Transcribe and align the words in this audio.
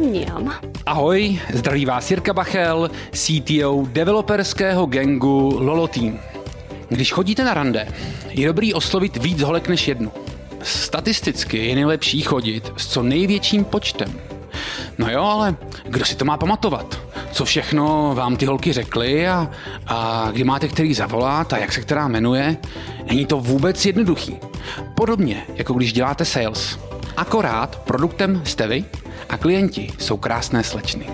Mňam. 0.00 0.54
Ahoj, 0.86 1.40
zdraví 1.52 1.86
vás 1.86 2.10
Jirka 2.10 2.32
Bachel, 2.32 2.90
CTO 3.12 3.86
developerského 3.92 4.86
gengu 4.86 5.58
Lolo 5.60 5.88
Team. 5.88 6.18
Když 6.88 7.12
chodíte 7.12 7.44
na 7.44 7.54
rande, 7.54 7.88
je 8.28 8.46
dobrý 8.46 8.74
oslovit 8.74 9.16
víc 9.16 9.42
holek 9.42 9.68
než 9.68 9.88
jednu. 9.88 10.12
Statisticky 10.62 11.66
je 11.66 11.74
nejlepší 11.74 12.22
chodit 12.22 12.72
s 12.76 12.86
co 12.86 13.02
největším 13.02 13.64
počtem. 13.64 14.20
No 14.98 15.10
jo, 15.10 15.22
ale 15.22 15.56
kdo 15.84 16.04
si 16.04 16.16
to 16.16 16.24
má 16.24 16.36
pamatovat? 16.36 17.00
Co 17.32 17.44
všechno 17.44 18.14
vám 18.14 18.36
ty 18.36 18.46
holky 18.46 18.72
řekly 18.72 19.28
a, 19.28 19.50
a 19.86 20.28
kdy 20.32 20.44
máte 20.44 20.68
který 20.68 20.94
zavolat 20.94 21.52
a 21.52 21.58
jak 21.58 21.72
se 21.72 21.80
která 21.80 22.08
jmenuje? 22.08 22.56
Není 23.06 23.26
to 23.26 23.40
vůbec 23.40 23.86
jednoduchý. 23.86 24.36
Podobně, 24.94 25.46
jako 25.54 25.74
když 25.74 25.92
děláte 25.92 26.24
sales. 26.24 26.78
Akorát 27.16 27.82
produktem 27.84 28.42
jste 28.44 28.66
vy 28.66 28.84
a 29.30 29.36
klienti 29.36 29.88
jsou 29.98 30.16
krásné 30.16 30.64
slečny. 30.64 31.06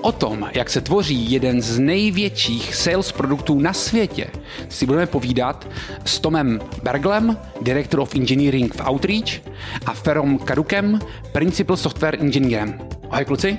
O 0.00 0.12
tom, 0.12 0.50
jak 0.54 0.70
se 0.70 0.80
tvoří 0.80 1.32
jeden 1.32 1.62
z 1.62 1.78
největších 1.78 2.74
sales 2.74 3.12
produktů 3.12 3.60
na 3.60 3.72
světě, 3.72 4.30
si 4.68 4.86
budeme 4.86 5.06
povídat 5.06 5.68
s 6.04 6.20
Tomem 6.20 6.60
Berglem, 6.82 7.36
Director 7.60 8.00
of 8.00 8.14
Engineering 8.14 8.74
v 8.74 8.88
Outreach 8.88 9.40
a 9.86 9.92
Ferom 9.92 10.38
Karukem, 10.38 10.98
Principal 11.32 11.76
Software 11.76 12.20
Engineerem. 12.20 12.78
Ahoj 13.10 13.24
kluci. 13.24 13.58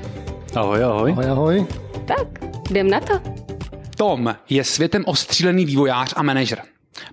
Ahoj, 0.56 0.84
ahoj. 0.84 1.12
Ahoj, 1.12 1.26
ahoj. 1.26 1.68
Tak, 2.06 2.28
jdem 2.70 2.90
na 2.90 3.00
to. 3.00 3.22
Tom 3.98 4.36
je 4.50 4.64
světem 4.64 5.04
ostřílený 5.08 5.66
vývojář 5.66 6.14
a 6.16 6.24
manažer. 6.24 6.62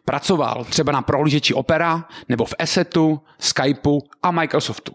Pracoval 0.05 0.65
třeba 0.65 0.93
na 0.93 1.03
prohlížeči 1.03 1.55
Opera 1.55 2.05
nebo 2.29 2.45
v 2.45 2.55
Assetu, 2.59 3.21
Skypeu 3.39 4.01
a 4.23 4.31
Microsoftu. 4.31 4.93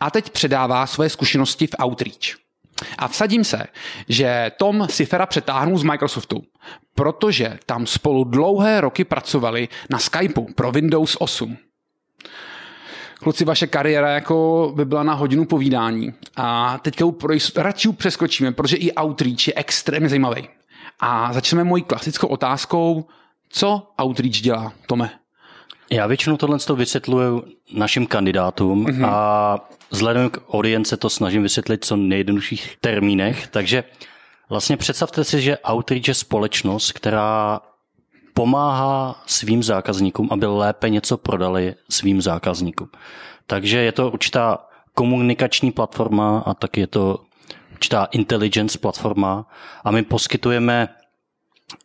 A 0.00 0.10
teď 0.10 0.30
předává 0.30 0.86
své 0.86 1.08
zkušenosti 1.08 1.66
v 1.66 1.84
Outreach. 1.84 2.44
A 2.98 3.08
vsadím 3.08 3.44
se, 3.44 3.64
že 4.08 4.52
Tom 4.56 4.86
si 4.90 5.06
Fera 5.06 5.26
přetáhnul 5.26 5.78
z 5.78 5.82
Microsoftu, 5.82 6.42
protože 6.94 7.58
tam 7.66 7.86
spolu 7.86 8.24
dlouhé 8.24 8.80
roky 8.80 9.04
pracovali 9.04 9.68
na 9.90 9.98
Skypeu 9.98 10.46
pro 10.54 10.72
Windows 10.72 11.16
8. 11.20 11.56
Kluci, 13.18 13.44
vaše 13.44 13.66
kariéra 13.66 14.10
jako 14.10 14.72
by 14.76 14.84
byla 14.84 15.02
na 15.02 15.14
hodinu 15.14 15.44
povídání. 15.44 16.14
A 16.36 16.78
teďka 16.78 17.04
radši 17.56 17.92
přeskočíme, 17.92 18.52
protože 18.52 18.76
i 18.76 18.92
Outreach 18.92 19.48
je 19.48 19.54
extrémně 19.56 20.08
zajímavý. 20.08 20.48
A 21.00 21.32
začneme 21.32 21.64
mojí 21.64 21.82
klasickou 21.82 22.26
otázkou, 22.26 23.04
co 23.48 23.88
Outreach 24.02 24.40
dělá, 24.40 24.72
Tome? 24.86 25.23
Já 25.90 26.06
většinou 26.06 26.36
tohle 26.36 26.58
vysvětluju 26.74 27.44
našim 27.74 28.06
kandidátům 28.06 28.86
mm-hmm. 28.86 29.08
a 29.08 29.58
vzhledem 29.90 30.30
k 30.30 30.40
audience 30.50 30.96
to 30.96 31.10
snažím 31.10 31.42
vysvětlit 31.42 31.84
co 31.84 31.96
nejjednodušších 31.96 32.76
termínech, 32.80 33.46
takže 33.46 33.84
vlastně 34.48 34.76
představte 34.76 35.24
si, 35.24 35.40
že 35.40 35.58
Outreach 35.72 36.08
je 36.08 36.14
společnost, 36.14 36.92
která 36.92 37.60
pomáhá 38.34 39.22
svým 39.26 39.62
zákazníkům, 39.62 40.28
aby 40.30 40.46
lépe 40.46 40.88
něco 40.88 41.16
prodali 41.16 41.74
svým 41.90 42.22
zákazníkům. 42.22 42.88
Takže 43.46 43.78
je 43.78 43.92
to 43.92 44.10
určitá 44.10 44.58
komunikační 44.94 45.72
platforma 45.72 46.38
a 46.46 46.54
taky 46.54 46.80
je 46.80 46.86
to 46.86 47.18
určitá 47.72 48.04
intelligence 48.04 48.78
platforma 48.78 49.46
a 49.84 49.90
my 49.90 50.02
poskytujeme 50.02 50.88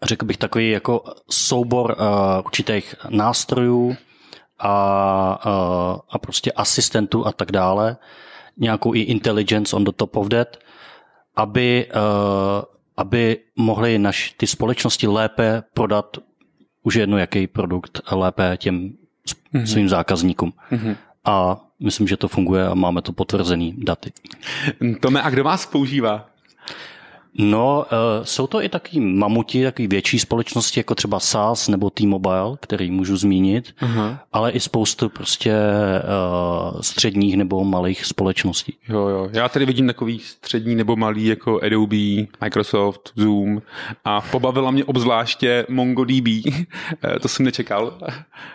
řekl 0.04 0.26
bych 0.26 0.38
takový 0.38 0.70
jako 0.70 1.04
soubor 1.30 1.96
uh, 2.00 2.06
určitých 2.46 2.96
nástrojů 3.10 3.98
a, 4.60 5.46
uh, 5.46 6.00
a 6.10 6.18
prostě 6.18 6.52
asistentů 6.52 7.28
a 7.28 7.32
tak 7.32 7.52
dále, 7.52 7.98
nějakou 8.58 8.94
i 8.94 9.00
intelligence 9.00 9.76
on 9.76 9.84
the 9.84 9.92
top 9.92 10.16
of 10.16 10.30
that, 10.30 10.58
aby, 11.36 11.88
uh, 11.96 12.62
aby 12.98 13.38
mohly 13.56 14.00
naš, 14.00 14.34
ty 14.38 14.48
společnosti 14.48 15.08
lépe 15.08 15.64
prodat 15.74 16.18
už 16.84 16.96
jedno 16.96 17.18
jaký 17.18 17.48
produkt 17.48 18.02
lépe 18.12 18.58
těm 18.58 18.94
mm-hmm. 19.54 19.64
svým 19.64 19.90
zákazníkům. 19.90 20.54
Mm-hmm. 20.72 20.96
A 21.26 21.58
myslím, 21.80 22.08
že 22.08 22.18
to 22.18 22.28
funguje 22.28 22.68
a 22.68 22.74
máme 22.74 23.02
to 23.02 23.14
potvrzený 23.14 23.76
daty. 23.78 24.12
Tome, 25.00 25.22
a 25.22 25.30
kdo 25.30 25.44
vás 25.44 25.66
používá? 25.66 26.29
No, 27.38 27.86
uh, 27.92 28.26
jsou 28.26 28.48
to 28.48 28.64
i 28.64 28.70
taky 28.70 29.00
mamuti, 29.00 29.64
taky 29.64 29.88
větší 29.88 30.20
společnosti, 30.20 30.80
jako 30.80 30.96
třeba 30.96 31.20
SAS 31.20 31.68
nebo 31.68 31.90
T-Mobile, 31.90 32.58
který 32.60 32.92
můžu 32.92 33.18
zmínit, 33.18 33.74
uh-huh. 33.82 34.18
ale 34.32 34.52
i 34.52 34.60
spoustu 34.60 35.10
prostě 35.10 35.54
uh, 36.74 36.82
středních 36.82 37.38
nebo 37.38 37.64
malých 37.64 38.06
společností. 38.06 38.78
Jo, 38.90 39.08
jo. 39.08 39.30
Já 39.32 39.50
tady 39.50 39.66
vidím 39.66 39.88
takový 39.88 40.20
střední 40.20 40.76
nebo 40.76 40.96
malý 40.96 41.26
jako 41.26 41.62
Adobe, 41.64 42.28
Microsoft, 42.42 43.12
Zoom 43.16 43.62
a 44.06 44.22
pobavila 44.22 44.72
mě 44.72 44.86
obzvláště 44.86 45.66
MongoDB. 45.70 46.28
to 47.22 47.28
jsem 47.28 47.46
nečekal. 47.46 48.00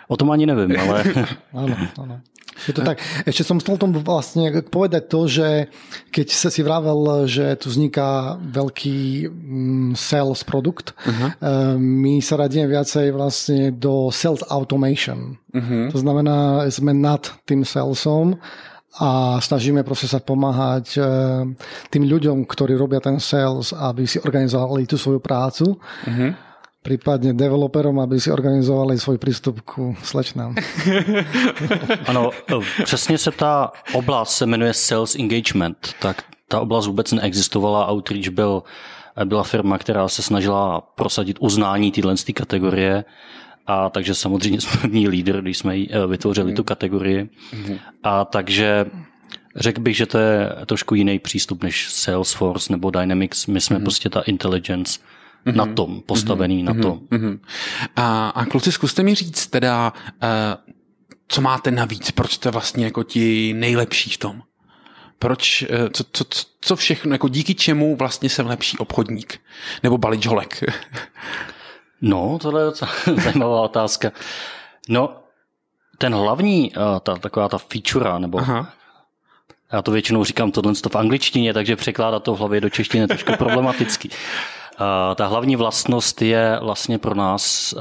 O 0.07 0.17
tom 0.17 0.31
ani 0.31 0.45
nevím, 0.45 0.79
ale... 0.79 1.03
ano, 1.53 1.77
ano. 2.01 2.21
Je 2.63 2.71
to 2.71 2.81
tak. 2.87 3.03
Ešte 3.27 3.43
som 3.43 3.59
chcel 3.59 3.75
tomu 3.75 3.99
vlastne 3.99 4.47
povedať 4.63 5.03
to, 5.11 5.27
že 5.27 5.67
keď 6.09 6.27
sa 6.31 6.47
si 6.47 6.63
vravel, 6.63 7.27
že 7.27 7.59
tu 7.59 7.67
vzniká 7.67 8.39
veľký 8.39 9.27
mm, 9.27 9.91
sales 9.99 10.41
produkt, 10.47 10.95
uh-huh. 11.03 11.75
my 11.75 12.23
sa 12.23 12.39
radíme 12.39 12.71
viacej 12.71 13.11
vlastne 13.11 13.75
do 13.75 14.07
sales 14.15 14.39
automation. 14.47 15.35
Uh-huh. 15.51 15.91
To 15.91 15.97
znamená, 15.99 16.63
sme 16.71 16.95
nad 16.95 17.27
tým 17.43 17.67
salesom 17.67 18.39
a 18.95 19.43
snažíme 19.43 19.83
proste 19.83 20.07
sa 20.07 20.23
pomáhať 20.23 20.95
tým 21.91 22.03
ľuďom, 22.07 22.47
ktorí 22.47 22.79
robia 22.79 23.03
ten 23.03 23.19
sales, 23.19 23.75
aby 23.75 24.07
si 24.07 24.23
organizovali 24.23 24.87
tú 24.87 24.95
svoju 24.95 25.19
prácu. 25.19 25.75
Uh-huh 25.75 26.44
prípadne 26.85 27.33
developerom, 27.33 27.97
aby 27.97 28.21
si 28.21 28.29
organizovali 28.29 28.99
svůj 28.99 29.17
přístup 29.17 29.61
ku 29.65 29.97
slečnám. 30.05 30.55
ano, 32.05 32.29
přesně 32.83 33.17
se 33.17 33.31
ta 33.31 33.71
oblast 33.93 34.37
se 34.37 34.45
jmenuje 34.45 34.73
Sales 34.73 35.15
Engagement, 35.15 35.77
tak 36.01 36.23
ta 36.47 36.61
oblast 36.61 36.87
vůbec 36.87 37.11
neexistovala. 37.11 37.91
Outreach 37.91 38.29
byl, 38.29 38.63
byla 39.25 39.43
firma, 39.43 39.77
která 39.77 40.07
se 40.07 40.21
snažila 40.21 40.81
prosadit 40.81 41.37
uznání 41.39 41.91
téhle 41.91 42.15
kategorie 42.33 43.05
a 43.67 43.89
takže 43.89 44.15
samozřejmě 44.15 44.61
jsme 44.61 44.81
první 44.81 45.07
lídr, 45.07 45.41
když 45.41 45.57
jsme 45.57 45.77
eh, 45.77 46.07
vytvořili 46.07 46.53
tu 46.53 46.63
kategorii. 46.63 47.29
A 48.03 48.25
takže 48.25 48.85
Řekl 49.55 49.81
bych, 49.81 49.97
že 49.97 50.05
to 50.05 50.17
je 50.17 50.49
trošku 50.65 50.95
jiný 50.95 51.19
přístup 51.19 51.63
než 51.63 51.91
Salesforce 51.91 52.73
nebo 52.73 52.91
Dynamics. 52.91 53.47
My 53.47 53.61
jsme 53.61 53.77
mm-hmm. 53.77 53.83
prostě 53.83 54.09
ta 54.09 54.21
intelligence 54.21 54.99
mm-hmm. 55.45 55.55
na 55.55 55.65
tom, 55.65 56.01
postavený 56.01 56.63
mm-hmm. 56.63 56.75
na 56.75 56.81
tom. 56.83 56.99
Mm-hmm. 57.11 57.39
A, 57.95 58.29
a 58.29 58.45
kluci, 58.45 58.71
zkuste 58.71 59.03
mi 59.03 59.15
říct 59.15 59.47
teda, 59.47 59.93
uh, 60.23 60.73
co 61.27 61.41
máte 61.41 61.71
navíc, 61.71 62.11
proč 62.11 62.31
jste 62.31 62.51
vlastně 62.51 62.85
jako 62.85 63.03
ti 63.03 63.53
nejlepší 63.53 64.09
v 64.09 64.17
tom? 64.17 64.41
Proč, 65.19 65.61
uh, 65.61 65.89
co, 65.89 66.03
co, 66.11 66.23
co 66.61 66.75
všechno, 66.75 67.13
jako 67.13 67.27
díky 67.27 67.55
čemu 67.55 67.95
vlastně 67.95 68.29
jsem 68.29 68.47
lepší 68.47 68.77
obchodník? 68.77 69.41
Nebo 69.83 69.97
balič 69.97 70.25
holek? 70.27 70.63
no, 72.01 72.39
tohle 72.41 72.61
je 72.61 72.65
docela 72.65 72.91
zajímavá 73.23 73.61
otázka. 73.61 74.11
No, 74.89 75.17
ten 75.97 76.13
hlavní, 76.13 76.71
uh, 76.71 76.99
ta, 76.99 77.15
taková 77.15 77.49
ta 77.49 77.57
feature, 77.57 78.19
nebo 78.19 78.39
Aha. 78.39 78.73
já 79.71 79.81
to 79.81 79.91
většinou 79.91 80.23
říkám 80.23 80.51
tohle 80.51 80.73
v 80.91 80.95
angličtině, 80.95 81.53
takže 81.53 81.75
překládat 81.75 82.23
to 82.23 82.35
v 82.35 82.39
hlavě 82.39 82.61
do 82.61 82.69
češtiny 82.69 83.03
je 83.03 83.07
trošku 83.07 83.31
problematický. 83.37 84.09
Ta 85.15 85.25
hlavní 85.27 85.55
vlastnost 85.55 86.21
je 86.21 86.59
vlastně 86.61 86.97
pro 86.97 87.15
nás, 87.15 87.73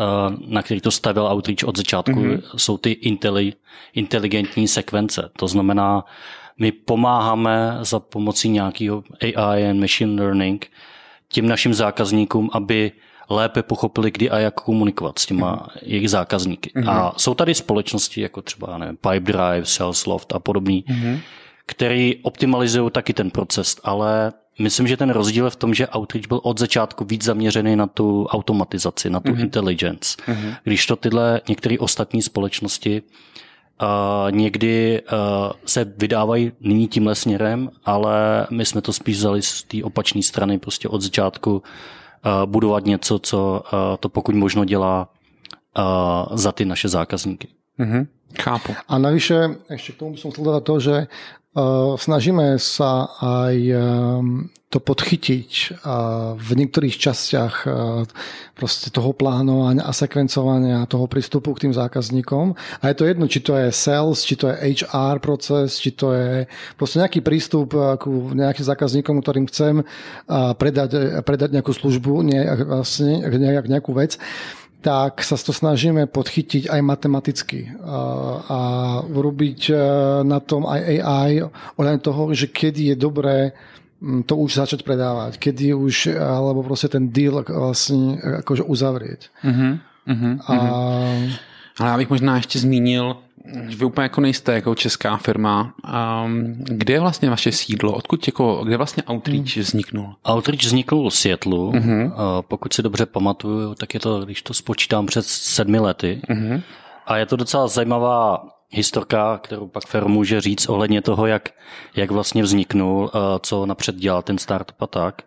na 0.47 0.63
který 0.63 0.81
to 0.81 0.91
stavil 0.91 1.27
Outreach 1.27 1.65
od 1.69 1.77
začátku, 1.77 2.13
mm-hmm. 2.13 2.43
jsou 2.57 2.79
ty 2.79 2.91
inteligentní 3.95 4.69
sekvence. 4.69 5.31
To 5.37 5.49
znamená, 5.49 6.05
my 6.59 6.73
pomáháme 6.73 7.79
za 7.81 8.01
pomocí 8.01 8.49
nějakého 8.49 9.05
AI 9.23 9.71
and 9.71 9.81
machine 9.81 10.23
learning 10.23 10.71
těm 11.29 11.49
našim 11.49 11.75
zákazníkům, 11.75 12.51
aby 12.53 12.93
lépe 13.31 13.63
pochopili, 13.63 14.11
kdy 14.11 14.31
a 14.31 14.39
jak 14.39 14.55
komunikovat 14.55 15.19
s 15.19 15.27
těma 15.27 15.57
mm-hmm. 15.57 15.79
jejich 15.83 16.11
zákazníky. 16.11 16.71
Mm-hmm. 16.77 16.91
A 16.91 17.15
jsou 17.17 17.35
tady 17.35 17.55
společnosti 17.55 18.21
jako 18.21 18.43
třeba 18.43 18.79
nevím, 18.79 18.97
Pipedrive, 18.97 19.65
Salesloft 19.65 20.33
a 20.33 20.39
podobný, 20.39 20.85
mm-hmm. 20.89 21.19
který 21.67 22.17
optimalizují 22.23 22.91
taky 22.91 23.13
ten 23.13 23.31
proces, 23.31 23.77
ale 23.85 24.33
Myslím, 24.59 24.87
že 24.87 24.97
ten 24.97 25.11
rozdíl 25.11 25.45
je 25.45 25.51
v 25.51 25.57
tom, 25.57 25.75
že 25.75 25.89
Outreach 25.97 26.29
byl 26.29 26.41
od 26.43 26.59
začátku 26.59 27.05
víc 27.05 27.25
zaměřený 27.25 27.77
na 27.77 27.87
tu 27.87 28.27
automatizaci, 28.27 29.11
na 29.11 29.21
tu 29.21 29.33
mm-hmm. 29.33 29.41
intelligence. 29.41 30.17
Mm-hmm. 30.27 30.57
Když 30.65 30.87
to 30.87 30.97
tyhle 30.97 31.41
některé 31.49 31.79
ostatní 31.79 32.23
společnosti 32.23 33.03
uh, 33.83 34.33
někdy 34.33 35.03
uh, 35.03 35.19
se 35.67 35.93
vydávají 35.97 36.53
nyní 36.61 36.89
tímhle 36.89 37.15
směrem, 37.15 37.71
ale 37.85 38.47
my 38.51 38.67
jsme 38.67 38.81
to 38.81 38.93
spíš 38.93 39.17
vzali 39.17 39.43
z 39.43 39.63
té 39.63 39.85
opačné 39.85 40.23
strany, 40.23 40.59
prostě 40.59 40.89
od 40.89 41.03
začátku 41.03 41.53
uh, 41.53 41.63
budovat 42.47 42.85
něco, 42.85 43.19
co 43.19 43.63
uh, 43.73 43.79
to 44.01 44.09
pokud 44.09 44.35
možno 44.35 44.65
dělá 44.65 45.09
uh, 45.79 46.37
za 46.37 46.53
ty 46.53 46.65
naše 46.65 46.89
zákazníky. 46.89 47.49
Mm-hmm. 47.79 48.05
Chápu. 48.35 48.75
A 48.89 48.99
navyše, 48.99 49.63
ešte 49.71 49.95
k 49.95 49.99
tomu 49.99 50.15
by 50.15 50.19
som 50.19 50.31
chcel 50.35 50.45
dodať 50.45 50.65
to, 50.67 50.77
že 50.83 50.97
uh, 51.55 51.95
snažíme 51.95 52.59
sa 52.59 53.07
aj 53.23 53.55
um, 53.71 54.51
to 54.75 54.83
podchytiť 54.83 55.51
uh, 55.87 56.35
v 56.35 56.51
niektorých 56.59 56.99
častiach 56.99 57.55
uh, 57.63 58.03
proste 58.59 58.91
toho 58.91 59.15
plánovania 59.15 59.87
a 59.87 59.95
sekvencovania 59.95 60.83
toho 60.91 61.07
prístupu 61.07 61.55
k 61.55 61.71
tým 61.71 61.75
zákazníkom. 61.79 62.59
A 62.83 62.91
je 62.91 62.99
to 62.99 63.07
jedno, 63.07 63.31
či 63.31 63.39
to 63.39 63.55
je 63.55 63.71
sales, 63.71 64.27
či 64.27 64.35
to 64.35 64.51
je 64.51 64.83
HR 64.83 65.23
proces, 65.23 65.79
či 65.79 65.95
to 65.95 66.11
je 66.11 66.51
proste 66.75 66.99
nejaký 66.99 67.23
prístup 67.23 67.71
uh, 67.79 67.95
ku 67.95 68.35
nejakým 68.35 68.67
zákazníkom, 68.67 69.23
ktorým 69.23 69.47
chcem 69.47 69.87
uh, 69.87 70.59
predať, 70.59 71.23
predať 71.23 71.55
nejakú 71.55 71.71
službu, 71.71 72.27
nie, 72.27 72.43
vlastne, 72.67 73.23
nejakú 73.71 73.95
vec 73.95 74.19
tak 74.85 75.25
sa 75.25 75.41
to 75.41 75.49
snažíme 75.49 76.05
podchytiť 76.13 76.69
aj 76.69 76.81
matematicky. 76.85 77.73
A 78.53 78.61
urobiť 79.01 79.73
na 80.29 80.45
tom 80.45 80.69
aj 80.69 80.81
AI 81.01 81.41
ohľadom 81.81 82.03
toho, 82.05 82.23
že 82.37 82.53
kedy 82.53 82.93
je 82.93 82.97
dobré 83.01 83.57
to 84.29 84.37
už 84.37 84.61
začať 84.61 84.85
predávať, 84.85 85.41
kedy 85.41 85.73
už, 85.75 86.21
alebo 86.21 86.63
prostě 86.63 86.89
ten 86.89 87.09
deal 87.09 87.45
vlastně 87.49 88.21
akože 88.45 88.63
uzavrieť. 88.63 89.29
Uh-huh, 89.45 89.81
uh-huh, 90.09 90.41
a... 90.47 90.53
Ale 91.81 91.91
já 91.91 91.97
bych 91.97 92.11
možná 92.11 92.37
ještě 92.37 92.59
zmínil 92.59 93.17
vy 93.77 93.85
úplně 93.85 94.03
jako 94.03 94.21
nejste 94.21 94.55
jako 94.55 94.75
česká 94.75 95.17
firma. 95.17 95.75
Um, 96.25 96.55
kde 96.59 96.95
je 96.95 97.01
vlastně 97.01 97.31
vaše 97.31 97.53
sídlo? 97.53 97.93
Odkud 97.93 98.27
jako, 98.29 98.65
kde 98.65 98.77
vlastně 98.77 99.03
Outreach 99.11 99.57
hmm. 99.57 99.63
vzniknul? 99.63 100.15
Outreach 100.31 100.63
vznikl 100.63 101.11
v 101.11 101.15
Seattleu. 101.15 101.73
Uh-huh. 101.73 102.13
Pokud 102.49 102.73
si 102.73 102.83
dobře 102.83 103.07
pamatuju, 103.07 103.75
tak 103.75 103.95
je 103.95 104.01
to, 104.01 104.25
když 104.25 104.43
to 104.43 104.55
spočítám, 104.55 105.07
před 105.07 105.25
sedmi 105.27 105.79
lety. 105.79 106.23
Uh-huh. 106.29 106.63
A 107.07 107.17
je 107.17 107.27
to 107.27 107.37
docela 107.37 107.69
zajímavá 107.69 108.45
historka, 108.71 109.39
kterou 109.39 109.67
pak 109.67 109.87
Fer 109.87 110.09
může 110.09 110.41
říct 110.41 110.69
ohledně 110.69 111.03
toho, 111.03 111.27
jak, 111.27 111.49
jak 111.97 112.11
vlastně 112.11 112.43
vzniknul, 112.43 113.11
co 113.41 113.67
napřed 113.67 113.97
dělal 113.97 114.23
ten 114.23 114.39
startup 114.39 114.83
a 114.83 114.87
tak. 114.87 115.23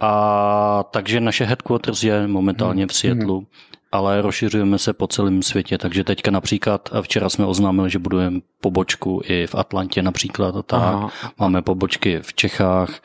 A 0.00 0.84
takže 0.90 1.20
naše 1.20 1.44
headquarters 1.44 2.02
je 2.02 2.26
momentálně 2.26 2.86
v 2.86 2.94
Seattleu 2.94 3.46
ale 3.92 4.22
rozšiřujeme 4.22 4.78
se 4.78 4.92
po 4.92 5.06
celém 5.06 5.42
světě, 5.42 5.78
takže 5.78 6.04
teďka 6.04 6.30
například 6.30 6.90
včera 7.02 7.28
jsme 7.28 7.46
oznámili, 7.46 7.90
že 7.90 7.98
budujeme 7.98 8.40
pobočku 8.60 9.22
i 9.24 9.46
v 9.46 9.54
Atlantě 9.54 10.02
například 10.02 10.56
a 10.56 10.62
tak. 10.62 10.82
Aha. 10.82 11.10
Máme 11.38 11.62
pobočky 11.62 12.18
v 12.22 12.34
Čechách, 12.34 13.00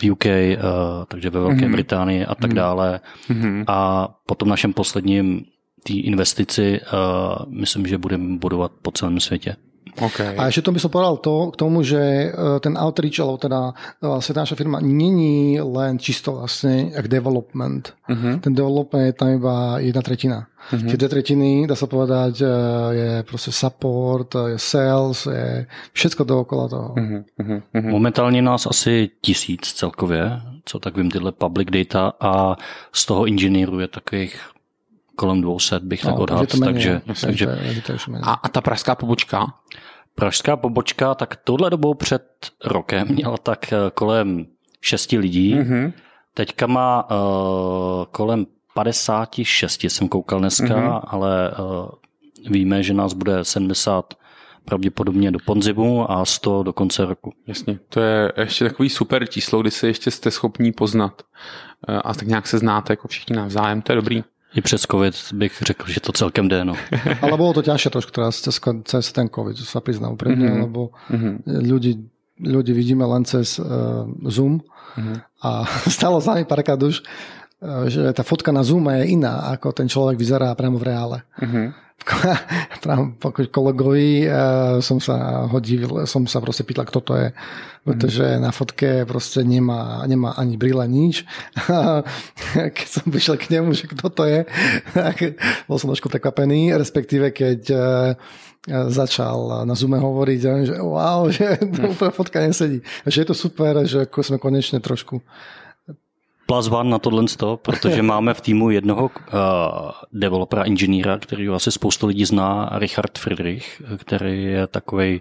v 0.00 0.10
UK, 0.10 0.24
takže 1.08 1.30
ve 1.30 1.40
Velké 1.40 1.56
mm-hmm. 1.56 1.72
Británii 1.72 2.26
a 2.26 2.34
tak 2.34 2.50
mhm. 2.50 2.56
dále. 2.56 3.00
Mm-hmm. 3.28 3.64
A 3.66 4.08
po 4.26 4.34
tom 4.34 4.48
našem 4.48 4.72
posledním 4.72 5.44
té 5.82 5.92
investici 5.92 6.80
myslím, 7.48 7.86
že 7.86 7.98
budeme 7.98 8.38
budovat 8.38 8.72
po 8.82 8.90
celém 8.90 9.20
světě. 9.20 9.56
Okay. 9.96 10.36
A 10.36 10.52
ešte 10.52 10.68
to 10.68 10.74
by 10.76 10.80
som 10.80 10.92
povedal 10.92 11.16
to, 11.24 11.50
k 11.52 11.56
tomu, 11.56 11.80
že 11.80 12.28
e, 12.28 12.28
ten 12.60 12.76
outreach, 12.76 13.16
alebo 13.20 13.40
teda 13.40 13.60
vlastne 14.04 14.34
naša 14.36 14.54
firma 14.56 14.78
není 14.84 15.56
len 15.56 15.96
čisto 15.96 16.36
vlastne 16.36 16.92
jak 16.92 17.08
development. 17.08 17.96
Uh-huh. 18.04 18.36
Ten 18.40 18.52
development 18.52 19.04
je 19.08 19.14
tam 19.16 19.28
iba 19.32 19.80
jedna 19.80 20.02
tretina. 20.04 20.38
Uh-huh. 20.72 20.88
Tie 20.90 20.98
dve 21.00 21.08
tretiny, 21.08 21.64
dá 21.64 21.78
sa 21.78 21.88
povedať, 21.88 22.44
e, 22.44 22.46
je 22.92 23.10
proste 23.24 23.52
support, 23.52 24.28
je 24.36 24.58
sales, 24.60 25.24
je 25.24 25.64
všetko 25.96 26.22
dookola 26.28 26.64
toho. 26.68 26.88
Uh-huh. 26.92 27.22
Uh-huh. 27.40 27.90
Momentálně 27.90 28.42
nás 28.42 28.66
asi 28.66 29.10
tisíc 29.20 29.72
celkově, 29.72 30.40
co 30.64 30.78
tak 30.78 30.96
vím, 30.96 31.10
tyhle 31.10 31.32
public 31.32 31.68
data 31.70 32.12
a 32.20 32.56
z 32.92 33.06
toho 33.06 33.26
inženýrů 33.26 33.80
je 33.80 33.88
takových 33.88 34.56
kolem 35.16 35.40
200 35.40 35.80
bych 35.80 36.04
no, 36.04 36.10
tak 36.10 36.20
odhadl. 36.20 36.46
Takže, 36.64 37.00
takže, 37.20 37.46
takže, 37.86 38.06
a, 38.22 38.32
a 38.32 38.48
ta 38.48 38.60
pražská 38.60 38.94
pobočka? 38.94 39.46
Pražská 40.16 40.56
pobočka, 40.56 41.14
tak 41.14 41.36
tohle 41.44 41.70
dobou 41.70 41.94
před 41.94 42.22
rokem 42.64 43.08
měla 43.14 43.36
tak 43.36 43.72
eh, 43.72 43.76
kolem 43.94 44.46
6 44.80 45.12
lidí. 45.12 45.54
Mm-hmm. 45.54 45.92
Teďka 46.34 46.66
má 46.66 47.10
uh, 47.10 48.04
kolem 48.10 48.46
56, 48.74 49.84
jsem 49.84 50.08
koukal 50.08 50.38
dneska, 50.38 50.64
mm-hmm. 50.66 51.00
ale 51.04 51.50
uh, 51.50 51.88
víme, 52.52 52.82
že 52.82 52.94
nás 52.94 53.12
bude 53.12 53.44
70 53.44 54.14
pravděpodobně 54.64 55.30
do 55.30 55.38
ponzimu 55.46 56.10
a 56.10 56.24
100 56.24 56.62
do 56.62 56.72
konce 56.72 57.04
roku. 57.04 57.32
Jasně, 57.46 57.78
to 57.88 58.00
je 58.00 58.32
ještě 58.40 58.64
takový 58.64 58.88
super 58.88 59.26
číslo, 59.28 59.60
kdy 59.60 59.70
se 59.70 59.86
ještě 59.86 60.10
jste 60.10 60.30
schopní 60.30 60.72
poznat 60.72 61.22
a 62.04 62.14
tak 62.14 62.28
nějak 62.28 62.46
se 62.46 62.58
znáte 62.58 62.92
jako 62.92 63.08
všichni 63.08 63.36
navzájem, 63.36 63.82
to 63.82 63.92
je 63.92 63.96
dobrý. 63.96 64.24
I 64.54 64.60
přes 64.60 64.82
covid 64.90 65.14
bych 65.32 65.62
řekl, 65.62 65.90
že 65.90 66.00
to 66.00 66.12
celkem 66.12 66.48
jde. 66.48 66.64
No. 66.64 66.74
Ale 67.22 67.36
bylo 67.36 67.52
to 67.52 67.62
těžší 67.62 67.90
trošku 67.90 68.12
teraz 68.12 68.40
cez, 68.40 68.60
cez 68.84 69.12
ten 69.12 69.28
covid, 69.28 69.58
se 69.58 69.80
přiznám 69.80 70.12
úplně, 70.12 70.36
mm-hmm. 70.36 70.60
lebo 70.60 70.90
mm-hmm. 71.10 71.36
ľudí, 71.46 72.08
ľudí 72.40 72.72
vidíme 72.72 73.04
len 73.04 73.24
cez 73.24 73.58
uh, 73.58 73.64
Zoom 74.28 74.60
mm-hmm. 74.96 75.16
a 75.42 75.64
stalo 75.88 76.20
sa 76.20 76.34
mi 76.34 76.44
párkrát 76.44 76.76
už, 76.82 77.00
uh, 77.00 77.88
že 77.88 78.12
ta 78.12 78.22
fotka 78.22 78.52
na 78.52 78.62
Zoom 78.62 78.88
je 78.92 79.04
iná, 79.16 79.56
ako 79.56 79.72
ten 79.72 79.88
člověk 79.88 80.18
vyzerá 80.18 80.54
priamo 80.54 80.78
v 80.78 80.82
reále. 80.82 81.18
Mm-hmm. 81.40 81.85
kolegovi 83.50 84.28
uh, 84.28 84.78
som 84.80 85.00
sa 85.00 85.46
ho 85.50 85.58
divil, 85.60 86.06
som 86.06 86.26
sa 86.26 86.40
prostě 86.40 86.62
pýtal, 86.64 86.84
kto 86.84 87.00
to 87.00 87.14
je, 87.16 87.32
protože 87.84 88.38
na 88.38 88.52
fotke 88.52 89.04
prostě 89.04 89.44
nemá, 89.44 90.02
nemá 90.06 90.30
ani 90.30 90.56
brýle, 90.56 90.88
nič. 90.88 91.24
A 91.72 92.04
keď 92.70 92.88
som 92.88 93.12
prišiel 93.12 93.36
k 93.36 93.50
němu, 93.50 93.72
že 93.72 93.86
kto 93.86 94.08
to 94.08 94.24
je, 94.24 94.46
tak 94.94 95.22
bol 95.68 95.78
som 95.78 95.90
trošku 95.90 96.08
prekvapený, 96.08 96.74
respektíve 96.78 97.30
keď 97.30 97.60
uh, 97.70 97.78
začal 98.88 99.62
na 99.62 99.74
Zoome 99.74 99.98
hovoriť, 99.98 100.40
že 100.66 100.74
wow, 100.82 101.30
že 101.30 101.54
to 101.58 101.94
úplne 101.94 102.10
fotka 102.10 102.42
nesedí. 102.42 102.82
Že 103.06 103.20
je 103.22 103.26
to 103.30 103.34
super, 103.34 103.72
že 103.86 104.10
ako 104.10 104.22
sme 104.22 104.38
konečne 104.42 104.82
trošku 104.82 105.22
plus 106.46 106.68
one 106.68 106.90
na 106.90 106.98
tohle, 106.98 107.24
protože 107.56 108.02
máme 108.12 108.34
v 108.34 108.40
týmu 108.40 108.70
jednoho 108.70 109.04
uh, 109.04 109.10
developera, 110.12 110.64
inženýra, 110.64 111.18
který 111.18 111.48
asi 111.48 111.72
spoustu 111.72 112.06
lidí 112.06 112.24
zná, 112.24 112.70
Richard 112.72 113.18
Friedrich, 113.18 113.82
který 113.96 114.44
je 114.44 114.66
takový 114.66 115.20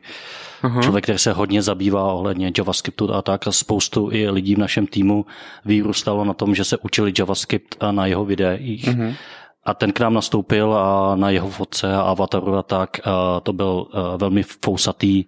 uh-huh. 0.64 0.84
člověk, 0.84 1.04
který 1.04 1.18
se 1.18 1.34
hodně 1.34 1.62
zabývá 1.62 2.14
ohledně 2.14 2.52
JavaScriptu 2.58 3.14
a 3.14 3.22
tak 3.22 3.48
a 3.48 3.52
spoustu 3.52 4.10
i 4.12 4.30
lidí 4.30 4.56
v 4.56 4.60
našem 4.60 4.88
týmu 4.88 5.26
vyrůstalo 5.66 6.26
na 6.26 6.34
tom, 6.34 6.56
že 6.56 6.64
se 6.64 6.78
učili 6.78 7.14
JavaScript 7.20 7.76
na 7.92 8.06
jeho 8.06 8.26
videích. 8.26 8.86
Uh-huh. 8.86 9.16
A 9.66 9.74
ten 9.74 9.92
k 9.92 10.00
nám 10.00 10.14
nastoupil 10.14 10.74
a 10.74 11.16
na 11.16 11.30
jeho 11.30 11.50
fotce 11.50 11.96
a 11.96 12.02
avataru 12.02 12.56
a 12.56 12.64
tak 12.64 13.08
a 13.08 13.40
to 13.40 13.54
byl 13.54 13.88
velmi 14.18 14.44
fousatý, 14.44 15.26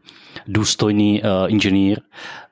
důstojný 0.48 1.22
inženýr 1.48 2.00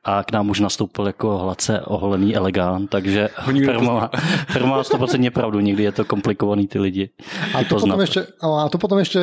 a 0.06 0.24
k 0.24 0.32
nám 0.32 0.50
už 0.50 0.60
nastoupil 0.60 1.08
jako 1.08 1.38
hladce 1.38 1.82
oholený 1.82 2.36
elegant, 2.36 2.90
takže 2.90 3.30
firma, 3.66 4.10
firma 4.48 4.82
100% 4.82 5.32
pravdu, 5.32 5.60
někdy 5.60 5.84
je 5.84 5.92
to 5.92 6.06
komplikovaný 6.06 6.68
ty 6.68 6.80
lidi. 6.80 7.10
A 7.54 7.64
to, 7.64 7.80
potom 7.80 8.02
ještě, 8.02 8.28
a 8.42 8.70
to 8.70 8.78
potom 8.78 9.00
ještě 9.00 9.20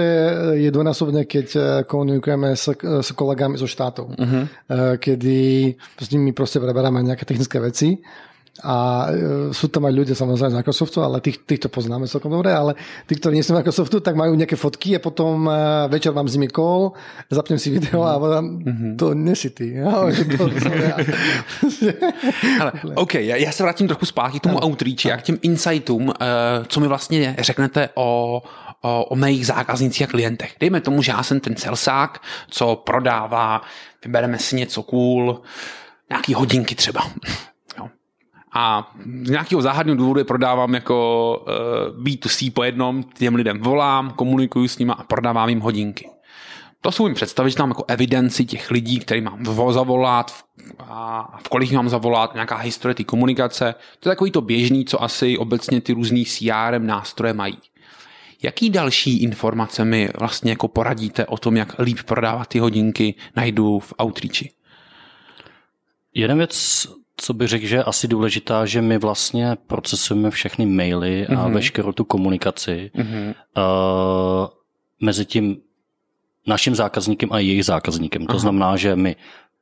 je 0.52 0.70
dvojnásobně, 0.70 1.24
keď 1.24 1.56
eh, 1.56 1.84
komunikujeme 1.84 2.56
s, 2.56 2.74
s 3.00 3.10
kolegami 3.12 3.58
zo 3.58 3.66
štátov, 3.66 4.08
uh-huh. 4.08 4.48
kedy 4.96 5.74
s 6.00 6.10
nimi 6.10 6.32
prostě 6.32 6.60
preberáme 6.60 7.02
nějaké 7.02 7.24
technické 7.24 7.60
věci 7.60 7.98
a 8.60 9.08
e, 9.08 9.48
sú 9.56 9.72
tam 9.72 9.88
aj 9.88 9.94
ľudia 9.96 10.12
samozrejme 10.12 10.52
z 10.52 10.58
Microsoftu, 10.60 11.00
ale 11.00 11.24
tých, 11.24 11.40
týchto 11.48 11.72
poznáme 11.72 12.04
celkom 12.04 12.36
dobre, 12.36 12.52
ale 12.52 12.76
tí, 13.08 13.16
ktorí 13.16 13.40
nie 13.40 13.44
sú 13.44 13.56
z 13.56 13.64
Microsoftu, 13.64 14.04
tak 14.04 14.12
majú 14.12 14.36
nejaké 14.36 14.60
fotky 14.60 14.92
a 14.92 15.00
potom 15.00 15.48
e, 15.48 15.88
večer 15.88 16.12
mám 16.12 16.28
s 16.28 16.36
nimi 16.36 16.52
call, 16.52 16.92
zapnem 17.32 17.56
si 17.56 17.72
video 17.72 18.04
a 18.04 18.20
vám, 18.20 18.44
mm-hmm. 18.60 18.92
to 19.00 19.16
nesi 19.16 19.56
ty. 19.56 19.72
Ja, 19.82 19.88
to, 20.36 20.44
ale, 22.60 22.72
OK, 22.94 23.14
já, 23.14 23.36
já 23.36 23.52
se 23.52 23.62
vrátím 23.62 23.88
trochu 23.88 24.06
zpátky 24.06 24.38
k 24.38 24.42
tomu 24.42 24.60
no. 24.60 24.66
outreach 24.68 25.06
a 25.06 25.16
k 25.16 25.22
těm 25.22 25.38
insightům, 25.42 26.08
uh, 26.08 26.14
co 26.66 26.80
mi 26.80 26.88
vlastně 26.88 27.36
řeknete 27.38 27.88
o, 27.94 28.42
o, 28.82 29.04
o 29.04 29.16
mých 29.16 29.46
zákaznicích 29.46 30.02
a 30.02 30.06
klientech. 30.10 30.54
Dejme 30.60 30.80
tomu, 30.80 31.02
že 31.02 31.12
já 31.12 31.22
jsem 31.22 31.40
ten 31.40 31.56
celsák, 31.56 32.22
co 32.50 32.76
prodává, 32.76 33.62
vybereme 34.04 34.38
si 34.38 34.56
něco 34.56 34.82
cool, 34.82 35.40
nějaký 36.10 36.34
hodinky 36.34 36.74
třeba 36.74 37.00
a 38.54 38.92
z 39.22 39.30
nějakého 39.30 39.62
záhadného 39.62 39.96
důvodu 39.96 40.20
je 40.20 40.24
prodávám 40.24 40.74
jako 40.74 41.38
uh, 41.96 42.04
B2C 42.04 42.52
po 42.52 42.62
jednom, 42.62 43.02
těm 43.02 43.34
lidem 43.34 43.60
volám, 43.60 44.10
komunikuju 44.10 44.68
s 44.68 44.78
nimi 44.78 44.92
a 44.96 45.02
prodávám 45.02 45.48
jim 45.48 45.60
hodinky. 45.60 46.08
To 46.80 46.92
jsou 46.92 47.06
jim 47.06 47.14
představit, 47.14 47.50
že 47.50 47.56
tam 47.56 47.68
jako 47.68 47.84
evidenci 47.88 48.44
těch 48.44 48.70
lidí, 48.70 48.98
který 48.98 49.20
mám 49.20 49.44
zavolat 49.70 50.44
a 50.78 51.38
v 51.44 51.48
kolik 51.48 51.72
mám 51.72 51.88
zavolat, 51.88 52.34
nějaká 52.34 52.56
historie 52.56 52.94
té 52.94 53.04
komunikace. 53.04 53.74
To 54.00 54.08
je 54.08 54.10
takový 54.10 54.30
to 54.30 54.40
běžný, 54.40 54.84
co 54.84 55.02
asi 55.02 55.38
obecně 55.38 55.80
ty 55.80 55.92
různý 55.92 56.24
CRM 56.24 56.86
nástroje 56.86 57.32
mají. 57.32 57.58
Jaký 58.42 58.70
další 58.70 59.22
informace 59.22 59.84
mi 59.84 60.08
vlastně 60.18 60.52
jako 60.52 60.68
poradíte 60.68 61.26
o 61.26 61.38
tom, 61.38 61.56
jak 61.56 61.78
líp 61.78 61.98
prodávat 62.06 62.48
ty 62.48 62.58
hodinky, 62.58 63.14
najdu 63.36 63.78
v 63.78 63.94
Outreachi? 64.02 64.50
Jedna 66.14 66.34
věc, 66.34 66.86
co 67.16 67.34
bych 67.34 67.48
řekl, 67.48 67.66
že 67.66 67.76
je 67.76 67.84
asi 67.84 68.08
důležitá, 68.08 68.66
že 68.66 68.82
my 68.82 68.98
vlastně 68.98 69.56
procesujeme 69.66 70.30
všechny 70.30 70.66
maily 70.66 71.26
a 71.26 71.30
mm-hmm. 71.30 71.52
veškerou 71.52 71.92
tu 71.92 72.04
komunikaci 72.04 72.90
mm-hmm. 72.94 73.34
uh, 73.56 74.48
mezi 75.00 75.24
tím 75.24 75.56
naším 76.46 76.74
zákazníkem 76.74 77.32
a 77.32 77.38
jejich 77.38 77.64
zákazníkem. 77.64 78.26
To 78.26 78.32
Aha. 78.32 78.38
znamená, 78.38 78.76
že 78.76 78.96
my 78.96 79.16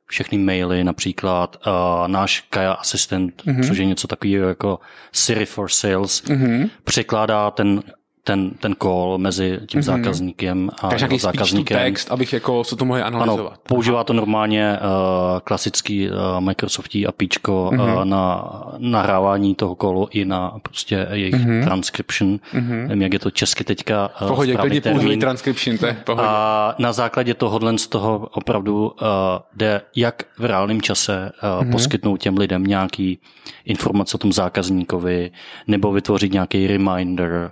všechny 0.05 0.37
maily, 0.37 0.83
například 0.83 1.57
uh, 1.67 2.07
náš 2.07 2.41
Kaya 2.49 2.73
Assistant, 2.73 3.43
mm-hmm. 3.45 3.67
což 3.67 3.77
je 3.77 3.85
něco 3.85 4.07
takového 4.07 4.47
jako 4.47 4.79
Siri 5.11 5.45
for 5.45 5.69
Sales, 5.69 6.23
mm-hmm. 6.23 6.69
překládá 6.83 7.51
ten 7.51 7.83
ten, 8.23 8.51
ten 8.59 8.75
call 8.81 9.17
mezi 9.17 9.59
tím 9.67 9.79
mm-hmm. 9.79 9.83
zákazníkem 9.83 10.69
a 10.81 10.87
Takže 10.87 11.05
jeho 11.05 11.17
zákazníkem. 11.17 11.77
text, 11.77 12.11
abych 12.11 12.33
jako 12.33 12.63
se 12.63 12.75
to 12.75 12.85
mohl 12.85 13.03
analyzovat. 13.03 13.53
Ano, 13.53 13.59
používá 13.67 14.03
to 14.03 14.13
normálně 14.13 14.77
uh, 14.81 15.39
klasický 15.39 16.09
uh, 16.09 16.15
Microsoftí 16.39 17.07
APIčko 17.07 17.69
mm-hmm. 17.73 17.97
uh, 17.97 18.05
na 18.05 18.53
nahrávání 18.77 19.55
toho 19.55 19.75
callu 19.75 20.07
i 20.11 20.25
na 20.25 20.55
prostě 20.61 21.07
jejich 21.11 21.35
mm-hmm. 21.35 21.63
transcription. 21.63 22.39
Mm-hmm. 22.53 22.87
Nevím, 22.87 23.01
jak 23.01 23.13
je 23.13 23.19
to 23.19 23.31
česky 23.31 23.63
teďka. 23.63 24.09
Uh, 24.21 24.27
pohodě, 24.27 24.55
klidně 24.55 24.81
použili 24.81 25.17
transcription, 25.17 25.77
to 25.77 25.85
je 25.85 25.93
pohodě. 25.93 26.27
A 26.27 26.75
na 26.79 26.93
základě 26.93 27.33
tohohle 27.33 27.77
z 27.77 27.87
toho 27.87 28.27
opravdu 28.31 28.87
uh, 28.87 29.07
jde 29.55 29.81
jak 29.95 30.23
v 30.37 30.45
reálném 30.45 30.81
čase 30.81 31.31
uh, 31.43 31.49
mm-hmm. 31.49 31.71
poskytnout 31.71 32.17
těm 32.17 32.37
lidem 32.37 32.63
nějaký 32.63 33.19
informace 33.65 34.15
o 34.15 34.17
tom 34.17 34.33
zákazníkovi 34.33 35.31
nebo 35.67 35.91
vytvořit 35.91 36.33
nějaký 36.33 36.67
reminder, 36.67 37.51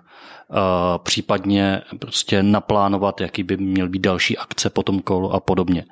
případně 1.03 1.81
prostě 1.99 2.43
naplánovat, 2.43 3.21
jaký 3.21 3.43
by 3.43 3.57
měl 3.57 3.89
být 3.89 4.01
další 4.01 4.37
akce 4.37 4.69
po 4.69 4.83
tom 4.83 4.99
kolu 4.99 5.33
a 5.33 5.39
podobně. 5.39 5.85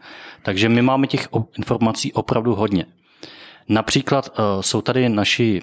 Takže 0.43 0.69
my 0.69 0.81
máme 0.81 1.07
těch 1.07 1.27
informací 1.57 2.13
opravdu 2.13 2.55
hodně. 2.55 2.85
Například 3.69 4.29
e, 4.29 4.63
jsou 4.63 4.81
tady 4.81 5.09
naši 5.09 5.61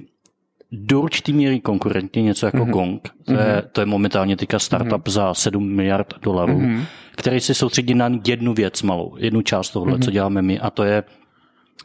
do 0.73 1.01
určitý 1.01 1.33
míry 1.33 1.61
konkurentní, 1.61 2.23
něco 2.23 2.47
jako 2.47 2.59
mm-hmm. 2.59 2.71
Gong. 2.71 3.09
To 3.25 3.33
je, 3.33 3.57
mhm. 3.57 3.69
to 3.73 3.81
je 3.81 3.87
momentálně 3.87 4.37
teďka 4.37 4.59
startup 4.59 5.03
mm-hmm. 5.07 5.11
za 5.11 5.35
7 5.35 5.69
miliard 5.69 6.15
dolarů, 6.23 6.59
mm-hmm. 6.59 6.85
který 7.17 7.41
se 7.41 7.55
soustředí 7.55 7.95
na 7.95 8.11
jednu 8.27 8.55
věc 8.55 8.83
malou, 8.83 9.17
jednu 9.19 9.43
část 9.43 9.71
tohle, 9.71 9.99
mm-hmm. 9.99 10.05
co 10.05 10.11
děláme 10.11 10.43
my, 10.43 10.61
a 10.61 10.71
to 10.71 10.85
je, 10.85 11.03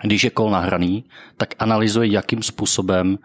když 0.04 0.24
je 0.24 0.30
kol 0.30 0.50
nahraný, 0.50 1.04
tak 1.38 1.56
analyzuje, 1.60 2.12
jakým 2.12 2.44
způsobem 2.44 3.18
Eh, 3.18 3.22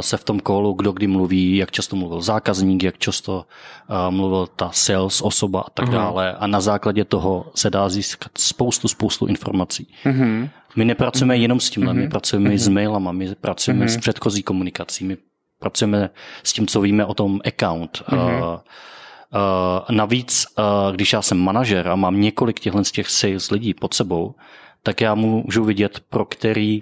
se 0.00 0.16
v 0.16 0.24
tom 0.24 0.40
kolu, 0.40 0.72
kdo 0.72 0.92
kdy 0.92 1.06
mluví, 1.06 1.56
jak 1.56 1.70
často 1.70 1.96
mluvil 1.96 2.20
zákazník, 2.20 2.82
jak 2.82 2.98
často 2.98 3.44
eh, 3.90 4.10
mluvil 4.10 4.46
ta 4.46 4.70
sales 4.72 5.22
osoba 5.22 5.60
a 5.60 5.70
tak 5.70 5.88
uh-huh. 5.88 5.92
dále. 5.92 6.32
A 6.32 6.46
na 6.46 6.60
základě 6.60 7.04
toho 7.04 7.50
se 7.54 7.70
dá 7.70 7.88
získat 7.88 8.32
spoustu, 8.38 8.88
spoustu 8.88 9.26
informací. 9.26 9.94
Uh-huh. 10.04 10.48
My 10.76 10.84
nepracujeme 10.84 11.36
jenom 11.36 11.60
s 11.60 11.70
tímhle, 11.70 11.92
uh-huh. 11.92 11.96
my 11.96 12.08
pracujeme 12.08 12.50
uh-huh. 12.50 12.58
s 12.58 12.68
mailama, 12.68 13.12
my 13.12 13.34
pracujeme 13.34 13.86
uh-huh. 13.86 13.94
s 13.94 13.96
předchozí 13.96 14.42
komunikací, 14.42 15.04
my 15.04 15.16
pracujeme 15.58 16.10
s 16.42 16.52
tím, 16.52 16.66
co 16.66 16.80
víme 16.80 17.04
o 17.04 17.14
tom 17.14 17.40
account. 17.44 18.02
Uh-huh. 18.08 18.54
Uh, 18.54 18.60
Uh, 19.34 19.96
navíc, 19.96 20.46
uh, 20.58 20.94
když 20.94 21.12
já 21.12 21.22
jsem 21.22 21.38
manažer 21.38 21.88
a 21.88 21.96
mám 21.96 22.20
několik 22.20 22.60
těchto 22.60 22.84
z 22.84 22.92
těch 22.92 23.10
sales 23.10 23.50
lidí 23.50 23.74
pod 23.74 23.94
sebou, 23.94 24.34
tak 24.82 25.00
já 25.00 25.14
můžu 25.14 25.64
vidět, 25.64 26.00
pro 26.10 26.24
který 26.24 26.80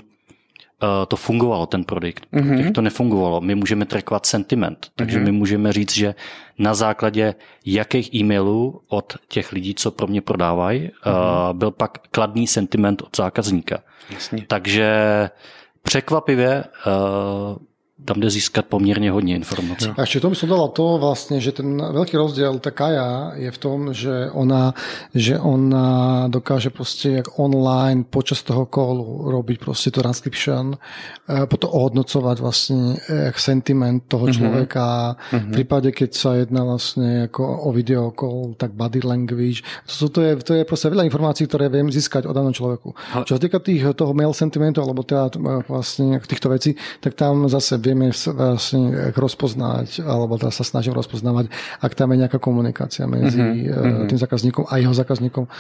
to 1.08 1.16
fungovalo, 1.16 1.66
ten 1.66 1.84
produkt. 1.84 2.26
Mm-hmm. 2.32 2.56
Těch 2.56 2.70
to 2.70 2.82
nefungovalo. 2.82 3.40
My 3.40 3.54
můžeme 3.54 3.86
trackovat 3.86 4.26
sentiment, 4.26 4.88
takže 4.96 5.18
mm-hmm. 5.18 5.24
my 5.24 5.32
můžeme 5.32 5.72
říct, 5.72 5.94
že 5.94 6.14
na 6.58 6.74
základě 6.74 7.34
jakých 7.66 8.14
e-mailů 8.14 8.80
od 8.88 9.16
těch 9.28 9.52
lidí, 9.52 9.74
co 9.74 9.90
pro 9.90 10.06
mě 10.06 10.20
prodávají, 10.20 10.88
mm-hmm. 10.88 11.50
uh, 11.50 11.56
byl 11.56 11.70
pak 11.70 11.98
kladný 12.10 12.46
sentiment 12.46 13.02
od 13.02 13.16
zákazníka. 13.16 13.78
Jasně. 14.10 14.44
Takže 14.48 14.90
překvapivě 15.82 16.64
uh, 16.86 17.56
tam 18.04 18.20
jde 18.20 18.30
získat 18.30 18.66
poměrně 18.66 19.10
hodně 19.10 19.34
informací. 19.34 19.88
A 19.96 20.00
ještě 20.00 20.20
to 20.20 20.30
by 20.30 20.36
som 20.36 20.48
dala 20.48 20.68
to 20.68 20.98
vlastně, 20.98 21.40
že 21.40 21.52
ten 21.52 21.82
velký 21.92 22.16
rozdíl 22.16 22.58
ta 22.58 22.70
Kaja 22.70 23.32
je 23.34 23.50
v 23.50 23.58
tom, 23.58 23.94
že 23.94 24.30
ona, 24.32 24.74
že 25.14 25.38
ona 25.38 26.28
dokáže 26.28 26.70
prostě 26.70 27.10
jak 27.10 27.38
online 27.38 28.04
počas 28.10 28.42
toho 28.42 28.66
kolu 28.66 29.30
robiť 29.30 29.58
prostě 29.60 29.90
to 29.90 30.00
transcription, 30.00 30.78
eh, 31.28 31.46
potom 31.46 31.70
ohodnocovat 31.72 32.38
vlastně 32.38 32.96
jak 33.24 33.38
sentiment 33.38 34.02
toho 34.08 34.26
mm-hmm. 34.26 34.36
člověka. 34.36 35.16
Mm-hmm. 35.32 35.48
V 35.48 35.50
případě, 35.50 35.92
keď 35.92 36.14
sa 36.14 36.34
jedná 36.34 36.64
vlastně 36.64 37.16
jako 37.16 37.58
o 37.58 37.72
video 37.72 38.12
call, 38.20 38.54
tak 38.56 38.72
body 38.72 39.00
language. 39.04 39.62
To, 39.98 40.08
to, 40.08 40.20
je, 40.20 40.36
to 40.36 40.54
je 40.54 40.64
prostě 40.64 40.88
veľa 40.88 41.04
informací, 41.04 41.46
které 41.46 41.68
vím 41.68 41.92
získať 41.92 42.26
od 42.26 42.32
daného 42.32 42.52
člověku. 42.52 42.94
Ale... 43.12 43.24
Čo 43.24 43.38
týka 43.38 43.58
tých, 43.58 43.84
toho 43.94 44.14
mail 44.14 44.32
sentimentu, 44.32 44.82
alebo 44.82 45.02
teda 45.02 45.30
vlastně 45.68 46.20
týchto 46.26 46.48
vecí, 46.48 46.76
tak 47.00 47.14
tam 47.14 47.48
zase 47.48 47.78
vieme 47.90 48.14
vlastne 48.14 49.10
rozpoznať, 49.18 50.06
alebo 50.06 50.38
teda 50.38 50.54
sa 50.54 50.62
snažím 50.62 50.94
rozpoznávať, 50.94 51.50
ak 51.82 51.92
tam 51.98 52.14
je 52.14 52.22
nejaká 52.22 52.38
komunikácia 52.38 53.10
medzi 53.10 53.42
mm-hmm. 53.42 54.06
tým 54.06 54.18
zákazníkom 54.22 54.70
a 54.70 54.78
jeho 54.78 54.94
zákazníkom, 54.94 55.50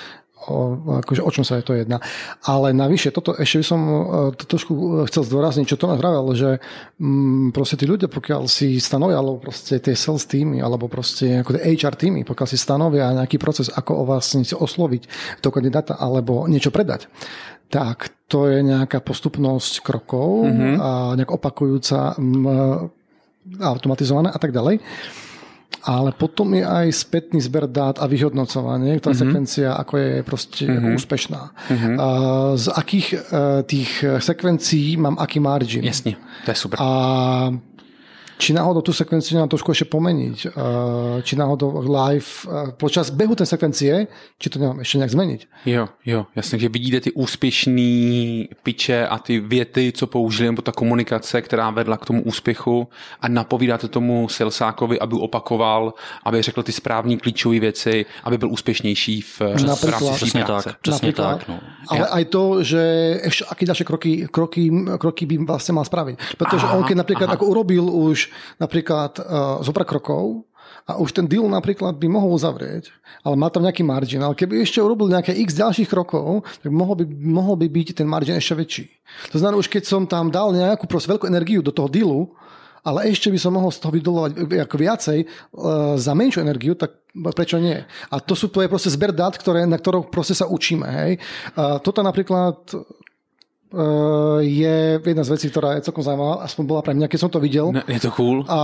o, 0.46 0.54
akože 1.02 1.20
o 1.26 1.30
čom 1.34 1.42
sa 1.42 1.58
je 1.58 1.64
to 1.66 1.74
jedná. 1.74 1.98
Ale 2.46 2.70
navyše, 2.70 3.10
toto 3.10 3.34
ešte 3.34 3.60
by 3.60 3.66
som 3.66 3.80
e, 3.82 3.94
to 4.38 4.44
trošku 4.46 5.04
chcel 5.10 5.26
zdôrazniť, 5.26 5.66
čo 5.66 5.76
to 5.76 5.90
nás 5.90 5.98
vravel, 5.98 6.30
že 6.32 6.62
mm, 7.02 7.50
proste 7.50 7.74
tí 7.74 7.84
ľudia, 7.84 8.06
pokiaľ 8.06 8.46
si 8.46 8.78
stanovia, 8.78 9.18
alebo 9.18 9.42
proste 9.42 9.82
tie 9.82 9.98
sales 9.98 10.24
týmy, 10.24 10.62
alebo 10.62 10.86
proste 10.86 11.42
ako 11.42 11.58
tie 11.58 11.74
HR 11.74 11.98
týmy, 11.98 12.22
pokiaľ 12.24 12.46
si 12.46 12.56
stanovia 12.56 13.12
nejaký 13.12 13.36
proces, 13.36 13.68
ako 13.68 14.06
o 14.06 14.18
si 14.22 14.54
osloviť 14.54 15.02
toho 15.42 15.52
kandidáta, 15.52 15.98
alebo 15.98 16.46
niečo 16.46 16.70
predať, 16.72 17.10
tak 17.68 18.19
to 18.30 18.46
je 18.46 18.62
nejaká 18.62 19.02
postupnosť 19.02 19.82
krokov 19.82 20.46
mm-hmm. 20.46 20.74
a 20.78 20.90
nejak 21.18 21.34
opakujúca, 21.34 22.14
automatizované 23.58 24.30
a 24.30 24.38
tak 24.38 24.54
ďalej. 24.54 24.78
Ale 25.80 26.12
potom 26.12 26.52
je 26.54 26.60
aj 26.60 26.92
spätný 26.92 27.40
zber 27.40 27.64
dát 27.64 27.98
a 27.98 28.06
vyhodnocovanie, 28.06 29.00
ktorá 29.00 29.16
mm-hmm. 29.16 29.26
sekvencia 29.26 29.68
ako 29.74 29.94
je 29.96 30.12
proste 30.22 30.64
mm-hmm. 30.68 30.78
ako 30.78 30.88
úspešná. 31.00 31.42
Mm-hmm. 31.50 31.94
A 31.96 32.08
z 32.54 32.66
akých 32.68 33.08
uh, 33.16 33.18
tých 33.64 33.90
sekvencií 34.04 35.00
mám 35.00 35.16
aký 35.16 35.40
margin. 35.40 35.82
Jasne, 35.82 36.20
to 36.44 36.52
je 36.52 36.58
super. 36.58 36.76
A 36.78 36.88
či 38.40 38.56
náhodou 38.56 38.80
tu 38.80 38.96
sekvenciu 38.96 39.36
nám 39.36 39.52
trošku 39.52 39.76
ešte 39.76 39.84
pomeniť, 39.84 40.56
či 41.20 41.34
náhodou 41.36 41.84
live 41.84 42.48
počas 42.80 43.12
behu 43.12 43.36
té 43.36 43.44
sekvencie, 43.44 44.08
či 44.40 44.46
to 44.50 44.56
nemám 44.58 44.78
ještě 44.80 44.98
nějak 44.98 45.10
změnit. 45.10 45.40
Jo, 45.66 45.88
jo, 46.06 46.26
jasně, 46.36 46.58
že 46.58 46.68
vidíte 46.68 47.00
ty 47.00 47.12
úspěšné 47.12 48.48
piče 48.62 49.06
a 49.06 49.18
ty 49.18 49.40
věty, 49.40 49.92
co 49.92 50.06
použili, 50.06 50.48
nebo 50.48 50.62
ta 50.62 50.72
komunikace, 50.72 51.42
která 51.42 51.70
vedla 51.70 51.96
k 51.96 52.06
tomu 52.06 52.22
úspěchu 52.22 52.88
a 53.20 53.28
napovídáte 53.28 53.88
tomu 53.88 54.28
salesákovi, 54.28 54.96
aby 55.00 55.14
opakoval, 55.20 55.94
aby 56.24 56.42
řekl 56.42 56.62
ty 56.62 56.72
správní 56.72 57.18
klíčové 57.18 57.60
věci, 57.60 58.06
aby 58.24 58.38
byl 58.38 58.50
úspěšnější 58.50 59.20
v, 59.20 59.40
rámci 59.40 59.86
přesně 60.14 60.44
tak, 60.44 60.80
přesně 60.80 61.12
tak. 61.12 61.48
No. 61.48 61.60
Ale 61.88 62.06
aj 62.08 62.24
to, 62.24 62.62
že 62.62 62.80
ešte 63.26 63.44
aké 63.50 63.66
ďalšie 63.66 63.84
kroky, 63.84 64.10
kroky, 64.30 64.70
kroky 64.96 65.26
by 65.26 65.42
vlastne 65.42 65.74
mal 65.74 65.82
spraviť. 65.82 66.38
Pretože 66.38 66.70
aha, 66.70 66.78
on 66.78 66.86
keď 66.86 66.96
napríklad 67.02 67.28
aha. 67.28 67.34
ako 67.34 67.44
urobil 67.50 67.84
už 67.90 68.29
napríklad 68.58 69.18
uh, 69.18 69.24
eh, 69.24 69.56
zopra 69.64 69.84
krokov 69.84 70.44
a 70.86 70.98
už 70.98 71.14
ten 71.14 71.26
deal 71.26 71.46
napríklad 71.46 71.94
by 71.98 72.06
mohol 72.10 72.34
uzavrieť, 72.34 72.90
ale 73.22 73.34
má 73.38 73.46
tam 73.46 73.62
nejaký 73.62 73.86
margin. 73.86 74.22
Ale 74.22 74.34
keby 74.34 74.64
ešte 74.64 74.82
urobil 74.82 75.10
nejaké 75.10 75.34
x 75.38 75.54
ďalších 75.54 75.90
krokov, 75.90 76.42
tak 76.62 76.70
mohol 76.70 76.98
by, 76.98 77.04
mohol 77.10 77.54
by 77.54 77.66
byť 77.70 78.02
ten 78.02 78.08
margin 78.08 78.34
ešte 78.38 78.58
väčší. 78.58 78.84
To 79.30 79.36
znamená, 79.38 79.60
už 79.60 79.70
keď 79.70 79.86
som 79.86 80.02
tam 80.06 80.30
dal 80.34 80.50
nejakú 80.50 80.90
proste 80.90 81.10
veľkú 81.10 81.30
energiu 81.30 81.62
do 81.62 81.70
toho 81.70 81.86
dealu, 81.86 82.30
ale 82.80 83.12
ešte 83.12 83.28
by 83.28 83.36
som 83.36 83.52
mohol 83.52 83.68
z 83.68 83.78
toho 83.82 83.92
vydolovať 83.92 84.32
ako 84.64 84.76
viacej 84.80 85.18
uh, 85.20 85.28
za 86.00 86.16
menšiu 86.16 86.40
energiu, 86.40 86.72
tak 86.72 86.96
prečo 87.36 87.60
nie? 87.60 87.76
A 88.08 88.16
to 88.24 88.32
sú 88.32 88.48
to 88.48 88.64
je 88.64 88.72
proste 88.72 88.88
zber 88.88 89.12
dát, 89.12 89.36
ktoré, 89.36 89.68
na 89.68 89.76
ktorých 89.76 90.08
proste 90.08 90.32
sa 90.32 90.48
učíme. 90.48 90.88
Hej? 90.88 91.12
Uh, 91.60 91.76
toto 91.84 92.00
napríklad 92.00 92.56
Eh, 92.72 93.09
je 94.42 94.98
jedna 94.98 95.22
z 95.22 95.32
vecí, 95.32 95.46
ktorá 95.46 95.78
je 95.78 95.86
celkom 95.86 96.02
zaujímavá, 96.02 96.42
aspoň 96.42 96.64
bola 96.66 96.82
pre 96.82 96.94
mňa, 96.94 97.06
keď 97.06 97.18
som 97.22 97.30
to 97.30 97.38
videl. 97.38 97.70
No, 97.70 97.82
je 97.86 98.00
to 98.02 98.10
cool. 98.18 98.42
A 98.50 98.58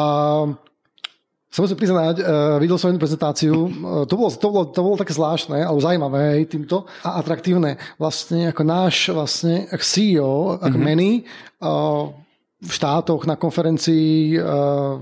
sa 1.56 1.64
musím 1.64 1.78
priznať, 1.78 2.20
uh, 2.20 2.60
videl 2.60 2.76
som 2.76 2.92
jednu 2.92 3.00
prezentáciu, 3.00 3.54
uh, 3.56 4.04
to, 4.04 4.12
bolo, 4.18 4.28
to, 4.28 4.48
bolo, 4.52 4.64
to 4.68 4.80
bolo 4.82 5.00
také 5.00 5.16
zvláštne, 5.16 5.64
alebo 5.64 5.80
zaujímavé 5.80 6.20
hej, 6.36 6.52
týmto 6.52 6.84
a 7.00 7.16
atraktívne. 7.16 7.80
Vlastne 7.96 8.52
ako 8.52 8.62
náš 8.66 9.08
vlastne 9.08 9.64
CEO, 9.80 10.60
ako 10.60 10.68
mm-hmm. 10.68 10.84
Manny, 10.84 11.24
uh, 11.64 12.12
v 12.60 12.70
štátoch 12.72 13.24
na 13.24 13.40
konferencii 13.40 14.36
uh, 14.36 15.00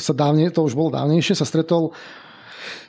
sa 0.00 0.12
dávne, 0.16 0.48
to 0.48 0.64
už 0.64 0.72
bolo 0.72 0.94
dávnejšie, 0.96 1.36
sa 1.36 1.44
stretol 1.44 1.92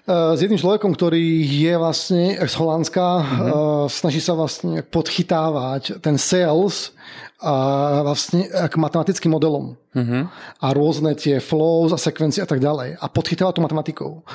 s 0.04 0.40
jedným 0.44 0.60
človekom, 0.60 0.92
ktorý 0.92 1.48
je 1.48 1.74
vlastne 1.80 2.36
z 2.36 2.54
Holandska, 2.60 3.24
mm-hmm. 3.24 3.88
snaží 3.88 4.20
sa 4.20 4.36
vlastne 4.36 4.84
podchytávať 4.84 6.04
ten 6.04 6.20
sales 6.20 6.92
a 7.40 8.04
vlastne 8.04 8.52
k 8.52 8.74
matematickým 8.76 9.32
modelom. 9.32 9.80
Mm-hmm. 9.96 10.24
A 10.60 10.68
rôzne 10.76 11.16
tie 11.16 11.40
flows 11.40 11.96
a 11.96 12.00
sekvencie 12.00 12.44
a 12.44 12.48
tak 12.48 12.60
ďalej. 12.60 13.00
A 13.00 13.06
podchytáva 13.08 13.56
to 13.56 13.64
matematikou. 13.64 14.28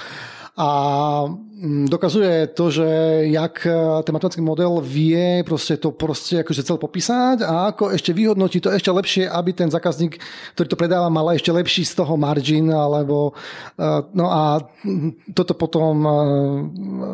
a 0.58 0.68
dokazuje 1.88 2.46
to, 2.46 2.70
že 2.70 2.88
jak 3.34 3.66
ten 4.02 4.12
matematický 4.12 4.42
model 4.42 4.80
vie 4.84 5.42
proste 5.42 5.76
to 5.76 5.90
proste 5.90 6.46
akože 6.46 6.62
celé 6.62 6.78
popísať 6.78 7.42
a 7.42 7.74
ako 7.74 7.90
ešte 7.90 8.14
vyhodnotí 8.14 8.60
to 8.60 8.70
ešte 8.70 8.90
lepšie, 8.90 9.24
aby 9.28 9.52
ten 9.52 9.70
zákazník, 9.70 10.22
ktorý 10.54 10.68
to 10.70 10.76
predáva, 10.78 11.10
mal 11.10 11.30
ešte 11.34 11.52
lepší 11.52 11.84
z 11.84 11.94
toho 11.94 12.16
margin, 12.16 12.70
alebo 12.70 13.34
no 14.14 14.26
a 14.30 14.62
toto 15.34 15.54
potom 15.54 16.06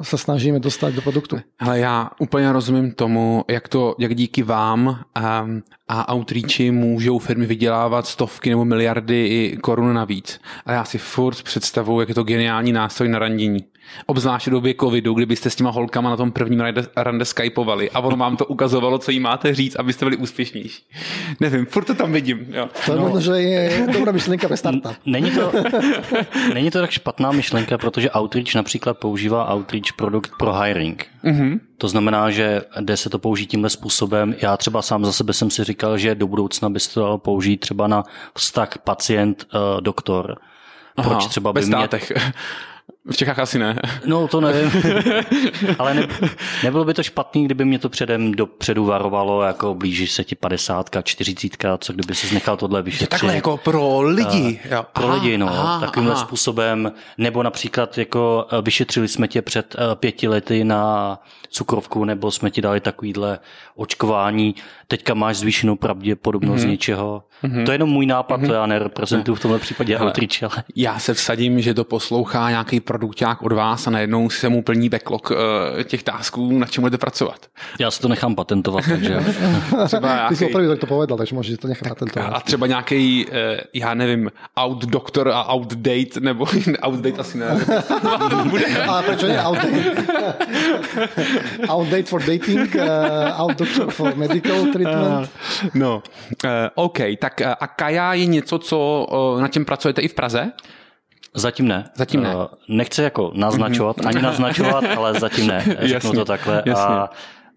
sa 0.04 0.16
snažíme 0.20 0.60
dostať 0.60 0.94
do 0.94 1.02
produktu. 1.02 1.40
Ale 1.58 1.78
já 1.78 2.10
úplně 2.20 2.52
rozumím 2.52 2.92
tomu, 2.92 3.44
jak 3.48 3.68
to, 3.68 3.94
jak 3.98 4.14
díky 4.14 4.42
vám 4.42 4.86
um, 4.86 5.62
a 5.88 6.14
outreachi 6.14 6.70
můžou 6.70 7.18
firmy 7.18 7.46
vydělávat 7.46 8.06
stovky 8.06 8.50
nebo 8.50 8.64
miliardy 8.64 9.56
korun 9.62 9.94
navíc. 9.94 10.40
A 10.66 10.72
já 10.72 10.84
si 10.84 10.98
furt 10.98 11.42
představuji, 11.42 12.00
jak 12.00 12.08
je 12.08 12.14
to 12.14 12.24
geniální 12.24 12.72
nástroj 12.72 13.08
na 13.08 13.18
randění. 13.18 13.64
Obzvláště 14.06 14.50
v 14.50 14.52
době 14.52 14.74
covidu, 14.80 15.14
kdybyste 15.14 15.50
s 15.50 15.56
těma 15.56 15.70
holkama 15.70 16.10
na 16.10 16.16
tom 16.16 16.32
prvním 16.32 16.60
rande, 16.60 16.82
rande 16.96 17.24
skypovali 17.24 17.90
a 17.90 18.00
ono 18.00 18.16
vám 18.16 18.36
to 18.36 18.46
ukazovalo, 18.46 18.98
co 18.98 19.10
jí 19.10 19.20
máte 19.20 19.54
říct, 19.54 19.76
abyste 19.76 20.04
byli 20.04 20.16
úspěšnější. 20.16 20.82
Nevím, 21.40 21.66
furt 21.66 21.84
to 21.84 21.94
tam 21.94 22.12
vidím. 22.12 22.46
Jo. 22.48 22.68
To 22.86 22.96
no. 22.96 23.20
že 23.20 23.32
je 23.32 23.86
dobrá 23.92 24.12
myšlenka 24.12 24.48
ve 24.48 24.56
startup. 24.56 24.96
Není 25.06 25.30
to, 25.30 25.52
není 26.54 26.70
to 26.70 26.80
tak 26.80 26.90
špatná 26.90 27.32
myšlenka, 27.32 27.78
protože 27.78 28.10
Outreach 28.10 28.54
například 28.54 28.98
používá 28.98 29.54
Outreach 29.54 29.92
produkt 29.96 30.32
pro 30.38 30.52
hiring. 30.52 31.06
Mm-hmm. 31.24 31.60
To 31.78 31.88
znamená, 31.88 32.30
že 32.30 32.62
jde 32.80 32.96
se 32.96 33.10
to 33.10 33.18
použít 33.18 33.46
tímhle 33.46 33.70
způsobem. 33.70 34.34
Já 34.42 34.56
třeba 34.56 34.82
sám 34.82 35.04
za 35.04 35.12
sebe 35.12 35.32
jsem 35.32 35.50
si 35.50 35.64
říkal, 35.64 35.98
že 35.98 36.14
do 36.14 36.26
budoucna 36.26 36.70
by 36.70 36.80
se 36.80 36.94
to 36.94 37.00
dalo 37.00 37.18
použít 37.18 37.56
třeba 37.56 37.86
na 37.86 38.02
vztah 38.34 38.78
pacient-doktor. 38.84 40.36
Proč 40.94 41.06
Aha, 41.06 41.28
třeba 41.28 41.52
by 41.52 41.60
mě... 41.60 41.88
V 43.10 43.16
Čechách 43.16 43.38
asi 43.38 43.58
ne. 43.58 43.80
No, 44.06 44.28
to 44.28 44.40
nevím. 44.40 44.70
Ale 45.78 45.94
ne, 45.94 46.08
nebylo 46.62 46.84
by 46.84 46.94
to 46.94 47.02
špatný, 47.02 47.44
kdyby 47.44 47.64
mě 47.64 47.78
to 47.78 47.88
předem 47.88 48.32
dopředu 48.32 48.84
varovalo, 48.84 49.42
jako 49.42 49.74
blíží 49.74 50.06
se 50.06 50.24
ti 50.24 50.34
50, 50.34 50.90
40, 51.02 51.56
co 51.78 51.92
kdyby 51.92 52.14
si 52.14 52.34
nechal 52.34 52.56
tohle 52.56 52.82
vyšetřit. 52.82 53.02
Je 53.02 53.08
takhle 53.08 53.34
jako 53.34 53.56
pro 53.56 54.00
lidi. 54.00 54.60
Uh, 54.72 54.82
pro 54.92 55.04
aha, 55.04 55.14
lidi, 55.14 55.38
no. 55.38 55.48
Aha, 55.48 55.80
takovýmhle 55.80 56.14
aha. 56.14 56.24
způsobem. 56.24 56.92
Nebo 57.18 57.42
například 57.42 57.98
jako 57.98 58.46
eh, 58.52 58.62
vyšetřili 58.62 59.08
jsme 59.08 59.28
tě 59.28 59.42
před 59.42 59.74
uh, 59.74 59.94
pěti 59.94 60.28
lety 60.28 60.64
na 60.64 61.18
cukrovku, 61.50 62.04
nebo 62.04 62.30
jsme 62.30 62.50
ti 62.50 62.60
dali 62.60 62.80
takovýhle 62.80 63.38
očkování, 63.74 64.54
teďka 64.96 65.14
máš 65.14 65.36
zvýšenou 65.36 65.76
pravděpodobnost 65.76 66.62
mm-hmm. 66.62 66.68
něčeho. 66.68 67.22
Mm-hmm. 67.44 67.64
To 67.64 67.70
je 67.70 67.74
jenom 67.74 67.90
můj 67.90 68.06
nápad, 68.06 68.40
mm-hmm. 68.40 68.46
to 68.46 68.52
já 68.52 68.66
nereprezentuju 68.66 69.34
v 69.34 69.40
tomhle 69.40 69.58
případě 69.58 69.98
outreach, 69.98 70.42
ale... 70.42 70.64
Já 70.76 70.98
se 70.98 71.14
vsadím, 71.14 71.60
že 71.60 71.74
to 71.74 71.84
poslouchá 71.84 72.50
nějaký 72.50 72.80
produkták 72.80 73.42
od 73.42 73.52
vás 73.52 73.86
a 73.86 73.90
najednou 73.90 74.30
se 74.30 74.48
mu 74.48 74.62
plní 74.62 74.88
backlog 74.88 75.30
uh, 75.30 75.36
těch 75.82 76.02
tásků, 76.02 76.58
na 76.58 76.66
čem 76.66 76.82
budete 76.82 76.98
pracovat. 76.98 77.46
Já 77.80 77.90
si 77.90 78.00
to 78.00 78.08
nechám 78.08 78.34
patentovat, 78.34 78.84
takže... 78.88 79.20
třeba 79.86 80.14
nějaký... 80.14 80.28
Ty 80.28 80.36
jsi 80.36 80.46
opravdu 80.46 80.70
tak 80.70 80.78
to 80.78 80.86
povedal, 80.86 81.18
takže 81.18 81.34
můžeš 81.34 81.58
to 81.58 81.68
nechat 81.68 81.88
patentovat. 81.88 82.32
A 82.34 82.40
třeba 82.40 82.66
nějaký, 82.66 83.26
uh, 83.26 83.32
já 83.74 83.94
nevím, 83.94 84.30
out 84.56 84.84
doctor 84.84 85.28
a 85.28 85.54
outdate, 85.54 86.20
nebo 86.20 86.46
outdate 86.86 87.18
asi 87.18 87.38
ne. 87.38 87.46
a 88.88 89.02
proč 89.02 89.22
ne 89.22 89.46
outdate? 89.46 89.94
outdate 91.68 92.02
for 92.02 92.20
dating, 92.20 92.74
uh, 92.74 93.40
out 93.40 93.58
doctor 93.58 93.90
for 93.90 94.16
medical 94.16 94.72
treatment. 94.84 95.30
Uh, 95.64 95.70
no, 95.74 96.02
uh, 96.44 96.50
OK, 96.74 96.98
tak 97.18 97.40
uh, 97.40 97.52
a 97.60 97.66
Kaja 97.66 98.14
je 98.14 98.26
něco, 98.26 98.58
co 98.58 99.06
uh, 99.10 99.40
na 99.40 99.48
čem 99.48 99.64
pracujete 99.64 100.02
i 100.02 100.08
v 100.08 100.14
Praze? 100.14 100.52
Zatím 101.34 101.68
ne. 101.68 101.84
Zatím 101.94 102.22
ne. 102.22 102.34
Nechci 102.68 103.02
jako 103.02 103.32
naznačovat, 103.34 104.06
ani 104.06 104.22
naznačovat, 104.22 104.84
ale 104.96 105.14
zatím 105.14 105.46
ne. 105.46 105.60
Řeknu 105.66 105.88
jasně, 105.88 106.12
to 106.12 106.24
takhle. 106.24 106.62
Jasně. 106.66 106.94
A, 106.94 107.10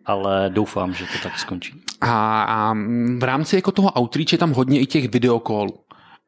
ale 0.05 0.49
doufám, 0.53 0.93
že 0.93 1.05
to 1.05 1.23
tak 1.23 1.39
skončí. 1.39 1.81
A, 2.01 2.43
a 2.43 2.73
v 3.17 3.23
rámci 3.23 3.55
jako 3.55 3.71
toho 3.71 3.91
outreach 3.99 4.31
je 4.31 4.37
tam 4.37 4.53
hodně 4.53 4.79
i 4.79 4.85
těch 4.85 5.09
videokólů. 5.09 5.79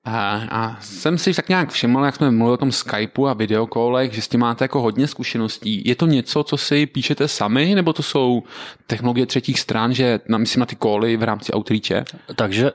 A, 0.05 0.41
a 0.51 0.77
jsem 0.81 1.17
si 1.17 1.33
tak 1.33 1.49
nějak 1.49 1.69
všiml, 1.69 2.05
jak 2.05 2.15
jsme 2.15 2.31
mluvili 2.31 2.53
o 2.53 2.57
tom 2.57 2.71
Skypeu 2.71 3.27
a 3.27 3.33
videokólech, 3.33 4.13
že 4.13 4.21
s 4.21 4.27
tím 4.27 4.39
máte 4.39 4.63
jako 4.63 4.81
hodně 4.81 5.07
zkušeností. 5.07 5.83
Je 5.85 5.95
to 5.95 6.05
něco, 6.05 6.43
co 6.43 6.57
si 6.57 6.85
píšete 6.85 7.27
sami, 7.27 7.75
nebo 7.75 7.93
to 7.93 8.03
jsou 8.03 8.43
technologie 8.87 9.25
třetích 9.25 9.59
stran, 9.59 9.93
že 9.93 10.19
na, 10.27 10.37
myslím 10.37 10.59
na 10.59 10.65
ty 10.65 10.75
kóly 10.75 11.17
v 11.17 11.23
rámci 11.23 11.53
outreache? 11.53 12.03
Takže 12.35 12.71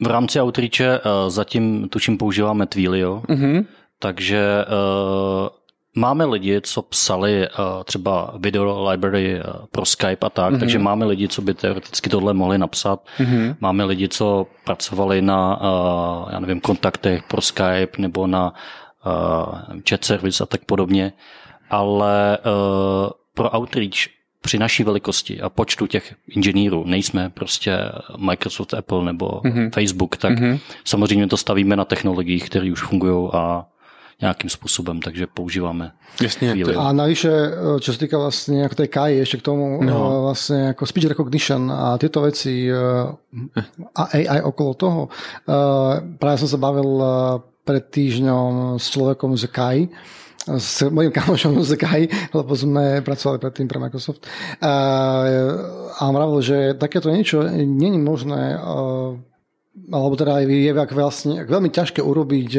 v 0.00 0.06
rámci 0.06 0.40
outreache 0.40 0.98
uh, 0.98 1.30
zatím 1.30 1.88
tuším 1.88 2.18
používáme 2.18 2.66
Twilio, 2.66 3.22
mm-hmm. 3.28 3.64
takže 3.98 4.64
uh, 4.64 5.48
Máme 5.96 6.24
lidi, 6.24 6.60
co 6.60 6.82
psali 6.82 7.48
uh, 7.48 7.82
třeba 7.84 8.34
video 8.38 8.90
library 8.90 9.40
uh, 9.40 9.66
pro 9.70 9.84
Skype 9.84 10.26
a 10.26 10.30
tak, 10.30 10.54
mm-hmm. 10.54 10.58
takže 10.58 10.78
máme 10.78 11.04
lidi, 11.04 11.28
co 11.28 11.42
by 11.42 11.54
teoreticky 11.54 12.10
tohle 12.10 12.34
mohli 12.34 12.58
napsat. 12.58 13.04
Mm-hmm. 13.18 13.56
Máme 13.60 13.84
lidi, 13.84 14.08
co 14.08 14.46
pracovali 14.64 15.22
na, 15.22 15.60
uh, 15.60 16.32
já 16.32 16.40
nevím, 16.40 16.60
kontaktech 16.60 17.22
pro 17.22 17.40
Skype 17.40 17.92
nebo 17.98 18.26
na 18.26 18.54
uh, 19.06 19.80
chat 19.88 20.04
service 20.04 20.42
a 20.44 20.46
tak 20.46 20.64
podobně. 20.64 21.12
Ale 21.70 22.38
uh, 22.38 23.10
pro 23.34 23.50
outreach 23.50 24.08
při 24.40 24.58
naší 24.58 24.84
velikosti 24.84 25.40
a 25.40 25.48
počtu 25.48 25.86
těch 25.86 26.14
inženýrů 26.28 26.84
nejsme 26.86 27.30
prostě 27.30 27.78
Microsoft, 28.16 28.74
Apple 28.74 29.04
nebo 29.04 29.26
mm-hmm. 29.26 29.70
Facebook, 29.74 30.16
tak 30.16 30.32
mm-hmm. 30.32 30.58
samozřejmě 30.84 31.26
to 31.26 31.36
stavíme 31.36 31.76
na 31.76 31.84
technologiích, 31.84 32.50
které 32.50 32.72
už 32.72 32.82
fungují 32.82 33.30
a 33.32 33.64
nějakým 34.22 34.50
způsobem, 34.50 35.00
takže 35.00 35.26
používáme. 35.26 35.92
Jasně. 36.22 36.54
A 36.76 36.92
navyše, 36.92 37.30
čo 37.80 37.92
se 37.92 37.98
týká 37.98 38.18
vlastně 38.18 38.62
jako 38.62 38.74
té 38.74 38.86
KI, 38.86 39.10
ještě 39.10 39.36
k 39.36 39.42
tomu 39.42 39.82
no. 39.82 40.22
vlastně 40.22 40.56
jako 40.56 40.86
speech 40.86 41.06
recognition 41.06 41.72
a 41.72 41.98
tyto 41.98 42.22
věci 42.22 42.70
a 43.94 44.02
AI 44.02 44.42
okolo 44.42 44.74
toho. 44.74 45.08
Právě 46.18 46.38
jsem 46.38 46.48
se 46.48 46.56
bavil 46.56 47.04
před 47.64 47.84
týždňom 47.90 48.78
s 48.78 48.90
člověkom 48.90 49.36
z 49.36 49.46
KI, 49.46 49.88
s 50.58 50.90
mojím 50.90 51.10
kamošom 51.10 51.62
z 51.62 51.76
KI, 51.78 52.08
lebo 52.34 52.50
sme 52.58 52.98
pracovali 53.06 53.38
predtým 53.38 53.70
pre 53.70 53.78
Microsoft. 53.78 54.26
A 54.58 56.02
on 56.02 56.14
vravil, 56.14 56.42
že 56.42 56.58
takéto 56.74 57.14
niečo 57.14 57.46
není 57.46 57.98
možné, 58.02 58.58
alebo 59.86 60.14
teda 60.18 60.42
je 60.42 60.74
vlastne 60.74 61.46
veľmi 61.46 61.70
ťažké 61.70 62.02
urobiť 62.02 62.50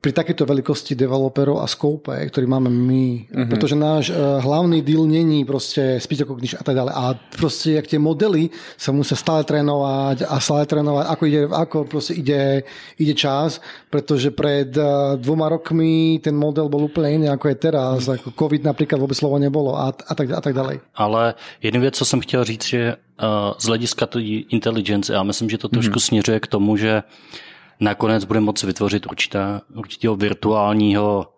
pri 0.00 0.16
takéto 0.16 0.48
veľkosti 0.48 0.96
developerov 0.96 1.60
a 1.60 1.68
scope, 1.68 2.08
ktorý 2.08 2.48
máme 2.48 2.72
my, 2.72 3.28
mm-hmm. 3.28 3.48
pretože 3.52 3.76
náš 3.76 4.08
uh, 4.08 4.40
hlavný 4.40 4.80
deal 4.80 5.04
není 5.04 5.44
proste 5.44 6.00
speech 6.00 6.24
recognition 6.24 6.56
a 6.56 6.64
tak 6.64 6.72
ďalej. 6.72 6.92
A 6.96 7.04
proste, 7.36 7.76
jak 7.76 7.84
tie 7.84 8.00
modely 8.00 8.48
sa 8.80 8.96
musia 8.96 9.12
stále 9.12 9.44
trénovať 9.44 10.24
a 10.24 10.40
stále 10.40 10.64
trénovať, 10.64 11.04
ako, 11.04 11.22
ide, 11.28 11.40
ako 11.52 11.76
proste 11.84 12.16
ide, 12.16 12.64
ide 12.96 13.12
čas, 13.12 13.60
pretože 13.92 14.32
pred 14.32 14.72
uh, 14.72 15.20
dvoma 15.20 15.52
rokmi 15.52 16.16
ten 16.24 16.32
model 16.32 16.72
bol 16.72 16.88
úplne 16.88 17.20
iný, 17.20 17.26
ako 17.28 17.52
je 17.52 17.56
teraz. 17.60 18.08
Mm. 18.08 18.16
Ako 18.16 18.32
COVID 18.32 18.64
napríklad 18.64 18.96
vôbec 18.96 19.20
slovo 19.20 19.36
nebolo 19.36 19.76
a, 19.76 19.92
a, 19.92 20.12
tak, 20.16 20.32
a 20.32 20.40
tak 20.40 20.56
ďalej. 20.56 20.80
Ale 20.96 21.36
jednu 21.60 21.80
věc, 21.80 21.94
co 22.00 22.04
jsem 22.04 22.20
chtěl 22.20 22.44
říct, 22.44 22.64
že 22.64 22.96
uh, 22.96 23.52
z 23.58 23.64
hlediska 23.68 24.08
intelligence, 24.48 25.12
já 25.12 25.22
myslím, 25.22 25.50
že 25.50 25.58
to 25.58 25.68
trošku 25.68 26.00
mm. 26.00 26.00
směřuje 26.00 26.40
k 26.40 26.46
tomu, 26.46 26.76
že 26.76 27.02
uh, 27.04 27.49
nakonec 27.80 28.24
bude 28.24 28.40
moci 28.40 28.66
vytvořit 28.66 29.06
určitá, 29.06 29.62
určitého 29.74 30.16
virtuálního 30.16 31.32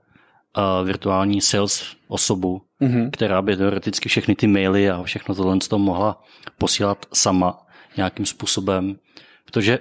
uh, 0.56 0.86
virtuální 0.86 1.40
sales 1.40 1.96
osobu, 2.08 2.62
mm-hmm. 2.80 3.10
která 3.10 3.42
by 3.42 3.56
teoreticky 3.56 4.08
všechny 4.08 4.34
ty 4.34 4.46
maily 4.46 4.90
a 4.90 5.02
všechno 5.02 5.34
tohle 5.34 5.60
z 5.60 5.68
toho 5.68 5.78
mohla 5.78 6.22
posílat 6.58 7.06
sama 7.12 7.66
nějakým 7.96 8.26
způsobem. 8.26 8.96
Protože 9.44 9.78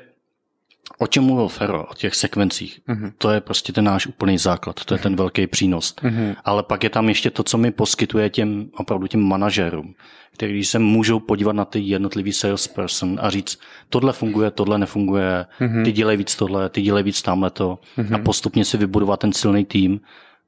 o 0.98 1.08
čem 1.08 1.24
mluvil 1.24 1.48
Fero, 1.48 1.86
o 1.86 1.94
těch 1.94 2.16
sekvencích, 2.16 2.80
mm-hmm. 2.88 3.12
to 3.18 3.32
je 3.32 3.42
prostě 3.42 3.74
ten 3.74 3.86
náš 3.86 4.08
úplný 4.08 4.38
základ, 4.38 4.86
to 4.86 4.94
je 4.94 5.00
ten 5.00 5.16
velký 5.16 5.48
přínos. 5.48 5.96
Mm-hmm. 5.96 6.36
Ale 6.46 6.64
pak 6.64 6.84
je 6.84 6.90
tam 6.90 7.10
ještě 7.10 7.30
to, 7.30 7.44
co 7.44 7.58
mi 7.58 7.72
poskytuje 7.72 8.30
těm 8.30 8.70
opravdu 8.78 9.08
těm 9.08 9.22
manažerům 9.22 9.94
který 10.34 10.64
se 10.64 10.80
můžou 10.80 11.20
podívat 11.20 11.54
na 11.54 11.66
ty 11.66 11.80
jednotlivý 11.80 12.34
salesperson 12.34 13.20
a 13.22 13.30
říct, 13.30 13.60
tohle 13.90 14.14
funguje, 14.14 14.52
tohle 14.52 14.78
nefunguje, 14.78 15.46
mm-hmm. 15.60 15.84
ty 15.84 15.92
dělej 15.92 16.18
víc 16.18 16.36
tohle, 16.36 16.70
ty 16.70 16.82
dělej 16.82 17.04
víc 17.04 17.22
tamhle 17.22 17.50
to 17.50 17.80
mm-hmm. 17.98 18.16
a 18.16 18.20
postupně 18.20 18.66
si 18.66 18.78
vybudovat 18.78 19.20
ten 19.20 19.34
silný 19.34 19.66
tým 19.66 20.00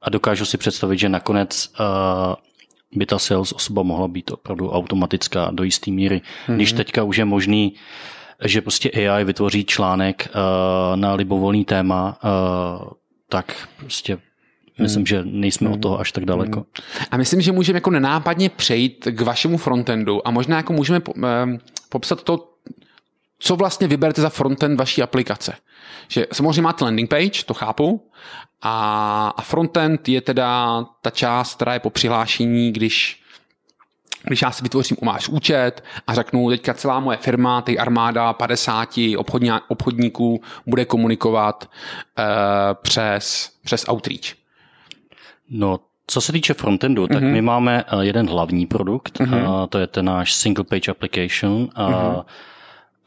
a 0.02 0.10
dokážu 0.10 0.44
si 0.44 0.58
představit, 0.58 0.98
že 0.98 1.08
nakonec 1.08 1.72
uh, 1.80 2.34
by 2.98 3.06
ta 3.06 3.18
sales 3.18 3.52
osoba 3.52 3.82
mohla 3.82 4.08
být 4.08 4.30
opravdu 4.30 4.70
automatická 4.70 5.50
do 5.50 5.64
jisté 5.64 5.90
míry. 5.90 6.22
Mm-hmm. 6.46 6.54
Když 6.54 6.72
teďka 6.72 7.02
už 7.02 7.16
je 7.16 7.24
možný, 7.24 7.74
že 8.44 8.60
prostě 8.60 8.90
AI 8.90 9.24
vytvoří 9.24 9.64
článek 9.64 10.28
uh, 10.28 10.96
na 10.96 11.14
libovolný 11.14 11.64
téma, 11.64 12.18
uh, 12.24 12.88
tak 13.28 13.68
prostě 13.76 14.18
Myslím, 14.78 15.00
hmm. 15.00 15.06
že 15.06 15.22
nejsme 15.24 15.66
hmm. 15.66 15.74
od 15.74 15.80
toho 15.80 16.00
až 16.00 16.12
tak 16.12 16.24
daleko. 16.24 16.58
Hmm. 16.58 17.06
A 17.10 17.16
myslím, 17.16 17.40
že 17.40 17.52
můžeme 17.52 17.76
jako 17.76 17.90
nenápadně 17.90 18.48
přejít 18.48 19.08
k 19.10 19.20
vašemu 19.20 19.56
frontendu 19.56 20.28
a 20.28 20.30
možná 20.30 20.56
jako 20.56 20.72
můžeme 20.72 21.00
popsat 21.88 22.22
to, 22.22 22.50
co 23.38 23.56
vlastně 23.56 23.88
vyberete 23.88 24.22
za 24.22 24.28
frontend 24.28 24.78
vaší 24.78 25.02
aplikace. 25.02 25.54
Že 26.08 26.26
samozřejmě 26.32 26.62
máte 26.62 26.84
landing 26.84 27.10
page, 27.10 27.44
to 27.46 27.54
chápu, 27.54 28.10
a, 28.62 29.32
a 29.36 29.42
frontend 29.42 30.08
je 30.08 30.20
teda 30.20 30.84
ta 31.02 31.10
část, 31.10 31.54
která 31.54 31.74
je 31.74 31.80
po 31.80 31.90
přihlášení, 31.90 32.72
když 32.72 33.23
když 34.26 34.42
já 34.42 34.50
si 34.50 34.62
vytvořím 34.62 34.96
u 35.00 35.04
máš 35.04 35.28
účet 35.28 35.84
a 36.06 36.14
řeknu, 36.14 36.50
teďka 36.50 36.74
celá 36.74 37.00
moje 37.00 37.16
firma, 37.16 37.62
ty 37.62 37.78
armáda 37.78 38.32
50 38.32 38.88
obchodní, 39.16 39.50
obchodníků 39.68 40.40
bude 40.66 40.84
komunikovat 40.84 41.70
uh, 42.18 42.24
přes, 42.82 43.52
přes 43.64 43.84
Outreach. 43.88 44.34
No, 45.50 45.80
co 46.06 46.20
se 46.20 46.32
týče 46.32 46.54
frontendu, 46.54 47.06
tak 47.06 47.22
mm-hmm. 47.22 47.32
my 47.32 47.42
máme 47.42 47.84
eh, 47.86 48.04
jeden 48.04 48.28
hlavní 48.28 48.66
produkt, 48.66 49.20
mm-hmm. 49.20 49.50
a 49.50 49.66
to 49.66 49.78
je 49.78 49.86
ten 49.86 50.04
náš 50.04 50.34
single 50.34 50.64
page 50.64 50.90
application. 50.90 51.68
A, 51.74 51.90
mm-hmm. 51.90 52.24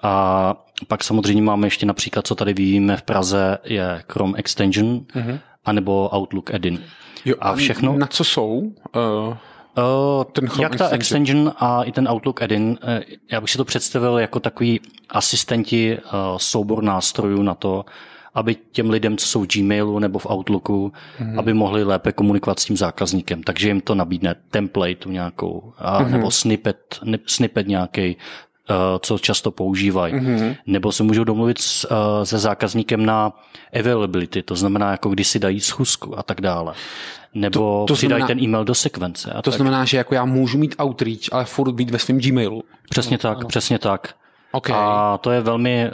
a 0.03 0.55
pak 0.87 1.03
samozřejmě 1.03 1.41
máme 1.41 1.67
ještě 1.67 1.85
například, 1.85 2.27
co 2.27 2.35
tady 2.35 2.53
vyvíjíme 2.53 2.97
v 2.97 3.01
Praze, 3.01 3.57
je 3.63 4.03
Chrome 4.11 4.33
Extension, 4.37 4.99
mm-hmm. 4.99 5.39
anebo 5.65 6.09
Outlook 6.17 6.53
Add-in. 6.53 6.79
Jo, 7.25 7.35
a 7.39 7.55
všechno? 7.55 7.97
Na 7.97 8.07
co 8.07 8.23
jsou? 8.23 8.71
Uh... 8.95 9.37
Uh, 9.77 10.23
ten 10.23 10.49
jak 10.61 10.75
ta 10.75 10.89
extension 10.89 11.53
a 11.57 11.83
i 11.83 11.91
ten 11.91 12.07
Outlook 12.07 12.41
add-in, 12.41 12.79
já 13.31 13.41
bych 13.41 13.49
si 13.49 13.57
to 13.57 13.65
představil 13.65 14.17
jako 14.17 14.39
takový 14.39 14.81
asistenti, 15.09 15.97
soubor 16.37 16.83
nástrojů 16.83 17.41
na 17.41 17.55
to, 17.55 17.85
aby 18.33 18.55
těm 18.71 18.89
lidem, 18.89 19.17
co 19.17 19.27
jsou 19.27 19.41
v 19.41 19.47
Gmailu 19.47 19.99
nebo 19.99 20.19
v 20.19 20.25
Outlooku, 20.31 20.91
mm-hmm. 21.19 21.39
aby 21.39 21.53
mohli 21.53 21.83
lépe 21.83 22.11
komunikovat 22.11 22.59
s 22.59 22.65
tím 22.65 22.77
zákazníkem. 22.77 23.43
Takže 23.43 23.67
jim 23.67 23.81
to 23.81 23.95
nabídne 23.95 24.35
template 24.49 25.09
nějakou, 25.09 25.73
a, 25.77 26.01
mm-hmm. 26.01 26.09
nebo 26.11 26.31
snippet, 26.31 26.99
snippet 27.25 27.67
nějaký, 27.67 28.17
co 28.99 29.17
často 29.17 29.51
používají. 29.51 30.13
Mm-hmm. 30.13 30.55
Nebo 30.67 30.91
se 30.91 31.03
můžou 31.03 31.23
domluvit 31.23 31.59
s, 31.59 31.91
uh, 31.91 31.97
se 32.23 32.37
zákazníkem 32.37 33.05
na 33.05 33.33
availability, 33.79 34.43
to 34.43 34.55
znamená, 34.55 34.91
jako 34.91 35.09
když 35.09 35.27
si 35.27 35.39
dají 35.39 35.59
schůzku 35.59 36.19
a 36.19 36.23
tak 36.23 36.41
dále. 36.41 36.73
Nebo 37.35 37.59
to, 37.59 37.85
to 37.87 37.93
přidají 37.93 38.21
znamená, 38.21 38.27
ten 38.27 38.43
e-mail 38.43 38.65
do 38.65 38.75
sekvence. 38.75 39.31
A 39.31 39.41
to 39.41 39.51
tak. 39.51 39.53
znamená, 39.53 39.85
že 39.85 39.97
jako 39.97 40.15
já 40.15 40.25
můžu 40.25 40.57
mít 40.57 40.75
outreach, 40.83 41.19
ale 41.31 41.45
furt 41.45 41.71
být 41.71 41.89
ve 41.89 41.99
svém 41.99 42.19
Gmailu. 42.19 42.63
Přesně 42.89 43.13
no, 43.13 43.29
tak, 43.29 43.37
ano. 43.37 43.47
přesně 43.47 43.79
tak. 43.79 44.13
Okay. 44.51 44.75
A 44.77 45.17
to 45.21 45.31
je 45.31 45.41
velmi, 45.41 45.89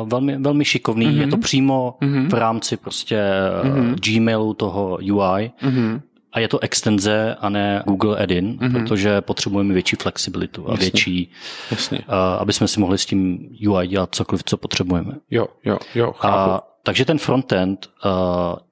uh, 0.00 0.08
velmi, 0.08 0.38
velmi 0.38 0.64
šikovný. 0.64 1.06
Mm-hmm. 1.06 1.20
Je 1.20 1.26
to 1.26 1.36
přímo 1.36 1.94
mm-hmm. 2.00 2.28
v 2.28 2.34
rámci 2.34 2.76
prostě 2.76 3.22
mm-hmm. 3.62 3.94
Gmailu 3.94 4.54
toho 4.54 4.98
UI. 5.02 5.50
Mm-hmm. 5.62 6.00
A 6.38 6.40
je 6.40 6.48
to 6.48 6.62
extenze 6.62 7.34
a 7.40 7.48
ne 7.48 7.82
Google 7.86 8.22
Add-in, 8.22 8.58
mm-hmm. 8.58 8.72
protože 8.72 9.20
potřebujeme 9.20 9.74
větší 9.74 9.96
flexibilitu 9.96 10.68
a 10.68 10.70
Jasně. 10.70 10.84
větší, 10.84 11.30
Jasně. 11.70 11.98
Uh, 11.98 12.04
aby 12.14 12.52
jsme 12.52 12.68
si 12.68 12.80
mohli 12.80 12.98
s 12.98 13.06
tím 13.06 13.48
UI 13.68 13.88
dělat 13.88 14.14
cokoliv, 14.14 14.42
co 14.44 14.56
potřebujeme. 14.56 15.12
Jo, 15.30 15.46
jo, 15.64 15.78
jo, 15.94 16.12
chápu. 16.12 16.50
A, 16.50 16.62
takže 16.82 17.04
ten 17.04 17.18
frontend 17.18 17.86
uh, 18.04 18.10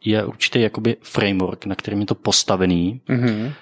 je 0.05 0.24
určitě 0.24 0.61
jakoby 0.61 0.96
framework, 1.02 1.66
na 1.66 1.74
kterým 1.74 2.00
je 2.00 2.07
to 2.07 2.14
postavený, 2.14 3.00
mm-hmm. 3.09 3.52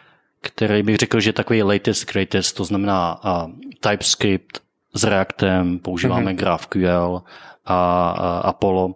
který 0.41 0.83
bych 0.83 0.97
řekl, 0.97 1.21
že 1.21 1.29
je 1.29 1.33
takový 1.33 1.63
latest 1.63 2.13
greatest, 2.13 2.57
to 2.57 2.65
znamená 2.65 3.25
uh, 3.25 3.51
TypeScript, 3.81 4.59
s 4.95 5.05
Reactem, 5.05 5.79
používáme 5.79 6.33
mm-hmm. 6.33 6.37
GraphQL 6.37 7.23
a, 7.67 8.11
a 8.11 8.39
Apollo 8.39 8.95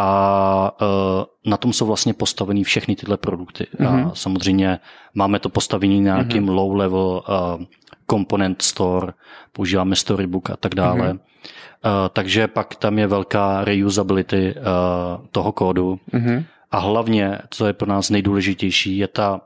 a 0.00 0.72
uh, 0.82 1.24
na 1.50 1.56
tom 1.56 1.72
jsou 1.72 1.86
vlastně 1.86 2.14
postaveny 2.14 2.64
všechny 2.64 2.96
tyhle 2.96 3.16
produkty. 3.16 3.66
Mm-hmm. 3.74 3.88
A 3.88 3.90
mhm. 3.90 4.10
samozřejmě 4.14 4.78
máme 5.14 5.38
to 5.38 5.48
postavený 5.48 6.00
na 6.00 6.14
nějakým 6.14 6.46
mm-hmm. 6.46 6.54
low-level 6.54 7.22
uh, 7.28 7.64
component 8.10 8.62
store, 8.62 9.12
používáme 9.52 9.96
Storybook 9.96 10.50
a 10.50 10.56
tak 10.56 10.74
dále. 10.74 11.12
Mm-hmm. 11.12 11.18
Uh, 11.18 12.08
takže 12.12 12.48
pak 12.48 12.74
tam 12.74 12.98
je 12.98 13.06
velká 13.06 13.64
reusability 13.64 14.54
uh, 14.54 15.26
toho 15.32 15.52
kódu. 15.52 16.00
Mm-hmm. 16.12 16.44
A 16.70 16.78
hlavně, 16.78 17.38
co 17.50 17.66
je 17.66 17.72
pro 17.72 17.88
nás 17.88 18.10
nejdůležitější, 18.10 18.98
je 18.98 19.08
ta 19.08 19.40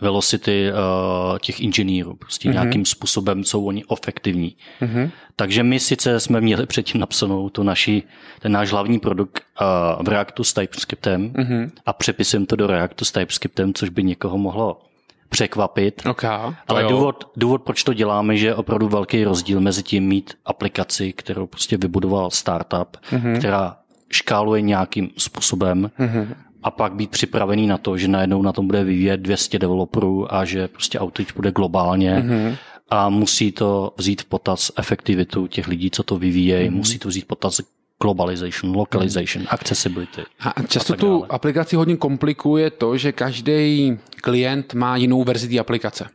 velocity 0.00 0.72
uh, 0.72 1.38
těch 1.38 1.60
inženýrů. 1.60 2.14
Prostě 2.14 2.48
mm-hmm. 2.48 2.52
nějakým 2.52 2.84
způsobem 2.84 3.44
jsou 3.44 3.64
oni 3.64 3.84
efektivní. 3.92 4.56
Mm-hmm. 4.80 5.10
Takže 5.36 5.62
my 5.62 5.80
sice 5.80 6.20
jsme 6.20 6.40
měli 6.40 6.66
předtím 6.66 7.00
napsanou 7.00 7.48
tu 7.48 7.62
naši, 7.62 8.02
ten 8.40 8.52
náš 8.52 8.70
hlavní 8.70 8.98
produkt 8.98 9.42
uh, 9.60 10.04
v 10.04 10.08
Reactu 10.08 10.44
s 10.44 10.52
TypeScriptem 10.52 11.30
mm-hmm. 11.30 11.70
a 11.86 11.92
přepisujeme 11.92 12.46
to 12.46 12.56
do 12.56 12.66
Reactu 12.66 13.04
s 13.04 13.12
TypeScriptem, 13.12 13.74
což 13.74 13.88
by 13.88 14.02
někoho 14.04 14.38
mohlo 14.38 14.80
překvapit. 15.28 16.02
Okay, 16.06 16.54
Ale 16.68 16.84
důvod, 16.84 17.30
důvod, 17.36 17.62
proč 17.62 17.84
to 17.84 17.94
děláme, 17.94 18.36
že 18.36 18.46
je 18.46 18.54
opravdu 18.54 18.88
velký 18.88 19.24
rozdíl 19.24 19.60
mezi 19.60 19.82
tím 19.82 20.04
mít 20.04 20.34
aplikaci, 20.46 21.12
kterou 21.12 21.46
prostě 21.46 21.76
vybudoval 21.76 22.30
startup, 22.30 22.96
mm-hmm. 23.10 23.38
která 23.38 23.76
škáluje 24.12 24.62
nějakým 24.62 25.10
způsobem 25.16 25.90
mm-hmm 25.98 26.26
a 26.62 26.70
pak 26.70 26.94
být 26.94 27.10
připravený 27.10 27.66
na 27.66 27.78
to, 27.78 27.98
že 27.98 28.08
najednou 28.08 28.42
na 28.42 28.52
tom 28.52 28.66
bude 28.66 28.84
vyvíjet 28.84 29.16
200 29.16 29.58
developerů 29.58 30.34
a 30.34 30.44
že 30.44 30.68
prostě 30.68 31.00
Outreach 31.00 31.36
bude 31.36 31.52
globálně 31.52 32.14
mm-hmm. 32.14 32.56
a 32.90 33.08
musí 33.08 33.52
to 33.52 33.94
vzít 33.96 34.22
v 34.22 34.24
potaz 34.24 34.72
efektivitu 34.76 35.46
těch 35.46 35.68
lidí, 35.68 35.90
co 35.90 36.02
to 36.02 36.18
vyvíjejí, 36.18 36.68
mm-hmm. 36.68 36.74
musí 36.74 36.98
to 36.98 37.08
vzít 37.08 37.24
v 37.24 37.26
potaz 37.26 37.60
globalization, 38.02 38.76
localization, 38.76 39.42
mm. 39.42 39.48
accessibility. 39.50 40.22
A 40.40 40.62
často 40.62 40.92
a 40.92 40.96
tu 40.96 41.06
dále. 41.06 41.26
aplikaci 41.28 41.76
hodně 41.76 41.96
komplikuje 41.96 42.70
to, 42.70 42.96
že 42.96 43.12
každý 43.12 43.98
klient 44.22 44.74
má 44.74 44.96
jinou 44.96 45.24
verzi 45.24 45.48
té 45.48 45.58
aplikace. 45.58 46.06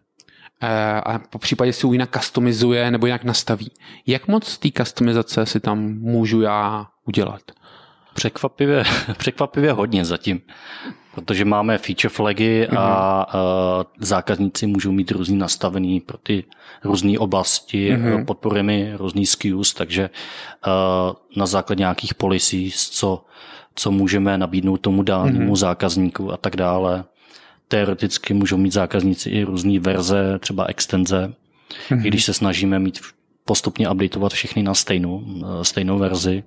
E, 0.61 1.01
a 1.01 1.19
po 1.19 1.39
případě 1.39 1.73
si 1.73 1.87
ji 1.87 1.93
jinak 1.93 2.17
customizuje 2.17 2.91
nebo 2.91 3.05
jinak 3.05 3.23
nastaví. 3.23 3.71
Jak 4.07 4.27
moc 4.27 4.57
té 4.57 4.69
customizace 4.77 5.45
si 5.45 5.59
tam 5.59 5.79
můžu 5.99 6.41
já 6.41 6.87
udělat? 7.07 7.41
Překvapivě, 8.15 8.83
překvapivě 9.17 9.71
hodně 9.71 10.05
zatím, 10.05 10.41
protože 11.15 11.45
máme 11.45 11.77
feature 11.77 12.09
flagy 12.09 12.67
a 12.67 13.27
mm-hmm. 13.29 13.85
zákazníci 13.99 14.67
můžou 14.67 14.91
mít 14.91 15.11
různý 15.11 15.37
nastavený 15.37 15.99
pro 15.99 16.17
ty 16.17 16.43
různé 16.83 17.19
oblasti, 17.19 17.91
mm-hmm. 17.91 18.25
podporujeme 18.25 18.97
různý 18.97 19.25
SKUs, 19.25 19.73
takže 19.73 20.09
na 21.35 21.45
základě 21.45 21.79
nějakých 21.79 22.13
policies, 22.13 22.89
co, 22.89 23.25
co 23.75 23.91
můžeme 23.91 24.37
nabídnout 24.37 24.77
tomu 24.77 25.03
danému 25.03 25.51
mm-hmm. 25.51 25.55
zákazníku 25.55 26.33
a 26.33 26.37
tak 26.37 26.55
dále. 26.55 27.03
Teoreticky 27.67 28.33
můžou 28.33 28.57
mít 28.57 28.73
zákazníci 28.73 29.29
i 29.29 29.43
různé 29.43 29.79
verze, 29.79 30.39
třeba 30.39 30.65
extenze, 30.65 31.33
mm-hmm. 31.89 32.05
i 32.05 32.07
když 32.07 32.25
se 32.25 32.33
snažíme 32.33 32.79
mít 32.79 32.99
postupně 33.45 33.89
updateovat 33.89 34.33
všechny 34.33 34.63
na 34.63 34.73
stejnou, 34.73 35.23
stejnou 35.61 35.99
verzi. 35.99 36.43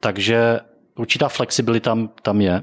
Takže 0.00 0.60
určitá 0.96 1.28
flexibilita 1.28 1.98
tam 2.22 2.40
je. 2.40 2.62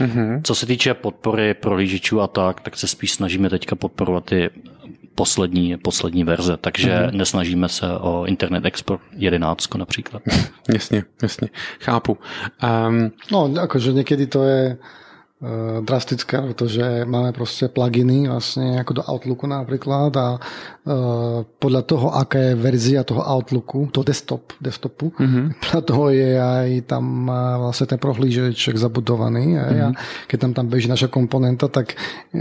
Mm-hmm. 0.00 0.40
Co 0.44 0.54
se 0.54 0.66
týče 0.66 0.94
podpory 0.94 1.54
prohlížečů 1.54 2.20
a 2.20 2.26
tak, 2.26 2.60
tak 2.60 2.76
se 2.76 2.88
spíš 2.88 3.12
snažíme 3.12 3.50
teďka 3.50 3.76
podporovat 3.76 4.24
ty 4.24 4.50
poslední, 5.14 5.76
poslední 5.76 6.24
verze, 6.24 6.56
takže 6.56 6.90
mm-hmm. 6.90 7.12
nesnažíme 7.12 7.68
se 7.68 7.86
o 7.98 8.24
Internet 8.24 8.64
Export 8.64 9.02
11 9.12 9.74
například. 9.74 10.22
jasně, 10.74 11.04
jasně, 11.22 11.48
chápu. 11.80 12.18
Um... 12.88 13.10
No, 13.32 13.54
akože 13.62 13.92
někdy 13.92 14.26
to 14.26 14.44
je 14.44 14.76
Eh, 15.42 15.80
drastické, 15.82 16.40
protože 16.40 17.04
máme 17.04 17.32
prostě 17.32 17.68
pluginy 17.68 18.28
vlastně 18.28 18.76
jako 18.76 18.92
do 18.92 19.02
Outlooku 19.02 19.46
například 19.46 20.16
a 20.16 20.40
uh, 20.84 20.94
podle 21.58 21.82
toho, 21.82 22.14
aká 22.14 22.38
je 22.38 22.54
verzia 22.54 23.04
toho 23.04 23.36
Outlooku, 23.36 23.88
toho 23.92 24.04
desktop, 24.04 24.52
desktopu, 24.60 25.12
mm-hmm. 25.18 25.52
podle 25.70 25.82
toho 25.82 26.10
je 26.10 26.42
aj 26.42 26.80
tam 26.80 27.32
vlastně 27.58 27.86
ten 27.86 27.98
prohlížeč 27.98 28.68
zabudovaný 28.74 29.56
mm-hmm. 29.56 29.88
a 29.88 29.92
keď 30.26 30.40
tam 30.40 30.52
tam 30.52 30.66
beží 30.66 30.88
naša 30.88 31.08
komponenta, 31.08 31.68
tak 31.68 31.92
uh, 32.34 32.40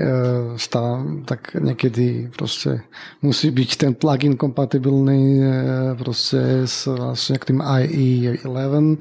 stá, 0.56 1.04
tak 1.26 1.56
někdy 1.60 2.30
prostě 2.38 2.82
musí 3.22 3.52
být 3.52 3.76
ten 3.76 3.94
plugin 3.94 4.38
kompatibilní 4.38 5.40
uh, 5.40 5.98
prostě 5.98 6.40
s 6.66 6.96
vlastně 6.96 7.40
tím 7.48 7.64
IE 7.80 8.38
11, 8.44 9.00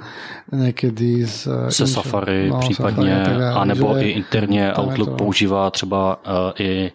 někdy 0.53 1.27
s... 1.27 1.69
Se 1.69 1.87
Safari 1.87 2.51
no, 2.51 2.59
případně, 2.59 3.23
Safari, 3.25 3.45
a 3.45 3.65
nebo 3.65 3.88
nebo 3.89 4.01
i 4.01 4.11
interně 4.11 4.73
Outlook 4.73 5.09
to... 5.09 5.17
používá 5.17 5.71
třeba 5.71 6.17
uh, 6.17 6.33
i 6.59 6.93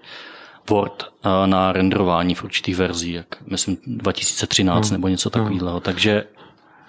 Word 0.69 1.03
uh, 1.03 1.47
na 1.47 1.71
renderování 1.71 2.36
v 2.36 2.43
určitých 2.43 2.75
verzích, 2.75 3.15
jak 3.15 3.27
myslím 3.47 3.77
2013 3.88 4.88
hmm. 4.89 4.93
nebo 4.93 5.08
něco 5.08 5.29
takového. 5.29 5.71
Hmm. 5.71 5.82
Takže 5.82 6.23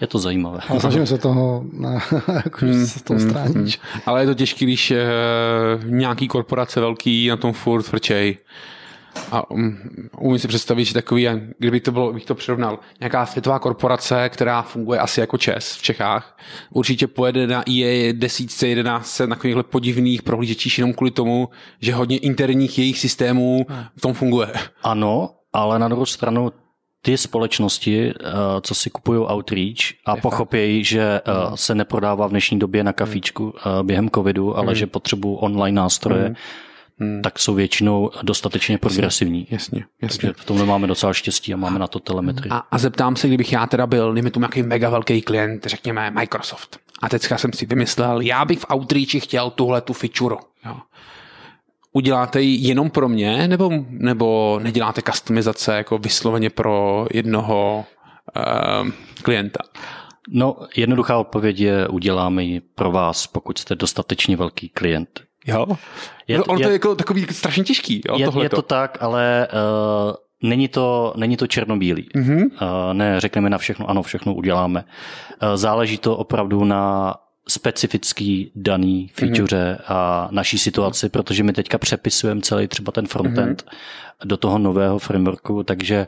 je 0.00 0.06
to 0.06 0.18
zajímavé. 0.18 0.58
Ale 0.68 0.80
snažíme 0.80 1.06
se 1.06 1.18
toho, 1.18 1.64
ne, 1.72 2.00
jako, 2.44 2.66
hmm, 2.66 2.86
se 2.86 3.04
toho 3.04 3.20
stránit. 3.20 3.56
Hmm. 3.56 3.68
Ale 4.06 4.22
je 4.22 4.26
to 4.26 4.34
těžké, 4.34 4.64
když 4.64 4.90
uh, 4.90 4.96
nějaký 5.84 6.28
korporace 6.28 6.80
velký 6.80 7.28
na 7.28 7.36
tom 7.36 7.52
furt 7.52 7.82
frčej. 7.82 8.38
A 9.30 9.50
um, 9.50 9.78
umím 10.18 10.38
si 10.38 10.48
představit, 10.48 10.84
že 10.84 10.94
takový, 10.94 11.28
kdyby 11.58 11.80
to 11.80 11.92
bylo, 11.92 12.12
bych 12.12 12.24
to 12.24 12.34
přirovnal, 12.34 12.78
nějaká 13.00 13.26
světová 13.26 13.58
korporace, 13.58 14.28
která 14.28 14.62
funguje 14.62 14.98
asi 14.98 15.20
jako 15.20 15.38
ČES 15.38 15.76
v 15.76 15.82
Čechách, 15.82 16.38
určitě 16.70 17.06
pojede 17.06 17.46
na 17.46 17.62
IE 17.62 18.12
10, 18.12 18.62
11 18.62 19.20
na 19.20 19.26
takovýchhle 19.26 19.62
podivných 19.62 20.22
prohlížečích 20.22 20.78
jenom 20.78 20.92
kvůli 20.92 21.10
tomu, 21.10 21.48
že 21.80 21.94
hodně 21.94 22.18
interních 22.18 22.78
jejich 22.78 22.98
systémů 22.98 23.66
v 23.96 24.00
tom 24.00 24.14
funguje. 24.14 24.48
Ano, 24.82 25.30
ale 25.52 25.78
na 25.78 25.88
druhou 25.88 26.06
stranu 26.06 26.52
ty 27.02 27.18
společnosti, 27.18 28.10
eh, 28.10 28.32
co 28.60 28.74
si 28.74 28.90
kupují 28.90 29.20
Outreach 29.20 29.78
a 30.06 30.16
pochopějí, 30.16 30.84
že 30.84 31.20
mm. 31.26 31.56
se 31.56 31.74
neprodává 31.74 32.26
v 32.26 32.30
dnešní 32.30 32.58
době 32.58 32.84
na 32.84 32.92
kafíčku 32.92 33.54
během 33.82 34.10
covidu, 34.10 34.56
ale 34.58 34.68
mm. 34.68 34.74
že 34.74 34.86
potřebují 34.86 35.38
online 35.40 35.76
nástroje, 35.76 36.28
mm 36.28 36.34
hmm. 36.98 37.22
tak 37.22 37.38
jsou 37.38 37.54
většinou 37.54 38.10
dostatečně 38.22 38.78
progresivní. 38.78 39.46
Jasně, 39.50 39.84
jasně. 40.02 40.18
Takže 40.18 40.42
v 40.42 40.44
tomhle 40.44 40.66
máme 40.66 40.86
docela 40.86 41.12
štěstí 41.12 41.54
a 41.54 41.56
máme 41.56 41.78
na 41.78 41.86
to 41.86 42.00
telemetrii. 42.00 42.50
A, 42.50 42.56
a 42.56 42.78
zeptám 42.78 43.16
se, 43.16 43.28
kdybych 43.28 43.52
já 43.52 43.66
teda 43.66 43.86
byl, 43.86 44.14
dejme 44.14 44.30
tomu 44.30 44.42
nějaký 44.42 44.62
mega 44.62 44.90
velký 44.90 45.22
klient, 45.22 45.66
řekněme 45.66 46.10
Microsoft. 46.10 46.78
A 47.02 47.08
teďka 47.08 47.38
jsem 47.38 47.52
si 47.52 47.66
vymyslel, 47.66 48.20
já 48.20 48.44
bych 48.44 48.58
v 48.58 48.66
Outreachi 48.74 49.20
chtěl 49.20 49.50
tuhle 49.50 49.80
tu 49.80 49.92
feature. 49.92 50.36
Jo. 50.66 50.76
Uděláte 51.92 52.42
ji 52.42 52.68
jenom 52.68 52.90
pro 52.90 53.08
mě, 53.08 53.48
nebo, 53.48 53.70
nebo 53.88 54.60
neděláte 54.62 55.02
customizace 55.02 55.76
jako 55.76 55.98
vysloveně 55.98 56.50
pro 56.50 57.06
jednoho 57.12 57.84
uh, 58.36 58.88
klienta? 59.22 59.58
No, 60.28 60.56
jednoduchá 60.76 61.18
odpověď 61.18 61.60
je, 61.60 61.88
uděláme 61.88 62.44
ji 62.44 62.60
pro 62.60 62.92
vás, 62.92 63.26
pokud 63.26 63.58
jste 63.58 63.74
dostatečně 63.74 64.36
velký 64.36 64.68
klient. 64.68 65.22
Jo? 65.46 65.66
Je, 66.28 66.38
no, 66.38 66.44
ono 66.44 66.58
je, 66.58 66.64
to 66.64 66.70
je 66.70 66.72
jako 66.72 66.94
takový 66.94 67.26
strašně 67.30 67.64
těžký. 67.64 68.02
Jo, 68.08 68.16
je, 68.18 68.42
je 68.42 68.48
to 68.48 68.62
tak, 68.62 68.98
ale 69.00 69.48
uh, 69.52 70.12
není, 70.50 70.68
to, 70.68 71.14
není 71.16 71.36
to 71.36 71.46
černobílý. 71.46 72.08
Mm-hmm. 72.14 72.42
Uh, 72.44 72.48
ne, 72.92 73.20
řekneme 73.20 73.50
na 73.50 73.58
všechno, 73.58 73.90
ano, 73.90 74.02
všechno 74.02 74.34
uděláme. 74.34 74.84
Uh, 75.42 75.56
záleží 75.56 75.98
to 75.98 76.16
opravdu 76.16 76.64
na 76.64 77.14
specifický 77.48 78.52
daný 78.54 79.10
feature 79.14 79.74
mm-hmm. 79.74 79.84
a 79.88 80.28
naší 80.30 80.58
situaci, 80.58 81.08
protože 81.08 81.42
my 81.42 81.52
teďka 81.52 81.78
přepisujeme 81.78 82.40
celý 82.40 82.68
třeba 82.68 82.92
ten 82.92 83.06
frontend 83.06 83.62
mm-hmm. 83.62 84.26
do 84.26 84.36
toho 84.36 84.58
nového 84.58 84.98
frameworku, 84.98 85.62
takže 85.62 86.06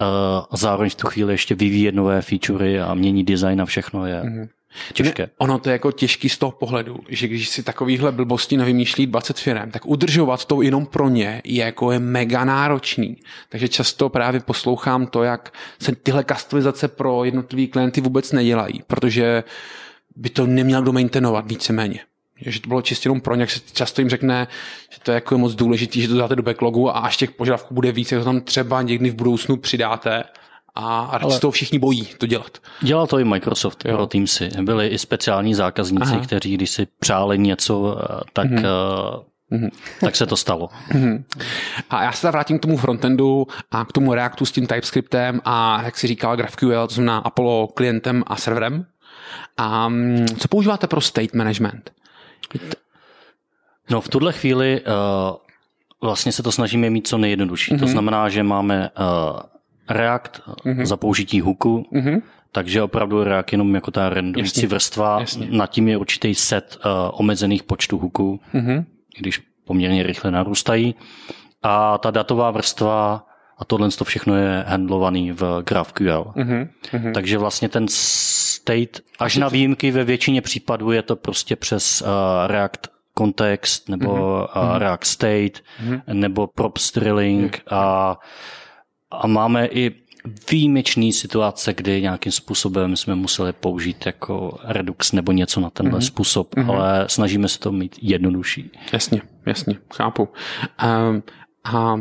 uh, 0.00 0.06
zároveň 0.52 0.90
v 0.90 0.94
tu 0.94 1.06
chvíli 1.06 1.34
ještě 1.34 1.54
vyvíjet 1.54 1.94
nové 1.94 2.22
featurey 2.22 2.80
a 2.80 2.94
mění 2.94 3.24
design 3.24 3.62
a 3.62 3.64
všechno 3.64 4.06
je 4.06 4.22
mm-hmm. 4.22 4.48
Těžké. 4.92 5.30
Ono 5.38 5.58
to 5.58 5.68
je 5.68 5.72
jako 5.72 5.92
těžký 5.92 6.28
z 6.28 6.38
toho 6.38 6.50
pohledu, 6.50 7.00
že 7.08 7.28
když 7.28 7.48
si 7.48 7.62
takovýhle 7.62 8.12
blbosti 8.12 8.56
nevymýšlí 8.56 9.06
20 9.06 9.38
firm, 9.38 9.70
tak 9.70 9.86
udržovat 9.86 10.44
to 10.44 10.62
jenom 10.62 10.86
pro 10.86 11.08
ně 11.08 11.42
je 11.44 11.64
jako 11.64 11.92
je 11.92 11.98
mega 11.98 12.44
náročný. 12.44 13.16
Takže 13.48 13.68
často 13.68 14.08
právě 14.08 14.40
poslouchám 14.40 15.06
to, 15.06 15.22
jak 15.22 15.54
se 15.78 15.94
tyhle 15.94 16.24
customizace 16.24 16.88
pro 16.88 17.24
jednotlivý 17.24 17.66
klienty 17.66 18.00
vůbec 18.00 18.32
nedělají, 18.32 18.82
protože 18.86 19.44
by 20.16 20.28
to 20.28 20.46
neměl 20.46 20.82
kdo 20.82 20.92
maintainovat 20.92 21.48
víceméně. 21.48 22.00
Že 22.36 22.60
to 22.60 22.68
bylo 22.68 22.82
čistě 22.82 23.06
jenom 23.06 23.20
pro 23.20 23.34
ně, 23.34 23.42
jak 23.42 23.50
se 23.50 23.60
často 23.72 24.00
jim 24.00 24.10
řekne, 24.10 24.48
že 24.90 24.98
to 25.02 25.10
je 25.10 25.14
jako 25.14 25.38
moc 25.38 25.54
důležité, 25.54 26.00
že 26.00 26.08
to 26.08 26.16
dáte 26.16 26.36
do 26.36 26.42
backlogu 26.42 26.90
a 26.90 26.92
až 26.92 27.16
těch 27.16 27.30
požadavků 27.30 27.74
bude 27.74 27.92
víc, 27.92 28.12
jak 28.12 28.20
to 28.20 28.24
tam 28.24 28.40
třeba 28.40 28.82
někdy 28.82 29.10
v 29.10 29.14
budoucnu 29.14 29.56
přidáte, 29.56 30.24
a, 30.74 31.00
a 31.00 31.18
Ale... 31.22 31.40
toho 31.40 31.50
všichni 31.50 31.78
bojí 31.78 32.08
to 32.18 32.26
dělat. 32.26 32.58
Dělal 32.80 33.06
to 33.06 33.18
i 33.18 33.24
Microsoft 33.24 33.84
jo. 33.84 33.96
pro 33.96 34.06
Teamsy. 34.06 34.48
Byli 34.62 34.86
i 34.86 34.98
speciální 34.98 35.54
zákazníci, 35.54 36.12
Aha. 36.12 36.20
kteří 36.20 36.54
když 36.54 36.70
si 36.70 36.86
přáli 36.98 37.38
něco, 37.38 37.98
eh, 37.98 38.20
tak, 38.32 38.50
mm-hmm. 38.50 39.18
uh, 39.60 39.68
tak 40.00 40.16
se 40.16 40.26
to 40.26 40.36
stalo. 40.36 40.68
Mm-hmm. 40.90 41.24
A 41.90 42.02
já 42.02 42.12
se 42.12 42.30
vrátím 42.30 42.58
k 42.58 42.62
tomu 42.62 42.76
frontendu 42.76 43.46
a 43.70 43.84
k 43.84 43.92
tomu 43.92 44.14
Reactu 44.14 44.46
s 44.46 44.52
tím 44.52 44.66
TypeScriptem 44.66 45.40
a 45.44 45.82
jak 45.82 45.98
si 45.98 46.06
říkal 46.06 46.36
GraphQL, 46.36 46.86
to 46.86 46.94
znamená 46.94 47.18
Apollo 47.18 47.66
klientem 47.66 48.24
a 48.26 48.36
serverem. 48.36 48.86
A 49.56 49.86
um, 49.86 50.26
co 50.38 50.48
používáte 50.48 50.86
pro 50.86 51.00
state 51.00 51.34
management? 51.34 51.92
No 53.90 54.00
v 54.00 54.08
tuhle 54.08 54.32
chvíli 54.32 54.80
uh, 54.80 55.36
vlastně 56.02 56.32
se 56.32 56.42
to 56.42 56.52
snažíme 56.52 56.90
mít 56.90 57.08
co 57.08 57.18
nejjednodušší. 57.18 57.72
Mm-hmm. 57.72 57.78
To 57.78 57.84
mhm. 57.84 57.92
znamená, 57.92 58.28
že 58.28 58.42
máme 58.42 58.90
uh, 58.98 59.40
React 59.88 60.40
mm-hmm. 60.46 60.84
za 60.84 60.96
použití 60.96 61.40
hooku, 61.40 61.86
mm-hmm. 61.92 62.22
takže 62.52 62.82
opravdu 62.82 63.24
React 63.24 63.52
jenom 63.52 63.74
jako 63.74 63.90
ta 63.90 64.08
rendující 64.08 64.66
vrstva, 64.66 65.20
jasně. 65.20 65.46
nad 65.50 65.66
tím 65.66 65.88
je 65.88 65.96
určitý 65.96 66.34
set 66.34 66.78
uh, 66.84 66.92
omezených 67.12 67.62
počtů 67.62 67.98
hooků, 67.98 68.40
mm-hmm. 68.54 68.84
když 69.18 69.42
poměrně 69.64 70.02
rychle 70.02 70.30
narůstají. 70.30 70.94
A 71.62 71.98
ta 71.98 72.10
datová 72.10 72.50
vrstva 72.50 73.26
a 73.58 73.64
tohle 73.64 73.90
to 73.90 74.04
všechno 74.04 74.36
je 74.36 74.64
handlovaný 74.66 75.32
v 75.32 75.62
GraphQL. 75.66 76.32
Mm-hmm. 76.36 76.68
Takže 77.14 77.38
vlastně 77.38 77.68
ten 77.68 77.86
state, 77.88 79.00
až 79.18 79.36
na 79.36 79.48
výjimky 79.48 79.90
ve 79.90 80.04
většině 80.04 80.40
případů 80.40 80.92
je 80.92 81.02
to 81.02 81.16
prostě 81.16 81.56
přes 81.56 82.02
uh, 82.02 82.08
React 82.46 82.88
kontext 83.14 83.88
nebo 83.88 84.08
mm-hmm. 84.14 84.72
uh, 84.72 84.78
React 84.78 85.04
state 85.04 85.62
mm-hmm. 85.84 86.02
nebo 86.12 86.46
prop 86.46 86.78
strilling 86.78 87.56
mm-hmm. 87.56 87.76
a 87.76 88.18
a 89.20 89.26
máme 89.26 89.66
i 89.66 90.04
výjimečný 90.50 91.12
situace, 91.12 91.74
kdy 91.74 92.02
nějakým 92.02 92.32
způsobem 92.32 92.96
jsme 92.96 93.14
museli 93.14 93.52
použít 93.52 94.06
jako 94.06 94.58
Redux 94.64 95.12
nebo 95.12 95.32
něco 95.32 95.60
na 95.60 95.70
tenhle 95.70 95.98
mm-hmm. 95.98 96.06
způsob, 96.06 96.54
mm-hmm. 96.54 96.70
ale 96.70 97.04
snažíme 97.08 97.48
se 97.48 97.58
to 97.58 97.72
mít 97.72 97.96
jednodušší. 98.02 98.70
Jasně, 98.92 99.22
jasně, 99.46 99.78
chápu. 99.94 100.28
Um, 101.08 101.22
a 101.64 101.96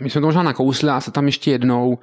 my 0.00 0.10
jsme 0.10 0.20
to 0.20 0.26
možná 0.26 0.42
nakousli 0.42 0.88
a 0.88 1.00
se 1.00 1.10
tam 1.10 1.26
ještě 1.26 1.50
jednou, 1.50 1.98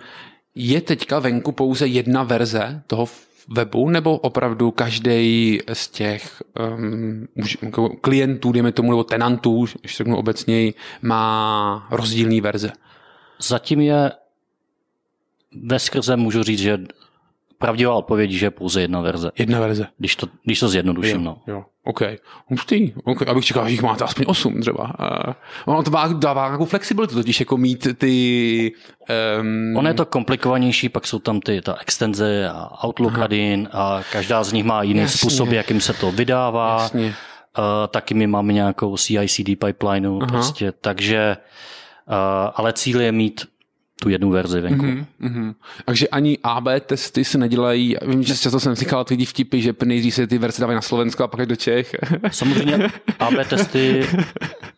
je 0.56 0.82
teďka 0.82 1.20
venku 1.20 1.52
pouze 1.52 1.88
jedna 1.88 2.24
verze 2.24 2.82
toho 2.88 3.08
webu, 3.50 3.90
nebo 3.90 4.18
opravdu 4.18 4.72
každý 4.72 5.60
z 5.74 5.88
těch 5.88 6.44
um, 6.78 7.28
klientů, 8.02 8.52
dejme 8.52 8.72
tomu, 8.72 8.92
nebo 8.92 9.04
tenantů, 9.04 9.66
když 9.82 9.98
řeknu 9.98 10.18
obecněji, 10.18 10.74
má 11.02 11.88
rozdílné 11.92 12.42
verze? 12.42 12.72
Zatím 13.40 13.82
je 13.82 14.12
ve 15.64 15.80
skrze 15.80 16.16
můžu 16.16 16.44
říct, 16.44 16.60
že 16.60 16.80
pravdivá 17.58 17.94
odpověď, 17.94 18.32
že 18.32 18.46
je 18.46 18.52
pouze 18.52 18.82
jedna 18.82 19.02
verze. 19.02 19.32
Jedna 19.38 19.60
verze. 19.60 19.88
Když 19.98 20.16
to, 20.16 20.28
když 20.44 20.60
to 20.60 20.68
zjednoduším, 20.68 21.16
jo, 21.16 21.22
no. 21.22 21.38
Jo, 21.48 21.66
OK. 21.84 22.02
Hustý. 22.48 22.94
okay. 23.04 23.28
Abych 23.28 23.46
čekal, 23.46 23.66
že 23.66 23.72
jich 23.72 23.82
máte 23.82 24.04
aspoň 24.04 24.26
osm 24.28 24.62
třeba. 24.62 24.84
Uh, 24.84 25.34
ono 25.66 25.84
to 25.84 25.92
dává, 25.92 26.14
dává 26.14 26.48
nějakou 26.48 26.66
flexibilitu, 26.66 27.16
totiž 27.16 27.40
jako 27.40 27.58
mít 27.58 27.88
ty... 27.98 28.72
Um... 29.42 29.78
Ono 29.78 29.88
je 29.88 29.94
to 29.94 30.06
komplikovanější, 30.06 30.90
pak 30.90 31.08
jsou 31.08 31.20
tam 31.20 31.40
ty, 31.40 31.62
ta 31.62 31.76
extenze 31.82 32.50
a 32.50 32.86
Outlook 32.86 33.14
Aha. 33.14 33.24
add 33.24 33.34
a 33.72 34.02
každá 34.12 34.44
z 34.44 34.54
nich 34.54 34.64
má 34.64 34.84
jiný 34.84 35.00
Jasně. 35.00 35.18
způsob, 35.18 35.50
jakým 35.50 35.82
se 35.82 35.94
to 35.94 36.12
vydává. 36.12 36.82
Jasně. 36.82 37.06
Uh, 37.06 37.64
taky 37.88 38.14
my 38.14 38.28
máme 38.28 38.54
nějakou 38.54 38.98
CI/CD 38.98 39.46
pipeline, 39.66 40.10
prostě, 40.28 40.72
takže 40.72 41.38
uh, 42.08 42.14
ale 42.56 42.74
cíl 42.74 43.02
je 43.02 43.12
mít 43.12 43.46
tu 44.02 44.10
jednu 44.10 44.30
verzi 44.30 44.62
venku. 44.62 44.86
Mm-hmm, 44.86 45.06
mm-hmm. 45.22 45.56
Takže 45.86 46.08
ani 46.08 46.38
AB 46.44 46.68
testy 46.86 47.26
se 47.26 47.38
nedělají, 47.38 47.96
vím, 48.08 48.24
že 48.24 48.38
často 48.38 48.60
jsem 48.60 48.76
říkal 48.76 49.04
ty 49.04 49.26
vtipy, 49.26 49.62
že 49.62 49.74
nejdřív 49.86 50.14
se 50.14 50.28
ty 50.28 50.38
verze 50.38 50.62
dávají 50.62 50.76
na 50.76 50.82
Slovensko 50.82 51.24
a 51.24 51.28
pak 51.28 51.46
do 51.46 51.56
Čech. 51.56 51.96
Samozřejmě 52.32 52.90
AB 53.20 53.34
testy 53.50 54.08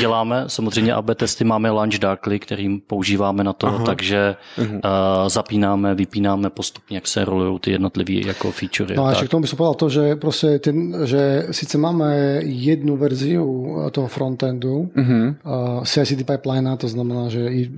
děláme, 0.00 0.44
samozřejmě 0.46 0.94
AB 0.94 1.10
testy 1.14 1.44
máme 1.44 1.70
Launch 1.70 1.98
Darkly, 1.98 2.38
kterým 2.38 2.80
používáme 2.80 3.44
na 3.44 3.52
to, 3.52 3.66
Aha. 3.66 3.84
takže 3.84 4.36
uh-huh. 4.58 4.74
uh, 4.74 5.28
zapínáme, 5.28 5.94
vypínáme 5.94 6.50
postupně, 6.50 6.96
jak 6.96 7.08
se 7.08 7.24
rolují 7.24 7.58
ty 7.58 7.70
jednotlivé 7.70 8.26
jako 8.26 8.52
feature. 8.52 8.94
No 8.94 9.04
a 9.04 9.10
ještě 9.10 9.26
k 9.26 9.30
tomu 9.30 9.42
bych 9.42 9.54
povedal 9.54 9.74
to, 9.74 9.88
že 9.88 10.16
prostě 10.16 10.58
ten, 10.58 10.96
že 11.04 11.46
sice 11.50 11.78
máme 11.78 12.40
jednu 12.42 12.96
verziu 12.96 13.76
toho 13.90 14.08
frontendu, 14.08 14.90
uh-huh. 14.96 15.34
uh, 15.44 15.84
CI/CD 15.84 16.26
pipeline, 16.26 16.76
to 16.76 16.88
znamená, 16.88 17.28
že 17.28 17.40
i 17.50 17.70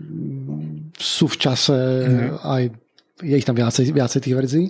sú 0.99 1.27
v 1.27 1.37
čase 1.37 1.75
mm-hmm. 1.75 2.31
aj 2.45 2.63
je 3.23 3.37
ich 3.39 3.47
tam 3.47 3.55
viacej, 3.55 3.95
viacej 3.95 4.21
tých 4.23 4.35
verzií, 4.35 4.67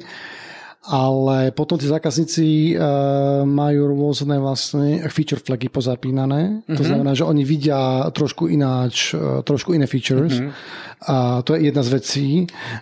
ale 0.83 1.55
potom 1.55 1.79
tí 1.79 1.87
zákazníci 1.87 2.75
uh, 2.75 3.47
majú 3.47 3.95
rôzne 3.95 4.35
vlastne 4.43 4.99
feature 5.15 5.39
flagy 5.39 5.71
pozapínané. 5.71 6.59
Mm-hmm. 6.67 6.75
To 6.75 6.83
znamená, 6.83 7.15
že 7.15 7.23
oni 7.23 7.47
vidia 7.47 8.11
trošku 8.11 8.51
ináč, 8.51 9.15
uh, 9.15 9.47
trošku 9.47 9.79
iné 9.79 9.87
features. 9.87 10.43
Mm-hmm. 10.43 10.53
A 11.07 11.43
to 11.47 11.55
je 11.55 11.71
jedna 11.71 11.83
z 11.87 11.91
vecí. 11.95 12.29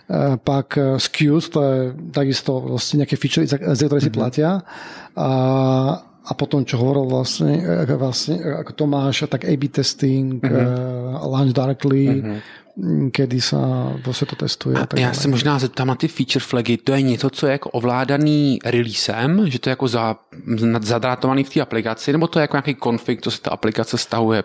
Uh, 0.09 0.33
pak 0.41 0.81
uh, 0.81 0.97
SKUs, 0.97 1.53
to 1.53 1.59
je 1.61 1.77
takisto 2.09 2.57
vlastne 2.73 3.05
nejaké 3.05 3.21
feature, 3.21 3.45
za, 3.45 3.61
za 3.61 3.85
ktoré 3.85 4.01
mm-hmm. 4.01 4.09
si 4.09 4.17
platia. 4.17 4.49
A 5.13 5.29
a 6.21 6.37
potom, 6.37 6.61
čo 6.61 6.77
hovoril 6.77 7.09
vlastne, 7.09 7.65
vlastne 7.97 8.37
ako 8.61 8.77
Tomáš, 8.77 9.25
tak 9.25 9.41
A-B 9.41 9.73
testing, 9.73 10.37
mm-hmm. 10.37 11.17
uh, 11.17 11.25
Launch 11.25 11.53
Directly, 11.53 12.05
mm-hmm 12.21 12.60
kedy 13.11 13.41
sa 13.41 13.93
vlastně 14.05 14.27
to 14.27 14.35
testuje. 14.35 14.77
A 14.77 14.85
tak 14.85 14.99
já 14.99 15.13
se 15.13 15.27
možná 15.27 15.59
zeptám 15.59 15.87
na 15.87 15.95
ty 15.95 16.07
feature 16.07 16.45
flagy, 16.45 16.77
to 16.77 16.93
je 16.93 17.01
něco, 17.01 17.29
co 17.29 17.47
je 17.47 17.51
jako 17.51 17.69
ovládaný 17.69 18.59
releasem, 18.65 19.49
že 19.49 19.59
to 19.59 19.69
je 19.69 19.71
jako 19.71 19.87
za, 19.87 20.15
zadrátovaný 20.81 21.43
v 21.43 21.49
té 21.49 21.61
aplikaci, 21.61 22.11
nebo 22.11 22.27
to 22.27 22.39
je 22.39 22.41
jako 22.41 22.57
nějaký 22.57 22.75
config, 22.83 23.21
co 23.21 23.31
se 23.31 23.41
ta 23.41 23.51
aplikace 23.51 23.97
stahuje? 23.97 24.43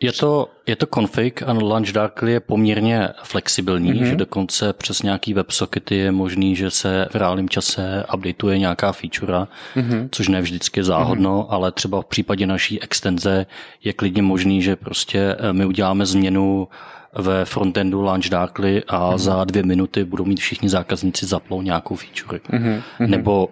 Je 0.00 0.12
to, 0.12 0.48
je 0.66 0.76
to 0.76 0.86
config 0.86 1.42
a 1.42 1.52
Launch 1.52 1.92
Darkly 1.92 2.32
je 2.32 2.40
poměrně 2.40 3.08
flexibilní, 3.22 3.92
mm-hmm. 3.92 4.10
že 4.10 4.16
dokonce 4.16 4.72
přes 4.72 5.02
nějaký 5.02 5.34
WebSockety 5.34 5.96
je 5.96 6.12
možný, 6.12 6.56
že 6.56 6.70
se 6.70 7.08
v 7.10 7.14
reálném 7.14 7.48
čase 7.48 8.04
updateuje 8.14 8.58
nějaká 8.58 8.92
feature, 8.92 9.46
mm-hmm. 9.76 10.08
což 10.10 10.28
ne 10.28 10.40
vždycky 10.40 10.84
záhodno, 10.84 11.40
mm-hmm. 11.40 11.54
ale 11.54 11.72
třeba 11.72 12.02
v 12.02 12.06
případě 12.06 12.46
naší 12.46 12.82
extenze 12.82 13.46
je 13.84 13.92
klidně 13.92 14.22
možný, 14.22 14.62
že 14.62 14.76
prostě 14.76 15.36
eh, 15.38 15.52
my 15.52 15.64
uděláme 15.64 16.06
změnu 16.06 16.68
ve 17.18 17.44
frontendu 17.44 18.02
Launch 18.02 18.28
Darkly 18.28 18.82
a 18.88 19.10
mm. 19.10 19.18
za 19.18 19.44
dvě 19.44 19.62
minuty 19.62 20.04
budou 20.04 20.24
mít 20.24 20.40
všichni 20.40 20.68
zákazníci 20.68 21.26
zaplou 21.26 21.62
nějakou 21.62 21.96
feature. 21.96 22.38
Mm-hmm. 22.38 22.82
Nebo 23.06 23.48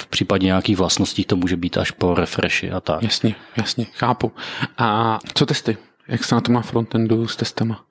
v 0.00 0.06
případě 0.06 0.46
nějakých 0.46 0.76
vlastností 0.76 1.24
to 1.24 1.36
může 1.36 1.56
být 1.56 1.78
až 1.78 1.90
po 1.90 2.14
refreshi 2.14 2.70
a 2.70 2.80
tak. 2.80 3.02
Jasně, 3.02 3.34
jasně, 3.56 3.86
chápu. 3.92 4.32
A 4.78 5.18
co 5.34 5.46
testy? 5.46 5.76
Jak 6.08 6.24
se 6.24 6.34
na 6.34 6.40
to 6.40 6.52
má 6.52 6.60
frontendu 6.60 7.28
s 7.28 7.36
testama? 7.36 7.84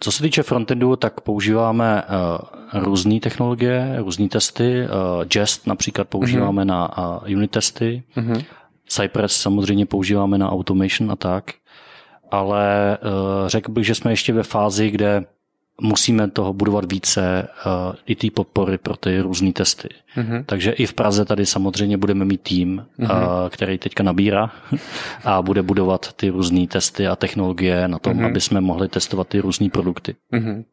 Co 0.00 0.12
se 0.12 0.22
týče 0.22 0.42
frontendu, 0.42 0.96
tak 0.96 1.20
používáme 1.20 2.02
uh, 2.02 2.82
různé 2.82 3.20
technologie, 3.20 3.94
různé 3.98 4.28
testy. 4.28 4.82
Uh, 4.82 5.24
Jest 5.36 5.66
například 5.66 6.08
používáme 6.08 6.62
mm-hmm. 6.62 6.66
na 6.66 6.98
uh, 7.22 7.32
unit 7.36 7.50
testy. 7.50 8.02
Mm-hmm. 8.16 8.44
Cypress 8.86 9.36
samozřejmě 9.36 9.86
používáme 9.86 10.38
na 10.38 10.50
automation 10.52 11.12
a 11.12 11.16
tak. 11.16 11.44
Ale 12.30 12.98
uh, 13.02 13.48
řekl 13.48 13.72
bych, 13.72 13.86
že 13.86 13.94
jsme 13.94 14.12
ještě 14.12 14.32
ve 14.32 14.42
fázi, 14.42 14.90
kde 14.90 15.24
musíme 15.80 16.30
toho 16.30 16.52
budovat 16.52 16.92
více 16.92 17.48
uh, 17.66 17.94
i 18.06 18.14
ty 18.14 18.30
podpory 18.30 18.78
pro 18.78 18.96
ty 18.96 19.20
různé 19.20 19.52
testy. 19.52 19.88
Mm-hmm. 20.16 20.44
Takže 20.46 20.70
i 20.70 20.86
v 20.86 20.94
Praze 20.94 21.24
tady 21.24 21.46
samozřejmě 21.46 21.96
budeme 21.96 22.24
mít 22.24 22.40
tým, 22.40 22.86
mm-hmm. 22.98 23.12
uh, 23.12 23.48
který 23.48 23.78
teďka 23.78 24.02
nabírá 24.02 24.50
a 25.24 25.42
bude 25.42 25.62
budovat 25.62 26.12
ty 26.12 26.28
různé 26.28 26.66
testy 26.66 27.06
a 27.06 27.16
technologie 27.16 27.88
na 27.88 27.98
tom, 27.98 28.12
mm-hmm. 28.12 28.26
aby 28.26 28.40
jsme 28.40 28.60
mohli 28.60 28.88
testovat 28.88 29.28
ty 29.28 29.40
různé 29.40 29.68
produkty. 29.70 30.14
Mm-hmm. 30.32 30.64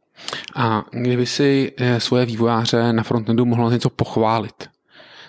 A 0.56 0.86
kdyby 0.92 1.26
si 1.26 1.74
eh, 1.78 2.00
svoje 2.00 2.26
vývojáře 2.26 2.94
na 2.94 3.04
frontendu 3.04 3.46
mohl 3.46 3.72
něco 3.72 3.90
pochválit? 3.90 4.70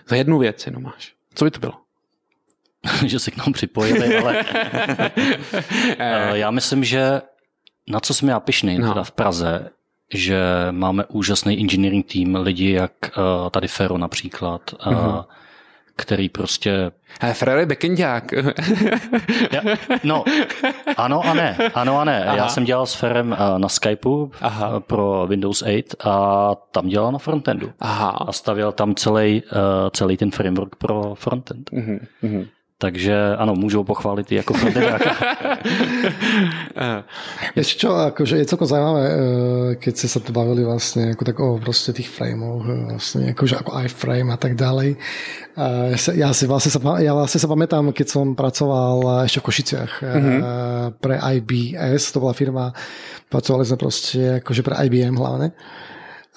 Za 0.09 0.17
jednu 0.17 0.39
věc 0.39 0.67
jenom 0.67 0.83
máš. 0.83 1.13
Co 1.35 1.45
by 1.45 1.51
to 1.51 1.61
bylo? 1.61 1.73
že 3.07 3.19
se 3.19 3.31
k 3.31 3.37
nám 3.37 3.53
připojili, 3.53 4.19
ale 4.19 4.45
já 6.39 6.51
myslím, 6.51 6.85
že 6.85 7.23
na 7.89 8.01
co 8.01 8.15
jsem 8.15 8.29
já 8.29 8.41
pišný 8.41 8.79
no. 8.79 8.89
teda 8.89 9.05
v 9.05 9.11
Praze, 9.11 9.71
že 10.15 10.43
máme 10.71 11.05
úžasný 11.05 11.61
engineering 11.61 12.07
tým, 12.07 12.37
lidi 12.37 12.73
jak 12.73 12.93
uh, 13.17 13.51
tady 13.51 13.69
Fero 13.69 13.99
například, 13.99 14.75
uh, 14.87 14.93
uh-huh. 14.93 15.25
který 15.97 16.29
prostě... 16.29 16.93
Ale 17.21 17.35
Fero 17.35 17.61
je 17.61 17.67
backendák. 17.67 18.33
ja, 19.53 19.63
no, 20.05 20.25
ano 20.97 21.21
a 21.25 21.35
ne. 21.35 21.57
Ano 21.75 21.99
a 21.99 22.05
ne. 22.05 22.25
Aha. 22.25 22.37
Já 22.37 22.49
jsem 22.49 22.65
dělal 22.65 22.87
s 22.87 22.95
Ferem 22.95 23.33
uh, 23.33 23.59
na 23.59 23.69
Skypeu 23.69 24.31
Aha. 24.41 24.81
pro 24.81 25.27
Windows 25.27 25.63
8 25.63 25.83
a 26.05 26.55
tam 26.55 26.89
dělal 26.89 27.13
na 27.13 27.19
frontendu. 27.19 27.73
Aha. 27.81 28.09
A 28.09 28.33
stavěl 28.33 28.73
tam 28.73 28.95
celý, 28.95 29.43
uh, 29.43 29.59
celý 29.91 30.17
ten 30.17 30.31
framework 30.31 30.77
pro 30.77 31.15
frontend. 31.15 31.71
Uh-huh. 31.71 32.49
Takže 32.83 33.37
ano, 33.39 33.55
můžou 33.55 33.85
pochválit 33.85 34.33
i 34.33 34.35
jako 34.35 34.55
frontendáka. 34.55 35.11
Ešte 37.55 37.79
čo, 37.87 37.95
akože 37.95 38.43
je 38.43 38.49
celkom 38.51 38.67
zaujímavé, 38.67 39.05
eh, 39.07 39.17
keď 39.79 39.93
ste 39.95 40.09
sa 40.11 40.19
tu 40.19 40.35
bavili 40.35 40.67
vlastne 40.67 41.15
ako 41.15 41.23
tak 41.23 41.37
o 41.39 41.63
proste 41.63 41.95
tých 41.95 42.11
frameoch, 42.11 42.67
eh, 42.67 42.99
vlastne 42.99 43.31
akože 43.39 43.55
ako 43.63 43.71
iframe 43.87 44.35
a 44.35 44.39
tak 44.39 44.59
ďalej. 44.59 44.99
Ja 46.19 46.35
si 46.35 46.51
vlastne 46.51 46.75
sa, 46.75 46.81
ja 46.99 47.15
vlastne 47.15 47.39
sa 47.39 47.47
pamätám, 47.47 47.95
keď 47.95 48.07
som 48.11 48.35
pracoval 48.35 49.29
ešte 49.31 49.39
v 49.39 49.47
Košiciach 49.47 49.93
mm-hmm. 50.03 50.41
pre 50.99 51.23
IBS, 51.39 52.11
to 52.11 52.19
bola 52.19 52.35
firma, 52.35 52.75
pracovali 53.31 53.63
sme 53.63 53.79
proste 53.79 54.43
akože 54.43 54.63
pre 54.67 54.75
IBM 54.91 55.15
hlavne 55.15 55.55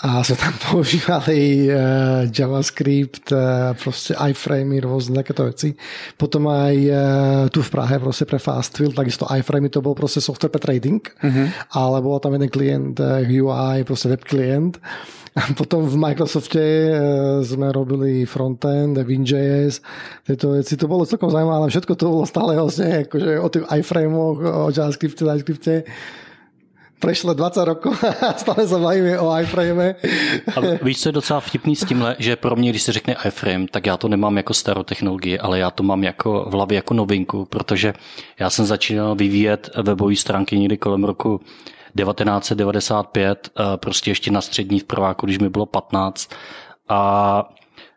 a 0.03 0.19
sme 0.27 0.35
tam 0.35 0.53
používali 0.59 1.71
uh, 1.71 2.27
JavaScript, 2.27 3.31
uh, 3.31 3.71
proste 3.79 4.11
iframey, 4.19 4.83
rôzne 4.83 5.15
takéto 5.23 5.47
veci. 5.47 5.71
Potom 6.19 6.51
aj 6.51 6.75
uh, 6.75 6.99
tu 7.47 7.63
v 7.63 7.71
Prahe 7.71 7.95
proste 8.03 8.27
pre 8.27 8.35
Fastfill, 8.35 8.91
takisto 8.91 9.23
iframey 9.31 9.71
to 9.71 9.79
bol 9.79 9.95
proste 9.95 10.19
software 10.19 10.51
pre 10.51 10.59
trading, 10.59 10.99
uh-huh. 10.99 11.47
ale 11.71 12.03
bol 12.03 12.19
tam 12.19 12.35
jeden 12.35 12.51
klient 12.51 12.99
uh, 12.99 13.23
UI, 13.23 13.87
proste 13.87 14.11
web 14.11 14.23
klient. 14.27 14.83
A 15.35 15.51
potom 15.51 15.83
v 15.83 15.99
Microsofte 15.99 16.63
sme 17.43 17.67
robili 17.67 18.23
frontend, 18.23 18.95
WinJS, 18.95 19.83
tieto 20.23 20.55
veci. 20.55 20.79
To 20.79 20.87
bolo 20.87 21.03
celkom 21.03 21.27
zaujímavé, 21.27 21.59
ale 21.59 21.71
všetko 21.75 21.91
to 21.99 22.07
bolo 22.07 22.23
stále 22.23 22.55
vlastne 22.55 23.03
akože 23.03 23.43
o 23.43 23.47
tých 23.51 23.67
iframoch, 23.67 24.39
o 24.39 24.71
JavaScripte, 24.71 25.27
JavaScripte 25.27 25.83
prešlo 26.99 27.33
20 27.33 27.65
rokov 27.65 28.03
a 28.29 28.33
stále 28.33 28.67
se 28.67 28.79
bavíme 28.79 29.19
o 29.19 29.39
iframe. 29.39 29.95
A 30.55 30.59
víš, 30.81 31.01
co 31.01 31.09
je 31.09 31.13
docela 31.13 31.39
vtipný 31.39 31.75
s 31.75 31.85
tímhle, 31.85 32.15
že 32.19 32.35
pro 32.35 32.55
mě, 32.55 32.69
když 32.69 32.81
se 32.81 32.91
řekne 32.91 33.15
iframe, 33.27 33.65
tak 33.71 33.85
já 33.85 33.97
to 33.97 34.07
nemám 34.07 34.37
jako 34.37 34.53
starou 34.53 34.83
technologii, 34.83 35.39
ale 35.39 35.59
já 35.59 35.71
to 35.71 35.83
mám 35.83 36.03
jako 36.03 36.45
v 36.49 36.53
hlavě 36.53 36.75
jako 36.75 36.93
novinku, 36.93 37.45
protože 37.45 37.93
já 38.39 38.49
jsem 38.49 38.65
začínal 38.65 39.15
vyvíjet 39.15 39.69
webové 39.83 40.15
stránky 40.15 40.57
někdy 40.57 40.77
kolem 40.77 41.03
roku 41.03 41.41
1995, 41.95 43.49
eh, 43.59 43.77
prostě 43.77 44.11
ještě 44.11 44.31
na 44.31 44.41
střední 44.41 44.79
v 44.79 44.83
prváku, 44.83 45.25
když 45.25 45.39
mi 45.39 45.49
bylo 45.49 45.65
15. 45.65 46.29
A 46.89 47.49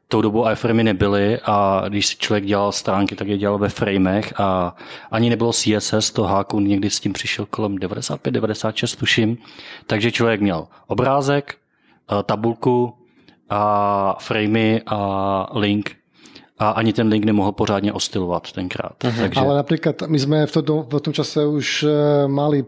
tou 0.09 0.21
dobou 0.23 0.51
iframey 0.51 0.85
nebyly 0.85 1.39
a 1.45 1.85
když 1.89 2.07
si 2.07 2.17
člověk 2.17 2.45
dělal 2.45 2.73
stránky, 2.73 3.17
tak 3.17 3.29
je 3.29 3.39
dělal 3.39 3.59
ve 3.59 3.69
framech 3.69 4.41
a 4.41 4.77
ani 5.11 5.31
nebylo 5.31 5.53
CSS, 5.53 6.11
to 6.11 6.25
háku 6.25 6.61
někdy 6.61 6.91
s 6.91 7.01
tím 7.01 7.13
přišel 7.13 7.47
kolem 7.51 7.77
95-96 7.77 8.99
tuším, 8.99 9.39
takže 9.87 10.13
člověk 10.13 10.41
měl 10.41 10.67
obrázek, 10.87 11.55
eh, 11.55 12.23
tabulku 12.23 12.95
a 13.51 14.17
framey 14.21 14.81
a 14.87 15.59
link 15.59 15.97
a 16.59 16.71
ani 16.71 16.93
ten 16.93 17.09
link 17.09 17.25
nemohl 17.25 17.53
pořádně 17.53 17.93
ostilovat 17.93 18.53
tenkrát. 18.53 18.93
Uh-huh. 19.05 19.21
Takže... 19.21 19.41
Ale 19.41 19.57
například 19.57 20.03
my 20.07 20.19
jsme 20.19 20.47
v, 20.47 20.53
to, 20.53 20.83
v 20.83 21.01
tom 21.01 21.13
čase 21.13 21.47
už 21.47 21.83
eh, 21.89 22.29
mali 22.29 22.65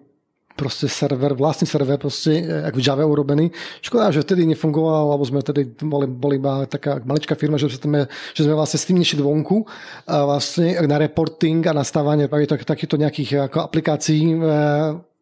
proste 0.57 0.91
server, 0.93 1.33
vlastný 1.33 1.65
server 1.65 1.97
proste, 1.97 2.45
ako 2.69 2.77
v 2.77 2.85
Java 2.85 3.05
urobený. 3.07 3.49
Škoda, 3.81 4.13
že 4.13 4.21
vtedy 4.21 4.45
nefungoval, 4.45 5.17
lebo 5.17 5.25
sme 5.25 5.41
vtedy 5.41 5.73
boli, 5.81 6.05
boli 6.05 6.37
iba 6.37 6.69
taká 6.69 7.01
maličká 7.01 7.35
firma, 7.39 7.57
že 7.57 7.73
sme, 7.73 8.05
že 8.37 8.45
sme 8.45 8.55
vlastne 8.55 8.79
s 8.79 8.87
tým 8.87 8.99
nešli 9.01 9.23
vonku 9.25 9.65
a 10.05 10.27
vlastne 10.29 10.77
na 10.85 11.01
reporting 11.01 11.65
a 11.65 11.73
nastávanie 11.73 12.29
tak, 12.29 12.69
takýchto 12.69 13.01
nejakých 13.01 13.49
ako 13.49 13.59
aplikácií 13.65 14.37
e, 14.37 14.39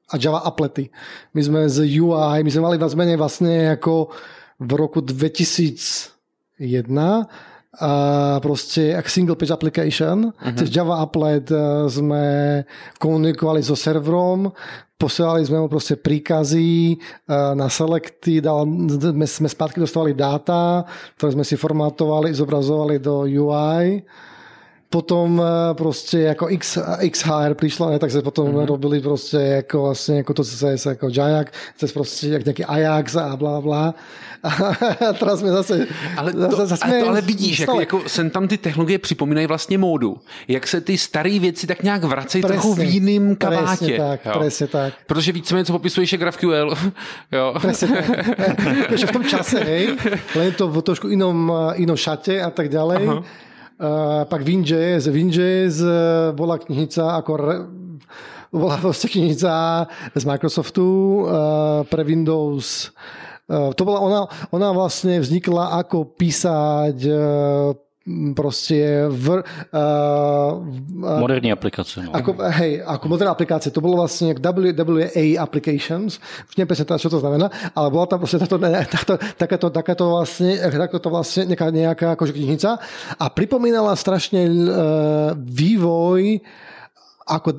a 0.09 0.15
Java 0.17 0.43
applety. 0.43 0.91
My 1.37 1.41
sme 1.45 1.61
z 1.69 1.85
UI, 2.01 2.43
my 2.43 2.51
sme 2.51 2.63
mali 2.65 2.77
vás 2.81 2.97
menej 2.97 3.21
vlastne 3.21 3.77
ako 3.77 4.11
v 4.59 4.71
roku 4.75 4.99
2001 5.05 6.11
a 7.79 7.93
proste 8.43 8.97
ako 8.99 9.09
single 9.09 9.39
page 9.39 9.55
application. 9.55 10.35
Uh-huh. 10.35 10.57
Cez 10.59 10.73
Java 10.75 10.99
applet 10.99 11.47
e, 11.47 11.87
sme 11.87 12.25
komunikovali 12.99 13.63
so 13.63 13.79
serverom, 13.79 14.51
posielali 14.99 15.47
sme 15.47 15.63
mu 15.63 15.71
proste 15.71 15.95
príkazy 15.95 16.99
na 17.31 17.71
selekty, 17.71 18.43
dal, 18.43 18.67
sme, 18.67 19.25
sme 19.25 19.49
zpátky 19.49 19.79
dostávali 19.79 20.13
dáta, 20.13 20.83
ktoré 21.15 21.39
sme 21.39 21.45
si 21.47 21.55
formátovali, 21.55 22.35
zobrazovali 22.35 22.99
do 22.99 23.23
UI 23.25 24.03
potom 24.91 25.43
prostě 25.73 26.19
jako 26.19 26.51
X, 26.51 26.79
XHR 27.11 27.55
přišlo, 27.55 27.91
ne, 27.91 27.99
tak 27.99 28.11
se 28.11 28.23
potom 28.23 28.47
mm-hmm. 28.47 28.67
robili 28.67 29.01
prostě 29.01 29.37
jako 29.37 29.83
vlastně 29.83 30.17
jako 30.17 30.35
to, 30.35 30.45
co 30.45 30.77
se 30.77 30.89
jako 30.89 31.09
Jajax, 31.13 31.53
cez 31.77 31.93
prostě 31.93 32.29
jak 32.29 32.45
nějaký 32.45 32.65
Ajax 32.65 33.17
a 33.17 33.37
bla 33.37 33.61
bla. 33.61 33.95
A 35.09 35.13
teraz 35.13 35.41
jsme 35.41 35.51
zase... 35.51 35.87
Ale 36.17 36.33
to, 36.33 36.41
zase, 36.41 36.67
zase 36.67 36.85
ale, 36.85 37.01
to 37.01 37.09
ale 37.09 37.21
vidíš, 37.21 37.59
jako, 37.59 37.81
jako 37.81 38.03
sem 38.07 38.31
tam 38.31 38.49
ty 38.49 38.59
technologie 38.59 38.99
připomínají 38.99 39.47
vlastně 39.47 39.79
módu. 39.79 40.17
Jak 40.49 40.67
se 40.67 40.81
ty 40.81 40.99
staré 40.99 41.39
věci 41.39 41.67
tak 41.67 41.83
nějak 41.83 42.05
vracejí 42.05 42.43
trochu 42.43 42.75
v 42.75 42.81
jiným 42.81 43.37
kabátě. 43.37 43.67
Presně 43.67 43.99
tak, 43.99 44.21
jo. 44.27 44.33
presně 44.39 44.67
tak. 44.67 44.95
Protože 45.07 45.33
víceméně, 45.33 45.65
co 45.65 45.73
popisuješ, 45.73 46.13
je 46.13 46.19
GraphQL. 46.19 46.75
jo. 47.33 47.55
Presně 47.61 47.89
tak. 47.89 48.07
v 49.07 49.13
tom 49.13 49.25
čase, 49.25 49.65
hej, 49.65 49.97
len 50.35 50.53
to 50.53 50.69
v 50.69 50.83
trošku 50.83 51.09
inom, 51.09 51.53
inom 51.75 51.97
šate 51.97 52.43
a 52.43 52.51
tak 52.51 52.69
ďalej. 52.69 53.09
Aha 53.09 53.25
pak 54.27 54.41
Winjazz. 54.43 55.07
Winjazz 55.07 55.81
bola 56.35 56.59
knižnica 56.59 57.23
ako 57.23 57.33
re, 57.39 57.57
bola 58.51 58.77
vlastne 58.85 59.09
knižnica 59.09 59.53
z 60.19 60.25
Microsoftu 60.27 60.85
uh, 60.85 61.21
pre 61.87 62.03
Windows. 62.03 62.91
To 63.49 63.81
bola 63.81 64.05
ona, 64.05 64.21
ona 64.53 64.77
vlastne 64.77 65.25
vznikla 65.25 65.81
ako 65.81 66.05
písať 66.21 67.01
uh, 68.09 68.33
proste 68.33 69.05
v, 69.13 69.45
uh, 69.45 71.21
moderní 71.21 71.53
aplikace. 71.53 72.01
No. 72.01 72.17
Ako, 72.17 72.41
hej, 72.57 72.81
ako 72.81 73.05
moderná 73.13 73.37
aplikácie. 73.37 73.69
To 73.69 73.85
bolo 73.85 74.01
vlastne 74.01 74.33
WA 74.33 75.37
applications. 75.37 76.17
Už 76.49 76.57
neviem 76.57 76.73
presne 76.73 76.89
čo 76.97 77.13
to 77.13 77.21
znamená, 77.21 77.53
ale 77.77 77.87
bola 77.93 78.09
tam 78.09 78.19
proste 78.25 78.41
táto, 78.41 78.57
táto, 78.59 79.15
takáto, 79.37 79.67
takáto 79.69 80.05
vlastne, 80.09 80.57
takáto 80.57 81.09
vlastne 81.13 81.53
nejaká, 81.53 81.67
nejaká 81.69 82.07
akože 82.17 82.33
knižnica 82.33 82.71
a 83.21 83.25
pripomínala 83.29 83.93
strašne 83.93 84.49
uh, 84.49 85.37
vývoj 85.37 86.41
ako, 87.29 87.53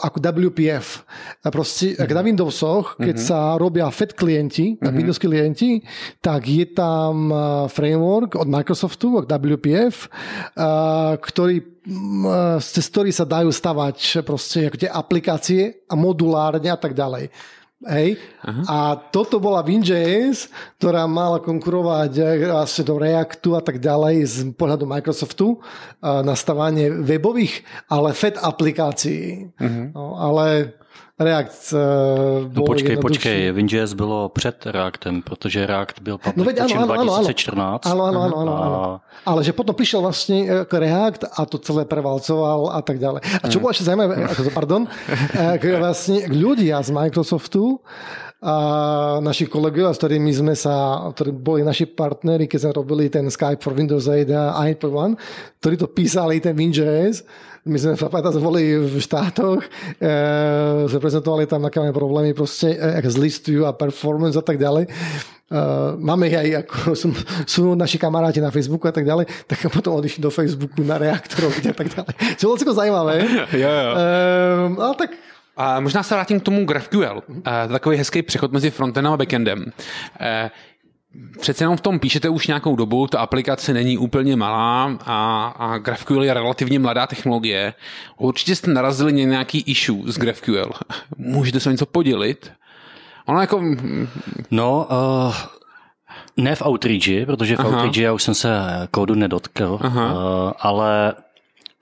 ako 0.00 0.16
WPF. 0.18 1.04
Proste, 1.52 1.92
mm-hmm. 1.92 2.16
na 2.16 2.22
Windowsoch, 2.24 2.96
keď 2.96 3.16
mm-hmm. 3.20 3.28
sa 3.28 3.60
robia 3.60 3.84
FAT 3.92 4.16
klienti, 4.16 4.80
mm-hmm. 4.80 4.96
Windows 4.96 5.20
klienti, 5.20 5.84
tak 6.24 6.48
je 6.48 6.64
tam 6.72 7.28
framework 7.68 8.40
od 8.40 8.48
Microsoftu, 8.48 9.20
od 9.20 9.28
WPF, 9.28 10.08
ktorý 11.20 11.78
cez 12.60 12.84
ktorý 12.92 13.08
sa 13.16 13.24
dajú 13.24 13.48
stavať 13.48 14.20
proste 14.20 14.68
tie 14.76 14.92
aplikácie 14.92 15.88
a 15.88 15.96
modulárne 15.96 16.68
a 16.68 16.76
tak 16.76 16.92
ďalej. 16.92 17.32
Hej? 17.86 18.18
Aha. 18.42 18.62
A 18.66 18.78
toto 18.98 19.38
bola 19.38 19.62
WinJS, 19.62 20.50
ktorá 20.82 21.06
mala 21.06 21.38
konkurovať 21.38 22.12
eh, 22.18 22.50
vlastne 22.50 22.82
do 22.82 22.98
Reactu 22.98 23.54
a 23.54 23.62
tak 23.62 23.78
ďalej 23.78 24.16
z 24.26 24.36
pohľadu 24.58 24.84
Microsoftu 24.88 25.62
na 26.02 26.34
stavanie 26.34 26.90
webových, 26.90 27.62
ale 27.86 28.14
FED 28.14 28.42
aplikácií. 28.42 29.50
Uh-huh. 29.54 29.94
No, 29.94 30.18
ale 30.18 30.74
React 31.18 31.74
uh, 31.74 32.46
No 32.54 32.62
počkej, 32.62 32.96
počkej, 32.96 33.52
WinJS 33.52 33.92
bylo 33.98 34.28
před 34.28 34.66
Reactem, 34.66 35.22
protože 35.22 35.66
React 35.66 36.00
byl 36.00 36.18
public 36.18 36.36
no, 36.36 36.44
veď, 36.44 36.56
áno, 36.60 36.94
áno, 36.94 37.12
2014. 37.26 37.86
Áno, 37.90 38.02
áno, 38.06 38.18
áno, 38.22 38.36
áno, 38.38 38.52
áno. 38.54 38.78
Ale 39.26 39.42
že 39.42 39.50
potom 39.50 39.74
prišiel 39.74 39.98
vlastne 39.98 40.46
eh, 40.46 40.62
React 40.62 41.26
a 41.34 41.42
to 41.42 41.58
celé 41.58 41.82
prevalcoval 41.90 42.70
a 42.70 42.80
tak 42.86 43.02
ďalej. 43.02 43.26
A 43.42 43.44
čo 43.50 43.58
bolo 43.58 43.74
ešte 43.74 43.90
zaujímavé, 43.90 44.30
ako 44.30 44.42
to, 44.46 44.50
pardon, 44.54 44.82
vlastne 45.82 46.30
ľudia 46.30 46.78
z 46.86 46.90
Microsoftu 46.94 47.82
a 48.38 48.54
naši 49.18 49.50
kolegovia, 49.50 49.90
s 49.90 49.98
ktorými 49.98 50.30
sme 50.30 50.54
sa, 50.54 51.02
ktorí 51.10 51.34
boli 51.34 51.66
naši 51.66 51.90
partneri, 51.90 52.46
keď 52.46 52.70
sme 52.70 52.72
robili 52.78 53.10
ten 53.10 53.26
Skype 53.26 53.58
for 53.58 53.74
Windows 53.74 54.06
8 54.06 54.30
a 54.30 54.62
i1, 54.70 55.18
ktorí 55.58 55.74
to 55.74 55.90
písali, 55.90 56.38
ten 56.38 56.54
WinJS, 56.54 57.26
my 57.66 57.78
sme 57.78 57.92
pamätám, 57.98 58.38
boli 58.38 58.78
v 58.78 58.96
štátoch, 59.02 59.64
e, 59.98 60.08
sme 60.86 60.98
prezentovali 61.02 61.50
tam, 61.50 61.66
aké 61.66 61.82
máme 61.82 61.96
problémy, 61.96 62.30
proste, 62.36 62.74
e, 62.74 63.02
jak 63.02 63.06
zlistujú 63.10 63.66
a 63.66 63.74
performance 63.74 64.38
a 64.38 64.44
tak 64.44 64.58
ďalej. 64.60 64.86
Uh, 65.48 65.96
máme 65.96 66.28
ich 66.28 66.36
aj, 66.36 66.48
ako 66.60 66.92
sú, 66.92 67.08
sú 67.48 67.62
naši 67.72 67.96
kamaráti 67.96 68.36
na 68.36 68.52
Facebooku 68.52 68.84
a 68.84 68.92
tak 68.92 69.08
ďalej, 69.08 69.24
tak 69.48 69.64
potom 69.80 69.96
odišli 69.96 70.20
do 70.20 70.28
Facebooku 70.28 70.84
na 70.84 71.00
reaktoroch 71.00 71.56
a 71.64 71.72
tak 71.72 71.88
ďalej. 71.88 72.14
Čo 72.36 72.52
bolo 72.52 72.60
celko 72.60 72.76
zajímavé. 72.76 73.24
jo, 73.64 73.70
jo. 73.72 73.90
Uh, 73.96 74.76
ale 74.76 74.94
tak 75.00 75.10
a 75.58 75.80
možná 75.80 76.02
se 76.02 76.14
vrátím 76.14 76.40
k 76.40 76.42
tomu 76.42 76.64
GraphQL. 76.64 77.22
Uh, 77.28 77.42
takový 77.72 77.96
hezký 77.96 78.22
přechod 78.22 78.52
mezi 78.52 78.70
frontendem 78.70 79.12
a 79.12 79.16
backendem. 79.16 79.58
Uh, 79.64 80.50
přece 81.40 81.64
jenom 81.64 81.76
v 81.76 81.80
tom 81.80 81.98
píšete 81.98 82.28
už 82.28 82.46
nějakou 82.46 82.76
dobu, 82.76 83.06
ta 83.06 83.18
aplikace 83.18 83.74
není 83.74 83.98
úplně 83.98 84.36
malá 84.36 84.98
a, 85.04 85.46
a 85.58 85.78
GraphQL 85.78 86.24
je 86.24 86.34
relativně 86.34 86.78
mladá 86.78 87.06
technologie. 87.06 87.74
Určitě 88.18 88.56
jste 88.56 88.70
narazili 88.70 89.12
nějaký 89.12 89.60
issue 89.60 90.12
s 90.12 90.18
GraphQL. 90.18 90.70
Můžete 91.16 91.60
se 91.60 91.70
něco 91.70 91.86
podělit? 91.86 92.52
Ono 93.26 93.40
jako... 93.40 93.62
No, 94.50 94.88
uh, 94.90 95.34
ne 96.36 96.54
v 96.54 96.62
Outreachi, 96.66 97.26
protože 97.26 97.56
v 97.56 97.60
Aha. 97.60 97.68
Outreachi 97.68 98.02
já 98.02 98.12
už 98.12 98.22
jsem 98.22 98.34
se 98.34 98.48
kódu 98.90 99.14
nedotkl, 99.14 99.78
uh, 99.84 99.90
ale 100.60 101.14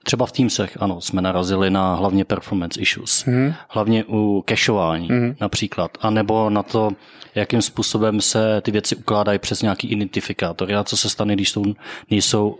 Třeba 0.07 0.25
v 0.25 0.31
Teamsech, 0.31 0.77
ano, 0.79 1.01
jsme 1.01 1.21
narazili 1.21 1.69
na 1.69 1.95
hlavně 1.95 2.25
performance 2.25 2.81
issues. 2.81 3.23
Hmm. 3.25 3.53
Hlavně 3.69 4.03
u 4.07 4.43
cacheování 4.49 5.07
hmm. 5.07 5.35
například. 5.41 5.97
A 6.01 6.09
nebo 6.09 6.49
na 6.49 6.63
to, 6.63 6.91
jakým 7.35 7.61
způsobem 7.61 8.21
se 8.21 8.61
ty 8.61 8.71
věci 8.71 8.95
ukládají 8.95 9.39
přes 9.39 9.61
nějaký 9.61 9.87
identifikátor. 9.87 10.73
A 10.73 10.83
co 10.83 10.97
se 10.97 11.09
stane, 11.09 11.33
když 11.33 11.49
jsou, 11.49 11.63
nejsou 12.11 12.59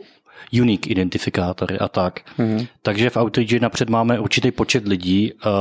unique 0.62 0.88
identifikátory 0.88 1.80
a 1.80 1.88
tak. 1.88 2.20
Hmm. 2.38 2.66
Takže 2.82 3.10
v 3.10 3.18
Outreach 3.18 3.62
napřed 3.62 3.90
máme 3.90 4.20
určitý 4.20 4.52
počet 4.52 4.88
lidí 4.88 5.34
uh, 5.34 5.52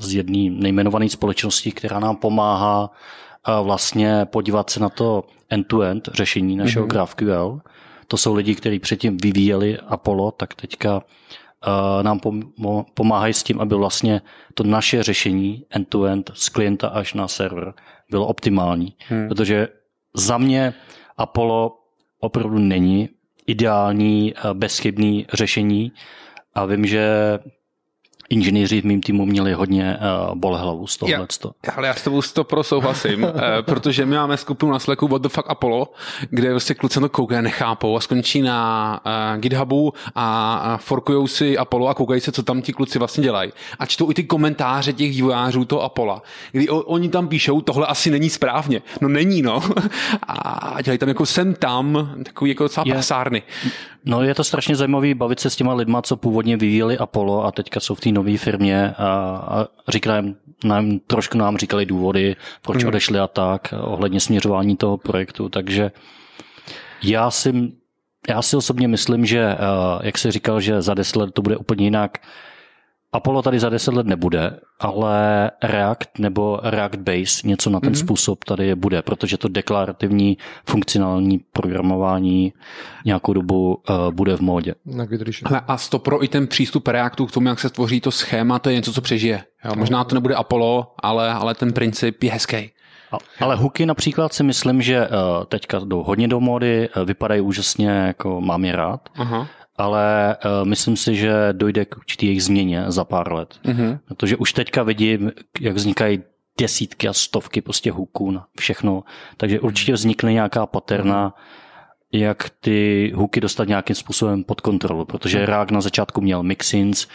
z 0.00 0.14
jedné 0.14 0.50
nejmenované 0.50 1.08
společnosti, 1.08 1.72
která 1.72 1.98
nám 2.00 2.16
pomáhá 2.16 2.80
uh, 2.80 3.66
vlastně 3.66 4.24
podívat 4.24 4.70
se 4.70 4.80
na 4.80 4.88
to 4.88 5.24
end-to-end 5.50 6.08
řešení 6.12 6.56
našeho 6.56 6.82
hmm. 6.82 6.90
GraphQL 6.90 7.60
to 8.08 8.16
jsou 8.16 8.34
lidi, 8.34 8.54
kteří 8.54 8.78
předtím 8.78 9.16
vyvíjeli 9.16 9.78
Apollo, 9.78 10.30
tak 10.30 10.54
teďka 10.54 10.94
uh, 10.96 12.02
nám 12.02 12.20
pomáhají 12.94 13.34
s 13.34 13.42
tím, 13.42 13.60
aby 13.60 13.74
vlastně 13.74 14.22
to 14.54 14.64
naše 14.64 15.02
řešení 15.02 15.64
end-to-end 15.70 16.30
z 16.34 16.48
klienta 16.48 16.88
až 16.88 17.14
na 17.14 17.28
server 17.28 17.74
bylo 18.10 18.26
optimální. 18.26 18.94
Hmm. 19.08 19.28
Protože 19.28 19.68
za 20.14 20.38
mě 20.38 20.74
Apollo 21.16 21.78
opravdu 22.20 22.58
není 22.58 23.08
ideální, 23.46 24.34
uh, 24.34 24.50
bezchybný 24.50 25.26
řešení 25.32 25.92
a 26.54 26.64
vím, 26.64 26.86
že 26.86 27.38
inženýři 28.30 28.80
v 28.80 28.84
mým 28.84 29.00
týmu 29.00 29.26
měli 29.26 29.52
hodně 29.52 29.98
uh, 30.28 30.34
bolhlavu 30.34 30.86
z 30.86 30.96
tohle. 30.96 31.26
Já, 31.66 31.72
ale 31.72 31.86
já 31.86 31.94
s 31.94 32.02
tebou 32.02 32.22
to 32.22 32.44
pro 32.44 32.62
souhlasím, 32.62 33.24
uh, 33.24 33.30
protože 33.60 34.06
my 34.06 34.16
máme 34.16 34.36
skupinu 34.36 34.72
na 34.72 34.78
Slacku 34.78 35.08
What 35.08 35.22
the 35.22 35.28
fuck 35.28 35.50
Apollo, 35.50 35.92
kde 36.30 36.50
vlastně 36.50 36.74
kluci 36.74 37.00
to 37.00 37.08
koukají, 37.08 37.42
nechápou 37.42 37.96
a 37.96 38.00
skončí 38.00 38.42
na 38.42 39.00
uh, 39.06 39.40
GitHubu 39.40 39.92
a 40.14 40.78
forkujou 40.80 41.26
si 41.26 41.58
Apollo 41.58 41.88
a 41.88 41.94
koukají 41.94 42.20
se, 42.20 42.32
co 42.32 42.42
tam 42.42 42.62
ti 42.62 42.72
kluci 42.72 42.98
vlastně 42.98 43.22
dělají. 43.22 43.52
A 43.78 43.86
čtou 43.86 44.10
i 44.10 44.14
ty 44.14 44.24
komentáře 44.24 44.92
těch 44.92 45.10
vývojářů 45.10 45.64
toho 45.64 45.82
Apollo, 45.82 46.22
kdy 46.52 46.68
o, 46.68 46.80
oni 46.80 47.08
tam 47.08 47.28
píšou, 47.28 47.60
tohle 47.60 47.86
asi 47.86 48.10
není 48.10 48.30
správně. 48.30 48.82
No 49.00 49.08
není, 49.08 49.42
no. 49.42 49.60
A 50.28 50.82
dělají 50.82 50.98
tam 50.98 51.08
jako 51.08 51.26
sem 51.26 51.54
tam, 51.54 52.14
takový 52.24 52.50
jako 52.50 52.64
docela 52.64 52.84
prasárny. 52.84 53.42
No 54.04 54.22
je 54.22 54.34
to 54.34 54.44
strašně 54.44 54.76
zajímavý 54.76 55.14
bavit 55.14 55.40
se 55.40 55.50
s 55.50 55.56
těma 55.56 55.74
lidma, 55.74 56.02
co 56.02 56.16
původně 56.16 56.56
vyvíjeli 56.56 56.98
Apollo 56.98 57.44
a 57.44 57.52
teďka 57.52 57.80
jsou 57.80 57.94
v 57.94 58.00
té 58.00 58.12
nové 58.18 58.38
firmě 58.38 58.94
a, 58.98 59.08
a 59.48 59.66
říkají 59.88 60.34
nám, 60.64 60.98
trošku 60.98 61.38
nám 61.38 61.56
říkali 61.56 61.86
důvody, 61.86 62.36
proč 62.62 62.82
hmm. 62.82 62.88
odešli 62.88 63.18
a 63.18 63.26
tak, 63.26 63.74
ohledně 63.80 64.20
směřování 64.20 64.76
toho 64.76 64.96
projektu, 64.98 65.48
takže 65.48 65.90
já 67.02 67.30
si, 67.30 67.72
já 68.28 68.42
si 68.42 68.56
osobně 68.56 68.88
myslím, 68.88 69.26
že, 69.26 69.56
jak 70.02 70.18
se 70.18 70.32
říkal, 70.32 70.60
že 70.60 70.82
za 70.82 70.94
deset 70.94 71.16
let 71.16 71.30
to 71.34 71.42
bude 71.42 71.56
úplně 71.56 71.86
jinak, 71.86 72.18
Apollo 73.12 73.42
tady 73.42 73.58
za 73.58 73.68
deset 73.68 73.94
let 73.94 74.06
nebude, 74.06 74.60
ale 74.80 75.50
React 75.62 76.18
nebo 76.18 76.60
React 76.62 76.98
Base, 76.98 77.48
něco 77.48 77.70
na 77.70 77.80
ten 77.80 77.92
mm-hmm. 77.92 78.04
způsob 78.04 78.44
tady 78.44 78.74
bude, 78.74 79.02
protože 79.02 79.36
to 79.36 79.48
deklarativní 79.48 80.38
funkcionální 80.66 81.38
programování 81.38 82.52
nějakou 83.04 83.32
dobu 83.32 83.82
uh, 83.90 84.10
bude 84.10 84.36
v 84.36 84.40
módě. 84.40 84.74
Ale 85.44 85.60
a 85.68 85.76
to 85.90 85.98
pro 85.98 86.24
i 86.24 86.28
ten 86.28 86.46
přístup 86.46 86.88
Reactu 86.88 87.26
k 87.26 87.32
tomu, 87.32 87.48
jak 87.48 87.60
se 87.60 87.70
tvoří 87.70 88.00
to 88.00 88.10
schéma, 88.10 88.58
to 88.58 88.70
je 88.70 88.76
něco, 88.76 88.92
co 88.92 89.00
přežije. 89.00 89.44
Jo, 89.64 89.72
možná 89.76 90.04
to 90.04 90.14
nebude 90.14 90.34
Apollo, 90.34 90.94
ale, 91.02 91.32
ale 91.32 91.54
ten 91.54 91.72
princip 91.72 92.22
je 92.22 92.32
hezký. 92.32 92.70
Ale 93.40 93.56
hooky 93.56 93.86
například 93.86 94.32
si 94.32 94.42
myslím, 94.42 94.82
že 94.82 95.08
uh, 95.08 95.14
teďka 95.48 95.78
jdou 95.78 96.02
hodně 96.02 96.28
do 96.28 96.40
módy, 96.40 96.88
uh, 96.96 97.04
vypadají 97.04 97.40
úžasně, 97.40 97.88
jako 97.88 98.40
mám 98.40 98.64
je 98.64 98.76
rád. 98.76 99.08
Aha 99.16 99.48
ale 99.78 100.36
uh, 100.44 100.68
myslím 100.68 100.96
si, 100.96 101.16
že 101.16 101.32
dojde 101.52 101.84
k 101.84 101.96
určitý 101.96 102.26
jejich 102.26 102.44
změně 102.44 102.84
za 102.88 103.04
pár 103.04 103.32
let. 103.32 103.54
Mm-hmm. 103.64 103.98
Protože 104.04 104.36
už 104.36 104.52
teďka 104.52 104.82
vidím, 104.82 105.32
jak 105.60 105.74
vznikají 105.74 106.22
desítky 106.60 107.08
a 107.08 107.12
stovky 107.12 107.60
prostě 107.60 107.92
huků 107.92 108.30
na 108.30 108.46
všechno. 108.58 109.04
Takže 109.36 109.60
určitě 109.60 109.92
vznikne 109.92 110.32
nějaká 110.32 110.66
paterna, 110.66 111.34
jak 112.12 112.50
ty 112.60 113.12
huky 113.14 113.40
dostat 113.40 113.68
nějakým 113.68 113.96
způsobem 113.96 114.44
pod 114.44 114.60
kontrolu, 114.60 115.04
protože 115.04 115.46
React 115.46 115.70
na 115.70 115.80
začátku 115.80 116.20
měl 116.20 116.42
mixins, 116.42 117.06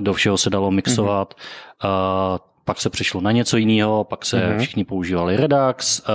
do 0.00 0.12
všeho 0.12 0.38
se 0.38 0.50
dalo 0.50 0.70
mixovat, 0.70 1.34
mm-hmm. 1.34 2.32
uh, 2.32 2.38
pak 2.64 2.80
se 2.80 2.90
přešlo 2.90 3.20
na 3.20 3.32
něco 3.32 3.56
jiného, 3.56 4.04
pak 4.04 4.24
se 4.24 4.36
mm-hmm. 4.38 4.58
všichni 4.58 4.84
používali 4.84 5.36
Redux 5.36 6.02
uh, 6.08 6.14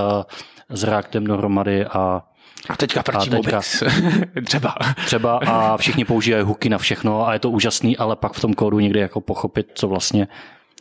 s 0.69 0.83
Reactem 0.83 1.23
dohromady 1.23 1.85
a 1.85 2.23
a 2.69 2.75
teďka 2.75 3.03
prčí 3.03 3.29
a 3.29 3.35
teďka, 3.35 3.61
třeba. 4.45 4.75
Třeba 5.05 5.37
a 5.37 5.77
všichni 5.77 6.05
používají 6.05 6.43
hooky 6.43 6.69
na 6.69 6.77
všechno 6.77 7.27
a 7.27 7.33
je 7.33 7.39
to 7.39 7.49
úžasný, 7.49 7.97
ale 7.97 8.15
pak 8.15 8.33
v 8.33 8.41
tom 8.41 8.53
kódu 8.53 8.79
někdy 8.79 8.99
jako 8.99 9.21
pochopit, 9.21 9.67
co 9.73 9.87
vlastně 9.87 10.27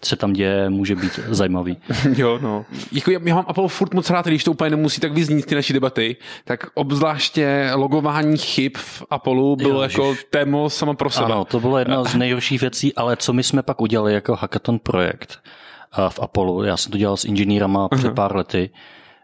se 0.04 0.16
tam 0.16 0.32
děje, 0.32 0.70
může 0.70 0.96
být 0.96 1.20
zajímavý. 1.28 1.76
jo, 2.16 2.38
no. 2.42 2.64
Jako 2.92 3.10
já, 3.10 3.20
já 3.24 3.34
mám 3.34 3.44
Apple 3.48 3.68
furt 3.68 3.94
moc 3.94 4.10
rád, 4.10 4.26
když 4.26 4.44
to 4.44 4.50
úplně 4.50 4.70
nemusí 4.70 5.00
tak 5.00 5.12
vyznít 5.12 5.46
ty 5.46 5.54
naší 5.54 5.72
debaty, 5.72 6.16
tak 6.44 6.66
obzvláště 6.74 7.70
logování 7.74 8.38
chyb 8.38 8.72
v 8.76 9.02
Apple 9.10 9.34
bylo 9.34 9.56
jo, 9.58 9.80
jako 9.80 10.14
žiž. 10.14 10.26
témo 10.30 10.70
sama 10.70 10.94
pro 10.94 11.10
sebe. 11.10 11.24
Ano, 11.24 11.44
to 11.44 11.60
bylo 11.60 11.78
jedna 11.78 12.04
z 12.10 12.14
nejhorších 12.14 12.60
věcí, 12.60 12.94
ale 12.94 13.16
co 13.16 13.32
my 13.32 13.42
jsme 13.42 13.62
pak 13.62 13.80
udělali 13.80 14.14
jako 14.14 14.36
hackathon 14.36 14.78
projekt 14.78 15.38
v 16.08 16.20
Apollo, 16.20 16.64
já 16.64 16.76
jsem 16.76 16.92
to 16.92 16.98
dělal 16.98 17.16
s 17.16 17.24
inženýrama 17.24 17.86
uh-huh. 17.86 17.98
před 17.98 18.14
pár 18.14 18.36
lety, 18.36 18.70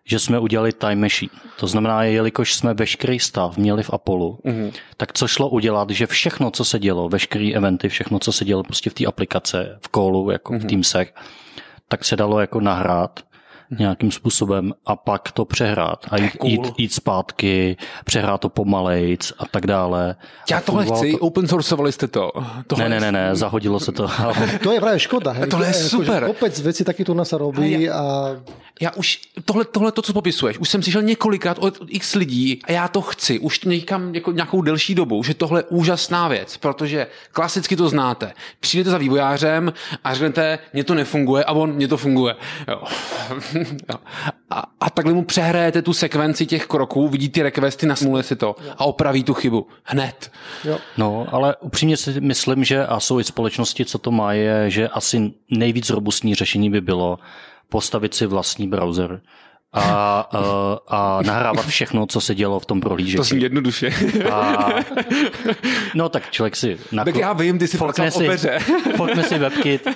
že 0.06 0.18
jsme 0.18 0.38
udělali 0.38 0.72
time 0.72 1.00
machine. 1.00 1.32
To 1.60 1.66
znamená, 1.66 2.02
jelikož 2.02 2.54
jsme 2.54 2.74
veškerý 2.74 3.18
stav 3.20 3.56
měli 3.56 3.82
v 3.82 3.90
Apollo, 3.90 4.38
mm-hmm. 4.44 4.72
tak 4.96 5.12
co 5.12 5.28
šlo 5.28 5.48
udělat, 5.48 5.90
že 5.90 6.06
všechno, 6.06 6.50
co 6.50 6.64
se 6.64 6.78
dělo, 6.78 7.08
veškeré 7.08 7.50
eventy, 7.54 7.88
všechno, 7.88 8.18
co 8.18 8.32
se 8.32 8.44
dělo 8.44 8.62
prostě 8.62 8.90
v 8.90 8.94
té 8.94 9.06
aplikace, 9.06 9.78
v 9.82 9.88
callu, 9.88 10.30
jako 10.30 10.52
mm-hmm. 10.52 10.58
v 10.58 10.60
mhm. 10.60 10.68
Teamsech, 10.68 11.14
tak 11.88 12.04
se 12.04 12.16
dalo 12.16 12.40
jako 12.40 12.60
nahrát 12.60 13.20
nějakým 13.78 14.10
způsobem 14.10 14.72
a 14.86 14.96
pak 14.96 15.32
to 15.32 15.44
přehrát 15.44 16.06
a 16.10 16.16
jít, 16.22 16.36
cool. 16.36 16.50
jít, 16.50 16.72
jít 16.78 16.92
zpátky, 16.92 17.76
přehrát 18.04 18.40
to 18.40 18.48
pomalejc 18.48 19.32
a 19.38 19.46
tak 19.46 19.66
dále. 19.66 20.16
Já 20.50 20.58
a 20.58 20.60
tohle 20.60 20.86
chci, 20.86 21.12
to... 21.12 21.18
open 21.18 21.48
sourceovali 21.48 21.92
jste 21.92 22.08
to. 22.08 22.30
Tohle 22.66 22.88
Ne, 22.88 23.00
ne, 23.00 23.12
ne, 23.12 23.12
ne, 23.12 23.36
zahodilo 23.36 23.80
se 23.80 23.92
to. 23.92 24.08
To 24.62 24.72
je 24.72 24.80
právě 24.80 24.98
škoda. 24.98 25.32
Hej. 25.32 25.48
To 25.48 25.62
je 25.62 25.68
Akože 25.68 25.88
super. 25.88 26.26
Kopec 26.26 26.60
věcí 26.60 26.84
takýto 26.84 27.14
nás 27.14 27.28
sa 27.28 27.38
robí 27.38 27.90
a 27.90 28.36
Já 28.80 28.90
už, 28.90 29.20
tohle, 29.44 29.64
tohle 29.64 29.92
to, 29.92 30.02
co 30.02 30.12
popisuješ, 30.12 30.58
už 30.58 30.68
jsem 30.68 30.82
slyšel 30.82 31.02
několikrát 31.02 31.58
od 31.58 31.78
x 31.88 32.14
lidí 32.14 32.60
a 32.64 32.72
já 32.72 32.88
to 32.88 33.02
chci, 33.02 33.38
už 33.38 33.60
někam 33.60 34.14
jako 34.14 34.32
nějakou 34.32 34.62
delší 34.62 34.94
dobu, 34.94 35.22
že 35.22 35.34
tohle 35.34 35.60
je 35.60 35.64
úžasná 35.64 36.28
věc, 36.28 36.56
protože 36.56 37.06
klasicky 37.32 37.76
to 37.76 37.88
znáte. 37.88 38.32
Přijdete 38.60 38.90
za 38.90 38.98
vývojářem 38.98 39.72
a 40.04 40.14
řeknete, 40.14 40.58
mně 40.72 40.84
to 40.84 40.94
nefunguje 40.94 41.44
a 41.44 41.52
on, 41.52 41.72
mně 41.72 41.88
to 41.88 41.96
funguje. 41.96 42.36
Jo. 42.68 42.82
A, 44.50 44.62
a 44.80 44.90
takhle 44.90 45.14
mu 45.14 45.24
přehrajete 45.24 45.82
tu 45.82 45.92
sekvenci 45.92 46.46
těch 46.46 46.66
kroků, 46.66 47.08
vidí 47.08 47.28
ty 47.28 47.42
requesty, 47.42 47.86
nasimuluje 47.86 48.22
si 48.22 48.36
to 48.36 48.56
a 48.78 48.84
opraví 48.84 49.24
tu 49.24 49.34
chybu. 49.34 49.66
Hned. 49.84 50.30
jo. 50.64 50.78
No, 50.96 51.26
ale 51.32 51.56
upřímně 51.56 51.96
si 51.96 52.20
myslím, 52.20 52.64
že 52.64 52.86
a 52.86 53.00
jsou 53.00 53.20
i 53.20 53.24
společnosti, 53.24 53.84
co 53.84 53.98
to 53.98 54.10
má, 54.10 54.32
je, 54.32 54.70
že 54.70 54.88
asi 54.88 55.32
nejvíc 55.50 55.90
robustní 55.90 56.34
řešení 56.34 56.70
by 56.70 56.80
bylo 56.80 57.18
postavit 57.68 58.14
si 58.14 58.26
vlastní 58.26 58.68
browser 58.68 59.20
a, 59.72 60.20
a, 60.20 60.78
a 60.88 61.22
nahrávat 61.22 61.66
všechno, 61.66 62.06
co 62.06 62.20
se 62.20 62.34
dělo 62.34 62.60
v 62.60 62.66
tom 62.66 62.80
To 62.80 62.88
prohlížeči. 62.88 63.22
zní 63.22 63.42
jednoduše. 63.42 63.90
A, 64.32 64.68
no 65.94 66.08
tak 66.08 66.30
člověk 66.30 66.56
si... 66.56 66.78
Naklo... 66.92 67.12
Tak 67.12 67.20
já 67.20 67.32
vím, 67.32 67.58
ty 67.58 67.68
si 67.68 67.78
pracoval 67.78 68.10
si, 68.10 68.24
opeře. 68.24 68.58
si 69.28 69.38
webkit. 69.38 69.86
Um, 69.86 69.94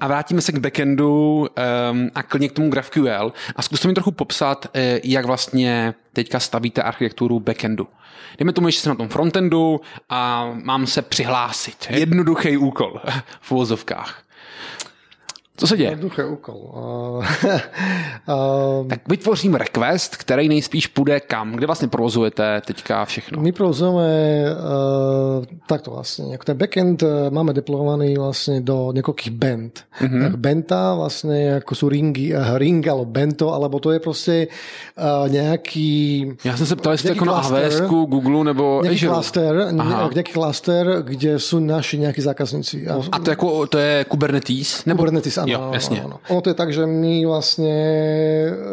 a 0.00 0.08
vrátíme 0.08 0.40
se 0.40 0.52
k 0.52 0.58
backendu 0.58 1.46
um, 1.90 2.10
a 2.14 2.22
klidně 2.22 2.48
k 2.48 2.52
tomu 2.52 2.70
GraphQL 2.70 3.32
a 3.56 3.62
zkuste 3.62 3.88
mi 3.88 3.94
trochu 3.94 4.12
popsat, 4.12 4.66
eh, 4.74 5.00
jak 5.04 5.24
vlastně 5.24 5.94
teďka 6.12 6.40
stavíte 6.40 6.82
architekturu 6.82 7.40
backendu. 7.40 7.88
Dejme 8.38 8.52
tomu, 8.52 8.70
že 8.70 8.80
jsem 8.80 8.90
na 8.90 8.96
tom 8.96 9.08
frontendu 9.08 9.80
a 10.08 10.50
mám 10.64 10.86
se 10.86 11.02
přihlásit. 11.02 11.86
Jednoduchý 11.90 12.56
úkol 12.56 13.00
v 13.40 13.52
uvozovkách. 13.52 14.22
Co 15.56 15.66
se 15.66 15.76
děje? 15.76 15.90
Jednoduchý 15.90 16.22
úkol. 16.22 16.54
Uh, 16.56 17.24
uh, 18.82 18.88
Tak 18.88 19.08
vytvořím 19.08 19.54
request, 19.54 20.16
který 20.16 20.48
nejspíš 20.48 20.86
půjde 20.86 21.20
kam? 21.20 21.52
Kde 21.52 21.66
vlastně 21.66 21.88
provozujete 21.88 22.60
teďka 22.66 23.04
všechno? 23.04 23.42
My 23.42 23.52
provozujeme 23.52 24.08
uh, 24.52 25.44
takto 25.66 25.90
vlastne. 25.90 26.34
Ako 26.34 26.44
ten 26.44 26.56
backend 26.56 27.02
uh, 27.02 27.30
máme 27.30 27.52
deployovaný 27.52 28.16
vlastne 28.16 28.60
do 28.60 28.92
niekoľkých 28.92 29.32
band. 29.32 29.84
Mm-hmm. 30.00 30.22
Tak 30.22 30.34
benta 30.36 30.94
vlastne 30.94 31.60
ako 31.60 31.72
sú 31.74 31.86
ringy, 31.88 32.36
uh, 32.36 32.60
ring 32.60 32.84
alebo 32.88 33.04
bento, 33.04 33.52
alebo 33.54 33.80
to 33.80 33.92
je 33.92 34.00
proste 34.00 34.34
uh, 34.46 35.28
nejaký 35.28 36.36
Já 36.44 36.56
jsem 36.56 36.66
se 36.66 36.76
ptal, 36.76 36.92
jestli 36.92 37.06
Nějaký 37.06 37.18
jako 37.18 37.24
na. 37.24 37.36
AWS, 37.36 37.80
Google 37.80 38.44
nebo 38.44 38.82
nejaký 38.82 38.96
Azure. 38.96 39.12
cluster, 39.12 39.52
Aha. 39.78 40.10
nejaký 40.14 40.32
cluster, 40.32 40.84
kde 41.02 41.38
sú 41.38 41.60
naši 41.60 41.98
nejakí 41.98 42.20
zákazníci. 42.20 42.88
A, 42.88 43.00
A 43.12 43.18
to, 43.18 43.30
jako, 43.30 43.66
to 43.66 43.78
je 43.78 44.04
Kubernetes? 44.04 44.84
Nebo... 44.84 45.02
Kubernetes, 45.02 45.38
áno. 45.46 45.52
Jo, 45.52 45.58
áno, 45.70 45.74
jasně. 45.74 45.98
áno. 46.02 46.16
Ono 46.28 46.40
to 46.42 46.50
je 46.50 46.56
tak, 46.58 46.70
že 46.74 46.82
my 46.82 47.22
vlastne 47.22 47.74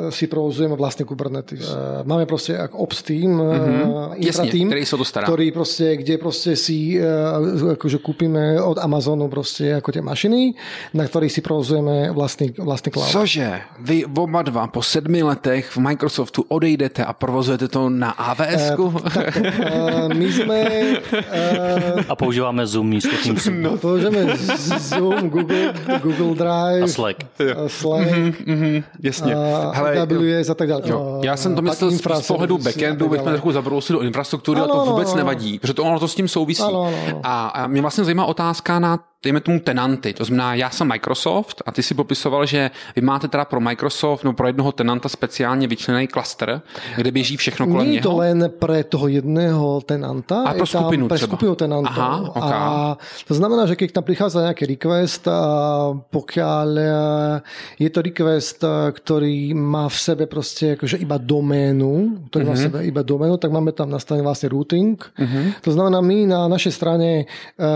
si 0.09 0.25
provozujeme 0.25 0.73
vlastne 0.73 1.05
Kubernetes. 1.05 1.69
Eh, 1.69 2.01
Máme 2.03 2.25
proste 2.25 2.57
ako 2.57 2.75
ops 2.83 3.05
team, 3.05 3.37
mm-hmm. 3.37 4.17
infra 4.17 4.43
Jasne, 4.43 4.51
team, 4.51 4.67
ktorý 4.69 4.83
sa 4.85 4.95
o 4.95 4.99
to 5.01 5.07
stará. 5.07 5.25
ktorý 5.27 5.45
proste, 5.51 5.85
kde 5.99 6.15
proste 6.17 6.55
si 6.55 6.95
eh, 6.95 7.75
akože 7.75 7.99
kúpime 7.99 8.57
od 8.57 8.79
Amazonu 8.79 9.27
proste 9.27 9.77
ako 9.77 9.89
tie 9.91 10.01
mašiny, 10.01 10.55
na 10.93 11.03
ktorých 11.05 11.31
si 11.31 11.41
provozujeme 11.41 12.09
vlastný, 12.11 12.53
vlastný 12.55 12.89
cloud. 12.89 13.09
Cože? 13.11 13.61
Vy 13.81 14.05
oba 14.07 14.41
dva 14.41 14.67
po 14.71 14.79
sedmi 14.79 15.19
letech 15.19 15.73
v 15.75 15.79
Microsoftu 15.83 16.47
odejdete 16.47 17.03
a 17.03 17.11
provozujete 17.11 17.67
to 17.67 17.91
na 17.91 18.15
AWS? 18.15 18.63
Eh, 18.73 20.07
my 20.13 20.27
sme 20.31 20.59
eh, 21.01 22.11
A 22.11 22.13
používáme 22.15 22.63
Zoom 22.65 22.87
místo 22.89 23.11
Teamsu. 23.19 23.51
No. 23.51 23.77
použijeme 23.77 24.35
Zoom, 24.79 25.29
Google, 25.29 25.73
Google 25.99 26.33
Drive, 26.35 26.53
A 26.83 26.87
Slack. 26.87 27.17
eh, 27.39 27.69
Slack 27.69 28.07
Mhm, 28.45 28.83
Jasně. 29.03 29.35
a 29.35 29.71
AWS 30.01 30.49
a 30.49 30.53
tak 30.53 30.67
dále. 30.69 30.81
Jo, 30.85 31.19
já 31.23 31.37
jsem 31.37 31.55
to 31.55 31.61
myslel 31.61 31.91
z, 31.91 32.01
z 32.21 32.27
pohledu 32.27 32.55
a 32.55 32.63
backendu, 32.63 33.09
bychom 33.09 33.31
trochu 33.31 33.51
zabrousili 33.51 33.99
do 33.99 34.05
infrastruktury, 34.05 34.59
ale 34.59 34.69
Ano, 34.71 34.85
to 34.85 34.91
vůbec 34.91 35.07
ano. 35.07 35.17
nevadí, 35.17 35.59
protože 35.59 35.73
to 35.73 35.83
ono 35.83 35.99
to 35.99 36.07
s 36.07 36.15
tím 36.15 36.27
souvisí. 36.27 36.63
Ano, 36.63 36.83
ano, 36.83 36.97
ano. 37.07 37.19
A, 37.23 37.47
a 37.47 37.67
mě 37.67 37.81
vlastně 37.81 38.03
zajímá 38.03 38.25
otázka 38.25 38.79
na 38.79 38.99
dejme 39.23 39.39
tomu 39.39 39.59
tenanty. 39.59 40.13
To 40.13 40.25
znamená, 40.25 40.53
já 40.55 40.69
jsem 40.69 40.87
Microsoft 40.87 41.61
a 41.65 41.71
ty 41.71 41.83
si 41.83 41.93
popisoval, 41.95 42.45
že 42.45 42.71
vy 42.95 43.01
máte 43.01 43.27
teda 43.27 43.45
pro 43.45 43.59
Microsoft, 43.59 44.23
no 44.23 44.33
pro 44.33 44.47
jednoho 44.47 44.71
tenanta 44.71 45.09
speciálně 45.09 45.67
vyčleněný 45.67 46.07
klaster, 46.07 46.61
kde 46.95 47.11
běží 47.11 47.37
všechno 47.37 47.67
kolem 47.67 47.87
je 47.87 48.01
to 48.01 48.09
něho. 48.09 48.19
len 48.19 48.51
pre 48.59 48.83
toho 48.83 49.07
jedného 49.07 49.81
tenanta, 49.81 50.43
A 50.43 50.53
pro 50.53 50.65
skupinu 50.65 51.07
třeba. 51.07 51.27
skupinu. 51.37 51.55
Aha, 51.85 52.19
ok. 52.35 52.43
A 52.51 52.97
to 53.27 53.33
znamená, 53.33 53.63
že 53.65 53.75
keď 53.79 53.91
tam 53.95 54.03
prichádza 54.03 54.43
nejaký 54.43 54.65
request, 54.75 55.23
a 55.31 55.39
pokiaľ 56.11 56.52
e, 56.61 57.81
je 57.81 57.89
to 57.89 57.99
request, 58.05 58.61
e, 58.61 58.93
ktorý 58.93 59.57
má 59.57 59.89
v 59.89 59.97
sebe 59.97 60.23
proste 60.29 60.77
akože 60.77 61.01
iba 61.01 61.17
doménu, 61.17 62.27
ktorý 62.29 62.43
má 62.45 62.53
v 62.53 62.63
sebe 62.69 62.77
iba 62.85 63.01
doménu, 63.01 63.41
tak 63.41 63.49
máme 63.49 63.73
tam 63.73 63.89
nastavený 63.89 64.21
vlastne 64.21 64.53
routing. 64.53 65.01
To 65.65 65.69
znamená, 65.73 65.99
my 66.05 66.29
na 66.29 66.45
našej 66.45 66.73
strane, 66.73 67.25
e, 67.57 67.67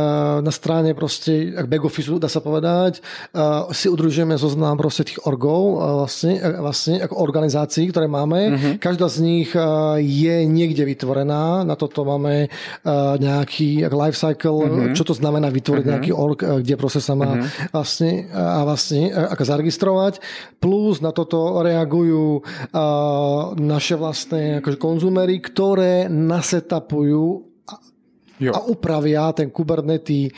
na 0.41 0.53
strane 0.53 0.93
proste 0.93 1.57
ak 1.57 1.65
back 1.65 1.84
office, 1.84 2.09
dá 2.17 2.30
sa 2.30 2.39
povedať, 2.39 3.01
si 3.73 3.88
udružujeme 3.89 4.38
zoznam 4.38 4.78
proste 4.78 5.07
tých 5.07 5.19
orgov, 5.25 5.63
e, 5.63 5.75
vlastne, 6.03 6.34
e, 6.38 6.49
vlastne 6.61 6.95
ako 7.01 7.15
organizácií, 7.17 7.89
ktoré 7.89 8.05
máme. 8.05 8.39
Každá 8.78 9.07
z 9.07 9.17
nich 9.23 9.49
je 9.97 10.36
niekde 10.45 10.84
vytvorená. 10.84 11.63
Na 11.63 11.75
toto 11.75 12.03
máme 12.03 12.51
nejaký 13.17 13.88
life 13.88 14.17
cycle, 14.17 14.91
čo 14.93 15.03
to 15.03 15.13
znamená 15.15 15.49
vytvoriť 15.49 15.84
nejaký 15.88 16.11
org, 16.13 16.39
e, 16.43 16.61
kde 16.61 16.75
proste 16.75 17.01
sa 17.01 17.15
má 17.15 17.39
vlastne, 17.71 18.28
a 18.32 18.66
vlastne 18.68 19.07
e, 19.07 19.11
ako 19.15 19.43
zaregistrovať. 19.47 20.13
Plus 20.59 20.99
na 20.99 21.15
toto 21.15 21.63
reagujú 21.63 22.39
e, 22.39 22.41
naše 23.63 23.95
vlastné 23.95 24.59
akože 24.59 24.76
konzumery, 24.76 25.39
ktoré 25.39 26.11
nasetapujú 26.11 27.47
Jo. 28.38 28.53
a 28.53 28.59
upravia 28.70 29.34
ten 29.34 29.49
Kubernetes 29.49 30.30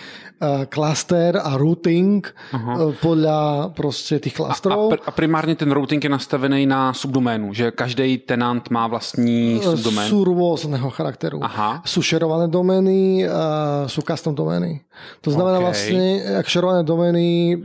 uh, 0.42 0.66
cluster 0.66 1.38
a 1.38 1.56
routing 1.58 2.24
uh, 2.24 2.92
podľa 3.00 3.70
proste 3.76 4.20
tých 4.20 4.36
A, 4.36 4.38
klastrov. 4.38 4.90
pr- 4.92 5.04
a 5.06 5.12
primárně 5.12 5.56
ten 5.56 5.72
routing 5.72 6.04
je 6.04 6.10
nastavený 6.10 6.66
na 6.66 6.94
subdoménu, 6.94 7.54
že 7.54 7.72
každý 7.72 8.18
tenant 8.18 8.70
má 8.70 8.88
vlastní 8.88 9.60
subdomén. 9.64 10.08
sú 10.10 10.24
rôzneho 10.24 10.90
charakteru. 10.90 11.40
Aha. 11.44 11.82
Sú 11.86 12.02
šerované 12.02 12.48
domény, 12.48 13.28
a 13.28 13.86
sú 13.88 14.02
custom 14.02 14.36
domény. 14.36 14.82
To 15.22 15.32
znamená 15.32 15.60
OK. 15.60 15.64
vlastne, 15.64 16.04
ak 16.40 16.48
šerované 16.48 16.84
domény 16.84 17.56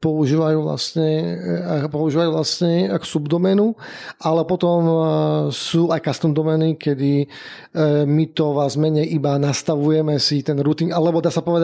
používajú 0.00 0.58
vlastne, 0.62 1.08
uh, 1.40 1.88
používajú 1.88 2.30
vlastne 2.32 2.92
ako 2.92 3.04
subdoménu, 3.04 3.66
ale 4.20 4.44
potom 4.44 4.80
sú 5.50 5.88
aj 5.88 6.04
custom 6.04 6.36
domény, 6.36 6.76
kedy 6.76 7.24
uh, 7.24 8.04
my 8.04 8.24
to 8.36 8.52
vás 8.52 8.76
menej 8.76 9.08
iba 9.08 9.40
nastavujeme 9.40 10.20
si 10.20 10.44
ten 10.44 10.60
routing, 10.60 10.92
alebo 10.92 11.20
dá 11.24 11.32
sa 11.32 11.40
povedať, 11.40 11.57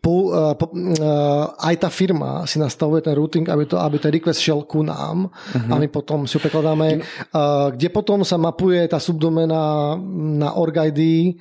po, 0.00 0.32
uh, 0.32 0.54
po, 0.54 0.70
uh, 0.74 1.54
aj 1.62 1.74
tá 1.76 1.88
firma 1.88 2.46
si 2.46 2.58
nastavuje 2.58 3.02
ten 3.02 3.14
routing, 3.14 3.48
aby, 3.48 3.64
to, 3.66 3.78
aby 3.78 3.98
ten 3.98 4.10
request 4.10 4.40
šel 4.40 4.62
ku 4.66 4.82
nám 4.82 5.30
uh-huh. 5.30 5.72
a 5.72 5.74
my 5.78 5.88
potom 5.88 6.26
si 6.26 6.36
ho 6.36 6.40
prekladáme, 6.42 6.98
uh, 6.98 7.70
kde 7.70 7.88
potom 7.88 8.24
sa 8.26 8.36
mapuje 8.36 8.82
tá 8.90 8.98
subdoména 8.98 9.94
na 10.38 10.52
org 10.58 10.76
ID 10.92 11.34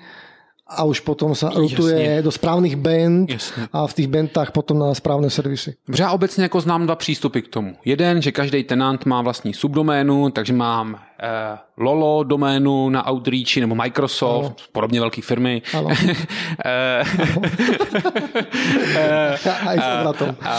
a 0.71 0.83
už 0.83 0.99
potom 0.99 1.35
sa 1.35 1.49
rutuje 1.49 2.01
Jasně. 2.01 2.21
do 2.21 2.31
správnych 2.31 2.75
band 2.75 3.29
Jasně. 3.29 3.67
a 3.73 3.87
v 3.87 3.93
tých 3.93 4.07
bentách 4.07 4.51
potom 4.51 4.79
na 4.79 4.95
správne 4.95 5.29
servisy. 5.29 5.75
Dobře, 5.87 6.03
já 6.03 6.11
obecně 6.11 6.43
jako 6.43 6.61
znám 6.61 6.85
dva 6.85 6.95
přístupy 6.95 7.39
k 7.39 7.47
tomu. 7.47 7.75
Jeden, 7.85 8.21
že 8.21 8.31
každý 8.31 8.63
tenant 8.63 9.05
má 9.05 9.21
vlastní 9.21 9.53
subdoménu, 9.53 10.29
takže 10.29 10.53
mám 10.53 10.99
eh, 11.21 11.57
Lolo 11.77 12.23
doménu 12.23 12.89
na 12.89 13.11
Outreachi 13.11 13.59
nebo 13.61 13.75
Microsoft, 13.75 14.45
Ano. 14.45 14.55
podobně 14.71 14.99
velké 14.99 15.21
firmy. 15.21 15.61
Ano. 15.77 15.89
Eh, 16.65 17.03
obratom. 19.99 20.35
a, 20.41 20.55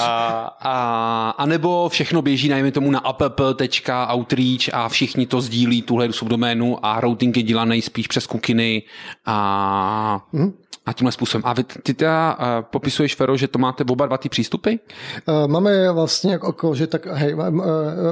a, 0.60 1.34
a 1.38 1.46
nebo 1.46 1.88
všechno 1.88 2.22
běží, 2.22 2.48
najmě 2.48 2.72
tomu 2.72 2.90
na 2.90 2.98
app.outreach 2.98 4.68
a 4.72 4.88
všichni 4.88 5.26
to 5.26 5.40
sdílí, 5.40 5.82
tuhle 5.82 6.12
subdoménu 6.12 6.86
a 6.86 7.00
routing 7.00 7.36
je 7.36 7.42
dělaný 7.42 7.82
spíš 7.82 8.06
přes 8.06 8.26
kukiny 8.26 8.82
a, 9.26 10.20
A 10.86 10.92
tímhle 10.92 11.12
způsobem. 11.12 11.42
A 11.46 11.52
vy, 11.52 11.64
ty 11.64 11.94
teda 11.94 12.34
uh, 12.34 12.46
popisuješ, 12.70 13.14
Fero, 13.14 13.36
že 13.36 13.48
to 13.48 13.58
máte 13.58 13.84
oba 13.84 14.06
dva 14.06 14.18
ty 14.18 14.28
přístupy? 14.28 14.70
Uh, 15.28 15.46
máme 15.46 15.92
vlastně 15.92 16.32
jako, 16.32 16.74
že 16.74 16.86
tak, 16.86 17.06
hej, 17.06 17.34
uh, 17.34 17.42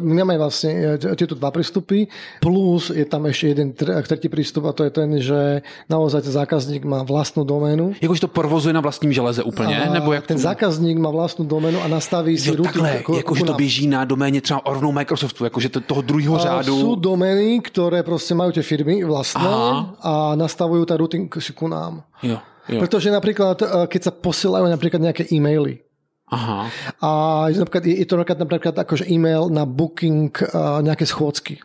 my 0.00 0.14
máme 0.14 0.38
vlastně 0.38 0.98
tieto 1.16 1.34
dva 1.34 1.50
prístupy, 1.50 2.06
plus 2.40 2.90
je 2.90 3.04
tam 3.04 3.26
ještě 3.26 3.48
jeden 3.48 3.72
tretí 4.06 4.28
přístup 4.28 4.64
a 4.64 4.72
to 4.72 4.84
je 4.84 4.90
ten, 4.90 5.20
že 5.20 5.62
naozaj 5.90 6.22
ten 6.22 6.32
zákazník 6.32 6.84
má 6.84 7.02
vlastnú 7.02 7.42
doménu. 7.44 7.98
Jakože 8.00 8.20
to 8.20 8.30
provozuje 8.30 8.72
na 8.72 8.80
vlastním 8.80 9.12
železe 9.12 9.42
úplně? 9.42 9.82
A 9.82 9.92
nebo 9.92 10.12
jak 10.12 10.26
ten 10.26 10.36
to... 10.36 10.42
zákazník 10.42 10.98
má 10.98 11.10
vlastní 11.10 11.46
doménu 11.46 11.82
a 11.82 11.88
nastaví 11.88 12.38
si 12.38 12.50
routing. 12.50 12.66
Takhle, 12.66 12.90
jako, 12.90 13.16
jakože 13.16 13.44
to 13.44 13.54
běží 13.54 13.86
na 13.86 14.04
doméně 14.04 14.40
třeba 14.40 14.62
rovnou 14.66 14.92
Microsoftu, 14.92 15.44
jakože 15.44 15.68
to, 15.68 15.80
toho 15.80 16.02
druhého 16.02 16.38
řádu. 16.38 16.78
Sú 16.78 16.96
domény, 16.96 17.60
které 17.60 18.02
prostě 18.02 18.34
mají 18.34 18.52
ty 18.52 18.62
firmy 18.62 19.04
vlastné 19.04 19.48
Aha. 19.48 19.94
a 20.02 20.34
nastavují 20.34 20.86
ta 20.86 20.96
routing 20.96 21.34
ku 21.54 21.68
nám. 21.68 22.02
Jo. 22.20 22.38
Jo. 22.70 22.78
Pretože 22.78 23.10
napríklad, 23.10 23.58
eh, 23.60 23.68
keď 23.90 24.00
sa 24.00 24.12
posielajú 24.14 24.66
napríklad 24.70 25.02
nejaké 25.02 25.26
e-maily, 25.32 25.82
Aha. 26.30 26.70
A 27.02 27.10
napríklad, 27.50 27.82
je 27.90 28.06
to 28.06 28.14
napríklad, 28.14 28.38
napríklad 28.38 28.76
akože 28.78 29.04
e-mail 29.10 29.50
na 29.50 29.66
booking 29.66 30.30
uh, 30.54 30.78
nejaké 30.78 31.02
schôdzky. 31.02 31.58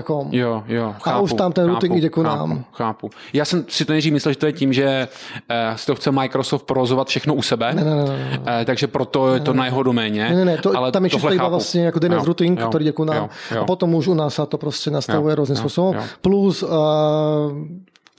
.com. 0.03 0.29
Jo, 0.31 0.63
jo, 0.69 0.95
chápu, 1.03 1.17
a 1.17 1.21
už 1.21 1.33
tam 1.35 1.53
ten 1.53 1.67
routing 1.67 1.97
ide 1.97 2.09
ku 2.09 2.23
nám. 2.23 2.65
Chápu. 2.73 3.11
Já 3.33 3.45
jsem 3.45 3.65
si 3.69 3.85
to 3.85 3.93
nejdřív 3.93 4.13
myslel, 4.13 4.33
že 4.33 4.39
to 4.39 4.47
je 4.47 4.53
tím, 4.53 4.73
že 4.73 5.09
uh, 5.51 5.77
si 5.77 5.87
to 5.87 5.95
chce 5.95 6.11
Microsoft 6.11 6.63
provozovat 6.63 7.09
všechno 7.09 7.35
u 7.35 7.43
sebe, 7.43 7.75
ne, 7.75 7.85
ne, 7.85 7.95
ne, 7.95 8.05
ne. 8.05 8.39
Uh, 8.39 8.45
takže 8.65 8.87
proto 8.87 9.35
je 9.35 9.41
to 9.41 9.53
ne, 9.53 9.59
na 9.59 9.65
jeho 9.65 9.83
doméně. 9.83 10.29
Ne, 10.31 10.37
ne, 10.37 10.45
ne, 10.45 10.59
to, 10.59 10.77
ale 10.77 10.93
tam 10.93 11.05
je 11.05 11.11
čisto 11.11 11.33
iba 11.33 11.49
vlastně 11.49 11.85
jako 11.85 11.99
DNS 11.99 12.25
routing, 12.25 12.61
jo, 12.61 12.69
který 12.69 12.85
ide 12.85 12.93
ku 12.93 13.05
nám. 13.05 13.17
Jo, 13.17 13.29
jo. 13.55 13.63
A 13.63 13.65
potom 13.65 13.95
už 13.95 14.09
u 14.09 14.15
nás 14.15 14.35
sa 14.35 14.47
to 14.47 14.59
prostě 14.59 14.91
nastavuje 14.91 15.35
různým 15.35 15.57
způsobem. 15.57 16.03
Plus 16.21 16.63
uh, 16.63 16.71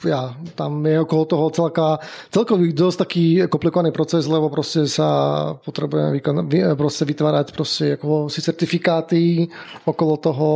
ja, 0.06 0.34
tam 0.58 0.82
je 0.86 0.98
okolo 1.02 1.24
toho 1.26 1.46
celká, 1.50 2.00
celkový 2.34 2.74
dosť 2.74 2.98
taký 3.06 3.26
komplikovaný 3.48 3.94
proces, 3.94 4.26
lebo 4.26 4.50
proste 4.50 4.86
sa 4.90 5.10
potrebujeme 5.62 6.18
vykon, 6.18 6.48
proste 6.78 7.04
vytvárať 7.06 7.48
proste 7.54 7.86
ako 8.00 8.30
si 8.32 8.40
certifikáty 8.42 9.50
okolo 9.86 10.18
toho 10.18 10.52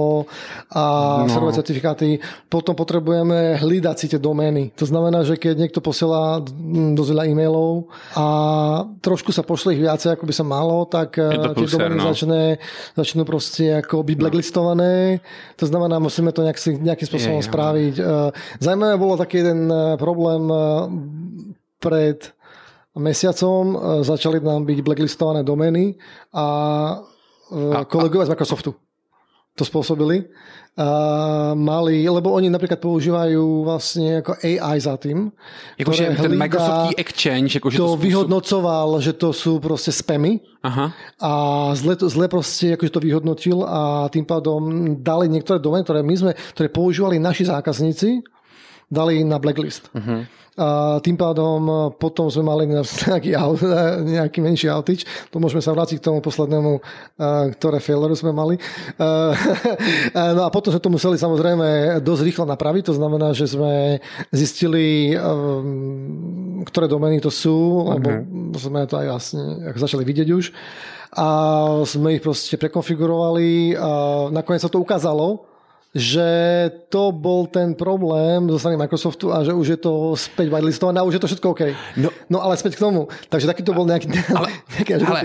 a 0.71 0.83
no. 1.25 1.31
servové 1.31 1.53
certifikáty. 1.53 2.17
Potom 2.49 2.73
potrebujeme 2.73 3.59
hlídať 3.59 3.95
si 3.99 4.05
tie 4.11 4.19
domény. 4.21 4.71
To 4.79 4.85
znamená, 4.85 5.21
že 5.25 5.37
keď 5.37 5.55
niekto 5.59 5.79
posiela 5.83 6.41
dosť 6.95 7.09
veľa 7.11 7.23
e-mailov 7.29 7.89
a 8.17 8.25
trošku 9.01 9.29
sa 9.29 9.45
pošle 9.45 9.75
ich 9.77 9.83
viacej, 9.83 10.15
ako 10.15 10.25
by 10.25 10.33
sa 10.33 10.45
malo, 10.45 10.85
tak 10.87 11.17
eh, 11.19 11.53
tie 11.53 11.67
domény 11.67 11.97
no. 11.99 12.11
začne, 12.11 12.61
začnú 12.95 13.23
proste 13.27 13.81
ako 13.81 14.05
byť 14.05 14.15
blacklistované. 14.17 15.19
To 15.59 15.65
znamená, 15.67 15.99
musíme 15.99 16.31
to 16.31 16.45
nejak, 16.45 16.57
nejakým 16.61 17.07
spôsobom 17.07 17.41
je, 17.41 17.47
spraviť. 17.49 17.95
Eh, 17.99 18.29
Zajímavé 18.59 18.95
bolo 18.95 19.19
také 19.19 19.34
taký 19.36 19.43
jeden 19.43 19.67
eh, 19.67 19.97
problém 19.99 20.43
eh, 20.47 20.57
pred 21.83 22.31
mesiacom. 22.95 23.63
Eh, 23.75 23.79
začali 24.07 24.39
nám 24.39 24.63
byť 24.63 24.79
blacklistované 24.79 25.43
domény 25.43 25.99
a, 26.31 26.47
a 27.51 27.79
kolegovia 27.83 28.25
z 28.25 28.31
Microsoftu 28.31 28.71
to 29.55 29.63
spôsobili. 29.63 30.27
Uh, 30.75 31.55
mali, 31.55 32.03
lebo 32.03 32.36
oni 32.36 32.51
napríklad 32.51 32.83
používajú 32.83 33.63
vlastne 33.63 34.19
ako 34.19 34.36
AI 34.43 34.75
za 34.75 34.99
tým. 34.99 35.31
Jakože 35.79 36.19
ten 36.19 36.36
Microsoft 36.36 36.99
Exchange. 36.99 37.55
Jako, 37.55 37.71
že 37.71 37.79
to, 37.79 37.88
to 37.88 38.03
vyhodnocoval, 38.03 38.99
že 38.99 39.15
to 39.15 39.31
sú 39.31 39.63
proste 39.63 39.95
spamy. 39.95 40.43
Aha. 40.67 40.91
A 41.23 41.31
zle, 41.79 41.95
zle 41.95 42.27
proste 42.27 42.75
akože 42.75 42.91
to 42.91 42.99
vyhodnotil 42.99 43.63
a 43.63 44.11
tým 44.11 44.27
pádom 44.27 44.61
dali 44.99 45.31
niektoré 45.31 45.63
domény, 45.63 45.88
ktoré 45.88 46.03
my 46.03 46.15
sme, 46.19 46.31
ktoré 46.36 46.67
používali 46.67 47.23
naši 47.23 47.47
zákazníci, 47.47 48.19
dali 48.91 49.23
na 49.25 49.38
blacklist. 49.41 49.89
Uh-huh. 49.93 50.25
A 50.55 51.03
tým 51.03 51.19
pádom 51.19 51.91
potom 51.99 52.31
sme 52.31 52.47
mali 52.47 52.63
nejaký, 52.63 53.36
nejaký 54.15 54.39
menší 54.39 54.71
outage. 54.71 55.03
To 55.36 55.43
môžeme 55.43 55.59
sa 55.59 55.75
vrátiť 55.75 55.99
k 55.99 56.07
tomu 56.07 56.23
poslednému, 56.23 56.79
ktoré 57.59 57.83
faileru 57.83 58.15
sme 58.15 58.31
mali. 58.31 58.55
No 60.15 60.47
a 60.47 60.49
potom 60.49 60.71
sme 60.71 60.79
to 60.79 60.93
museli 60.93 61.17
samozrejme 61.19 61.99
dosť 61.99 62.21
rýchlo 62.23 62.45
napraviť. 62.47 62.88
To 62.88 62.95
znamená, 62.95 63.36
že 63.36 63.51
sme 63.51 63.99
zistili, 64.31 65.11
ktoré 66.63 66.88
domény 66.88 67.19
to 67.19 67.27
sú, 67.27 67.83
lebo 67.91 68.09
uh-huh. 68.09 68.55
sme 68.55 68.88
to 68.88 68.95
aj 68.95 69.07
vlastne 69.11 69.43
začali 69.75 70.07
vidieť 70.07 70.27
už. 70.31 70.55
A 71.15 71.27
sme 71.83 72.15
ich 72.15 72.23
proste 72.23 72.55
prekonfigurovali 72.55 73.75
a 73.75 73.91
nakoniec 74.31 74.63
sa 74.63 74.71
to 74.71 74.79
ukázalo, 74.79 75.55
že 75.95 76.27
to 76.91 77.15
bol 77.15 77.47
ten 77.47 77.71
problém 77.71 78.51
zo 78.51 78.59
strany 78.59 78.75
Microsoftu 78.75 79.31
a 79.31 79.47
že 79.47 79.55
už 79.55 79.67
je 79.67 79.79
to 79.79 80.11
späť 80.19 80.51
whitelistované 80.51 80.99
a 80.99 81.07
už 81.07 81.15
je 81.15 81.21
to 81.23 81.27
všetko 81.31 81.47
OK. 81.55 81.61
No, 81.95 82.11
no 82.27 82.43
ale 82.43 82.59
späť 82.59 82.75
k 82.75 82.83
tomu. 82.83 83.07
Takže 83.31 83.47
taky 83.47 83.63
to 83.63 83.73
byl 83.73 83.85
nějaký, 83.85 84.07
ale, 84.35 84.47
nějaký 84.75 84.93
ale 84.93 85.21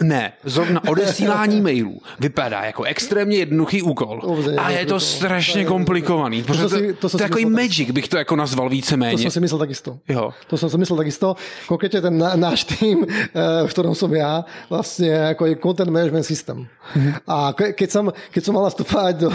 ne, 0.00 0.32
zrovna 0.44 0.80
odesílání 0.88 1.60
mailů 1.60 1.98
vypadá 2.20 2.64
jako 2.64 2.82
extrémně 2.82 3.36
jednoduchý 3.36 3.82
úkol. 3.82 4.20
Dobře, 4.22 4.56
a 4.56 4.70
je 4.70 4.86
to 4.86 5.00
strašně 5.00 5.64
komplikovaný. 5.64 6.42
To, 6.42 6.54
to, 6.54 6.68
si, 6.68 6.94
to, 6.94 7.08
to, 7.08 7.18
takový 7.18 7.46
magic 7.46 7.90
bych 7.90 8.08
to 8.08 8.18
jako 8.18 8.36
nazval 8.36 8.68
víceméně. 8.68 9.12
To 9.12 9.22
jsem 9.22 9.30
si 9.30 9.40
myslel 9.40 9.58
takisto. 9.58 9.98
Jo. 10.08 10.30
To 10.46 10.56
jsem 10.56 10.70
si 10.70 10.78
myslel 10.78 10.96
takisto. 10.96 11.36
Konkrétně 11.66 12.00
ten 12.00 12.24
náš 12.34 12.64
tým, 12.64 13.06
eh, 13.10 13.66
v 13.66 13.70
ktorom 13.70 13.94
som 13.94 14.14
já, 14.14 14.44
vlastně 14.70 15.10
jako 15.10 15.46
je 15.46 15.56
content 15.56 15.90
management 15.90 16.22
system. 16.22 16.66
Mm-hmm. 16.96 17.14
A 17.28 17.52
keď 17.52 17.88
som, 17.90 18.12
keď 18.34 18.42
som 18.44 18.54
mal 18.54 18.64
nastúpať 18.68 19.12
do 19.16 19.30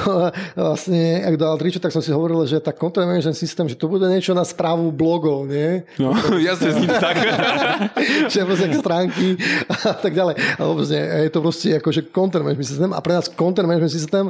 vlastne, 0.77 1.25
ak 1.25 1.41
do 1.41 1.49
Altriču, 1.49 1.81
tak 1.81 1.89
som 1.89 2.05
si 2.05 2.13
hovoril, 2.13 2.45
že 2.45 2.61
tak 2.61 2.77
content 2.77 3.09
management 3.09 3.33
systém, 3.33 3.65
že 3.65 3.73
to 3.73 3.89
bude 3.89 4.05
niečo 4.05 4.37
na 4.37 4.45
správu 4.45 4.93
blogov, 4.93 5.49
nie? 5.49 5.81
No, 5.97 6.13
jasne, 6.37 6.69
zní 6.77 6.85
tak. 6.85 7.17
že 8.31 8.45
prostě 8.45 8.77
stránky 8.77 9.37
a 9.89 9.93
tak 9.97 10.13
ďalej. 10.13 10.35
A 10.37 10.61
vlastne 10.69 11.01
je 11.25 11.29
to 11.33 11.41
prostě 11.41 11.69
jako, 11.69 11.89
že 11.91 12.01
content 12.13 12.45
management 12.45 12.69
systém 12.69 12.93
a 12.93 13.01
pre 13.01 13.13
nás 13.13 13.25
content 13.25 13.65
management 13.67 13.89
systém 13.89 14.25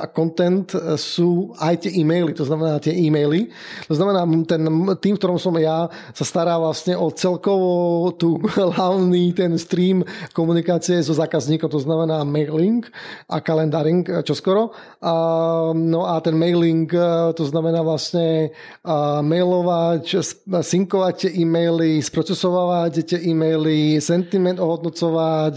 a 0.00 0.06
content 0.08 0.72
sú 0.96 1.52
aj 1.60 1.84
tie 1.84 1.92
e-maily, 2.00 2.32
to 2.32 2.48
znamená 2.48 2.80
tie 2.80 2.96
e-maily. 2.96 3.52
To 3.88 3.94
znamená, 3.94 4.24
ten 4.48 4.64
tým, 4.96 5.14
v 5.14 5.20
ktorom 5.20 5.38
som 5.38 5.52
ja, 5.60 5.92
sa 6.16 6.24
stará 6.24 6.56
vlastne 6.56 6.96
o 6.96 7.12
celkovo 7.12 8.10
tu 8.16 8.40
hlavný 8.80 9.36
ten 9.36 9.52
stream 9.60 10.00
komunikácie 10.32 11.02
so 11.04 11.12
zákazníkom, 11.12 11.68
to 11.68 11.84
znamená 11.84 12.24
mailing 12.24 12.88
a 13.28 13.44
kalendaring 13.44 14.08
čoskoro. 14.24 14.72
A 15.02 15.12
no 15.74 16.08
a 16.08 16.20
ten 16.20 16.38
mailing, 16.38 16.94
eh, 16.94 17.32
to 17.32 17.44
znamená 17.44 17.82
vlastně 17.82 18.50
eh, 18.50 19.22
mailovat, 19.22 20.02
synkovat 20.60 21.16
tie 21.16 21.30
e-maily, 21.30 22.02
sprocesovať 22.02 23.02
tie 23.02 23.18
e-maily, 23.22 24.00
sentiment 24.00 24.60
ohodnocovat, 24.60 25.54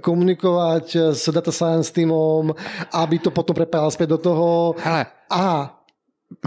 komunikovat 0.00 0.96
s 0.96 1.32
data 1.32 1.52
science 1.52 1.92
týmom, 1.92 2.54
aby 2.92 3.18
to 3.18 3.30
potom 3.30 3.54
prepájal 3.54 3.90
zpět 3.90 4.06
do 4.06 4.18
toho. 4.18 4.74
Hele. 4.78 5.06
A 5.30 5.76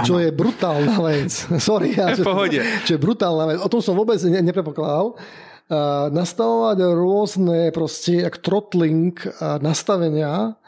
čo 0.03 0.16
je 0.16 0.32
brutálna 0.32 0.95
vec. 1.03 1.32
Sorry. 1.59 1.91
Ja, 1.91 2.16
v 2.16 2.24
pohode. 2.24 2.59
Čo 2.88 2.95
je 2.95 2.99
brutálna 2.99 3.45
vec. 3.51 3.57
O 3.59 3.68
tom 3.68 3.84
som 3.84 3.99
vôbec 3.99 4.16
ne, 4.24 4.39
nepredpokladal. 4.39 5.20
Uh, 5.64 6.11
nastavovať 6.11 6.78
rôzne 6.91 7.72
proste, 7.72 8.20
jak 8.20 8.43
throttling 8.43 9.16
uh, 9.16 9.59
nastavenia, 9.64 10.59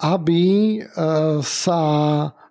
aby 0.00 0.78
eh, 0.78 0.84
sa 1.42 1.82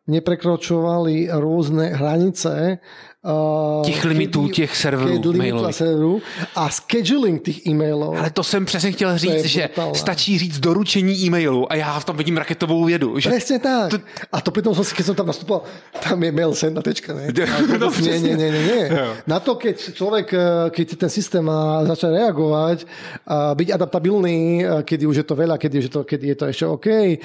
neprekročovali 0.04 1.32
rôzne 1.32 1.96
hranice 1.96 2.84
Uh, 3.26 3.86
těch 3.86 4.06
limitů 4.06 4.48
těch 4.48 4.78
serverů 4.78 5.34
mailových. 5.34 5.76
Serveru 5.76 6.22
a 6.56 6.70
scheduling 6.70 7.42
těch 7.42 7.68
e-mailů. 7.68 8.18
Ale 8.18 8.30
to 8.30 8.44
jsem 8.44 8.66
přesně 8.66 8.92
chtěl 8.92 9.18
říct, 9.18 9.46
že 9.46 9.70
stačí 9.94 10.40
říct 10.40 10.60
doručení 10.60 11.26
e-mailu 11.26 11.72
a 11.72 11.76
já 11.76 12.00
v 12.00 12.06
tom 12.06 12.18
vidím 12.18 12.38
raketovou 12.38 12.84
vědu. 12.86 13.20
Že 13.20 13.30
Přesně 13.30 13.60
tak. 13.60 13.92
To... 13.92 13.98
A 14.32 14.42
to 14.42 14.52
přitom 14.52 14.76
jsem, 14.76 14.84
když 14.96 15.06
jsem 15.06 15.16
tam 15.16 15.28
nastupoval, 15.28 15.64
tam 16.10 16.24
je 16.24 16.32
mail 16.32 16.54
send 16.54 16.76
na 16.76 16.82
tečka, 16.82 17.14
ne? 17.14 17.28
no, 17.80 17.92
ne, 18.02 18.20
ne, 18.20 18.38
ne, 18.38 18.52
ne, 18.52 18.62
ne. 18.68 19.08
Na 19.28 19.40
to, 19.40 19.56
keď 19.56 19.94
člověk, 19.94 20.34
eh, 20.34 20.70
keď 20.70 20.96
ten 20.96 21.10
systém 21.10 21.46
má 21.46 21.86
začal 21.86 22.12
reagovat, 22.12 22.80
a 23.28 23.56
být 23.56 23.72
adaptabilný, 23.72 24.66
eh, 24.66 24.84
kedy 24.84 25.06
už 25.06 25.16
je 25.16 25.24
to 25.24 25.36
veľa, 25.36 25.58
kedy, 25.58 25.78
už 25.78 25.84
je 25.84 25.90
to, 25.90 26.04
kedy 26.04 26.28
je 26.28 26.36
to 26.36 26.46
ještě 26.46 26.66
OK, 26.66 26.88
a, 26.88 27.18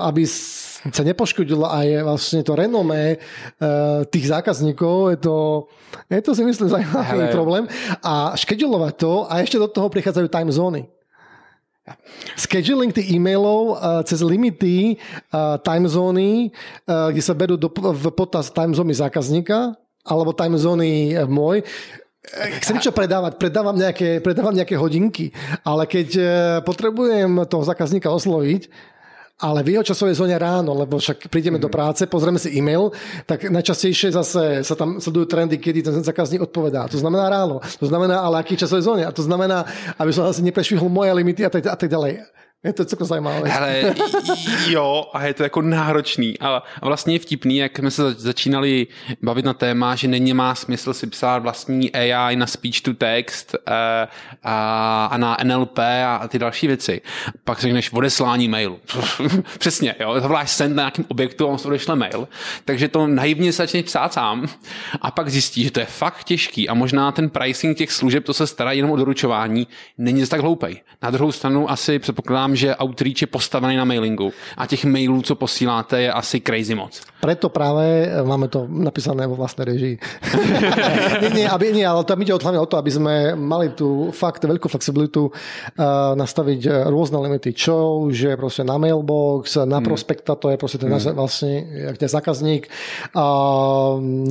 aby 0.00 0.26
sa 0.90 1.06
nepoškodilo 1.06 1.62
aj 1.62 2.02
vlastne 2.02 2.40
to 2.42 2.58
renomé 2.58 3.22
uh, 3.22 4.02
tých 4.10 4.34
zákazníkov, 4.34 5.14
je 5.14 5.18
to, 5.22 5.36
je 6.10 6.18
to 6.18 6.32
si 6.34 6.42
myslím 6.42 6.68
zaujímavý 6.74 7.30
problém. 7.30 7.64
A 8.02 8.34
škedulovať 8.34 8.94
to 8.98 9.12
a 9.30 9.38
ešte 9.38 9.62
do 9.62 9.70
toho 9.70 9.86
prichádzajú 9.86 10.26
time 10.26 10.50
zóny. 10.50 10.82
Scheduling 12.38 12.94
tých 12.94 13.14
e-mailov 13.14 13.78
uh, 13.78 14.02
cez 14.06 14.22
limity 14.22 14.98
uh, 15.30 15.58
time 15.62 15.86
zóny, 15.86 16.50
uh, 16.86 17.10
kde 17.14 17.22
sa 17.22 17.34
berú 17.34 17.54
do, 17.54 17.70
v 17.70 18.06
potaz 18.10 18.50
time 18.50 18.74
zóny 18.74 18.94
zákazníka 18.94 19.78
alebo 20.02 20.34
time 20.34 20.58
zóny 20.58 21.14
môj, 21.30 21.62
chcem 22.58 22.78
niečo 22.78 22.94
predávať, 22.94 23.38
predávam 23.38 23.74
nejaké, 23.74 24.18
predávam 24.18 24.54
nejaké 24.54 24.74
hodinky, 24.74 25.30
ale 25.62 25.86
keď 25.86 26.08
potrebujem 26.66 27.46
toho 27.46 27.62
zákazníka 27.66 28.10
osloviť, 28.10 28.66
ale 29.42 29.66
v 29.66 29.74
jeho 29.74 29.82
časovej 29.82 30.14
zóne 30.14 30.38
ráno, 30.38 30.70
lebo 30.70 31.02
však 31.02 31.26
prídeme 31.26 31.58
mm. 31.58 31.64
do 31.66 31.70
práce, 31.70 32.06
pozrieme 32.06 32.38
si 32.38 32.54
e-mail, 32.54 32.94
tak 33.26 33.50
najčastejšie 33.50 34.14
zase 34.14 34.62
sa 34.62 34.74
tam 34.78 35.02
sledujú 35.02 35.26
trendy, 35.26 35.58
kedy 35.58 35.82
ten 35.82 35.98
zákazník 36.06 36.46
odpovedá. 36.46 36.86
To 36.86 36.98
znamená 37.02 37.26
ráno, 37.26 37.58
to 37.82 37.90
znamená 37.90 38.22
ale 38.22 38.38
aký 38.38 38.54
časovej 38.54 38.86
zóne 38.86 39.04
a 39.04 39.10
to 39.10 39.26
znamená, 39.26 39.66
aby 39.98 40.14
som 40.14 40.22
zase 40.30 40.46
neprešvihol 40.46 40.86
moje 40.86 41.10
limity 41.10 41.42
a 41.42 41.50
tak, 41.50 41.66
a 41.66 41.74
tak 41.74 41.90
ďalej. 41.90 42.41
Je 42.64 42.72
to 42.72 42.84
celkem 42.84 43.06
zajímavé. 43.06 43.52
Ale 43.52 43.94
jo, 44.66 45.10
a 45.12 45.26
je 45.26 45.34
to 45.34 45.42
jako 45.42 45.62
náročný. 45.62 46.38
A, 46.40 46.62
a 46.82 46.86
vlastně 46.86 47.14
je 47.14 47.18
vtipný, 47.18 47.56
jak 47.56 47.78
jsme 47.78 47.90
se 47.90 48.14
začínali 48.14 48.86
bavit 49.22 49.44
na 49.44 49.54
téma, 49.54 49.94
že 49.94 50.08
není 50.08 50.34
má 50.34 50.54
smysl 50.54 50.94
si 50.94 51.06
psát 51.06 51.38
vlastní 51.38 51.92
AI 51.92 52.36
na 52.36 52.46
speech 52.46 52.80
to 52.80 52.94
text 52.94 53.54
a, 53.54 53.70
eh, 53.72 54.08
a, 54.42 55.08
a 55.12 55.16
na 55.16 55.36
NLP 55.44 55.78
a, 55.78 56.16
a 56.16 56.28
ty 56.28 56.38
další 56.38 56.66
věci. 56.66 57.00
Pak 57.44 57.60
řekneš 57.60 57.92
odeslání 57.92 58.48
mailu. 58.48 58.80
Přesně, 59.58 59.94
jo. 60.00 60.20
Zavoláš 60.20 60.50
send 60.50 60.76
na 60.76 60.82
nějakým 60.82 61.04
objektu 61.08 61.48
a 61.48 61.50
on 61.50 61.58
se 61.58 61.68
odešle 61.68 61.96
mail. 61.96 62.28
Takže 62.64 62.88
to 62.88 63.06
naivně 63.06 63.52
se 63.52 63.62
začneš 63.62 63.84
psát 63.84 64.12
sám 64.12 64.46
a 65.00 65.10
pak 65.10 65.28
zjistíš, 65.28 65.64
že 65.64 65.70
to 65.70 65.80
je 65.80 65.86
fakt 65.86 66.24
těžký 66.24 66.68
a 66.68 66.74
možná 66.74 67.12
ten 67.12 67.30
pricing 67.30 67.78
těch 67.78 67.92
služeb, 67.92 68.24
to 68.24 68.34
se 68.34 68.46
stará 68.46 68.72
jenom 68.72 68.90
o 68.90 68.96
doručování, 68.96 69.66
není 69.98 70.26
tak 70.26 70.40
hloupej. 70.40 70.80
Na 71.02 71.10
druhou 71.10 71.32
stranu 71.32 71.70
asi 71.70 71.98
předpokládám, 71.98 72.51
předpokládám, 72.52 72.56
že 72.56 72.76
Outreach 72.76 73.20
je 73.20 73.26
postavený 73.26 73.76
na 73.76 73.84
mailingu 73.84 74.32
a 74.56 74.66
těch 74.66 74.84
mailů, 74.84 75.22
co 75.22 75.34
posíláte, 75.34 76.02
je 76.02 76.12
asi 76.12 76.40
crazy 76.40 76.74
moc. 76.74 77.00
Preto 77.20 77.48
práve 77.48 78.10
máme 78.26 78.48
to 78.48 78.66
napísané 78.66 79.26
vo 79.26 79.38
vlastnej 79.38 79.64
režii. 79.64 79.94
nie, 81.22 81.30
nie, 81.30 81.46
aby, 81.46 81.70
nie, 81.70 81.86
ale 81.86 82.02
tam 82.04 82.18
ide 82.18 82.34
hlavne 82.34 82.58
o 82.58 82.66
to, 82.66 82.74
aby 82.76 82.90
sme 82.90 83.14
mali 83.38 83.70
tu 83.78 84.10
fakt 84.10 84.42
veľkú 84.42 84.66
flexibilitu 84.66 85.30
uh, 85.30 86.18
nastaviť 86.18 86.90
rôzne 86.90 87.22
limity. 87.22 87.54
Čo 87.54 88.02
už 88.10 88.14
je 88.14 88.34
proste 88.34 88.66
na 88.66 88.74
mailbox, 88.74 89.54
na 89.62 89.78
hmm. 89.78 89.86
prospekta, 89.86 90.34
to 90.34 90.50
je 90.50 90.58
proste 90.58 90.82
ten 90.82 90.90
hmm. 90.90 91.14
vlastne 91.14 91.62
jak 91.94 91.96
ten 92.02 92.10
zákazník. 92.10 92.66
Uh, 93.14 94.26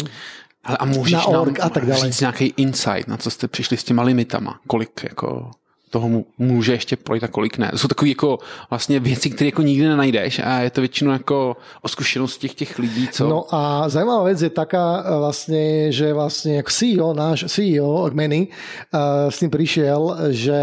ale 0.63 0.77
a 0.77 0.85
můžeš 0.85 1.13
na 1.13 1.27
org 1.27 1.59
nám 1.59 1.67
a 1.67 1.69
tak 1.69 1.85
dále. 1.85 2.01
říct 2.05 2.19
nějaký 2.19 2.53
insight, 2.57 3.07
na 3.07 3.17
co 3.17 3.31
jste 3.31 3.47
přišli 3.47 3.77
s 3.77 3.83
těma 3.83 4.03
limitama? 4.03 4.59
Kolik 4.67 5.03
jako 5.03 5.51
toho 5.91 6.09
může 6.37 6.71
ještě 6.71 6.95
projít 6.95 7.23
a 7.23 7.27
kolik 7.27 7.57
ne. 7.57 7.69
To 7.71 7.77
jsou 7.77 7.87
takové 7.87 8.09
jako 8.09 8.39
vlastně 8.69 8.99
věci, 8.99 9.29
které 9.29 9.47
jako 9.47 9.61
nikdy 9.61 9.87
nenajdeš 9.87 10.39
a 10.39 10.59
je 10.59 10.69
to 10.69 10.81
většinou 10.81 11.11
jako 11.11 11.57
o 11.81 11.87
zkušenosti 11.87 12.47
těch, 12.47 12.55
těch 12.55 12.79
lidí, 12.79 13.07
co... 13.11 13.29
No 13.29 13.45
a 13.51 13.89
zajímavá 13.89 14.23
věc 14.23 14.41
je 14.41 14.49
taká 14.49 15.03
vlastně, 15.19 15.91
že 15.91 16.13
vlastně 16.13 16.55
jako 16.55 16.69
CEO, 16.71 17.13
náš 17.13 17.45
CEO 17.47 18.09
Many 18.13 18.47
uh, 18.93 18.99
s 19.29 19.39
tím 19.39 19.49
přišel, 19.49 20.17
že 20.29 20.61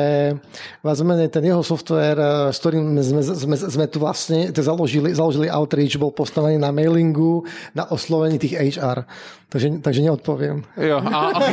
vezmeme 0.85 1.29
ten 1.29 1.45
jeho 1.45 1.63
software, 1.63 2.19
s 2.51 2.59
kterým 2.59 3.03
jsme, 3.03 3.23
jsme, 3.23 3.57
jsme 3.57 3.87
tu 3.87 4.01
vlastně 4.01 4.53
založili, 4.57 5.15
založili 5.15 5.51
Outreach, 5.51 5.97
byl 5.97 6.11
postavený 6.11 6.59
na 6.59 6.71
mailingu, 6.71 7.45
na 7.75 7.91
oslovení 7.91 8.39
těch 8.39 8.53
HR. 8.53 9.05
Takže, 9.51 9.71
takže 9.83 10.03
neodpovím. 10.03 10.65
Jo, 10.77 11.03
a 11.13 11.29
ok, 11.29 11.45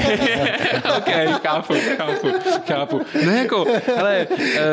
okay 0.98 1.28
chápu, 1.44 1.74
chápu, 1.98 2.28
chápu. 2.68 3.02
No 3.26 3.32
jako, 3.32 3.65
hele... 3.96 4.28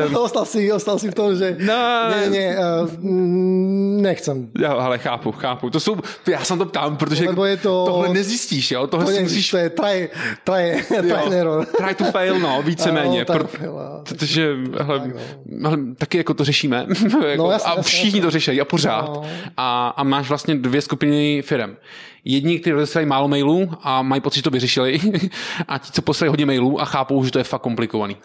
Um, 0.09 0.17
ostal, 0.23 0.45
si, 0.45 0.73
ostal 0.73 0.99
si 0.99 1.11
v 1.11 1.15
tom, 1.15 1.37
že 1.37 1.57
no, 1.61 1.75
ne, 2.11 2.31
ne, 2.31 2.57
uh, 2.59 2.89
nechcem. 4.03 4.49
Jo, 4.59 4.71
ale 4.71 4.99
chápu, 4.99 5.33
chápu. 5.33 5.71
To 5.71 5.81
jsou, 5.81 5.97
já 6.29 6.45
jsem 6.45 6.59
to 6.59 6.65
ptám, 6.65 6.97
protože 6.97 7.25
Lebo 7.27 7.45
je 7.45 7.57
to, 7.57 7.85
tohle 7.87 8.09
nezjistíš, 8.09 8.71
jo? 8.71 8.87
Tohle 8.87 9.07
to 9.07 9.13
si 9.13 9.23
musíš... 9.23 9.51
To 9.51 9.57
je 9.57 9.71
try, 9.71 10.11
try, 10.45 10.85
try 10.89 11.37
error. 11.37 11.67
Try 11.67 11.95
to 11.95 12.05
fail, 12.05 12.39
no, 12.39 12.63
víceméně. 12.63 13.25
No, 13.29 13.35
protože, 14.09 14.57
hele, 14.79 15.01
tak, 15.01 15.15
no. 15.47 15.71
hele, 15.71 15.79
taky 15.99 16.19
jako 16.19 16.35
to 16.35 16.45
řešíme. 16.45 16.87
jako, 17.29 17.43
no, 17.43 17.51
jasný, 17.51 17.73
a 17.73 17.83
všichni 17.83 18.09
jasný. 18.09 18.21
to 18.21 18.31
řeší 18.31 18.61
a 18.61 18.65
pořád. 18.65 19.09
No. 19.09 19.23
A, 19.57 19.89
a 19.89 20.03
máš 20.03 20.29
vlastně 20.29 20.55
dvě 20.55 20.81
skupiny 20.81 21.43
firm 21.43 21.77
Jedni, 22.25 22.59
kteří 22.59 22.73
rozesílají 22.73 23.07
málo 23.07 23.29
mailů 23.29 23.71
a 23.83 24.03
mají 24.03 24.21
pocit, 24.21 24.39
že 24.39 24.43
to 24.43 24.51
vyřešili, 24.51 25.01
a 25.69 25.79
ti, 25.79 25.93
co 25.93 26.03
posílají 26.03 26.29
hodně 26.29 26.47
mailů 26.47 26.81
a 26.81 26.85
chápou, 26.85 27.25
že 27.25 27.31
to 27.31 27.39
je 27.39 27.45
fakt 27.45 27.63
komplikovaný. 27.63 28.17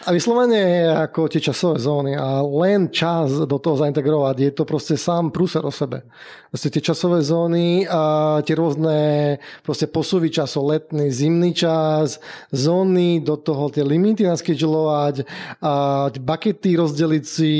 A 0.00 0.16
vyslovene 0.16 0.88
ako 0.96 1.28
tie 1.28 1.44
časové 1.44 1.76
zóny 1.76 2.16
a 2.16 2.40
len 2.40 2.88
čas 2.88 3.36
do 3.44 3.56
toho 3.60 3.76
zaintegrovať, 3.76 4.36
je 4.40 4.52
to 4.56 4.64
proste 4.64 4.96
sám 4.96 5.28
prúser 5.28 5.60
o 5.60 5.68
sebe. 5.68 6.08
Proste 6.50 6.66
tie 6.70 6.82
časové 6.82 7.22
zóny 7.22 7.86
a 7.86 8.42
tie 8.42 8.58
rôzne 8.58 9.38
proste 9.62 9.86
posuvy 9.86 10.34
časov, 10.34 10.66
letný, 10.66 11.06
zimný 11.14 11.54
čas, 11.54 12.18
zóny, 12.50 13.22
do 13.22 13.38
toho 13.38 13.70
tie 13.70 13.86
limity 13.86 14.26
naschedulovať, 14.26 15.22
a 15.62 16.10
buckety 16.10 16.74
rozdeliť 16.74 17.24
si, 17.24 17.54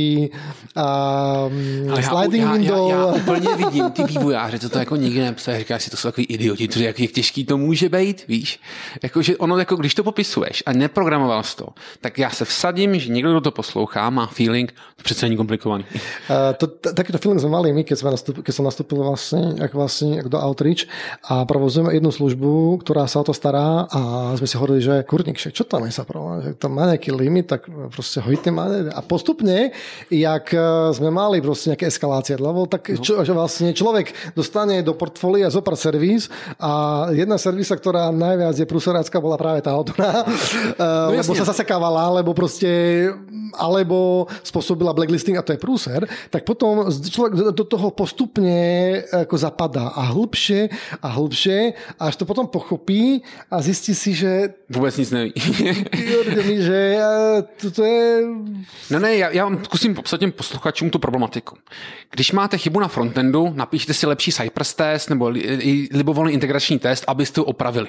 a 0.74 0.86
Ale 1.90 2.02
sliding 2.02 2.42
já, 2.42 2.52
window. 2.52 2.90
Já, 2.90 2.96
já, 2.96 3.06
já 3.06 3.12
úplně 3.14 3.48
vidím 3.56 3.90
ty 3.90 4.04
vývojáře, 4.04 4.58
co 4.58 4.68
to 4.68 4.78
jako 4.78 4.96
nikdy 4.96 5.20
nepsal, 5.20 5.58
říkáš 5.58 5.82
si, 5.82 5.90
to 5.90 5.96
jsou 5.96 6.08
takový 6.08 6.26
idioti, 6.26 6.68
to 6.68 6.78
jak, 6.78 7.00
jak 7.00 7.10
těžký 7.10 7.44
to 7.44 7.56
může 7.56 7.88
být, 7.88 8.24
víš? 8.28 8.60
Jako, 9.02 9.22
že 9.22 9.36
ono, 9.36 9.58
jako 9.58 9.76
když 9.76 9.94
to 9.94 10.04
popisuješ 10.04 10.62
a 10.66 10.72
neprogramoval 10.72 11.42
jsi 11.42 11.56
to, 11.56 11.66
tak 12.00 12.18
já 12.18 12.30
se 12.30 12.44
vsadím, 12.44 12.98
že 12.98 13.12
někdo, 13.12 13.30
kdo 13.30 13.40
to 13.40 13.50
poslouchá, 13.50 14.10
má 14.10 14.26
feeling, 14.26 14.72
to 14.72 15.02
přece 15.02 15.26
není 15.26 15.36
komplikovaný. 15.36 15.84
Uh, 15.94 16.00
to, 16.56 16.66
takýto 16.66 17.18
feeling 17.18 17.40
jsme 17.40 17.50
mali 17.50 17.72
my, 17.72 17.84
keď, 17.84 17.98
jsme 17.98 18.64
nastup, 18.64 18.79
nastúpil 18.80 19.04
vlastne, 19.04 19.60
jak 19.60 19.76
vlastne 19.76 20.24
do 20.24 20.40
Outreach 20.40 20.88
a 21.28 21.44
provozujeme 21.44 21.92
jednu 21.92 22.08
službu, 22.08 22.80
ktorá 22.80 23.04
sa 23.04 23.20
o 23.20 23.28
to 23.28 23.36
stará 23.36 23.84
a 23.92 24.32
sme 24.40 24.48
si 24.48 24.56
hovorili, 24.56 24.80
že 24.80 25.04
kurník, 25.04 25.36
čo 25.36 25.68
tam 25.68 25.84
je 25.84 25.92
sa 25.92 26.08
že 26.40 26.56
tam 26.56 26.80
má 26.80 26.88
nejaký 26.88 27.12
limit, 27.12 27.52
tak 27.52 27.68
proste 27.92 28.24
hojte 28.24 28.48
má. 28.48 28.72
A 28.96 29.04
postupne, 29.04 29.76
jak 30.08 30.48
e, 30.56 30.96
sme 30.96 31.12
mali 31.12 31.44
proste 31.44 31.76
nejaké 31.76 31.92
eskalácie, 31.92 32.40
lebo 32.40 32.64
tak 32.64 32.88
no. 32.88 33.04
čo, 33.04 33.20
že 33.20 33.36
vlastne 33.36 33.76
človek 33.76 34.32
dostane 34.32 34.80
do 34.80 34.96
portfólia 34.96 35.52
zopár 35.52 35.76
servis 35.76 36.32
a 36.56 37.04
jedna 37.12 37.36
servisa, 37.36 37.76
ktorá 37.76 38.08
najviac 38.08 38.56
je 38.56 38.64
pruserácka, 38.64 39.20
bola 39.20 39.36
práve 39.36 39.60
tá 39.60 39.76
autora, 39.76 40.24
no, 40.80 41.12
lebo 41.12 41.36
sa 41.36 41.44
zasekávala, 41.44 42.24
lebo 42.24 42.32
prostě, 42.32 43.12
alebo 43.60 44.24
spôsobila 44.40 44.96
blacklisting 44.96 45.36
a 45.36 45.44
to 45.44 45.52
je 45.52 45.60
prúser, 45.60 46.00
tak 46.30 46.48
potom 46.48 46.88
človek 46.88 47.52
do 47.52 47.64
toho 47.66 47.90
postupne 47.90 48.69
jako 49.18 49.38
zapadá 49.38 49.88
a 49.88 50.00
hlbše 50.00 50.68
a 51.02 51.08
hlbše, 51.08 51.72
až 51.98 52.16
to 52.16 52.24
potom 52.24 52.46
pochopí 52.46 53.22
a 53.50 53.62
zjistí 53.62 53.94
si, 53.94 54.14
že... 54.14 54.54
Vůbec 54.68 54.96
nic 54.96 55.10
neví. 55.10 55.32
že 56.58 56.98
to, 57.60 57.70
to 57.70 57.84
je... 57.84 58.22
No 58.90 58.98
ne, 58.98 59.16
já, 59.16 59.30
já 59.30 59.44
vám 59.44 59.64
zkusím 59.64 59.94
popsat 59.94 60.20
těm 60.20 60.32
posluchačům 60.32 60.90
tu 60.90 60.98
problematiku. 60.98 61.56
Když 62.10 62.32
máte 62.32 62.58
chybu 62.58 62.80
na 62.80 62.88
frontendu, 62.88 63.52
napíšte 63.54 63.94
si 63.94 64.06
lepší 64.06 64.32
Cypress 64.32 64.74
test 64.74 65.10
nebo 65.10 65.28
li, 65.28 65.40
li, 65.40 65.88
libovolný 65.92 66.32
integrační 66.32 66.78
test, 66.78 67.04
abyste 67.06 67.34
to 67.34 67.44
opravili. 67.44 67.88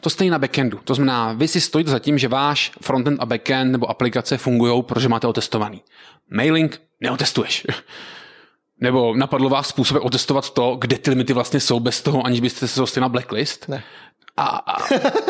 To 0.00 0.10
stejně 0.10 0.30
na 0.30 0.38
backendu. 0.38 0.80
To 0.84 0.94
znamená, 0.94 1.32
vy 1.32 1.48
si 1.48 1.60
stojíte 1.60 1.90
za 1.90 1.98
tím, 1.98 2.18
že 2.18 2.28
váš 2.28 2.72
frontend 2.82 3.20
a 3.20 3.26
backend 3.26 3.72
nebo 3.72 3.90
aplikace 3.90 4.38
fungují, 4.38 4.82
protože 4.82 5.08
máte 5.08 5.26
otestovaný. 5.26 5.82
Mailing 6.30 6.80
neotestuješ. 7.00 7.66
Nebo 8.80 9.16
napadlo 9.16 9.48
vás 9.48 9.68
způsob 9.68 10.04
otestovat 10.04 10.50
to, 10.50 10.76
kde 10.80 10.98
ty 10.98 11.10
limity 11.10 11.32
vlastně 11.32 11.60
jsou 11.60 11.80
bez 11.80 12.02
toho, 12.02 12.26
aniž 12.26 12.40
byste 12.40 12.68
se 12.68 12.80
dostali 12.80 13.02
na 13.02 13.08
blacklist? 13.08 13.68
Ne. 13.68 13.82
A, 14.36 14.46
a, 14.66 14.76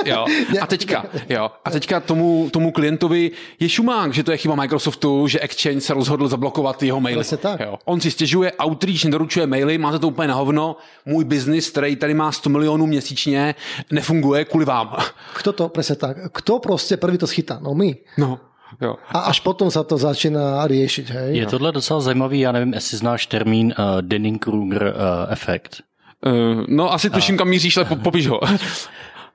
jo. 0.04 0.26
a 0.60 0.66
teďka, 0.66 1.04
jo. 1.28 1.50
A 1.64 1.70
teďka 1.70 2.00
tomu, 2.00 2.48
tomu 2.52 2.72
klientovi 2.72 3.30
je 3.60 3.68
šumák, 3.68 4.14
že 4.14 4.22
to 4.22 4.30
je 4.30 4.36
chyba 4.36 4.54
Microsoftu, 4.54 5.26
že 5.26 5.40
Exchange 5.40 5.80
se 5.80 5.94
rozhodl 5.94 6.28
zablokovat 6.28 6.82
jeho 6.82 7.00
maily. 7.00 7.24
tak. 7.36 7.60
Jo. 7.60 7.78
On 7.84 8.00
si 8.00 8.10
stěžuje, 8.10 8.52
Outreach 8.64 9.04
nedoručuje 9.04 9.46
maily, 9.46 9.78
máte 9.78 9.98
to 9.98 10.08
úplně 10.08 10.28
na 10.28 10.34
hovno, 10.34 10.76
můj 11.06 11.24
biznis, 11.24 11.70
který 11.70 11.96
tady 11.96 12.14
má 12.14 12.32
100 12.32 12.50
milionů 12.50 12.86
měsíčně, 12.86 13.54
nefunguje 13.90 14.44
kvůli 14.44 14.64
vám. 14.64 14.96
Kdo 15.42 15.52
to, 15.52 15.68
přesně 15.68 15.96
tak. 15.96 16.16
Kdo 16.36 16.58
prostě 16.58 16.96
první 16.96 17.18
to 17.18 17.26
schytá? 17.26 17.58
No 17.62 17.74
my. 17.74 17.96
No. 18.18 18.38
Jo. 18.80 18.96
A 19.08 19.18
až 19.18 19.40
potom 19.40 19.70
se 19.70 19.84
to 19.84 19.98
začíná 19.98 20.68
řešit. 20.68 21.10
Hej? 21.10 21.36
Je 21.36 21.46
tohle 21.46 21.72
docela 21.72 22.00
zajímavý, 22.00 22.40
já 22.40 22.52
nevím, 22.52 22.74
jestli 22.74 22.98
znáš 22.98 23.26
termín 23.26 23.74
uh, 23.78 24.00
Dunning-Kruger 24.00 24.82
uh, 24.82 25.32
efekt. 25.32 25.82
Uh, 26.26 26.64
no 26.68 26.92
asi 26.92 27.10
tuším, 27.10 27.36
kam 27.36 27.48
míříš, 27.48 27.76
ale 27.76 27.86
popiš 28.02 28.26
ho. 28.26 28.40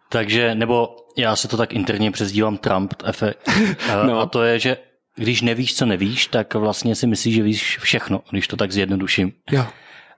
Takže, 0.09 0.55
nebo 0.55 0.95
já 1.17 1.35
se 1.35 1.47
to 1.47 1.57
tak 1.57 1.73
interně 1.73 2.11
přezdívám 2.11 2.57
Trump 2.57 2.93
efekt. 3.05 3.47
Uh, 3.47 4.07
no. 4.07 4.19
A 4.19 4.25
to 4.25 4.43
je, 4.43 4.59
že 4.59 4.77
když 5.15 5.41
nevíš, 5.41 5.75
co 5.75 5.85
nevíš, 5.85 6.27
tak 6.27 6.53
vlastně 6.53 6.95
si 6.95 7.07
myslíš, 7.07 7.35
že 7.35 7.43
víš 7.43 7.77
všechno, 7.81 8.21
když 8.31 8.47
to 8.47 8.57
tak 8.57 8.71
zjednoduším. 8.71 9.31
Jo. 9.51 9.65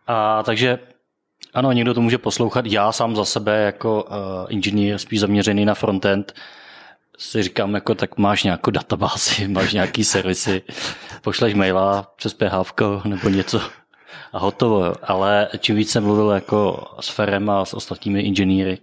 A 0.07 0.43
takže 0.43 0.79
ano, 1.53 1.71
někdo 1.71 1.93
to 1.93 2.01
může 2.01 2.17
poslouchat. 2.17 2.65
Já 2.65 2.91
sám 2.91 3.15
za 3.15 3.25
sebe 3.25 3.61
jako 3.61 4.03
uh, 4.03 4.15
inženýr 4.49 4.97
spíš 4.97 5.19
zaměřený 5.19 5.65
na 5.65 5.73
frontend 5.73 6.33
si 7.17 7.43
říkám, 7.43 7.73
jako 7.73 7.95
tak 7.95 8.17
máš 8.17 8.43
nějakou 8.43 8.71
databázi, 8.71 9.47
máš 9.51 9.73
nějaký 9.73 10.03
servisy, 10.03 10.61
pošleš 11.21 11.53
maila 11.53 12.13
přes 12.15 12.33
PH 12.33 13.05
nebo 13.05 13.29
něco 13.29 13.61
a 14.33 14.39
hotovo. 14.39 14.93
Ale 15.03 15.49
čím 15.59 15.75
víc 15.75 15.91
jsem 15.91 16.03
mluvil 16.03 16.29
jako 16.29 16.87
s 16.99 17.09
Ferem 17.09 17.49
a 17.49 17.65
s 17.65 17.73
ostatními 17.73 18.21
inženýry, 18.21 18.77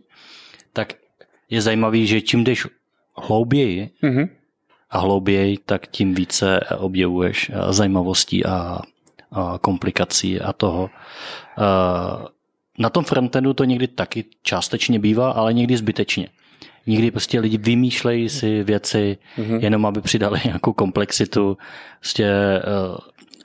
tak 0.73 0.95
je 1.51 1.61
zajímavý, 1.63 2.07
že 2.07 2.21
čím 2.21 2.45
jdeš 2.45 2.67
hlouběji 3.17 3.91
mm-hmm. 4.03 4.29
a 4.91 4.99
hlouběji, 4.99 5.59
tak 5.59 5.87
tím 5.87 6.15
více 6.15 6.61
objevuješ 6.79 7.51
eh, 7.51 7.73
zajímavostí 7.73 8.45
a, 8.45 8.81
a 9.33 9.59
komplikací 9.61 10.41
a 10.41 10.53
toho. 10.53 10.91
Eh, 11.59 12.29
na 12.79 12.91
tom 12.91 13.05
frontendu 13.05 13.55
to 13.55 13.65
někdy 13.65 13.89
taky 13.89 14.25
částečně 14.43 14.99
bývá, 14.99 15.31
ale 15.31 15.53
někdy 15.53 15.77
zbytečně. 15.77 16.29
Někdy 16.87 17.11
prostě 17.11 17.41
lidi 17.41 17.59
vymýšlejí 17.59 18.29
si 18.29 18.63
věci, 18.63 19.19
mm-hmm. 19.39 19.59
jenom 19.63 19.87
aby 19.87 20.01
přidali 20.01 20.41
nějakou 20.45 20.73
komplexitu, 20.73 21.57
prostě, 22.01 22.33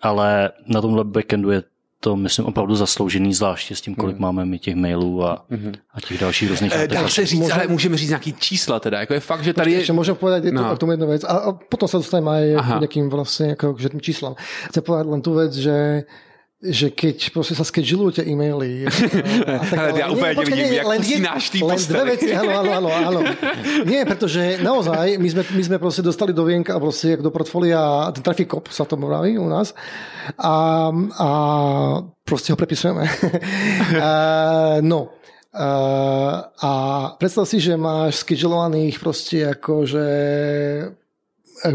ale 0.02 0.52
na 0.68 0.82
tomhle 0.82 1.04
backendu 1.04 1.52
je 1.52 1.64
to, 2.00 2.16
myslím, 2.16 2.46
opravdu 2.46 2.76
zasloužený, 2.76 3.34
zvláště 3.34 3.76
s 3.76 3.82
tím, 3.82 3.96
kolik 3.96 4.16
hmm. 4.16 4.22
máme 4.22 4.46
my 4.46 4.60
těch 4.60 4.76
mailů 4.76 5.26
a, 5.26 5.46
hmm. 5.50 5.74
a 5.94 6.02
těch 6.02 6.20
dalších 6.20 6.50
různých 6.50 6.76
e, 6.76 6.88
Dá 6.88 7.10
se 7.10 7.26
říct, 7.26 7.50
ale 7.50 7.68
můžeme 7.68 7.98
říct 7.98 8.10
nějaký 8.10 8.34
čísla 8.34 8.80
teda, 8.80 9.00
jako 9.00 9.14
je 9.14 9.20
fakt, 9.20 9.44
že 9.44 9.54
tady 9.54 9.72
je... 9.72 9.78
Ještě 9.78 9.94
můžem 9.94 10.16
povedať 10.16 10.44
no. 10.54 10.76
k 10.76 10.80
tomu 10.80 10.92
jednu 10.92 11.08
věc 11.08 11.24
a, 11.24 11.28
a 11.28 11.52
potom 11.52 11.88
se 11.88 11.98
dostaneme 11.98 12.32
aj 12.32 12.56
k 12.56 12.68
nějakým 12.68 13.10
vlastně 13.10 13.48
jako 13.48 13.74
k 13.74 14.02
číslam. 14.02 14.36
Chci 14.66 14.82
povedať 14.82 15.08
len 15.08 15.22
tu 15.22 15.34
věc, 15.34 15.54
že 15.54 16.04
že 16.60 16.92
keď 16.92 17.30
prostě 17.32 17.56
sa 17.56 17.64
skedžilujete 17.64 18.28
e-maily. 18.28 18.84
A 19.48 19.64
tak, 19.64 19.80
ale, 19.80 20.00
ja 20.00 20.12
úplne 20.12 20.36
nevidím, 20.44 20.74
jak 20.76 20.88
musí 20.92 21.20
náš 21.20 21.44
tým 21.56 21.64
len 21.64 21.80
dve 21.80 22.04
veci, 22.16 22.36
áno, 22.36 22.52
áno, 22.52 22.72
áno, 22.76 22.90
áno. 22.92 23.20
Nie, 23.92 24.04
pretože 24.04 24.60
naozaj 24.60 25.16
my 25.24 25.30
sme, 25.30 25.44
my 25.56 25.64
sme 25.64 25.78
prostě 25.80 26.02
dostali 26.02 26.34
do 26.34 26.44
vienka 26.44 26.80
prostě 26.80 27.18
do 27.18 27.32
portfólia 27.32 28.12
ten 28.12 28.24
traffic 28.24 28.50
cop 28.52 28.68
sa 28.68 28.86
to 28.86 28.96
vraví 28.96 29.40
u 29.40 29.50
nás 29.50 29.74
a, 30.38 30.92
a 31.20 31.30
prostě 32.24 32.54
ho 32.54 32.58
prepisujeme. 32.58 33.04
uh, 33.96 34.82
no, 34.82 35.10
a 36.62 36.72
predstav 37.18 37.48
si, 37.48 37.60
že 37.60 37.78
máš 37.78 38.16
skedželovaných 38.16 39.00
prostě 39.00 39.56
že 39.84 40.06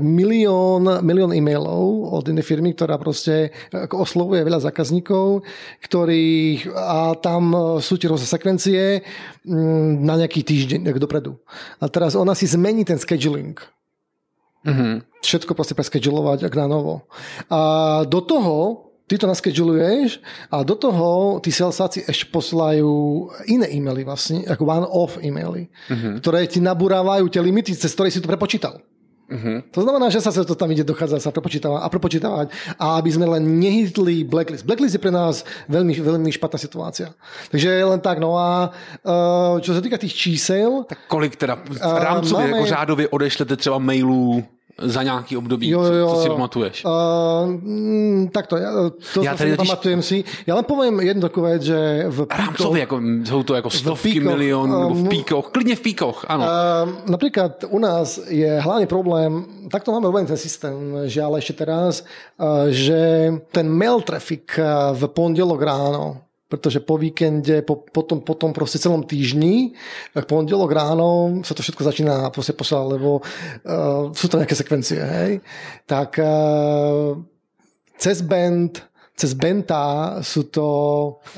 milión, 0.01 1.05
milión 1.05 1.31
e-mailov 1.35 2.15
od 2.15 2.25
jednej 2.25 2.47
firmy, 2.47 2.73
ktorá 2.73 2.97
proste 2.97 3.53
oslovuje 3.93 4.45
veľa 4.45 4.65
zákazníkov, 4.65 5.45
ktorých 5.85 6.73
a 6.73 7.15
tam 7.21 7.77
sú 7.81 8.01
tie 8.01 8.09
rôzne 8.09 8.29
sekvencie 8.29 9.05
mm, 9.45 10.01
na 10.01 10.21
nejaký 10.21 10.41
týždeň 10.45 10.89
dopredu. 10.97 11.37
A 11.81 11.91
teraz 11.93 12.17
ona 12.17 12.33
si 12.33 12.49
zmení 12.49 12.85
ten 12.87 12.97
scheduling. 12.97 13.59
Mm-hmm. 14.65 15.21
Všetko 15.21 15.53
proste 15.53 15.77
preskedulovať 15.77 16.49
ak 16.49 16.55
na 16.57 16.67
novo. 16.67 17.05
A 17.53 18.03
do 18.09 18.25
toho 18.25 18.85
ty 19.05 19.21
to 19.21 19.29
naskeduluješ 19.29 20.21
a 20.49 20.65
do 20.65 20.75
toho 20.81 21.37
tí 21.45 21.53
salesáci 21.53 22.09
ešte 22.09 22.33
posielajú 22.33 22.93
iné 23.53 23.69
e-maily 23.77 24.01
vlastne, 24.05 24.49
ako 24.49 24.65
one-off 24.65 25.21
e-maily, 25.21 25.69
mm-hmm. 25.69 26.25
ktoré 26.25 26.49
ti 26.49 26.65
nabúrávajú 26.65 27.29
tie 27.29 27.45
limity, 27.45 27.77
cez 27.77 27.93
ktoré 27.93 28.09
si 28.09 28.25
to 28.25 28.31
prepočítal. 28.31 28.81
Uh-huh. 29.25 29.65
To 29.73 29.81
znamená, 29.81 30.13
že 30.13 30.21
sa 30.21 30.29
to 30.31 30.53
tam 30.53 30.69
ide 30.69 30.85
dochádzať 30.85 31.21
sa 31.21 31.33
prepočítavať 31.33 31.81
a 31.81 31.89
prepočítavať 31.89 32.47
a 32.77 33.01
aby 33.01 33.11
sme 33.11 33.25
len 33.25 33.57
nehytli 33.57 34.21
blacklist. 34.21 34.69
Blacklist 34.69 34.95
je 34.95 35.01
pre 35.01 35.09
nás 35.09 35.49
veľmi, 35.65 35.97
veľmi 35.97 36.29
špatná 36.29 36.61
situácia. 36.61 37.09
Takže 37.49 37.73
len 37.73 38.01
tak, 38.05 38.21
no 38.21 38.37
a 38.37 38.69
uh, 38.69 39.57
čo 39.65 39.73
sa 39.73 39.81
týka 39.81 39.97
tých 39.97 40.13
čísel... 40.13 40.85
Tak 40.85 41.09
kolik 41.09 41.37
teda 41.37 41.57
rámcově, 41.83 42.45
uh, 42.45 42.51
máme... 42.51 42.57
jako 42.57 42.67
řádově 42.67 43.09
odešlete 43.09 43.57
třeba 43.57 43.79
mailů 43.79 44.45
za 44.79 45.03
nějaký 45.03 45.37
období, 45.37 45.69
jo, 45.69 45.83
jo, 45.83 46.09
co, 46.09 46.15
co 46.15 46.23
si 46.23 46.29
pamatuješ? 46.29 46.85
Uh, 46.85 46.91
takto, 48.31 48.57
ja, 48.57 48.71
to 49.15 49.23
ja 49.23 49.39
si 49.39 49.55
pamatujem 49.55 50.03
si. 50.03 50.27
Ja 50.51 50.59
len 50.59 50.67
poviem 50.67 50.99
jednu 50.99 51.23
takú 51.23 51.47
vec, 51.47 51.63
že 51.63 52.11
v 52.11 52.27
píkoch... 52.27 52.39
Rámcově, 52.39 52.81
jako, 52.81 52.97
jsou 53.25 53.43
to 53.43 53.55
jako 53.55 53.71
stovky 53.71 54.19
píkoch, 54.19 54.33
milionů, 54.35 54.81
nebo 54.81 54.95
v 54.95 55.09
píkoch, 55.09 55.47
klidně 55.51 55.77
v 55.77 55.81
píkoch, 55.81 56.25
ano. 56.29 56.45
Uh, 56.45 56.51
napríklad 57.07 57.65
u 57.71 57.79
nás 57.79 58.19
je 58.29 58.61
hlavný 58.61 58.87
problém, 58.87 59.45
takto 59.71 59.93
máme 59.93 60.07
robený 60.07 60.27
ten 60.27 60.37
systém, 60.37 60.75
ale 61.07 61.39
ešte 61.39 61.53
teraz, 61.55 62.03
uh, 62.43 62.67
že 62.75 63.31
ten 63.55 63.71
mail 63.71 64.01
traffic 64.03 64.43
v 64.93 65.03
pondelok 65.07 65.63
ráno 65.63 66.24
protože 66.49 66.81
po 66.81 66.99
víkende, 66.99 67.63
po, 67.63 67.77
potom, 67.77 68.21
potom 68.21 68.53
prostě 68.53 68.79
celom 68.79 69.03
týždni, 69.03 69.73
tak 70.15 70.27
pondělok 70.27 70.73
ráno 70.73 71.33
se 71.45 71.55
to 71.55 71.63
všechno 71.63 71.85
začíná 71.85 72.31
prostě 72.31 72.53
poslat, 72.53 72.83
lebo 72.89 73.21
uh, 73.21 74.13
jsou 74.13 74.29
to 74.29 74.37
nějaké 74.37 74.55
sekvencie, 74.55 75.05
hej. 75.05 75.41
Tak 75.87 76.21
uh, 76.23 77.23
cez 77.99 78.21
band 78.21 78.83
cez 79.15 79.31
Benta 79.39 80.19
sú 80.27 80.51
to 80.51 80.67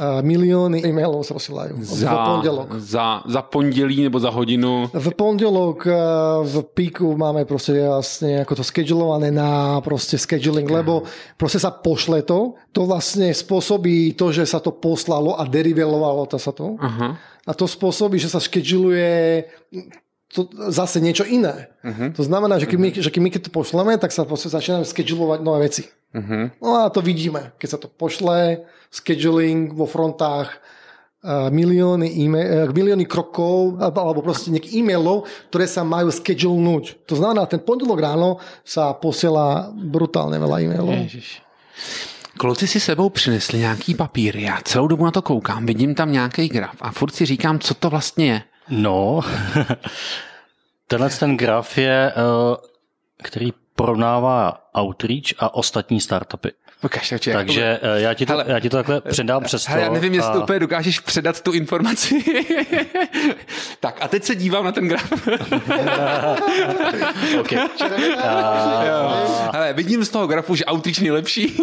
uh, 0.00 0.24
milióny 0.24 0.80
e-mailov 0.80 1.28
sa 1.28 1.36
posielajú. 1.36 1.76
Za, 1.84 2.08
v 2.08 2.16
pondelok. 2.24 2.66
Za, 2.80 3.20
za 3.28 3.42
pondelí 3.44 4.00
nebo 4.00 4.16
za 4.16 4.32
hodinu? 4.32 4.88
V 4.88 5.08
pondelok 5.12 5.84
uh, 5.84 5.92
v 6.40 6.64
píku 6.72 7.16
máme 7.16 7.44
prostě 7.44 7.72
jasne 7.72 8.40
ako 8.40 8.54
to 8.56 8.64
schedulované 8.64 9.30
na 9.30 9.80
prostě 9.80 10.18
scheduling, 10.18 10.70
lebo 10.70 11.02
prostě 11.36 11.58
sa 11.60 11.70
pošle 11.70 12.22
to, 12.22 12.56
to 12.72 12.88
vlastne 12.88 13.28
spôsobí 13.34 14.16
to, 14.16 14.32
že 14.32 14.48
sa 14.48 14.60
to 14.60 14.72
poslalo 14.72 15.36
a 15.36 15.44
derivelovalo 15.44 16.26
to 16.26 16.38
sa 16.40 16.52
to. 16.56 16.80
Aha. 16.80 17.20
A 17.46 17.52
to 17.54 17.68
spôsobí, 17.68 18.18
že 18.18 18.32
sa 18.32 18.40
scheduluje 18.40 19.44
to 20.26 20.50
zase 20.74 20.98
niečo 20.98 21.22
iné. 21.22 21.70
Uh-huh. 21.86 22.10
To 22.18 22.22
znamená, 22.26 22.58
že 22.58 22.66
keď, 22.66 22.78
my, 22.78 22.88
že 22.98 23.10
keď 23.10 23.20
my 23.22 23.30
keď 23.30 23.42
to 23.46 23.50
pošleme, 23.54 23.94
tak 23.98 24.12
sa 24.12 24.24
prostě 24.24 24.48
začíname 24.48 24.84
schedulovať 24.84 25.40
nové 25.40 25.58
veci. 25.70 25.84
Uh-huh. 26.14 26.50
No 26.62 26.82
a 26.82 26.90
to 26.90 27.00
vidíme, 27.00 27.52
keď 27.58 27.68
sa 27.70 27.78
to 27.78 27.88
pošle, 27.88 28.66
scheduling 28.90 29.70
vo 29.70 29.86
frontách, 29.86 30.50
uh, 31.22 31.50
milióny, 31.50 32.10
e-mail, 32.18 32.48
uh, 32.66 32.72
milióny 32.72 33.06
krokov 33.06 33.78
alebo 33.78 34.22
proste 34.22 34.50
nejakých 34.50 34.82
e-mailov, 34.82 35.30
ktoré 35.50 35.66
sa 35.70 35.86
majú 35.86 36.10
schedulnúť. 36.10 37.06
To 37.06 37.14
znamená, 37.14 37.46
ten 37.46 37.62
pondelok 37.62 38.00
ráno 38.02 38.42
sa 38.66 38.94
posiela 38.98 39.70
brutálne 39.70 40.42
veľa 40.42 40.56
e-mailov. 40.62 40.96
Ježiš. 41.06 41.42
Kluci 42.36 42.66
si 42.66 42.80
sebou 42.80 43.08
přinesli 43.08 43.58
nějaký 43.58 43.94
papír, 43.94 44.36
já 44.36 44.58
celou 44.64 44.86
dobu 44.86 45.04
na 45.04 45.10
to 45.10 45.22
koukám, 45.22 45.66
vidím 45.66 45.94
tam 45.94 46.12
nějaký 46.12 46.48
graf 46.48 46.76
a 46.80 46.92
furt 46.92 47.14
si 47.14 47.24
říkám, 47.24 47.58
co 47.58 47.74
to 47.74 47.90
vlastně 47.90 48.26
je. 48.26 48.42
No, 48.68 49.20
tenhle 50.86 51.10
ten 51.10 51.36
graf 51.36 51.78
je, 51.78 52.12
eh, 52.12 52.56
který 53.22 53.52
porovnává 53.74 54.68
Outreach 54.80 55.34
a 55.38 55.54
ostatní 55.54 56.00
startupy. 56.00 56.48
Ukaž, 56.86 57.08
takže, 57.08 57.32
takže 57.32 57.60
jako... 57.60 57.86
já, 57.86 58.14
ti 58.14 58.26
to, 58.26 58.32
hele, 58.32 58.44
já 58.48 58.60
ti 58.60 58.70
to 58.70 58.76
takhle 58.76 59.00
předám 59.00 59.42
přes 59.42 59.64
to. 59.64 59.72
Já 59.72 59.90
nevím, 59.90 60.14
jestli 60.14 60.32
a... 60.32 60.42
úplně 60.42 60.58
dokážeš 60.58 61.00
předat 61.00 61.40
tu 61.40 61.52
informaci. 61.52 62.24
tak 63.80 63.98
a 64.00 64.08
teď 64.08 64.24
se 64.24 64.34
dívám 64.34 64.64
na 64.64 64.72
ten 64.72 64.88
graf. 64.88 65.12
okay. 67.40 67.58
a... 68.22 69.50
hele, 69.52 69.72
vidím 69.72 70.04
z 70.04 70.08
toho 70.08 70.26
grafu, 70.26 70.54
že 70.54 70.64
Outreach 70.64 71.00
nejlepší. 71.00 71.56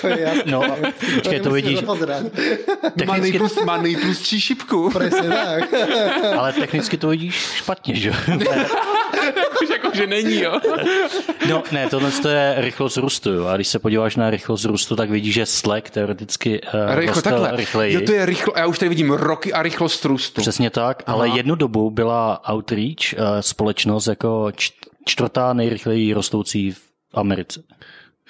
to 0.00 0.06
je 0.06 0.42
No, 0.46 0.62
počkej, 1.14 1.40
to 1.40 1.50
vidíš. 1.50 1.80
Technicky... 1.80 3.06
Má, 3.06 3.16
nejtlust, 3.16 3.64
má 3.64 3.76
nejtlustší 3.76 4.40
šipku. 4.40 4.90
Tak. 5.28 5.64
Ale 6.38 6.52
technicky 6.52 6.96
to 6.96 7.08
vidíš 7.08 7.34
špatně, 7.34 7.94
že? 7.94 8.12
Už 9.62 9.68
jako, 9.70 9.90
že 9.94 10.06
není, 10.06 10.40
jo? 10.40 10.60
no, 11.48 11.62
ne, 11.72 11.88
tohle 11.88 12.10
je 12.28 12.54
rychlost 12.58 12.96
růstu, 12.96 13.32
jo. 13.32 13.46
A 13.46 13.56
když 13.56 13.68
se 13.68 13.78
podíváš 13.78 13.93
na 14.16 14.30
rychlost 14.30 14.64
růstu, 14.64 14.96
tak 14.96 15.10
vidíš, 15.10 15.34
že 15.34 15.46
Slack 15.46 15.90
teoreticky 15.90 16.60
uh, 16.60 16.94
Rychlo, 16.94 17.22
takhle. 17.22 17.56
rychleji. 17.56 17.94
Jo, 17.94 18.00
to 18.06 18.12
je 18.12 18.26
rychlo, 18.26 18.54
já 18.56 18.66
už 18.66 18.78
tady 18.78 18.88
vidím 18.88 19.10
roky 19.10 19.52
a 19.52 19.62
rychlost 19.62 20.04
růstu. 20.04 20.40
Přesně 20.40 20.70
tak, 20.70 21.02
Aha. 21.06 21.16
ale 21.16 21.28
jednu 21.28 21.54
dobu 21.54 21.90
byla 21.90 22.42
Outreach 22.52 23.12
uh, 23.12 23.18
společnost 23.40 24.06
jako 24.06 24.52
čtvrtá 25.04 25.52
nejrychleji 25.52 26.12
rostoucí 26.12 26.72
v 26.72 26.80
Americe. 27.14 27.62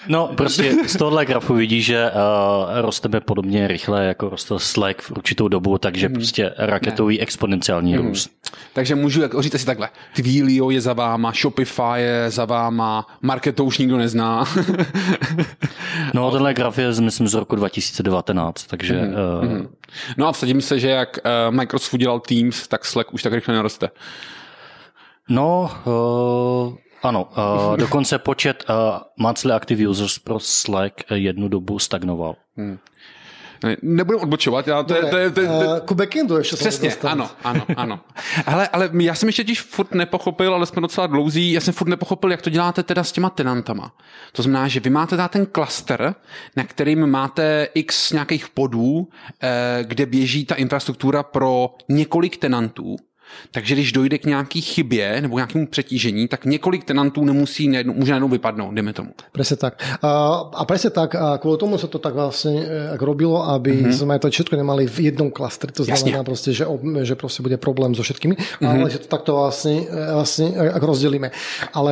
No, 0.09 0.31
prostě 0.37 0.75
z 0.87 0.97
tohohle 0.97 1.27
grafu 1.27 1.55
vidíš, 1.55 1.85
že 1.85 2.11
uh, 2.11 2.81
rosteme 2.81 3.21
podobně 3.21 3.69
rychle, 3.69 4.05
jako 4.05 4.29
rostl 4.29 4.59
Slack 4.59 5.03
v 5.03 5.11
určitou 5.11 5.49
dobu, 5.49 5.79
takže 5.79 6.09
mm. 6.09 6.15
prostě 6.15 6.55
raketový 6.59 7.17
ne. 7.17 7.23
exponenciální 7.23 7.97
mm. 7.97 8.07
růst. 8.07 8.31
Takže 8.73 8.95
můžu 8.95 9.23
jako 9.23 9.43
říct 9.43 9.61
si 9.61 9.67
takhle, 9.67 9.89
Twilio 10.15 10.71
je 10.71 10.81
za 10.81 10.93
váma, 10.93 11.33
Shopify 11.33 11.97
je 11.97 12.31
za 12.31 12.45
váma, 12.45 13.07
Marketo 13.23 13.65
už 13.65 13.79
nikdo 13.79 13.97
nezná. 13.97 14.45
no, 16.15 16.31
tenhle 16.31 16.55
graf 16.55 16.79
je, 16.79 16.93
myslím, 17.01 17.29
z 17.29 17.35
roku 17.35 17.57
2019, 17.57 18.65
takže... 18.65 18.95
Mm. 18.95 19.15
Uh... 19.43 19.45
Mm. 19.45 19.69
No 20.17 20.29
a 20.29 20.33
vsadím 20.33 20.61
se, 20.61 20.81
že 20.81 20.89
jak 20.89 21.19
uh, 21.49 21.55
Microsoft 21.55 21.95
udělal 21.95 22.21
Teams, 22.21 22.69
tak 22.69 22.85
Slack 22.85 23.15
už 23.15 23.23
tak 23.23 23.33
rychle 23.33 23.55
neroste. 23.55 23.91
No, 25.29 25.71
uh, 25.85 26.77
ano, 27.05 27.29
uh, 27.71 27.77
dokonce 27.85 28.19
počet 28.19 28.65
uh, 28.69 28.75
monthly 29.17 29.53
active 29.53 29.89
users 29.89 30.19
pro 30.19 30.41
Slack 30.41 30.95
jednu 31.11 31.49
dobu 31.49 31.79
stagnoval. 31.79 32.37
Hmm. 32.57 32.79
Nebudu 33.83 34.19
odbočovat, 34.19 34.69
já 34.69 34.83
to, 34.83 34.95
je, 34.95 35.01
to, 35.01 35.17
je, 35.17 35.31
to, 35.31 35.41
je, 35.41 35.47
to, 35.47 35.63
je, 35.63 35.81
ku 35.81 35.95
backendu 35.95 36.37
ještě 36.37 36.57
Přesně, 36.57 36.95
ano, 36.95 37.31
ano, 37.45 37.67
ano. 37.77 38.01
Ale, 38.47 38.69
ale 38.69 38.91
já 39.01 39.15
jsem 39.15 39.29
ještě 39.29 39.45
tiž 39.45 39.61
furt 39.63 39.95
nepochopil, 39.95 40.55
ale 40.55 40.67
jsme 40.67 40.81
docela 40.83 41.07
dlouzí, 41.07 41.53
já 41.53 41.61
jsem 41.61 41.75
furt 41.75 41.89
nepochopil, 41.89 42.31
jak 42.31 42.43
to 42.43 42.51
děláte 42.51 42.83
teda 42.83 43.05
s 43.05 43.13
těma 43.13 43.31
tenantama. 43.31 43.93
To 44.33 44.43
znamená, 44.43 44.69
že 44.69 44.81
vy 44.81 44.91
máte 44.91 45.11
teda 45.11 45.29
ten 45.29 45.47
klaster, 45.47 46.15
na 46.57 46.65
kterým 46.65 47.07
máte 47.07 47.69
x 47.75 48.13
nějakých 48.13 48.49
podů, 48.49 49.09
eh, 49.43 49.85
kde 49.87 50.07
běží 50.07 50.45
ta 50.45 50.55
infrastruktura 50.55 51.23
pro 51.23 51.75
několik 51.89 52.37
tenantů 52.37 52.97
takže 53.51 53.75
když 53.75 53.93
dojde 53.93 54.19
k 54.19 54.27
nějaký 54.27 54.61
chybě 54.61 55.21
nebo 55.21 55.37
nějakému 55.37 55.67
přetížení, 55.67 56.29
tak 56.29 56.45
několik 56.45 56.85
tenantů 56.85 57.25
nemusí, 57.25 57.69
nejednou, 57.69 57.95
může 57.95 58.13
najednou 58.13 58.29
vypadnout, 58.29 58.75
jdeme 58.75 58.93
tomu. 58.93 59.11
Presne 59.33 59.57
tak. 59.57 59.75
A, 60.03 60.11
a 60.55 60.63
presne 60.65 60.91
tak, 60.91 61.15
a 61.15 61.39
kvôli 61.39 61.59
tomu 61.59 61.79
sa 61.79 61.91
to 61.91 61.99
tak 61.99 62.15
vlastne 62.15 62.65
robilo, 62.99 63.43
aby 63.51 63.87
mm-hmm. 63.87 63.95
sme 63.95 64.15
to 64.19 64.31
všetko 64.31 64.55
nemali 64.57 64.87
v 64.87 65.11
jednom 65.11 65.31
klastri. 65.31 65.73
To 65.75 65.85
znamená 65.85 66.23
Jasne. 66.23 66.29
proste, 66.29 66.51
že, 66.55 66.65
že 67.03 67.15
proste 67.15 67.41
bude 67.43 67.57
problém 67.59 67.95
so 67.95 68.03
všetkými, 68.03 68.35
mm-hmm. 68.37 68.67
ale 68.67 68.91
že 68.91 69.03
to 69.03 69.09
takto 69.11 69.35
vlastne, 69.37 69.87
vlastne 69.89 70.55
ak 70.55 70.83
rozdelíme. 70.83 71.29
Ale, 71.75 71.91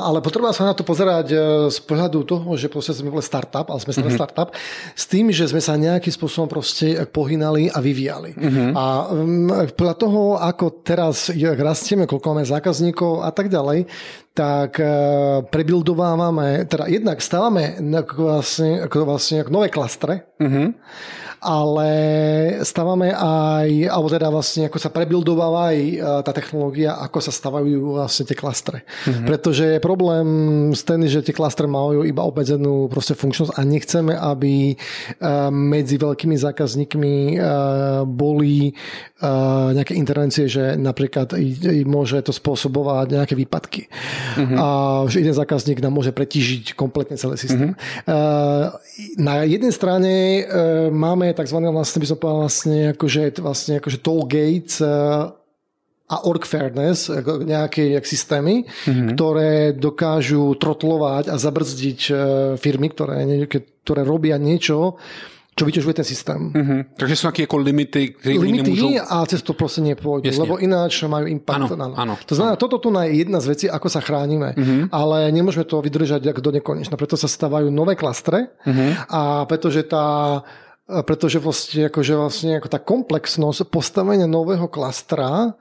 ale 0.00 0.18
potrebujeme 0.22 0.54
sa 0.54 0.70
na 0.70 0.74
to 0.76 0.86
pozerať 0.86 1.34
z 1.70 1.78
pohľadu 1.82 2.22
toho, 2.22 2.48
že 2.54 2.70
proste 2.70 2.94
sme 2.94 3.10
boli 3.10 3.24
startup, 3.24 3.70
ale 3.70 3.80
sme 3.82 3.94
mm-hmm. 3.94 4.14
startup, 4.14 4.54
s 4.94 5.04
tým, 5.10 5.30
že 5.34 5.50
sme 5.50 5.60
sa 5.62 5.74
nejakým 5.74 6.12
spôsobom 6.14 6.46
proste 6.46 7.02
pohynali 7.10 7.70
a 7.70 7.78
vyvíjali. 7.82 8.30
Mm-hmm. 8.34 8.70
A 8.74 8.84
podľa 9.74 9.94
toho, 9.98 10.20
ako 10.38 10.83
teraz 10.84 11.32
rastieme, 11.32 12.04
koľko 12.04 12.26
máme 12.36 12.44
zákazníkov 12.44 13.24
a 13.24 13.32
tak 13.32 13.48
ďalej, 13.48 13.88
tak 14.36 14.76
uh, 14.82 15.40
prebuildovávame, 15.48 16.68
teda 16.68 16.86
jednak 16.90 17.24
stávame 17.24 17.80
vlastne, 18.14 18.84
vlastne 18.86 19.46
nové 19.48 19.72
klastre, 19.72 20.28
mm-hmm 20.36 20.68
ale 21.44 21.90
stávame 22.64 23.12
aj, 23.12 23.68
alebo 23.92 24.08
teda 24.08 24.32
vlastne 24.32 24.72
ako 24.72 24.80
sa 24.80 24.88
prebuildováva 24.88 25.76
aj 25.76 25.78
e, 25.78 25.96
tá 26.24 26.32
technológia, 26.32 26.96
ako 26.96 27.20
sa 27.20 27.28
stavajú 27.28 28.00
vlastne 28.00 28.24
tie 28.24 28.32
klastre. 28.32 28.88
Mm-hmm. 29.04 29.26
Pretože 29.28 29.64
je 29.76 29.84
problém 29.84 30.26
s 30.72 30.80
ten, 30.88 31.04
že 31.04 31.20
tie 31.20 31.36
klastre 31.36 31.68
majú 31.68 32.00
iba 32.00 32.24
obmedzenú 32.24 32.88
proste 32.88 33.12
funkčnosť 33.12 33.52
a 33.52 33.60
nechceme, 33.60 34.16
aby 34.16 34.72
e, 34.72 34.74
medzi 35.52 36.00
veľkými 36.00 36.32
zákazníkmi 36.32 37.14
e, 37.14 37.38
boli 38.08 38.72
nejaké 39.74 39.96
intervencie, 39.96 40.46
že 40.46 40.76
napríklad 40.76 41.34
môže 41.88 42.20
to 42.22 42.32
spôsobovať 42.32 43.16
nejaké 43.16 43.34
výpadky. 43.34 43.82
Mm-hmm. 43.88 44.56
A 44.58 44.66
že 45.08 45.24
jeden 45.24 45.34
zákazník 45.34 45.80
nám 45.80 45.96
môže 45.96 46.12
pretížiť 46.12 46.76
kompletne 46.76 47.16
celý 47.16 47.40
systém. 47.40 47.74
Mm-hmm. 47.74 49.18
Na 49.18 49.42
jednej 49.42 49.72
strane 49.72 50.12
máme 50.92 51.32
tzv. 51.34 51.58
vlastne 51.72 51.98
by 52.00 52.06
som 52.06 52.18
povedal 52.20 52.44
vlastne 52.44 52.78
akože, 52.94 53.22
vlastne 53.42 53.72
akože 53.82 53.98
toll 54.04 54.22
gates 54.28 54.78
eh, 54.78 54.88
a 56.04 56.16
org 56.28 56.44
fairness, 56.44 57.08
nejaké 57.24 57.96
jak 57.96 58.04
systémy, 58.04 58.68
mm-hmm. 58.68 59.08
ktoré 59.16 59.72
dokážu 59.72 60.52
trotlovať 60.60 61.32
a 61.32 61.36
zabrzdiť 61.40 62.00
eh, 62.10 62.16
firmy, 62.60 62.92
ktoré, 62.92 63.24
ktoré 63.82 64.02
robia 64.04 64.36
niečo, 64.36 65.00
čo 65.54 65.62
vyťažuje 65.62 65.94
ten 65.94 66.06
systém. 66.06 66.40
Mm-hmm. 66.50 66.80
Takže 66.98 67.14
sú 67.14 67.22
nejaké 67.30 67.46
ako 67.46 67.58
limity, 67.62 68.02
ktoré 68.18 68.34
limity 68.42 68.74
nemôžu... 68.74 69.06
a 69.06 69.16
cez 69.30 69.40
to 69.46 69.54
proste 69.54 69.86
nepôjdu, 69.86 70.26
Jasne. 70.26 70.42
lebo 70.42 70.58
ináč 70.58 71.06
majú 71.06 71.30
impact. 71.30 71.70
Áno, 71.70 71.94
áno, 71.94 72.14
to 72.26 72.34
znamená, 72.34 72.58
áno. 72.58 72.62
toto 72.62 72.82
tu 72.82 72.90
je 72.90 73.22
jedna 73.22 73.38
z 73.38 73.46
vecí, 73.54 73.66
ako 73.70 73.86
sa 73.86 74.02
chránime, 74.02 74.58
mm-hmm. 74.58 74.90
ale 74.90 75.30
nemôžeme 75.30 75.62
to 75.62 75.78
vydržať 75.78 76.26
do 76.26 76.50
nekonečna. 76.50 76.98
Preto 76.98 77.14
sa 77.14 77.30
stávajú 77.30 77.70
nové 77.70 77.94
klastre 77.94 78.50
mm-hmm. 78.66 78.90
a 79.06 79.46
pretože 79.46 79.86
tá 79.86 80.42
pretože 80.84 81.40
vlastne, 81.40 81.88
akože 81.88 82.12
vlastne 82.12 82.60
ako 82.60 82.68
tá 82.68 82.76
komplexnosť 82.76 83.72
postavenia 83.72 84.28
nového 84.28 84.68
klastra 84.68 85.56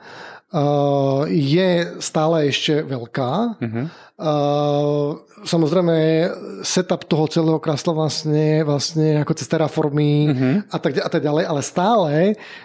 je 1.29 1.69
stále 1.97 2.37
ešte 2.45 2.85
veľká. 2.85 3.33
Uh-huh. 3.57 3.85
Uh, 4.13 5.09
samozrejme, 5.41 6.29
setup 6.61 7.09
toho 7.09 7.25
celého 7.25 7.57
klastra 7.57 7.89
vlastne, 7.91 8.61
vlastne 8.61 9.25
ako 9.25 9.33
cez 9.33 9.49
terraformy 9.49 10.29
uh-huh. 10.29 10.55
a, 10.69 10.77
tak, 10.77 11.01
a 11.01 11.09
tak 11.09 11.21
ďalej, 11.25 11.43
ale 11.49 11.61
stále 11.65 12.13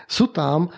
sú 0.05 0.29
tam 0.29 0.69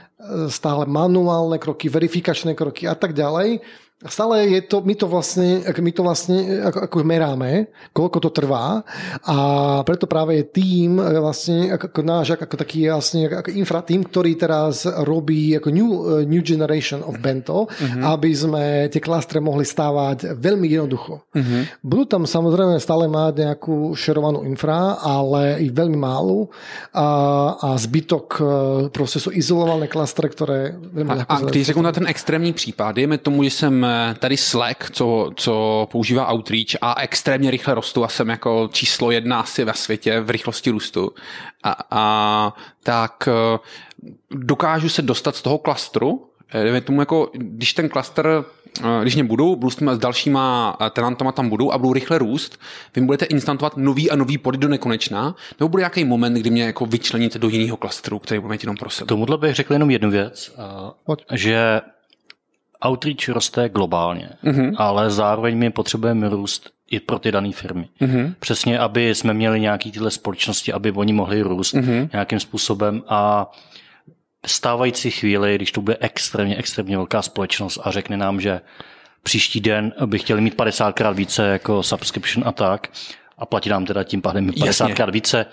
stále 0.52 0.84
manuálne 0.84 1.56
kroky, 1.56 1.88
verifikačné 1.88 2.52
kroky 2.52 2.84
a 2.84 2.92
tak 2.92 3.16
ďalej, 3.16 3.64
stále 4.08 4.48
je 4.48 4.60
to, 4.64 4.80
my 4.80 4.94
to 4.96 5.04
vlastne, 5.04 5.60
my 5.60 5.92
to 5.92 6.00
vlastne 6.00 6.36
ako, 6.64 6.78
ako 6.88 6.96
meráme, 7.04 7.68
koľko 7.92 8.18
to 8.24 8.30
trvá 8.32 8.80
a 9.28 9.36
preto 9.84 10.08
práve 10.08 10.40
je 10.40 10.44
tým 10.48 10.96
vlastne 10.96 11.76
ako, 11.76 11.92
ako 11.92 12.00
náš 12.00 12.26
ako 12.32 12.56
taký 12.56 12.88
vlastne 12.88 13.28
ako 13.28 13.52
infra 13.52 13.84
tým, 13.84 14.00
ktorý 14.08 14.40
teraz 14.40 14.88
robí 14.88 15.52
ako 15.52 15.68
new, 15.68 15.90
new 16.24 16.40
generation 16.40 17.04
of 17.04 17.20
bento, 17.20 17.68
uh-huh. 17.68 18.16
aby 18.16 18.32
sme 18.32 18.64
tie 18.88 19.04
klastre 19.04 19.36
mohli 19.36 19.68
stávať 19.68 20.32
veľmi 20.32 20.64
jednoducho. 20.64 21.20
Uh-huh. 21.20 21.68
Budú 21.84 22.08
tam 22.08 22.24
samozrejme 22.24 22.80
stále 22.80 23.04
mať 23.04 23.52
nejakú 23.52 23.92
šerovanú 23.92 24.48
infra, 24.48 24.96
ale 24.96 25.60
i 25.60 25.68
veľmi 25.68 26.00
málu 26.00 26.48
a, 26.96 27.08
a 27.60 27.68
zbytok 27.76 28.26
e, 28.32 28.42
proste 28.88 29.20
sú 29.20 29.28
izolované 29.28 29.92
klastre, 29.92 30.24
ktoré 30.24 30.72
veľmi 30.72 31.28
A, 31.28 31.36
a 31.36 31.44
když 31.44 31.76
řeknu 31.76 31.82
na 31.82 31.92
ten 31.92 32.08
extrémní 32.08 32.52
případ, 32.52 32.96
dejme 32.96 33.18
tomu, 33.18 33.44
že 33.44 33.50
jsem 33.50 33.89
tady 34.18 34.36
Slack, 34.36 34.90
co, 34.90 35.30
co 35.36 35.88
používá 35.90 36.32
Outreach 36.32 36.76
a 36.80 37.00
extrémně 37.00 37.50
rychle 37.50 37.74
rostou 37.74 38.04
a 38.04 38.08
jsem 38.08 38.28
jako 38.28 38.68
číslo 38.72 39.10
jedna 39.10 39.40
asi 39.40 39.64
ve 39.64 39.74
světě 39.74 40.20
v 40.20 40.30
rychlosti 40.30 40.70
růstu. 40.70 41.10
A, 41.62 41.76
a 41.90 42.54
tak 42.82 43.28
eh, 43.28 43.58
dokážu 44.30 44.88
se 44.88 45.02
dostat 45.02 45.36
z 45.36 45.42
toho 45.42 45.58
klastru, 45.58 46.26
eh, 46.54 46.80
tomu 46.80 47.00
jako, 47.00 47.30
když 47.32 47.72
ten 47.72 47.88
klaster 47.88 48.44
eh, 48.80 49.02
když 49.02 49.14
mě 49.14 49.24
budou, 49.24 49.56
budu 49.56 49.70
s, 49.70 49.82
s 49.82 49.98
dalšíma 49.98 50.76
tenantama 50.90 51.32
tam 51.32 51.48
budou 51.48 51.72
a 51.72 51.78
budou 51.78 51.92
rychle 51.92 52.18
růst, 52.18 52.60
vy 52.94 53.00
budete 53.00 53.24
instantovat 53.24 53.76
nový 53.76 54.10
a 54.10 54.16
nový 54.16 54.38
pody 54.38 54.58
do 54.58 54.68
nekonečna, 54.68 55.34
nebo 55.60 55.68
bude 55.68 55.80
nějaký 55.80 56.04
moment, 56.04 56.34
kdy 56.34 56.50
mě 56.50 56.64
jako 56.64 56.86
vyčleníte 56.86 57.38
do 57.38 57.48
jiného 57.48 57.76
klastru, 57.76 58.18
který 58.18 58.40
bude 58.40 58.52
mít 58.52 58.62
jenom 58.62 58.76
pro 58.76 58.90
sebe? 58.90 59.08
Tomuhle 59.08 59.38
bych 59.38 59.54
řekl 59.54 59.72
jenom 59.72 59.90
jednu 59.90 60.10
věc, 60.10 60.52
že 61.32 61.80
outreach 62.86 63.28
roste 63.28 63.68
globálně, 63.68 64.28
mm-hmm. 64.44 64.74
ale 64.76 65.10
zároveň 65.10 65.58
my 65.58 65.70
potřebujeme 65.70 66.28
růst 66.28 66.70
i 66.90 67.00
pro 67.00 67.18
ty 67.18 67.32
dané 67.32 67.52
firmy. 67.52 67.88
Mm-hmm. 68.00 68.34
Přesně, 68.38 68.78
aby 68.78 69.14
jsme 69.14 69.34
měli 69.34 69.60
nějaký 69.60 69.92
tyhle 69.92 70.10
společnosti, 70.10 70.72
aby 70.72 70.92
oni 70.92 71.12
mohli 71.12 71.42
růst 71.42 71.74
mm-hmm. 71.74 72.08
nějakým 72.12 72.40
způsobem 72.40 73.02
a 73.08 73.50
stávající 74.46 75.10
chvíli, 75.10 75.54
když 75.54 75.72
to 75.72 75.80
bude 75.80 75.96
extrémně, 76.00 76.56
extrémně 76.56 76.96
velká 76.96 77.22
společnost 77.22 77.78
a 77.84 77.90
řekne 77.90 78.16
nám, 78.16 78.40
že 78.40 78.60
příští 79.22 79.60
den 79.60 79.92
by 80.06 80.18
chtěli 80.18 80.40
mít 80.40 80.56
50krát 80.56 81.14
více 81.14 81.48
jako 81.48 81.82
subscription 81.82 82.48
a 82.48 82.52
tak 82.52 82.90
a 83.38 83.46
platí 83.46 83.68
nám 83.68 83.84
teda 83.84 84.04
tím 84.04 84.22
pádem 84.22 84.50
50krát 84.50 85.10
více, 85.10 85.46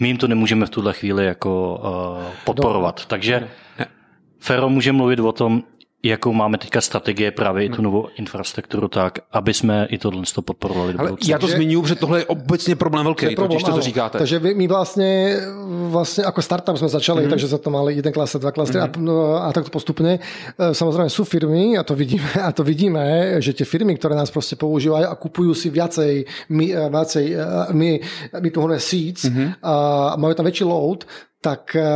my 0.00 0.08
jim 0.08 0.16
to 0.16 0.28
nemůžeme 0.28 0.66
v 0.66 0.70
tuhle 0.70 0.92
chvíli 0.92 1.26
jako 1.26 1.80
uh, 2.16 2.24
podporovat. 2.44 3.06
Takže 3.06 3.48
Fero 4.38 4.68
může 4.68 4.92
mluvit 4.92 5.20
o 5.20 5.32
tom, 5.32 5.62
jakou 6.06 6.32
máme 6.32 6.58
teďka 6.58 6.80
strategie 6.80 7.30
právě 7.30 7.64
i 7.64 7.68
tu 7.68 7.82
novou 7.82 8.08
infrastrukturu 8.18 8.88
tak, 8.88 9.18
aby 9.32 9.54
jsme 9.54 9.86
i 9.90 9.98
tohle 9.98 10.22
to 10.34 10.42
podporovali 10.42 10.94
Ale 10.98 11.12
já 11.26 11.38
to 11.38 11.46
zmiňuji, 11.46 11.82
protože 11.82 11.94
tohle 11.94 12.20
je 12.20 12.24
obecně 12.24 12.76
problém 12.76 13.04
velký, 13.04 13.26
je 13.26 13.36
problém, 13.36 13.60
to, 13.60 13.72
to 13.72 13.80
říkáte. 13.80 14.18
Takže 14.18 14.40
my 14.40 14.68
vlastně, 14.68 15.36
vlastně 15.66 16.24
jako 16.24 16.42
startup 16.42 16.76
jsme 16.76 16.88
začali, 16.88 17.24
mm-hmm. 17.24 17.30
takže 17.30 17.46
za 17.46 17.58
to 17.58 17.70
mali 17.70 17.94
jeden 17.94 18.12
klaster, 18.12 18.40
dva 18.40 18.52
klastry 18.52 18.80
mm-hmm. 18.80 18.98
a, 18.98 19.00
no, 19.00 19.34
a 19.34 19.52
takto 19.52 19.70
postupně. 19.70 20.18
E, 20.58 20.74
samozřejmě 20.74 21.10
jsou 21.10 21.24
firmy, 21.24 21.78
a 21.78 21.82
to 21.82 21.94
vidíme, 21.94 22.30
a 22.42 22.52
to 22.52 22.64
vidíme, 22.64 23.34
že 23.38 23.52
ty 23.52 23.64
firmy, 23.64 23.96
které 23.96 24.14
nás 24.14 24.30
prostě 24.30 24.56
používají 24.56 25.04
a 25.04 25.14
kupují 25.14 25.54
si 25.54 25.70
viacej, 25.70 26.24
my, 26.48 26.74
e, 26.74 26.88
viacej, 26.88 27.34
e, 27.34 27.46
my, 27.72 28.00
my 28.40 28.50
tu 28.50 28.68
seeds 28.76 29.24
mm-hmm. 29.24 29.54
a 29.62 30.16
mají 30.16 30.34
tam 30.34 30.44
větší 30.44 30.64
load, 30.64 31.04
tak 31.46 31.78
eh, 31.78 31.86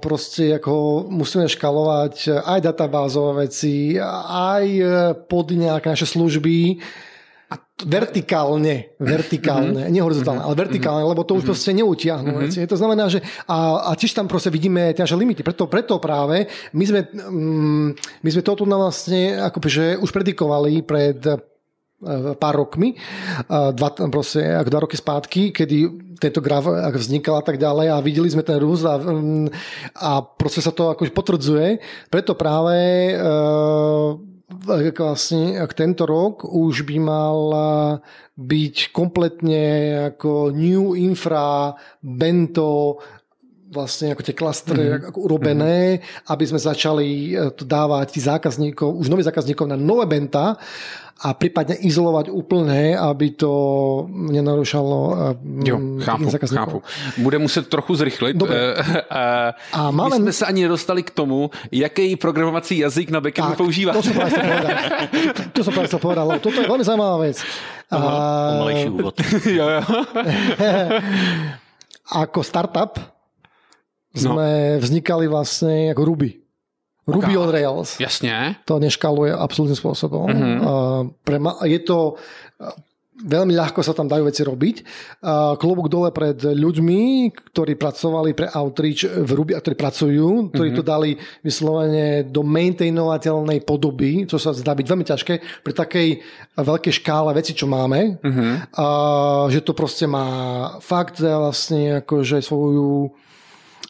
proste 0.00 0.56
ako 0.56 1.04
musíme 1.12 1.44
škalovať 1.44 2.40
aj 2.40 2.60
databázové 2.64 3.52
veci, 3.52 4.00
aj 4.00 4.64
eh, 4.64 4.88
pod 5.28 5.52
nejaké 5.52 5.92
naše 5.92 6.08
služby, 6.08 6.80
a 7.46 7.62
to, 7.62 7.86
vertikálne, 7.86 8.98
vertikálne, 8.98 9.86
mm-hmm. 9.86 9.92
nie 9.94 10.02
horizontálne, 10.02 10.42
ale 10.42 10.58
vertikálne, 10.58 11.06
mm-hmm. 11.06 11.14
lebo 11.14 11.22
to 11.22 11.38
už 11.38 11.46
mm-hmm. 11.46 11.50
proste 11.54 11.70
neutiahnu 11.78 12.30
mm-hmm. 12.32 12.42
veci. 12.50 12.58
To 12.66 12.74
znamená, 12.80 13.06
že 13.06 13.22
a, 13.46 13.86
a 13.86 13.90
tiež 13.94 14.18
tam 14.18 14.26
proste 14.26 14.50
vidíme 14.50 14.90
tie 14.90 15.06
naše 15.06 15.14
limity. 15.14 15.46
Preto, 15.46 15.70
preto 15.70 16.02
práve 16.02 16.50
my 16.74 16.84
sme, 16.88 17.00
mm, 17.06 17.88
my 18.26 18.28
sme 18.34 18.42
toto 18.42 18.66
vlastne 18.66 19.38
akože 19.46 20.02
už 20.02 20.10
predikovali 20.10 20.82
pred 20.82 21.22
pár 22.38 22.54
rokmi, 22.56 22.94
eh, 22.96 23.70
dva, 23.74 23.88
proste, 24.08 24.40
ako 24.42 24.68
dva 24.70 24.80
roky 24.86 24.96
spátky, 24.96 25.42
kedy 25.50 25.76
tento 26.16 26.40
graf 26.40 26.64
vznikal 26.96 27.40
a 27.40 27.44
tak 27.44 27.60
ďalej 27.60 27.92
a 27.92 28.00
videli 28.00 28.32
sme 28.32 28.40
ten 28.40 28.56
rúst 28.56 28.88
a, 28.88 28.96
mm, 28.96 29.52
a 30.00 30.24
proste 30.24 30.64
sa 30.64 30.72
to 30.72 30.88
akože 30.96 31.12
potvrdzuje. 31.12 31.68
Preto 32.08 32.32
práve 32.32 33.12
vlastne 34.96 35.58
tento 35.74 36.06
rok 36.06 36.46
už 36.46 36.86
by 36.86 36.96
mal 37.02 37.38
byť 38.38 38.94
kompletne 38.94 39.64
ako 40.14 40.54
new 40.54 40.94
infra, 40.94 41.74
bento 41.98 43.02
vlastne 43.66 44.14
ako 44.14 44.22
tie 44.22 44.36
klastre 44.36 44.78
mm-hmm. 44.78 45.08
ako 45.10 45.18
urobené, 45.26 45.98
mm-hmm. 45.98 46.30
aby 46.30 46.44
sme 46.46 46.60
začali 46.62 47.08
to 47.58 47.66
dávať 47.66 48.14
tí 48.14 48.20
zákazníkov, 48.22 48.94
už 49.02 49.10
nových 49.10 49.28
zákazníkov 49.34 49.66
na 49.66 49.74
nové 49.74 50.06
benta 50.06 50.54
a 51.16 51.32
prípadne 51.32 51.80
izolovať 51.80 52.28
úplne, 52.28 52.92
aby 52.92 53.32
to 53.32 53.52
nenarušalo 54.12 54.98
e, 55.64 55.68
jo, 55.68 55.76
chápu, 56.04 56.28
chápu. 56.28 56.78
Bude 57.16 57.38
muset 57.38 57.68
trochu 57.68 57.94
zrychlit. 57.94 58.36
Dobre. 58.36 58.76
a, 59.10 59.54
a 59.72 59.90
máme... 59.90 60.18
My 60.18 60.22
jsme 60.22 60.32
se 60.32 60.46
ani 60.46 60.62
nedostali 60.62 61.02
k 61.02 61.10
tomu, 61.10 61.50
jaký 61.72 62.16
programovací 62.16 62.78
jazyk 62.78 63.10
na 63.10 63.20
backendu 63.20 63.50
tak, 63.50 63.56
používá. 63.56 63.92
To 63.92 64.02
som 64.02 64.12
práve 64.12 64.30
povedal. 64.36 64.70
To 65.56 65.60
som 65.64 65.72
práve 65.72 65.88
povedal. 65.96 66.26
Toto 66.36 66.58
je 66.60 66.68
veľmi 66.68 66.84
zaujímavá 66.84 67.16
vec. 67.24 67.40
Aha, 67.90 68.08
a... 68.68 68.88
úvod. 68.92 69.16
jo, 69.58 69.66
jo. 69.72 69.82
Ako 72.12 72.44
startup 72.44 73.00
sme 74.12 74.76
no. 74.76 74.80
vznikali 74.84 75.24
vlastne 75.32 75.96
ako 75.96 76.02
Ruby. 76.04 76.45
Ruby 77.06 77.38
okay. 77.38 77.40
on 77.40 77.50
Rails. 77.54 77.90
Jasne. 78.02 78.58
To 78.66 78.82
neškaluje 78.82 79.30
absolútnym 79.30 79.78
spôsobom. 79.78 80.26
Mm-hmm. 80.26 80.56
Uh, 80.58 81.02
pre 81.22 81.38
ma- 81.38 81.62
je 81.62 81.80
to 81.86 82.18
veľmi 83.16 83.56
ľahko 83.56 83.80
sa 83.80 83.96
tam 83.96 84.12
dajú 84.12 84.28
veci 84.28 84.44
robiť. 84.44 84.76
Klobúk 85.56 85.88
dole 85.88 86.12
pred 86.12 86.36
ľuďmi, 86.36 87.32
ktorí 87.32 87.72
pracovali 87.80 88.36
pre 88.36 88.52
Outreach 88.52 89.08
v 89.08 89.30
Ruby 89.32 89.56
a 89.56 89.64
ktorí 89.64 89.72
pracujú, 89.72 90.52
ktorí 90.52 90.68
mm-hmm. 90.68 90.84
to 90.84 90.90
dali 90.92 91.16
vyslovene 91.40 92.28
do 92.28 92.44
maintainovateľnej 92.44 93.64
podoby, 93.64 94.28
čo 94.28 94.36
sa 94.36 94.52
zdá 94.52 94.76
byť 94.76 94.84
veľmi 94.84 95.06
ťažké 95.08 95.34
pri 95.64 95.72
takej 95.72 96.08
veľkej 96.60 96.92
škále 97.00 97.32
veci, 97.32 97.56
čo 97.56 97.64
máme. 97.64 98.20
Mm-hmm. 98.20 98.52
A, 98.76 98.86
že 99.48 99.64
to 99.64 99.72
proste 99.72 100.04
má 100.04 100.28
fakt 100.84 101.16
vlastne 101.16 102.04
akože 102.04 102.44
svoju 102.44 103.16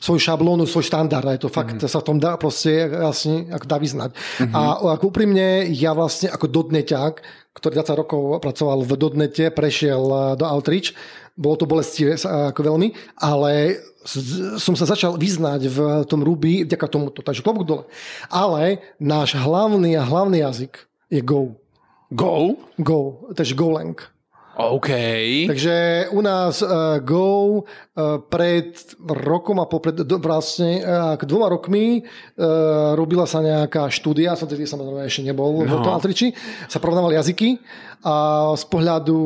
svoju 0.00 0.20
šablónu, 0.20 0.68
svoj 0.68 0.84
štandard. 0.84 1.24
Je 1.36 1.42
to 1.42 1.50
fakt, 1.52 1.76
mm-hmm. 1.76 1.88
sa 1.88 2.00
v 2.00 2.06
tom 2.06 2.18
dá 2.20 2.36
proste 2.36 2.88
vlastne 2.88 3.48
ako 3.52 3.66
dá 3.66 3.76
vyznať. 3.80 4.10
Mm-hmm. 4.12 4.54
A 4.54 4.60
ako 4.96 5.04
úprimne, 5.08 5.66
ja 5.72 5.96
vlastne 5.96 6.28
ako 6.28 6.46
dodneťák, 6.48 7.14
ktorý 7.56 7.72
20 7.80 8.02
rokov 8.04 8.20
pracoval 8.44 8.84
v 8.84 8.92
dodnete, 9.00 9.44
prešiel 9.48 10.02
eh, 10.04 10.20
do 10.36 10.44
Outreach, 10.44 10.92
bolo 11.36 11.56
to 11.60 11.68
bolestivé 11.68 12.16
ako 12.24 12.60
veľmi, 12.64 12.96
ale 13.20 13.76
som 14.56 14.72
sa 14.72 14.88
začal 14.88 15.20
vyznať 15.20 15.60
v 15.68 15.78
tom 16.08 16.24
Ruby 16.24 16.64
vďaka 16.64 16.86
tomuto, 16.88 17.20
takže 17.20 17.44
klobúk 17.44 17.68
dole. 17.68 17.84
Ale 18.32 18.80
náš 18.96 19.36
hlavný 19.36 19.98
a 19.98 20.06
hlavný 20.06 20.40
jazyk 20.40 20.80
je 21.12 21.20
Go. 21.20 21.58
Go? 22.08 22.56
Go, 22.78 23.28
takže 23.34 23.58
Golang. 23.58 23.98
OK. 24.56 24.88
Takže 25.52 26.08
u 26.16 26.20
nás 26.24 26.64
uh, 26.64 26.96
Go 27.04 27.60
uh, 27.60 27.64
pred 28.24 28.72
rokom 29.04 29.60
a 29.60 29.68
popred, 29.68 30.00
do, 30.00 30.16
vlastne 30.16 30.80
uh, 30.80 31.12
k 31.20 31.28
dvoma 31.28 31.52
rokmi 31.52 32.00
uh, 32.00 32.96
robila 32.96 33.28
sa 33.28 33.44
nejaká 33.44 33.92
štúdia, 33.92 34.32
som 34.32 34.48
tedy 34.48 34.64
samozrejme 34.64 35.04
ešte 35.04 35.28
nebol 35.28 35.60
no. 35.60 35.68
v 35.68 35.84
tom 35.84 35.92
Altriči, 35.92 36.32
sa 36.72 36.80
porovnávali 36.80 37.20
jazyky 37.20 37.60
a 38.00 38.56
z 38.56 38.64
pohľadu 38.72 39.20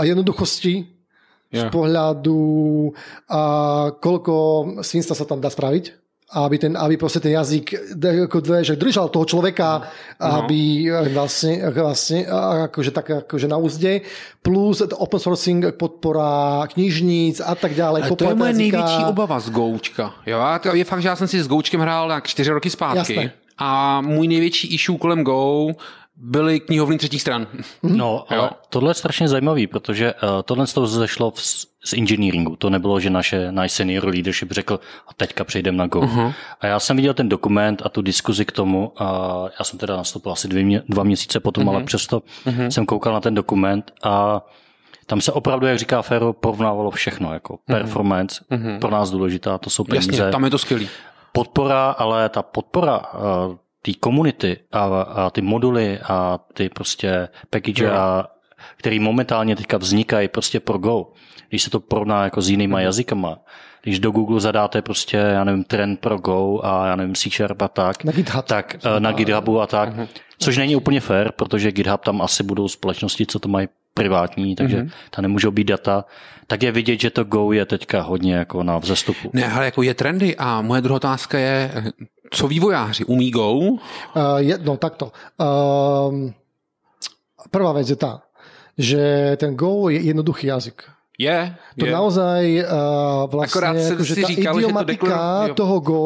jednoduchosti, 0.00 0.88
yeah. 1.52 1.60
z 1.60 1.62
pohľadu 1.68 2.40
a 3.28 3.42
koľko 4.00 4.34
svinstva 4.80 5.12
sa 5.12 5.28
tam 5.28 5.44
dá 5.44 5.52
spraviť, 5.52 6.01
aby, 6.32 6.58
ten, 6.58 6.72
aby 6.76 6.96
proste 6.96 7.20
ten 7.20 7.32
jazyk 7.32 7.74
že 8.62 8.76
držal 8.76 9.08
toho 9.08 9.24
človeka, 9.24 9.84
no. 10.20 10.44
aby 10.44 10.88
vlastne, 11.12 11.60
vlastne 11.70 12.24
akože, 12.68 12.90
tak, 12.90 13.06
akože 13.28 13.46
na 13.48 13.56
úzde, 13.60 14.00
plus 14.42 14.80
open 14.80 15.20
sourcing, 15.20 15.60
podpora 15.76 16.64
knižníc 16.72 17.40
a 17.44 17.54
tak 17.54 17.76
ďalej. 17.76 18.00
Ale 18.02 18.16
to 18.16 18.24
je 18.24 18.34
moje 18.34 18.52
největší 18.52 19.02
obava 19.04 19.40
z 19.40 19.50
Goučka. 19.50 20.14
Jo? 20.26 20.40
Je 20.72 20.84
fakt, 20.84 21.02
že 21.02 21.08
já 21.08 21.16
jsem 21.16 21.28
si 21.28 21.42
s 21.42 21.48
Goučkem 21.48 21.80
hrál 21.80 22.08
na 22.08 22.20
čtyři 22.20 22.50
roky 22.50 22.70
zpátky. 22.70 23.14
Jasné. 23.14 23.32
A 23.58 24.00
můj 24.00 24.28
největší 24.28 24.74
issue 24.74 24.98
kolem 24.98 25.22
Go 25.22 25.68
byly 26.24 26.60
knihovny 26.60 26.98
třetích 26.98 27.20
stran. 27.20 27.46
No, 27.82 28.24
ale 28.28 28.50
tohle 28.68 28.90
je 28.90 28.94
strašně 28.94 29.28
zajímavý, 29.28 29.66
protože 29.66 30.14
uh, 30.14 30.28
tohle 30.44 30.66
z 30.66 30.72
toho 30.72 30.86
zešlo 30.86 31.30
v, 31.30 31.40
z 31.84 31.92
engineeringu. 31.92 32.56
To 32.56 32.70
nebylo, 32.70 33.00
že 33.00 33.10
naše, 33.10 33.52
náš 33.52 33.72
senior 33.72 34.06
leadership 34.06 34.52
řekl, 34.52 34.80
a 35.08 35.14
teďka 35.14 35.44
přejdeme 35.44 35.78
na 35.78 35.86
Go. 35.86 36.00
Uh-huh. 36.00 36.34
A 36.60 36.66
já 36.66 36.80
jsem 36.80 36.96
viděl 36.96 37.14
ten 37.14 37.28
dokument 37.28 37.82
a 37.84 37.88
tu 37.88 38.02
diskuzi 38.02 38.44
k 38.44 38.52
tomu, 38.52 38.92
a 39.02 39.38
já 39.58 39.64
jsem 39.64 39.78
teda 39.78 39.96
nastoupil 39.96 40.32
asi 40.32 40.48
dvě, 40.48 40.82
dva 40.88 41.02
měsíce 41.02 41.40
potom, 41.40 41.64
uh-huh. 41.64 41.74
ale 41.74 41.84
přesto 41.84 42.22
uh-huh. 42.46 42.66
jsem 42.66 42.86
koukal 42.86 43.12
na 43.12 43.20
ten 43.20 43.34
dokument 43.34 43.92
a 44.02 44.46
tam 45.06 45.20
se 45.20 45.32
opravdu, 45.32 45.66
jak 45.66 45.78
říká 45.78 46.02
Fero, 46.02 46.32
porovnávalo 46.32 46.90
všechno, 46.90 47.32
jako 47.32 47.54
uh-huh. 47.54 47.58
performance, 47.66 48.44
uh-huh. 48.50 48.78
pro 48.78 48.90
nás 48.90 49.10
důležitá, 49.10 49.58
to 49.58 49.70
jsou 49.70 49.84
peníze. 49.84 50.12
Jasně, 50.12 50.32
tam 50.32 50.44
je 50.44 50.50
to 50.50 50.58
skvělý. 50.58 50.88
Podpora, 51.32 51.90
ale 51.90 52.28
ta 52.28 52.42
podpora 52.42 52.98
uh, 52.98 53.56
té 53.82 53.92
komunity 54.00 54.56
a, 54.72 55.02
a 55.02 55.30
ty 55.30 55.42
moduly 55.42 55.98
a 55.98 56.38
ty 56.54 56.68
prostě 56.68 57.28
package, 57.50 57.90
a, 57.90 58.26
který 58.76 58.98
momentálně 58.98 59.56
teďka 59.56 59.78
vznikají 59.78 60.28
prostě 60.28 60.60
pro 60.60 60.78
Go, 60.78 61.06
když 61.48 61.62
se 61.62 61.70
to 61.70 61.80
porovná 61.80 62.24
jako 62.24 62.42
s 62.42 62.50
jinýma 62.50 62.78
mm. 62.78 62.84
jazykama, 62.84 63.38
když 63.82 63.98
do 63.98 64.10
Google 64.10 64.40
zadáte 64.40 64.82
prostě, 64.82 65.16
já 65.16 65.44
nevím, 65.44 65.64
trend 65.64 66.00
pro 66.00 66.18
Go 66.18 66.60
a 66.64 66.86
já 66.86 66.96
nevím, 66.96 67.14
C 67.14 67.30
Sharp 67.30 67.62
a 67.62 67.68
tak, 67.68 68.04
na, 68.04 68.12
GitHub. 68.12 68.44
tak 68.44 68.74
eh, 68.74 69.00
na 69.00 69.12
GitHubu 69.12 69.60
a 69.60 69.66
tak, 69.66 69.96
uh-huh. 69.96 70.08
což 70.38 70.56
není 70.56 70.76
úplně 70.76 71.00
fair, 71.00 71.32
protože 71.32 71.72
GitHub 71.72 72.04
tam 72.04 72.22
asi 72.22 72.42
budou 72.42 72.68
společnosti, 72.68 73.26
co 73.26 73.38
to 73.38 73.48
mají 73.48 73.68
privátní, 73.94 74.56
takže 74.56 74.82
uh-huh. 74.82 74.90
tam 75.10 75.22
nemůžou 75.22 75.50
být 75.50 75.64
data, 75.64 76.04
tak 76.46 76.62
je 76.62 76.72
vidět, 76.72 77.00
že 77.00 77.10
to 77.10 77.24
Go 77.24 77.52
je 77.52 77.64
teďka 77.64 78.00
hodně 78.00 78.34
jako 78.34 78.62
na 78.62 78.78
vzestupu. 78.78 79.30
Ne, 79.32 79.52
ale 79.52 79.64
jako 79.64 79.82
je 79.82 79.94
trendy 79.94 80.36
a 80.36 80.62
moje 80.62 80.80
druhá 80.80 80.96
otázka 80.96 81.38
je, 81.38 81.84
co 82.30 82.48
vývojáři, 82.48 83.04
umí 83.04 83.30
Go? 83.30 83.52
Uh, 83.52 83.78
je, 84.36 84.58
no 84.62 84.76
takto. 84.76 85.12
Uh, 85.36 86.30
prvá 87.50 87.72
vec 87.72 87.90
je 87.90 87.96
tá, 87.96 88.22
že 88.78 89.36
ten 89.36 89.56
Go 89.56 89.88
je 89.88 90.00
jednoduchý 90.00 90.46
jazyk. 90.46 90.82
Je. 91.20 91.52
To 91.76 91.84
je. 91.84 91.92
naozaj 91.92 92.42
uh, 92.64 93.28
vlastne, 93.28 93.84
akože 94.00 94.14
tá 94.16 94.28
říkal, 94.32 94.52
idiomatika 94.56 95.52
to 95.52 95.60
toho 95.60 95.76
Go 95.84 96.04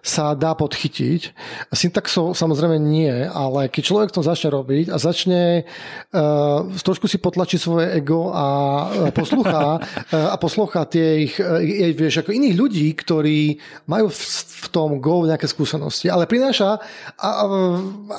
sa 0.00 0.32
dá 0.32 0.56
podchytiť. 0.56 1.36
Syntaxov 1.68 2.32
samozrejme 2.32 2.80
nie, 2.80 3.12
ale 3.28 3.68
keď 3.68 3.82
človek 3.84 4.08
to 4.16 4.24
začne 4.24 4.48
robiť 4.48 4.88
a 4.88 4.96
začne 4.96 5.68
uh, 6.16 6.64
trošku 6.72 7.04
si 7.04 7.20
potlačiť 7.20 7.60
svoje 7.60 7.92
ego 7.92 8.32
a 8.32 8.46
poslúcha 9.12 9.76
uh, 9.76 10.32
a 10.32 10.36
poslúcha 10.40 10.88
tých, 10.88 11.36
uh, 11.36 11.60
vieš, 11.92 12.24
ako 12.24 12.32
iných 12.32 12.56
ľudí, 12.56 12.88
ktorí 12.96 13.60
majú 13.92 14.08
v, 14.08 14.20
v 14.56 14.66
tom 14.72 15.04
Go 15.04 15.28
nejaké 15.28 15.52
skúsenosti, 15.52 16.08
ale 16.08 16.24
prináša 16.24 16.80
a, 17.20 17.30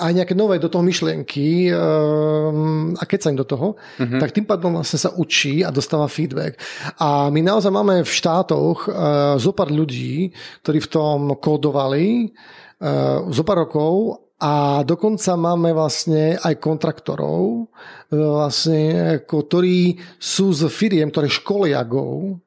aj 0.05 0.11
nejaké 0.13 0.38
nové 0.38 0.61
do 0.61 0.69
toho 0.69 0.86
myšlienky 0.86 1.74
uh, 1.74 2.53
a 2.93 3.03
keď 3.09 3.19
sa 3.26 3.32
im 3.34 3.41
do 3.41 3.47
toho, 3.49 3.74
mm-hmm. 3.97 4.22
tak 4.22 4.38
tým 4.38 4.45
pádom 4.45 4.78
vlastne 4.78 5.01
sa 5.01 5.09
učí 5.17 5.65
a 5.65 5.74
dostáva 5.74 6.11
feedback. 6.22 6.61
A 7.01 7.34
my 7.34 7.41
naozaj 7.41 7.74
máme 7.74 8.05
v 8.05 8.11
štátoch 8.11 8.86
uh, 8.86 8.93
zo 9.41 9.51
pár 9.57 9.74
ľudí, 9.74 10.30
ktorí 10.61 10.78
v 10.86 10.91
tom 10.93 11.19
kódovali 11.41 12.30
uh, 12.30 13.26
zo 13.34 13.41
pár 13.41 13.65
rokov 13.65 14.22
a 14.41 14.82
dokonca 14.82 15.38
máme 15.38 15.69
vlastne 15.69 16.34
aj 16.34 16.57
kontraktorov, 16.57 17.69
e, 18.09 18.17
vlastne, 18.17 18.82
ktorí 19.22 20.01
sú 20.17 20.49
z 20.49 20.65
firiem, 20.65 21.13
ktoré 21.13 21.30
školia 21.30 21.86
Go, 21.86 22.41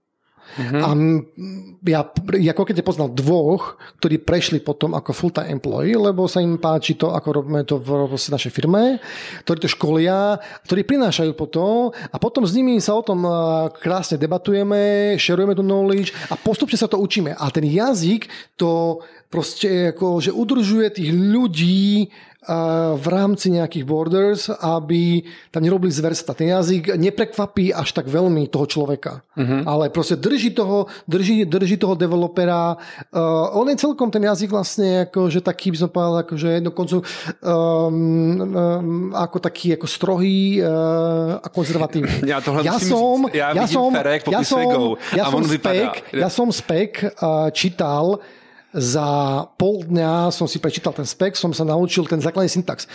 Mm-hmm. 0.55 0.83
A 0.83 0.89
ja, 1.91 2.01
ja 2.39 2.53
keď 2.55 2.87
poznal 2.87 3.11
dvoch, 3.11 3.77
ktorí 3.99 4.23
prešli 4.23 4.59
potom 4.63 4.95
ako 4.95 5.11
full-time 5.11 5.59
employee, 5.59 5.99
lebo 5.99 6.31
sa 6.31 6.39
im 6.39 6.57
páči 6.57 6.95
to, 6.95 7.11
ako 7.11 7.43
robíme 7.43 7.67
to 7.67 7.83
v 7.83 8.07
našej 8.15 8.53
firme, 8.55 9.03
ktorí 9.43 9.59
to 9.61 9.71
školia, 9.71 10.39
ktorí 10.65 10.87
prinášajú 10.87 11.33
potom 11.35 11.91
a 11.91 12.17
potom 12.23 12.47
s 12.47 12.55
nimi 12.55 12.79
sa 12.79 12.95
o 12.95 13.03
tom 13.03 13.27
krásne 13.75 14.17
debatujeme, 14.17 15.15
šerujeme 15.19 15.59
tu 15.59 15.67
knowledge 15.67 16.15
a 16.31 16.39
postupne 16.39 16.79
sa 16.79 16.87
to 16.87 16.97
učíme. 17.01 17.35
A 17.35 17.45
ten 17.51 17.67
jazyk 17.67 18.31
to 18.55 19.03
proste 19.35 19.91
ako, 19.91 20.23
že 20.23 20.31
udržuje 20.31 20.87
tých 20.95 21.11
ľudí 21.11 22.15
v 22.95 23.07
rámci 23.09 23.49
nejakých 23.49 23.85
borders, 23.89 24.53
aby 24.53 25.25
tam 25.49 25.65
nerobili 25.65 25.89
zversta. 25.89 26.37
Ten 26.37 26.53
jazyk 26.53 26.93
neprekvapí 27.01 27.73
až 27.73 27.97
tak 27.97 28.05
veľmi 28.07 28.53
toho 28.53 28.69
človeka, 28.69 29.25
uh-huh. 29.33 29.65
ale 29.65 29.89
proste 29.89 30.21
drží 30.21 30.53
toho, 30.53 30.87
drží, 31.09 31.49
drží 31.49 31.81
toho 31.81 31.97
developera. 31.97 32.77
Uh, 33.09 33.57
on 33.57 33.69
je 33.73 33.81
celkom 33.81 34.13
ten 34.13 34.23
jazyk 34.29 34.53
vlastne 34.53 35.09
akože 35.09 35.41
taký, 35.41 35.73
by 35.73 35.79
som 35.81 35.89
povedal, 35.89 36.15
akože 36.29 36.51
dokonca 36.61 36.95
um, 37.01 37.05
um, 37.45 39.17
ako 39.17 39.37
taký 39.41 39.81
ako 39.81 39.87
strohý 39.89 40.61
uh, 40.61 41.41
a 41.41 41.49
konzervatívny. 41.49 42.29
Ja, 42.29 42.45
ja 42.61 42.77
som, 42.77 43.29
ja, 43.33 43.57
ja 43.57 43.65
som, 43.65 43.91
ja 44.29 44.43
som, 44.45 44.97
ja 45.17 45.25
som 45.33 45.43
spek, 45.43 45.93
ja 46.13 46.29
som 46.29 46.49
spek 46.53 46.93
uh, 47.21 47.49
čítal 47.57 48.21
za 48.75 49.07
pol 49.55 49.87
dňa 49.87 50.35
som 50.35 50.51
si 50.51 50.59
prečítal 50.59 50.91
ten 50.91 51.07
spek, 51.07 51.39
som 51.39 51.55
sa 51.55 51.63
naučil 51.63 52.11
ten 52.11 52.19
základný 52.19 52.51
syntax. 52.51 52.91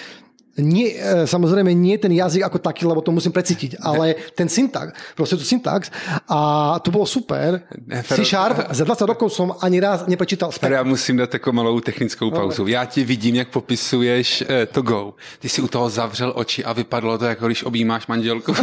Nie, 0.61 0.93
e, 0.93 1.27
samozrejme 1.27 1.73
nie 1.73 1.97
ten 1.97 2.11
jazyk 2.11 2.43
ako 2.43 2.59
taký, 2.59 2.85
lebo 2.85 3.01
to 3.01 3.11
musím 3.11 3.31
precítiť, 3.31 3.79
ale 3.81 4.15
ten 4.35 4.49
syntax, 4.49 4.93
proste 5.15 5.35
tu 5.39 5.43
syntax 5.43 5.91
a 6.29 6.77
to 6.83 6.91
bolo 6.91 7.05
super. 7.05 7.63
C 8.03 8.25
Sharp, 8.25 8.71
za 8.71 8.83
20 8.83 9.09
rokov 9.09 9.31
som 9.33 9.55
ani 9.61 9.79
raz 9.79 10.05
neprečítal 10.07 10.51
spek. 10.51 10.71
Já 10.71 10.83
musím 10.83 11.17
dát 11.17 11.33
jako 11.33 11.51
malou 11.51 11.79
technickou 11.79 12.31
pauzu. 12.31 12.67
Já 12.67 12.85
ti 12.85 13.03
vidím, 13.03 13.35
jak 13.35 13.47
popisuješ 13.49 14.43
eh, 14.47 14.65
to 14.65 14.81
Go. 14.81 15.13
Ty 15.39 15.49
si 15.49 15.61
u 15.61 15.67
toho 15.67 15.89
zavřel 15.89 16.33
oči 16.35 16.65
a 16.65 16.73
vypadlo 16.73 17.17
to, 17.17 17.25
jako 17.25 17.45
když 17.45 17.63
objímáš 17.63 18.07
manželku. 18.07 18.53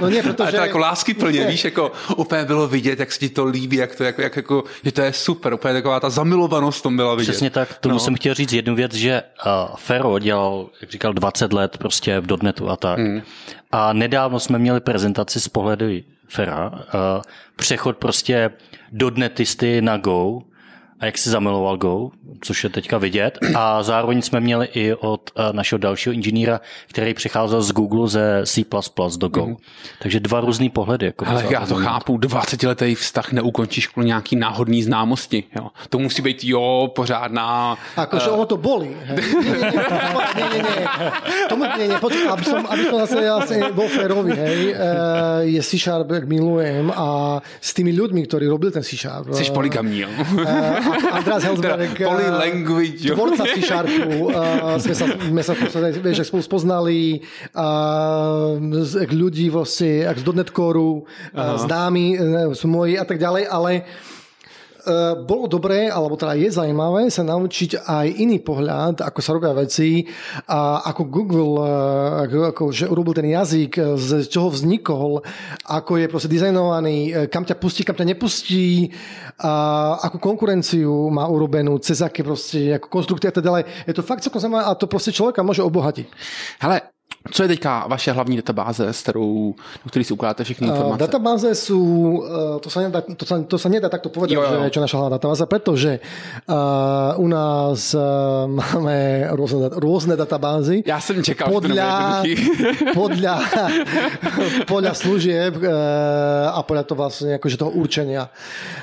no 0.00 0.08
nie, 0.08 0.22
protože... 0.28 0.48
A 0.48 0.50
to 0.50 0.56
jako 0.56 0.78
lásky 0.78 1.14
plně, 1.14 1.46
víš, 1.46 1.64
jako 1.64 1.92
úplně 2.16 2.44
bylo 2.44 2.68
vidět, 2.68 3.00
jak 3.00 3.12
se 3.12 3.18
ti 3.18 3.28
to 3.28 3.44
líbí, 3.44 3.76
jak 3.76 3.94
to 3.94 4.04
jako, 4.04 4.22
jak 4.22 4.36
jako, 4.36 4.64
že 4.84 4.92
to 4.92 5.00
je 5.02 5.12
super, 5.12 5.54
úplně 5.54 5.74
taková 5.74 6.00
ta 6.00 6.10
zamilovanost 6.10 6.82
tom 6.82 6.96
byla 6.96 7.14
vidět. 7.14 7.30
Přesně 7.30 7.50
tak, 7.50 7.78
tomu 7.78 7.94
no. 7.94 8.00
jsem 8.00 8.14
chtěl 8.14 8.34
říct 8.34 8.52
jednu 8.52 8.74
věc, 8.74 8.94
že 8.94 9.22
uh, 9.46 9.76
Fero 9.76 10.18
dělal, 10.18 10.68
jak 10.80 10.90
říkal, 10.94 11.12
20 11.12 11.52
let 11.52 11.78
prostě 11.78 12.20
v 12.20 12.26
dotnetu 12.26 12.70
a 12.70 12.76
tak. 12.76 12.98
Hmm. 12.98 13.22
A 13.72 13.92
nedávno 13.92 14.40
jsme 14.40 14.58
měli 14.58 14.80
prezentaci 14.80 15.40
z 15.40 15.48
pohledu 15.48 15.86
Fera, 16.28 16.70
uh, 16.70 16.80
přechod 17.56 17.96
prostě 17.96 18.50
dotnetisty 18.92 19.82
na 19.82 19.96
Go, 19.96 20.42
a 21.04 21.06
jak 21.06 21.18
si 21.18 21.30
zamiloval 21.30 21.76
Go, 21.76 22.10
což 22.40 22.64
je 22.64 22.70
teďka 22.70 22.98
vidět. 22.98 23.38
A 23.54 23.82
zároveň 23.82 24.22
jsme 24.22 24.40
měli 24.40 24.68
i 24.74 24.94
od 24.94 25.30
eh, 25.36 25.52
našeho 25.52 25.78
dalšího 25.78 26.12
inženýra, 26.12 26.60
který 26.88 27.14
přicházel 27.14 27.62
z 27.62 27.72
Google 27.72 28.08
ze 28.08 28.40
C++ 28.44 28.64
do 29.16 29.28
Go. 29.28 29.46
Mm. 29.46 29.56
Takže 30.02 30.20
dva 30.20 30.40
různý 30.40 30.70
pohledy. 30.70 31.06
Jako 31.06 31.26
Ale 31.26 31.44
já 31.50 31.66
to 31.66 31.74
chápu, 31.74 32.16
20 32.16 32.62
letý 32.62 32.94
vztah 32.94 33.32
neukončíš 33.32 33.86
kvůli 33.86 34.06
nějaký 34.06 34.36
náhodný 34.36 34.82
známosti. 34.82 35.44
Jo. 35.56 35.68
To 35.88 35.98
musí 35.98 36.22
být 36.22 36.44
jo, 36.44 36.92
pořádná... 36.94 37.76
Akože 37.96 38.30
uh... 38.30 38.34
ono 38.34 38.46
to 38.46 38.56
bolí. 38.56 38.96
Ne, 40.34 40.48
ne, 40.50 40.62
ne, 40.62 40.70
ne. 40.76 41.12
Tomu, 41.48 41.62
ne, 41.62 41.88
ne, 41.88 41.98
počkej, 42.00 42.28
aby 42.28 42.44
som, 42.44 42.66
aby 42.66 42.82
som 42.90 42.98
zase 43.06 43.70
bol 43.70 43.88
férový, 43.88 44.34
hej, 44.34 44.74
uh, 44.74 45.46
je 45.46 45.62
C-Sharp, 45.62 46.10
jak 46.10 46.26
milujem 46.26 46.90
a 46.90 47.38
s 47.60 47.70
tými 47.74 47.94
ľuďmi, 47.94 48.26
ktorí 48.26 48.50
robili 48.50 48.72
ten 48.72 48.82
C-Sharp. 48.82 49.30
Jsi 49.34 49.50
poligamní, 49.54 50.00
jo. 50.00 50.08
Uh, 50.32 50.93
András 51.18 51.42
Helsberg, 51.44 51.94
Poly 51.98 52.28
language. 52.30 53.02
tvorca 53.10 53.44
c 53.44 53.58
uh, 53.60 54.78
sme 54.82 54.94
sa, 54.94 55.04
sme 55.06 55.42
sa 55.42 55.52
vieš, 56.00 56.28
spolu 56.28 56.42
spoznali, 56.42 57.22
uh, 57.54 58.58
ľudí 59.10 59.50
vlastne, 59.50 60.06
ak 60.06 60.20
z 60.20 60.24
Dotnetcoru, 60.24 61.02
uh, 61.02 61.56
známi 61.58 62.16
sú 62.54 62.66
moji 62.70 62.96
a 62.98 63.04
tak 63.04 63.18
ďalej, 63.18 63.44
ale 63.50 63.72
bolo 65.24 65.48
dobré, 65.48 65.88
alebo 65.88 66.16
teda 66.16 66.36
je 66.36 66.48
zaujímavé 66.52 67.08
sa 67.08 67.24
naučiť 67.24 67.86
aj 67.86 68.06
iný 68.20 68.42
pohľad, 68.42 69.00
ako 69.00 69.18
sa 69.22 69.34
robia 69.34 69.56
veci 69.56 70.04
a 70.48 70.84
ako 70.90 71.02
Google, 71.08 71.54
eh, 71.60 72.22
ako, 72.28 72.38
ako 72.50 72.62
že 72.72 72.90
urobil 72.90 73.14
ten 73.16 73.28
jazyk, 73.30 73.72
eh, 73.78 73.84
z 73.96 74.28
čoho 74.28 74.52
vznikol, 74.52 75.24
ako 75.64 75.98
je 76.00 76.06
proste 76.10 76.30
dizajnovaný, 76.30 77.28
kam 77.32 77.46
ťa 77.46 77.56
pustí, 77.56 77.82
kam 77.82 77.96
ťa 77.96 78.10
nepustí, 78.14 78.92
a 79.34 79.52
akú 79.98 80.22
konkurenciu 80.22 81.10
má 81.10 81.26
urobenú, 81.26 81.82
cez 81.82 81.98
aké 81.98 82.22
proste, 82.22 82.70
ako 82.78 82.86
konstrukty 82.86 83.26
a 83.26 83.34
tak 83.34 83.42
ďalej. 83.42 83.66
Je 83.90 83.94
to 83.94 84.06
fakt 84.06 84.22
celkom 84.22 84.38
zaujímavé 84.38 84.64
a 84.70 84.78
to 84.78 84.86
proste 84.86 85.10
človeka 85.10 85.42
môže 85.42 85.64
obohatiť. 85.64 86.06
Hele, 86.62 86.93
co 87.30 87.42
je 87.42 87.48
teďka 87.48 87.86
vaše 87.88 88.12
hlavní 88.12 88.36
databáze, 88.36 88.88
s 88.88 89.02
kterou, 89.02 89.54
do 89.84 89.90
které 89.90 90.04
si 90.04 90.12
ukládáte 90.12 90.44
všechny 90.44 90.68
informace? 90.68 90.94
Uh, 90.94 90.98
databáze 90.98 91.54
sú, 91.54 91.80
uh, 92.20 92.60
to, 92.60 92.68
sa 92.70 92.84
nedá, 92.84 93.00
to, 93.00 93.24
sa, 93.24 93.40
to 93.40 93.56
sa 93.56 93.68
nedá 93.72 93.88
takto 93.88 94.12
povedať, 94.12 94.36
jo, 94.36 94.42
jo. 94.44 94.64
že 94.68 94.70
čo 94.76 94.80
naša 94.80 94.96
hlavná 95.00 95.16
databáza, 95.16 95.46
pretože 95.46 96.04
uh, 96.04 97.16
u 97.16 97.28
nás 97.28 97.96
uh, 97.96 98.44
máme 98.44 99.28
rôzne, 99.32 99.72
rôzne 99.72 100.14
databázy. 100.16 100.84
Já 100.86 101.00
jsem 101.00 101.24
čekal, 101.24 101.48
podľa, 101.48 102.22
podľa, 103.00 103.36
podľa 104.68 104.92
služieb 104.94 105.56
uh, 105.64 106.52
a 106.52 106.60
podľa 106.60 106.84
toho 106.84 106.98
vlastne 106.98 107.30
akože 107.40 107.56
toho 107.56 107.72
určenia. 107.72 108.28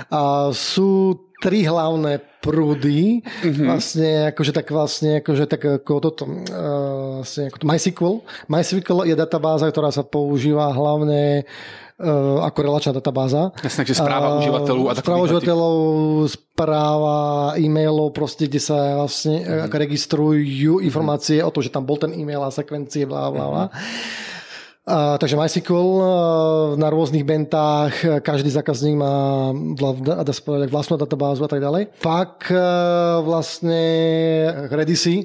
Uh, 0.09 0.49
sú 0.49 1.13
tri 1.41 1.65
hlavné 1.65 2.21
prúdy, 2.37 3.25
mm-hmm. 3.25 3.65
vlastne 3.65 4.11
akože 4.29 4.51
tak 4.53 4.69
vlastne 4.69 5.25
akože 5.25 5.45
tak 5.49 5.61
ako 5.81 5.93
toto 5.97 6.23
uh, 6.29 7.21
vlastne 7.21 7.49
ako 7.49 7.57
to 7.57 7.65
MySQL. 7.65 8.15
MySQL 8.45 9.09
je 9.09 9.15
databáza, 9.17 9.65
ktorá 9.73 9.89
sa 9.89 10.05
používa 10.05 10.69
hlavne 10.69 11.49
uh, 11.97 12.45
ako 12.45 12.59
relačná 12.61 12.93
databáza. 12.93 13.49
Jasne, 13.65 13.89
že 13.89 13.97
správa 13.97 14.37
uh, 14.37 14.39
užívateľov 14.45 14.85
a 14.85 14.93
Správa 15.01 15.25
užívateľov, 15.25 15.75
správa 16.29 17.17
e-mailov, 17.57 18.13
proste, 18.13 18.45
kde 18.45 18.61
sa 18.61 19.01
vlastne 19.01 19.41
mm-hmm. 19.41 19.73
registrujú 19.73 20.85
informácie 20.85 21.41
mm-hmm. 21.41 21.49
o 21.49 21.53
tom, 21.57 21.61
že 21.65 21.73
tam 21.73 21.89
bol 21.89 21.97
ten 21.97 22.13
e-mail 22.13 22.45
a 22.45 22.53
sekvencie, 22.53 23.09
blá, 23.09 23.33
blá, 23.33 23.45
blá. 23.49 23.65
Mm-hmm. 23.73 24.29
Uh, 24.81 25.13
takže 25.21 25.37
MySQL 25.37 25.77
uh, 25.77 26.03
na 26.73 26.89
rôznych 26.89 27.21
bentách, 27.21 28.25
každý 28.25 28.49
zákazník 28.49 28.97
má 28.97 29.53
vla, 29.77 29.93
databázu 30.97 31.45
a 31.45 31.49
tak 31.53 31.61
ďalej. 31.61 31.93
Pak 32.01 32.49
uh, 32.49 33.21
vlastne 33.21 33.77
Redisy, 34.73 35.21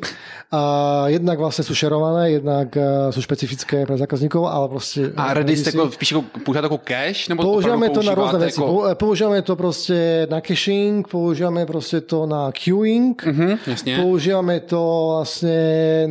jednak 1.09 1.37
vlastne 1.43 1.66
sú 1.66 1.74
šerované, 1.74 2.39
jednak 2.39 2.70
sú 3.11 3.19
špecifické 3.19 3.83
pre 3.83 3.99
zákazníkov, 3.99 4.47
ale 4.47 4.66
proste... 4.70 5.11
A 5.19 5.35
Redis 5.35 5.66
tako, 5.66 5.91
spíš 5.91 6.16
ako, 6.16 6.23
používate 6.39 6.69
ako 6.70 6.81
cache? 6.87 7.23
Nebo 7.27 7.41
používame 7.43 7.91
to 7.91 8.01
na 8.07 8.15
rôzne 8.15 8.39
veci. 8.39 8.62
Ako... 8.62 8.95
Používame 8.95 9.43
to 9.43 9.53
proste 9.59 10.31
na 10.31 10.39
caching, 10.39 11.03
používame 11.03 11.66
proste 11.66 12.07
to 12.07 12.31
na 12.31 12.55
queuing, 12.55 13.19
jasne. 13.66 13.99
používame 13.99 14.62
to 14.62 14.81
vlastne 15.19 15.59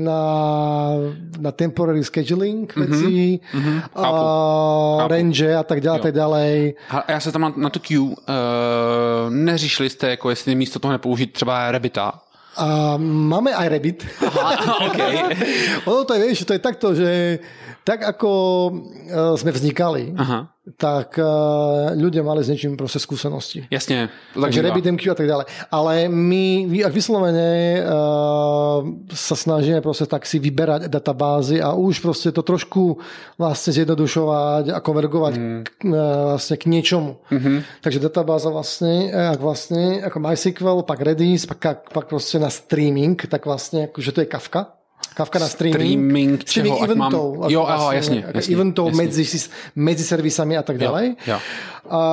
na, 0.04 0.22
na 1.40 1.52
temporary 1.56 2.04
scheduling 2.04 2.68
uh-huh. 2.68 3.35
Mm-hmm. 3.53 3.82
a 3.95 5.07
range 5.07 5.56
a 5.56 5.64
tak 5.64 5.82
dále, 5.82 5.99
tak 5.99 6.14
ďalej. 6.14 6.76
A 6.90 7.12
já 7.12 7.20
se 7.20 7.32
tam 7.32 7.41
na, 7.41 7.53
na 7.56 7.70
tu 7.70 7.80
queue, 7.80 8.02
uh, 8.02 8.16
neřešili 9.30 9.90
jste, 9.90 10.10
jako 10.10 10.30
jestli 10.30 10.56
místo 10.56 10.80
toho 10.80 10.91
nepoužít 10.91 11.34
třeba 11.34 11.72
Rabbita? 11.72 12.14
A 12.57 12.95
máme 12.98 13.52
aj 13.52 13.68
Rabbit. 13.70 14.07
Aha, 14.28 14.80
okay. 14.88 15.36
ono 15.86 16.03
to 16.03 16.14
je, 16.14 16.20
vieš, 16.20 16.45
to 16.48 16.53
je 16.53 16.60
takto, 16.60 16.95
že 16.95 17.40
tak 17.86 18.02
ako 18.02 18.30
uh, 18.74 19.38
sme 19.38 19.53
vznikali, 19.53 20.18
Aha 20.18 20.56
tak 20.74 21.22
uh, 21.22 21.94
ľudia 21.94 22.26
mali 22.26 22.41
s 22.41 22.49
niečím 22.49 22.74
proste 22.74 22.98
skúsenosti. 22.98 23.70
Jasne. 23.70 24.10
Takže 24.34 24.66
RabbitMQ 24.66 25.03
a 25.14 25.18
tak 25.18 25.30
ďalej. 25.30 25.45
Ale 25.70 26.10
my, 26.10 26.66
ak 26.82 26.90
vyslovene 26.90 27.86
uh, 27.86 28.82
sa 29.14 29.38
snažíme 29.38 29.86
proste 29.86 30.10
tak 30.10 30.26
si 30.26 30.41
vyberať 30.41 30.90
databázy 30.90 31.62
a 31.62 31.78
už 31.78 32.02
proste 32.02 32.34
to 32.34 32.41
trošku 32.41 32.98
vlastne 33.38 33.78
zjednodušovať 33.78 34.74
a 34.74 34.82
konvergovať 34.82 35.34
mm. 35.38 35.62
k, 35.62 35.70
uh, 35.86 36.34
vlastne 36.34 36.57
k 36.57 36.66
niečomu. 36.66 37.22
Mm-hmm. 37.30 37.57
Takže 37.86 38.02
databáza 38.02 38.49
vlastne, 38.49 39.14
ak 39.14 39.38
vlastne, 39.38 40.02
ako 40.02 40.18
MySQL, 40.18 40.82
pak 40.82 40.99
Redis, 41.06 41.45
pak, 41.45 41.94
pak 41.94 42.06
proste 42.10 42.41
na 42.41 42.49
streaming, 42.49 43.22
tak 43.22 43.45
vlastne, 43.45 43.86
akože 43.86 44.10
to 44.18 44.20
je 44.26 44.34
Kafka. 44.34 44.74
Kafka 45.16 45.40
na 45.40 45.48
streaming. 45.48 45.80
Streaming, 45.80 46.34
čeho, 46.44 46.76
eventov. 46.84 47.40
Mám... 47.40 47.48
Jo, 47.48 47.64
aha, 47.64 47.96
jasne, 47.96 48.28
jasne. 48.36 48.52
Eventov 48.52 48.92
jasne. 48.92 49.00
Medzi, 49.00 49.24
medzi 49.80 50.04
servisami 50.04 50.60
a 50.60 50.64
tak 50.68 50.76
ďalej. 50.76 51.16
Jo, 51.24 51.34
jo. 51.34 51.38
A, 51.88 52.04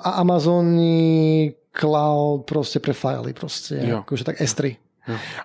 a 0.00 0.10
Amazony 0.24 1.52
cloud 1.68 2.48
proste 2.48 2.80
pre 2.80 2.96
fily, 2.96 3.36
proste, 3.36 3.76
jo. 3.76 4.00
akože 4.02 4.24
tak 4.24 4.40
S3. 4.40 4.87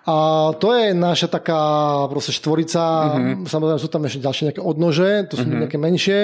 A 0.04 0.14
to 0.60 0.76
je 0.76 0.92
naša 0.92 1.28
taká 1.32 1.62
proste 2.10 2.36
štvorica, 2.36 2.82
mm-hmm. 2.82 3.48
samozrejme 3.48 3.80
sú 3.80 3.88
tam 3.88 4.02
ešte 4.04 4.20
ďalšie 4.20 4.44
nejaké 4.50 4.62
odnože, 4.62 5.10
to 5.30 5.34
sú 5.40 5.46
mm-hmm. 5.48 5.60
nejaké 5.64 5.78
menšie. 5.80 6.20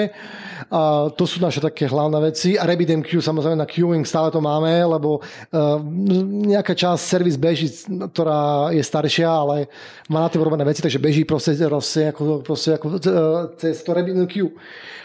A 0.71 1.11
to 1.11 1.27
sú 1.27 1.43
naše 1.43 1.59
také 1.59 1.89
hlavné 1.89 2.31
veci. 2.31 2.55
A 2.55 2.63
RabbitMQ 2.63 3.19
samozrejme 3.19 3.59
na 3.59 3.67
queuing 3.67 4.07
stále 4.07 4.31
to 4.31 4.39
máme, 4.39 4.71
lebo 4.71 5.19
uh, 5.19 5.77
nejaká 6.47 6.71
časť 6.71 7.01
servis 7.01 7.35
beží, 7.35 7.67
ktorá 7.91 8.71
je 8.71 8.79
staršia, 8.79 9.27
ale 9.27 9.67
má 10.07 10.23
na 10.23 10.29
tým 10.31 10.39
robené 10.39 10.63
veci, 10.63 10.79
takže 10.79 11.01
beží 11.01 11.27
proste, 11.27 11.59
proste, 11.67 12.15
ako, 12.15 12.39
proste 12.39 12.79
ako, 12.79 12.87
uh, 12.87 12.99
cez 13.59 13.83
to 13.83 13.91
RabbitMQ. 13.91 14.55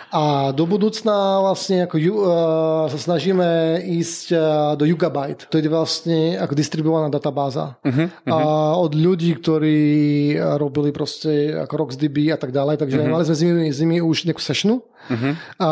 A 0.06 0.54
do 0.54 0.70
budúcna 0.70 1.42
vlastne 1.42 1.82
ako, 1.82 1.98
uh, 1.98 2.86
sa 2.86 2.94
snažíme 2.94 3.82
ísť 3.82 4.26
uh, 4.30 4.40
do 4.78 4.86
Yugabyte. 4.86 5.50
To 5.50 5.58
je 5.58 5.66
vlastne 5.66 6.38
ako 6.38 6.54
distribuovaná 6.54 7.10
databáza. 7.10 7.74
Uh-huh, 7.82 8.06
A 8.26 8.74
od 8.74 8.92
ľudí, 8.98 9.38
ktorí 9.38 9.78
robili 10.58 10.90
proste 10.90 11.54
ako 11.54 11.86
RocksDB 11.86 12.34
a 12.34 12.38
tak 12.38 12.50
ďalej. 12.50 12.82
Takže 12.82 12.98
uh-huh. 12.98 13.12
mali 13.14 13.22
sme 13.22 13.36
s 13.38 13.42
nimi, 13.42 13.64
s 13.70 13.78
nimi 13.78 13.96
už 14.02 14.26
nejakú 14.26 14.42
sessionu. 14.42 14.82
Uh-huh. 14.82 15.32
A 15.62 15.70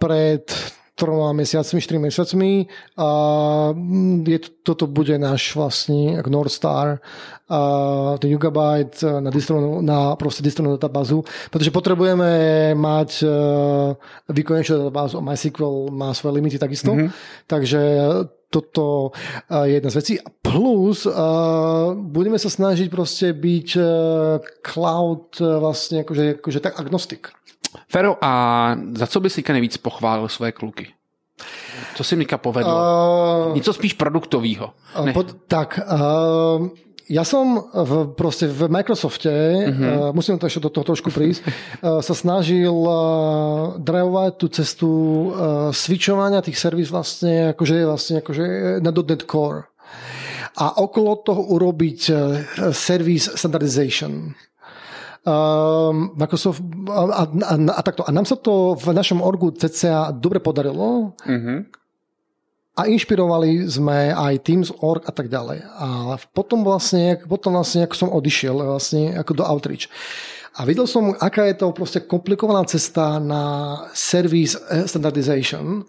pred 0.00 0.48
troma 0.94 1.34
mesiacmi, 1.34 1.82
4 1.82 1.98
mesiacmi 1.98 2.52
a 2.94 3.08
mm, 3.74 4.22
je, 4.30 4.38
toto 4.62 4.86
bude 4.86 5.18
náš 5.18 5.58
vlastne 5.58 6.22
ako 6.22 6.28
North 6.30 6.54
Star 6.54 7.02
a 7.50 7.60
ten 8.22 8.30
Yugabyte 8.30 9.02
na, 9.20 9.28
distro, 9.28 9.82
na 9.82 10.14
proste 10.14 10.40
distro 10.40 10.64
databázu, 10.78 11.26
pretože 11.50 11.74
potrebujeme 11.74 12.72
mať 12.78 13.26
vykonečnú 14.30 14.86
databázu 14.86 15.18
a 15.18 15.26
MySQL 15.26 15.90
má 15.90 16.14
svoje 16.14 16.40
limity 16.40 16.56
takisto, 16.62 16.94
mm-hmm. 16.94 17.10
takže 17.50 17.80
toto 18.54 19.10
je 19.50 19.82
jedna 19.82 19.90
z 19.90 19.98
vecí. 19.98 20.14
Plus 20.38 21.02
budeme 21.98 22.38
sa 22.38 22.46
snažiť 22.46 22.86
proste 22.86 23.34
byť 23.34 23.68
cloud 24.62 25.42
vlastne 25.42 26.06
akože, 26.06 26.38
akože 26.38 26.60
tak 26.62 26.78
agnostik. 26.78 27.34
Fero, 27.90 28.14
a 28.22 28.30
za 28.94 29.06
co 29.06 29.18
bys 29.20 29.34
teďka 29.34 29.52
nejvíc 29.52 29.76
pochválil 29.82 30.30
svoje 30.30 30.54
kluky? 30.54 30.94
Co 31.94 32.04
si 32.04 32.16
Mika 32.16 32.38
povedlo? 32.38 32.74
Uh, 33.50 33.54
Něco 33.54 33.72
spíš 33.72 33.92
produktového. 33.92 34.72
Uh, 35.00 35.12
pod, 35.12 35.36
tak, 35.46 35.80
uh, 35.92 36.68
ja 37.04 37.24
som 37.24 37.68
v, 37.68 38.16
proste 38.16 38.48
v 38.48 38.64
Microsofte, 38.72 39.28
uh-huh. 39.28 39.84
uh, 39.84 40.10
musím 40.16 40.40
to 40.40 40.48
ešte 40.48 40.64
do 40.64 40.72
toho 40.72 40.88
trošku 40.88 41.12
prísť, 41.12 41.44
uh, 41.44 42.00
sa 42.00 42.14
snažil 42.16 42.72
uh, 42.72 43.76
drivovať 43.76 44.32
tú 44.40 44.46
cestu 44.48 44.88
uh, 44.88 45.24
switchovania 45.68 46.40
tých 46.40 46.56
servis 46.56 46.88
vlastne, 46.88 47.52
akože, 47.52 47.76
vlastne 47.84 48.14
akože 48.24 48.44
na 48.80 48.90
.NET 48.90 49.28
Core. 49.28 49.68
A 50.54 50.80
okolo 50.80 51.20
toho 51.20 51.42
urobiť 51.52 52.00
uh, 52.08 52.16
service 52.72 53.28
standardization. 53.36 54.32
Um, 55.24 56.12
Microsoft 56.20 56.60
a, 56.88 57.24
a, 57.24 57.56
a, 57.56 57.80
takto. 57.80 58.04
A 58.04 58.12
nám 58.12 58.28
sa 58.28 58.36
to 58.36 58.76
v 58.76 58.92
našom 58.92 59.24
orgu 59.24 59.56
CCA 59.56 60.12
dobre 60.12 60.36
podarilo. 60.36 61.16
Uh-huh. 61.24 61.64
A 62.74 62.90
inšpirovali 62.90 63.70
sme 63.70 64.10
aj 64.10 64.42
Teams, 64.42 64.74
org 64.82 65.06
a 65.06 65.12
tak 65.14 65.30
ďalej. 65.30 65.62
A 65.62 66.18
potom 66.34 66.66
vlastne, 66.66 67.22
potom 67.22 67.54
vlastne 67.54 67.86
ako 67.86 67.94
som 67.94 68.10
odišiel 68.10 68.66
vlastne 68.66 69.14
ako 69.14 69.32
do 69.38 69.44
Outreach. 69.46 69.86
A 70.54 70.66
videl 70.66 70.86
som, 70.86 71.14
aká 71.18 71.50
je 71.50 71.58
to 71.58 71.74
proste 71.74 72.06
komplikovaná 72.06 72.62
cesta 72.66 73.18
na 73.18 73.42
service 73.94 74.54
eh, 74.70 74.86
standardization, 74.86 75.86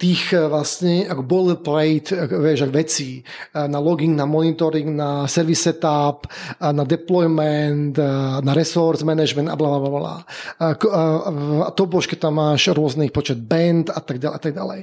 tých 0.00 0.32
e, 0.32 0.40
vlastne 0.48 1.04
ako 1.04 1.22
boilerplate 1.22 2.16
e, 2.16 2.24
vieš, 2.26 2.68
vecí 2.72 3.20
na 3.52 3.76
logging, 3.76 4.16
na 4.16 4.24
monitoring, 4.24 4.94
na 4.96 5.28
service 5.28 5.68
setup, 5.68 6.28
na 6.60 6.84
deployment, 6.84 7.96
na 8.42 8.52
resource 8.56 9.04
management 9.04 9.52
a 9.52 9.56
bla 9.56 9.78
bla 9.78 9.90
bla. 9.90 10.16
A 10.58 11.68
to 11.72 11.84
bož, 11.84 12.08
keď 12.08 12.28
tam 12.28 12.40
máš 12.40 12.72
rôznych 12.72 13.12
počet 13.12 13.38
band 13.40 13.92
a 13.92 14.00
tak 14.00 14.18
ďalej 14.22 14.36
a 14.36 14.40
tak 14.40 14.52
ďalej. 14.54 14.80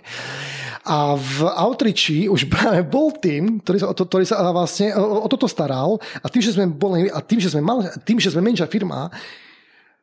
A 0.85 1.17
v 1.17 1.37
Outreachi 1.49 2.29
už 2.29 2.45
práve 2.53 2.85
bol 2.85 3.09
tým, 3.17 3.59
ktorý 3.65 3.77
sa, 3.81 3.87
ktorý 3.89 4.25
sa 4.25 4.45
vlastne 4.53 4.93
o, 4.93 5.25
o 5.25 5.27
toto 5.27 5.49
staral 5.49 5.97
a 6.21 6.29
tým, 6.29 6.45
že 6.45 6.53
sme 6.53 6.69
boli, 6.69 7.09
a 7.09 7.19
tým, 7.25 7.41
že 7.41 7.49
sme, 7.49 7.65
mal, 7.65 7.81
tým, 8.05 8.21
že 8.21 8.29
sme 8.29 8.45
menšia 8.45 8.69
firma, 8.69 9.09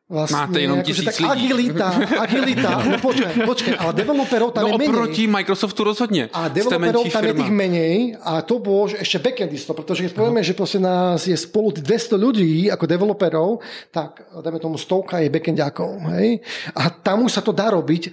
Vlastne, 0.03 0.35
Máte 0.35 0.59
jenom 0.59 0.83
akože 0.83 0.99
tisíc 0.99 1.15
lidí. 1.15 1.31
Agilita, 1.31 1.87
agilita, 2.19 2.69
no 2.91 2.99
počkaj, 2.99 3.33
počkaj, 3.47 3.75
ale 3.79 3.91
developerov 3.95 4.51
tam 4.51 4.67
no, 4.67 4.75
je 4.75 4.83
menej. 4.83 4.91
oproti 4.91 5.23
Microsoftu 5.31 5.79
rozhodne. 5.79 6.23
A 6.35 6.51
developerov 6.51 7.07
tam 7.07 7.23
firma. 7.23 7.31
je 7.31 7.39
tých 7.39 7.53
menej 7.55 7.95
a 8.19 8.43
to 8.43 8.59
bolo 8.59 8.91
že 8.91 8.99
ešte 8.99 9.23
backendistov, 9.23 9.79
pretože 9.79 10.03
keď 10.03 10.11
povieme, 10.11 10.43
že 10.43 10.59
proste 10.59 10.83
nás 10.83 11.23
je 11.23 11.33
spolu 11.39 11.71
200 11.71 12.19
ľudí 12.19 12.67
ako 12.67 12.83
developerov, 12.83 13.63
tak 13.95 14.27
dajme 14.43 14.59
tomu 14.59 14.75
stovka 14.75 15.23
je 15.23 15.31
backendiakov. 15.31 15.95
Hej? 16.19 16.43
A 16.75 16.91
tam 16.91 17.23
už 17.23 17.39
sa 17.39 17.41
to 17.41 17.55
dá 17.55 17.71
robiť 17.71 18.11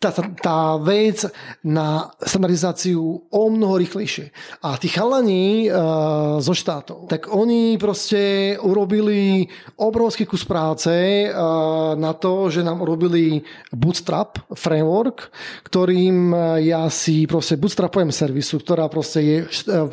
tá, 0.00 0.08
tá, 0.10 0.24
tá 0.40 0.58
vec 0.80 1.28
na 1.60 2.08
standardizáciu 2.24 3.28
o 3.28 3.42
mnoho 3.52 3.76
rýchlejšie. 3.76 4.32
A 4.64 4.80
tí 4.80 4.88
chalani 4.88 5.68
uh, 5.68 6.40
zo 6.40 6.56
štátov, 6.56 7.04
tak 7.04 7.28
oni 7.28 7.76
proste 7.76 8.56
urobili 8.64 9.44
obrovský 9.76 10.24
kus 10.24 10.48
práce 10.48 10.88
uh, 11.28 11.92
na 12.00 12.16
to, 12.16 12.48
že 12.48 12.64
nám 12.64 12.80
urobili 12.80 13.44
Bootstrap 13.76 14.40
framework, 14.56 15.28
ktorým 15.68 16.32
ja 16.64 16.88
si 16.88 17.28
proste 17.28 17.60
bootstrapujem 17.60 18.08
servisu, 18.08 18.56
ktorá 18.64 18.88
proste 18.88 19.20
je 19.20 19.36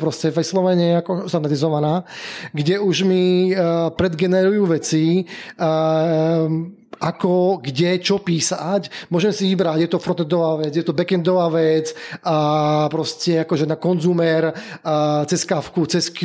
proste 0.00 0.32
vyslovene 0.32 1.04
ako 1.04 1.28
standardizovaná, 1.28 2.08
kde 2.56 2.80
už 2.80 3.04
mi 3.04 3.52
uh, 3.52 3.92
predgenerujú 3.92 4.64
veci 4.64 5.20
uh, 5.20 6.77
ako, 7.00 7.62
kde, 7.62 7.98
čo 8.02 8.18
písať. 8.18 9.10
Môžem 9.10 9.32
si 9.32 9.48
vybrať, 9.50 9.86
je 9.86 9.90
to 9.90 10.02
frontendová 10.02 10.60
vec, 10.62 10.74
je 10.74 10.84
to 10.84 10.92
backendová 10.92 11.48
vec 11.50 11.94
a 12.22 12.86
proste 12.90 13.42
akože 13.46 13.66
na 13.66 13.78
konzumer 13.78 14.52
a 14.82 15.24
cez 15.24 15.46
Kafku, 15.46 15.86
cez 15.86 16.10
Q, 16.10 16.20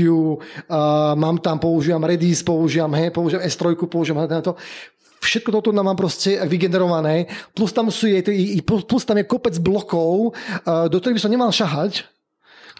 a 0.69 1.13
mám 1.15 1.37
tam, 1.39 1.59
používam 1.61 2.03
Redis, 2.03 2.43
používam, 2.43 2.93
he, 2.97 3.13
používam 3.13 3.45
S3, 3.45 3.77
používam 3.85 4.25
na 4.27 4.41
to. 4.41 4.55
Všetko 5.23 5.55
toto 5.55 5.71
nám 5.71 5.87
mám 5.87 5.95
proste 5.95 6.35
vygenerované, 6.43 7.31
plus 7.55 7.71
tam, 7.71 7.87
sú, 7.87 8.11
plus 8.65 9.03
tam 9.07 9.15
je 9.15 9.23
kopec 9.23 9.55
blokov, 9.55 10.35
do 10.67 10.95
ktorých 10.99 11.15
by 11.15 11.23
som 11.23 11.31
nemal 11.31 11.47
šahať, 11.47 12.03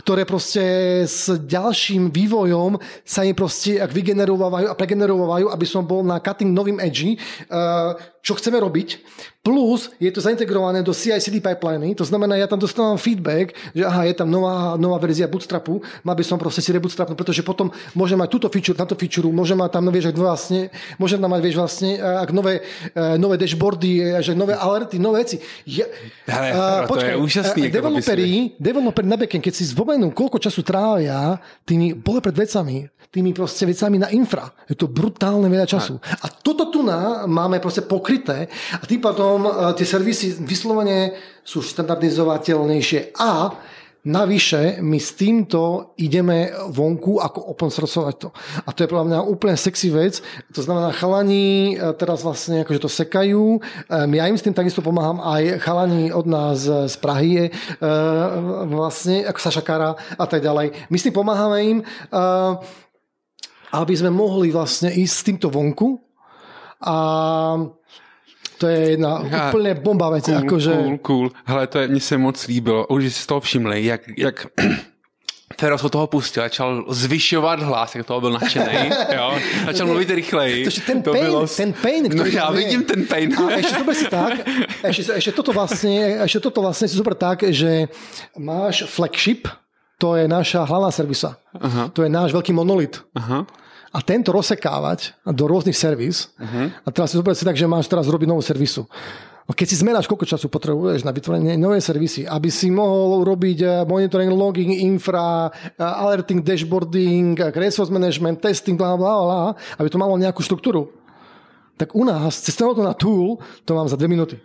ktoré 0.02 0.26
proste 0.26 0.64
s 1.06 1.30
ďalším 1.30 2.10
vývojom 2.10 2.82
sa 3.06 3.22
im 3.22 3.38
proste 3.38 3.78
ak 3.78 3.94
vygenerovávajú 3.94 4.68
a 4.72 4.78
pregenerovávajú, 4.78 5.54
aby 5.54 5.66
som 5.70 5.86
bol 5.86 6.02
na 6.02 6.18
cutting 6.18 6.50
novým 6.50 6.82
edge, 6.82 7.14
uh, 7.14 7.94
čo 8.24 8.40
chceme 8.40 8.56
robiť. 8.56 9.04
Plus 9.44 9.92
je 10.00 10.08
to 10.08 10.24
zaintegrované 10.24 10.80
do 10.80 10.96
CI/CD 10.96 11.44
pipeliny, 11.44 11.92
to 11.92 12.08
znamená, 12.08 12.40
ja 12.40 12.48
tam 12.48 12.56
dostávam 12.56 12.96
feedback, 12.96 13.52
že 13.76 13.84
aha, 13.84 14.08
je 14.08 14.16
tam 14.16 14.32
nová, 14.32 14.80
nová 14.80 14.96
verzia 15.04 15.28
bootstrapu, 15.28 15.84
mal 16.00 16.16
by 16.16 16.24
som 16.24 16.40
proste 16.40 16.64
si 16.64 16.72
rebootstrapnúť, 16.72 17.20
pretože 17.20 17.44
potom 17.44 17.68
môžem 17.92 18.16
mať 18.16 18.32
túto 18.32 18.48
feature, 18.48 18.72
táto 18.72 18.96
feature, 18.96 19.28
môžem 19.28 19.60
mať 19.60 19.76
tam, 19.76 19.92
vieš, 19.92 20.16
ak 20.16 20.18
vlastne, 20.18 20.72
môžem 20.96 21.20
tam 21.20 21.28
mať, 21.36 21.42
vieš, 21.44 21.60
vlastne, 21.60 22.00
ak 22.00 22.32
nové, 22.32 22.64
uh, 22.96 23.20
nové 23.20 23.36
dashboardy, 23.36 24.24
že 24.24 24.32
nové 24.32 24.56
alerty, 24.56 24.96
nové 24.96 25.28
veci. 25.28 25.44
Ja, 25.68 25.92
Hele, 26.24 26.48
uh, 26.56 26.88
počkaj, 26.88 26.96
to 26.96 27.04
je 27.12 27.20
úžasný. 27.20 27.62
Uh, 27.68 27.72
developeri, 27.76 28.32
developeri 28.56 29.08
na 29.12 29.20
backend, 29.20 29.44
keď 29.44 29.54
si 29.60 29.68
zvomenú, 29.68 30.16
koľko 30.16 30.40
času 30.40 30.64
trávia 30.64 31.36
tými 31.68 31.92
bole 31.92 32.24
pred 32.24 32.48
vecami, 32.48 32.88
tými 33.14 33.30
proste 33.30 33.70
vecami 33.70 34.02
na 34.02 34.10
infra. 34.10 34.50
Je 34.66 34.74
to 34.74 34.90
brutálne 34.90 35.46
veľa 35.46 35.70
času. 35.70 36.02
A 36.02 36.32
toto 36.34 36.74
tu 36.74 36.82
na, 36.82 37.30
máme 37.30 37.62
proste 37.62 37.86
pokryté 38.14 38.46
a 38.78 38.84
tým 38.86 39.02
pádom 39.02 39.50
e, 39.50 39.50
tie 39.74 39.86
servisy 39.90 40.38
vyslovene 40.46 41.18
sú 41.42 41.66
štandardizovateľnejšie 41.66 43.18
a 43.18 43.50
Navyše, 44.04 44.84
my 44.84 45.00
s 45.00 45.16
týmto 45.16 45.96
ideme 45.96 46.52
vonku 46.76 47.24
ako 47.24 47.56
open 47.56 47.72
sourceovať 47.72 48.16
to. 48.20 48.36
A 48.68 48.76
to 48.76 48.84
je 48.84 48.92
podľa 48.92 49.08
mňa 49.08 49.20
úplne 49.32 49.56
sexy 49.56 49.96
vec. 49.96 50.20
To 50.52 50.60
znamená, 50.60 50.92
chalani 50.92 51.80
e, 51.80 51.96
teraz 51.96 52.20
vlastne 52.20 52.68
akože 52.68 52.84
to 52.84 52.92
sekajú. 52.92 53.64
E, 53.64 54.00
ja 54.20 54.28
im 54.28 54.36
s 54.36 54.44
tým 54.44 54.52
takisto 54.52 54.84
pomáham. 54.84 55.24
Aj 55.24 55.40
chalani 55.64 56.12
od 56.12 56.28
nás 56.28 56.68
z 56.68 56.96
Prahy 57.00 57.30
je 57.32 57.46
vlastne, 58.68 59.24
ako 59.24 59.40
Saša 59.40 59.64
Kara 59.64 59.96
a 59.96 60.26
tak 60.28 60.44
ďalej. 60.44 60.92
My 60.92 61.00
s 61.00 61.06
tým 61.08 61.16
pomáhame 61.16 61.58
im 61.64 61.80
aby 63.74 63.94
sme 63.98 64.14
mohli 64.14 64.54
vlastne 64.54 64.94
ísť 64.94 65.16
s 65.16 65.26
týmto 65.26 65.48
vonku 65.50 65.98
a 66.84 66.96
to 68.64 68.68
je 68.68 68.90
jedna 68.90 69.24
ja, 69.30 69.50
úplně 69.50 69.74
bomba 69.74 70.10
věc. 70.10 70.26
Cool, 70.26 70.38
akože... 70.38 70.74
cool, 70.74 70.98
cool. 70.98 71.32
Hele, 71.46 71.68
to 71.68 71.80
je, 71.80 71.88
mně 71.88 72.00
se 72.00 72.18
moc 72.18 72.48
líbilo. 72.48 72.88
Už 72.88 73.04
si 73.04 73.12
z 73.12 73.26
toho 73.26 73.40
všimli, 73.40 73.86
jak, 73.86 74.02
jak 74.18 74.48
Fero 75.60 75.78
se 75.78 75.90
toho 75.90 76.08
pustil, 76.08 76.44
začal 76.44 76.86
zvyšovat 76.90 77.60
hlas, 77.60 77.96
jak 77.96 78.06
toho 78.08 78.22
byl 78.22 78.32
nadšený, 78.32 78.90
jo? 79.16 79.38
Začal 79.66 79.88
mluvit 79.88 80.10
rychleji. 80.10 80.66
To, 80.66 80.72
ten, 80.86 81.02
to 81.02 81.12
pain, 81.12 81.26
bylo... 81.26 81.48
ten 81.48 81.74
pain, 81.74 82.10
No 82.16 82.26
já 82.26 82.52
vidím 82.52 82.84
ten 82.84 83.06
pain. 83.06 83.36
A 83.48 83.52
ještě 83.52 83.76
to 83.76 83.94
si 83.94 84.08
tak, 84.08 84.34
ještě, 84.88 85.04
ještě, 85.14 85.32
toto 85.32 85.54
vlastně, 85.54 86.00
ještě 86.22 86.40
toto 86.40 86.62
vlastně 86.62 86.88
si 86.88 86.96
super 86.96 87.14
tak, 87.14 87.44
že 87.44 87.88
máš 88.38 88.84
flagship, 88.84 89.48
to 89.98 90.16
je 90.16 90.28
naša 90.28 90.64
hlavná 90.64 90.92
servisa. 90.92 91.38
Aha. 91.62 91.92
To 91.94 92.04
je 92.04 92.10
náš 92.10 92.34
veľký 92.34 92.54
monolit. 92.56 93.02
Aha 93.16 93.46
a 93.94 94.02
tento 94.02 94.34
rozsekávať 94.34 95.14
do 95.30 95.46
rôznych 95.46 95.78
servis. 95.78 96.34
Uh-huh. 96.42 96.74
A 96.82 96.90
teraz 96.90 97.14
si 97.14 97.22
zober 97.22 97.38
si 97.38 97.46
tak, 97.46 97.54
že 97.54 97.70
máš 97.70 97.86
teraz 97.86 98.10
robiť 98.10 98.26
novú 98.26 98.42
servisu. 98.42 98.90
Keď 99.44 99.68
si 99.68 99.76
zmeráš, 99.76 100.08
koľko 100.08 100.24
času 100.24 100.48
potrebuješ 100.48 101.04
na 101.04 101.12
vytvorenie 101.12 101.60
novej 101.60 101.84
servisy, 101.84 102.24
aby 102.24 102.48
si 102.48 102.72
mohol 102.72 103.28
robiť 103.28 103.60
eh, 103.60 103.72
monitoring, 103.84 104.32
logging, 104.32 104.72
infra, 104.72 105.52
eh, 105.52 105.84
alerting, 105.84 106.40
dashboarding, 106.40 107.36
eh, 107.36 107.52
resource 107.52 107.92
management, 107.92 108.40
testing, 108.40 108.80
bla, 108.80 108.96
bla, 108.96 109.14
bla, 109.20 109.42
aby 109.84 109.88
to 109.92 110.00
malo 110.00 110.16
nejakú 110.16 110.40
štruktúru. 110.40 110.96
Tak 111.76 111.92
u 111.92 112.08
nás, 112.08 112.40
cez 112.40 112.56
to 112.56 112.72
na 112.80 112.96
tool, 112.96 113.44
to 113.68 113.76
mám 113.76 113.92
za 113.92 114.00
dve 114.00 114.08
minúty. 114.08 114.40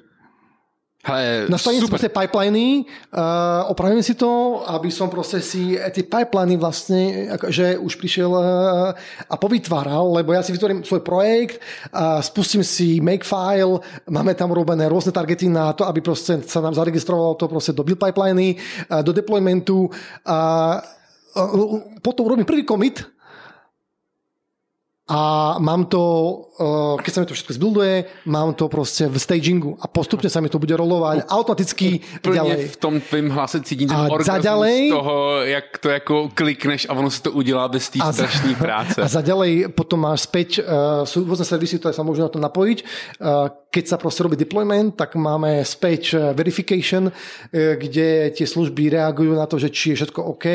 Hele, 0.99 1.47
Nastavím 1.49 1.79
si 1.79 1.87
super. 1.87 1.95
proste 1.95 2.11
pipeliny, 2.11 2.83
uh, 2.83 3.70
opravím 3.70 4.03
si 4.03 4.19
to, 4.19 4.62
aby 4.66 4.91
som 4.91 5.07
proste 5.07 5.39
si 5.39 5.79
tie 5.79 6.03
pipeliny 6.03 6.59
vlastne, 6.59 7.31
že 7.55 7.79
už 7.79 7.95
prišiel 8.03 8.27
uh, 8.27 8.43
a 9.31 9.35
povytváral, 9.39 10.11
lebo 10.11 10.35
ja 10.35 10.43
si 10.43 10.51
vytvorím 10.51 10.83
svoj 10.83 11.07
projekt, 11.07 11.62
uh, 11.95 12.19
spustím 12.19 12.66
si 12.66 12.99
makefile, 12.99 13.79
máme 14.11 14.35
tam 14.35 14.51
robené 14.51 14.91
rôzne 14.91 15.15
targety 15.15 15.47
na 15.47 15.70
to, 15.70 15.87
aby 15.87 16.03
proste 16.03 16.43
sa 16.43 16.59
nám 16.59 16.75
zaregistrovalo 16.75 17.39
to 17.39 17.47
proste 17.47 17.70
do 17.70 17.87
build 17.87 18.03
pipeliny, 18.03 18.59
uh, 18.91 18.99
do 19.07 19.15
deploymentu 19.15 19.87
a 20.27 20.39
uh, 20.83 21.79
potom 22.03 22.27
robím 22.27 22.45
prvý 22.45 22.66
commit, 22.66 23.07
a 25.09 25.56
mám 25.59 25.89
to, 25.89 26.02
uh, 26.60 27.01
keď 27.01 27.12
sa 27.14 27.20
mi 27.20 27.26
to 27.26 27.32
všetko 27.32 27.52
zbuilduje, 27.56 27.94
mám 28.28 28.52
to 28.52 28.68
proste 28.68 29.09
v 29.09 29.16
stagingu 29.16 29.72
a 29.80 29.89
postupne 29.89 30.28
sa 30.28 30.44
mi 30.44 30.52
to 30.52 30.60
bude 30.60 30.76
rolovať 30.76 31.24
automaticky 31.24 32.01
Plně 32.20 32.36
ďalej. 32.36 32.68
v 32.68 32.76
tom 32.76 33.01
tvým 33.01 33.30
hlase 33.30 33.60
cítím 33.64 33.89
ten 33.89 33.97
orgasmus 33.97 34.68
z 34.68 34.90
toho, 34.93 35.40
jak 35.48 35.78
to 35.78 35.89
jako 35.89 36.28
klikneš 36.35 36.86
a 36.90 36.93
ono 36.93 37.10
se 37.10 37.22
to 37.22 37.32
udělá 37.32 37.68
bez 37.68 37.89
té 37.89 37.98
strašné 38.12 38.55
práce. 38.55 39.01
A 39.05 39.09
za 39.09 39.20
ďalej 39.20 39.68
potom 39.72 40.01
máš 40.01 40.28
späť, 40.28 40.60
uh, 40.60 41.09
sú 41.09 41.24
rôzne 41.24 41.48
servisy, 41.48 41.80
ktoré 41.80 41.97
sa 41.97 42.05
môžu 42.05 42.20
na 42.20 42.28
to 42.28 42.36
napojiť. 42.36 42.78
Uh, 43.16 43.48
keď 43.78 43.84
sa 43.86 43.96
proste 43.96 44.26
robí 44.26 44.34
deployment, 44.34 44.98
tak 44.98 45.14
máme 45.14 45.62
späť 45.62 46.02
uh, 46.18 46.34
verification, 46.34 47.06
uh, 47.06 47.14
kde 47.78 48.34
tie 48.34 48.46
služby 48.46 48.90
reagujú 48.90 49.38
na 49.38 49.46
to, 49.46 49.55
že 49.62 49.70
či 49.70 49.94
je 49.94 50.02
všetko 50.02 50.20
OK 50.34 50.46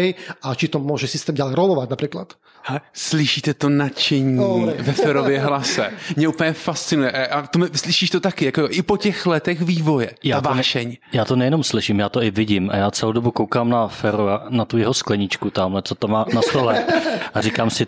a 0.44 0.48
či 0.60 0.68
to 0.68 0.84
môže 0.84 1.08
systém 1.08 1.32
ďalej 1.32 1.56
rolovať 1.56 1.88
napríklad. 1.88 2.36
Hele, 2.64 2.80
slyšíte 2.96 3.60
to 3.60 3.68
nadšení 3.68 4.40
Dobre. 4.40 4.74
ve 4.80 4.94
Ferově 4.94 5.40
hlase. 5.48 5.92
Mě 6.16 6.28
úplně 6.28 6.54
fascinuje. 6.54 7.12
A 7.12 7.48
to, 7.48 7.60
slyšíš 7.76 8.10
to 8.10 8.20
taky, 8.20 8.46
jako 8.46 8.68
i 8.72 8.82
po 8.82 8.98
těch 8.98 9.26
letech 9.26 9.62
vývoje. 9.62 10.10
Já 10.24 10.42
ta 10.42 10.48
to 10.48 10.54
ne- 10.56 10.58
vášeň. 10.58 10.98
Já 11.14 11.26
to 11.26 11.36
nejenom 11.36 11.64
slyším, 11.64 12.00
já 12.00 12.10
to 12.10 12.24
i 12.24 12.32
vidím 12.32 12.70
a 12.72 12.76
já 12.78 12.92
celou 12.92 13.12
dobu 13.12 13.32
koukám 13.32 13.70
na 13.70 13.88
Fero, 13.88 14.28
na 14.50 14.66
tu 14.66 14.78
jeho 14.78 14.94
skleničku 14.94 15.50
tamhle, 15.50 15.82
co 15.82 15.96
to 15.96 16.08
má 16.08 16.26
na 16.34 16.42
stole 16.42 16.86
a 17.34 17.42
říkám 17.42 17.70
si, 17.70 17.86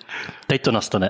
teď 0.47 0.61
to 0.61 0.71
nastane. 0.71 1.09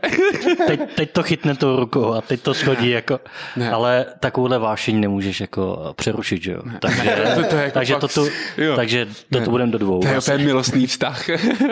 Teď, 0.67 0.79
teď 0.95 1.11
to 1.11 1.23
chytne 1.23 1.55
tou 1.55 1.79
rukou 1.79 2.13
a 2.13 2.21
teď 2.21 2.41
to 2.41 2.53
schodí 2.53 2.89
jako, 2.89 3.19
Ne. 3.55 3.71
ale 3.71 4.05
takovouhle 4.19 4.59
vášeň 4.59 4.99
nemůžeš 4.99 5.41
jako 5.41 5.93
přerušit, 5.95 6.43
že 6.43 6.51
jo. 6.51 6.61
Takže, 6.81 7.15
To- 7.35 7.43
to 7.49 7.55
jako 7.55 7.71
takže, 7.73 7.93
fakt- 7.93 7.99
to 8.01 8.07
tu, 8.07 8.27
jo. 8.57 8.75
takže 8.75 9.07
to 9.31 9.39
tu 9.41 9.49
budeme 9.51 9.71
do 9.71 9.77
dvou. 9.77 9.99
To 10.01 10.07
je 10.07 10.19
úplně 10.19 10.37
milostný 10.37 10.87
vztah. 10.87 11.25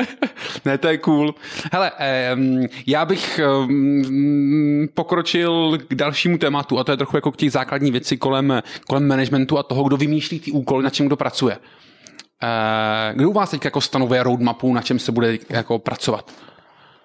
ne, 0.66 0.78
to 0.78 0.88
je 0.88 0.98
cool. 0.98 1.36
Hele, 1.72 1.92
um, 2.36 2.66
já 2.88 3.06
bych 3.06 3.40
um, 3.68 4.88
pokročil 4.94 5.78
k 5.88 5.96
dalšímu 5.96 6.38
tématu 6.38 6.80
a 6.80 6.84
to 6.84 6.92
je 6.92 6.98
trochu 6.98 7.18
jako 7.18 7.32
k 7.32 7.38
těch 7.38 7.52
základní 7.52 7.92
věci 7.92 8.18
kolem, 8.18 8.62
kolem 8.88 9.08
managementu 9.08 9.58
a 9.58 9.64
toho, 9.64 9.84
kdo 9.84 9.98
vymýšlí 9.98 10.40
ty 10.40 10.52
úkoly, 10.52 10.84
na 10.84 10.90
čem 10.90 11.06
kdo 11.08 11.16
pracuje. 11.18 11.58
Uh, 11.58 13.18
kdo 13.18 13.30
u 13.30 13.34
vás 13.34 13.50
teď 13.52 13.66
jako 13.66 13.82
stanovuje 13.82 14.24
roadmapu, 14.24 14.74
na 14.74 14.82
čem 14.82 15.00
se 15.00 15.12
bude 15.12 15.38
jako 15.50 15.80
pracovat? 15.80 16.32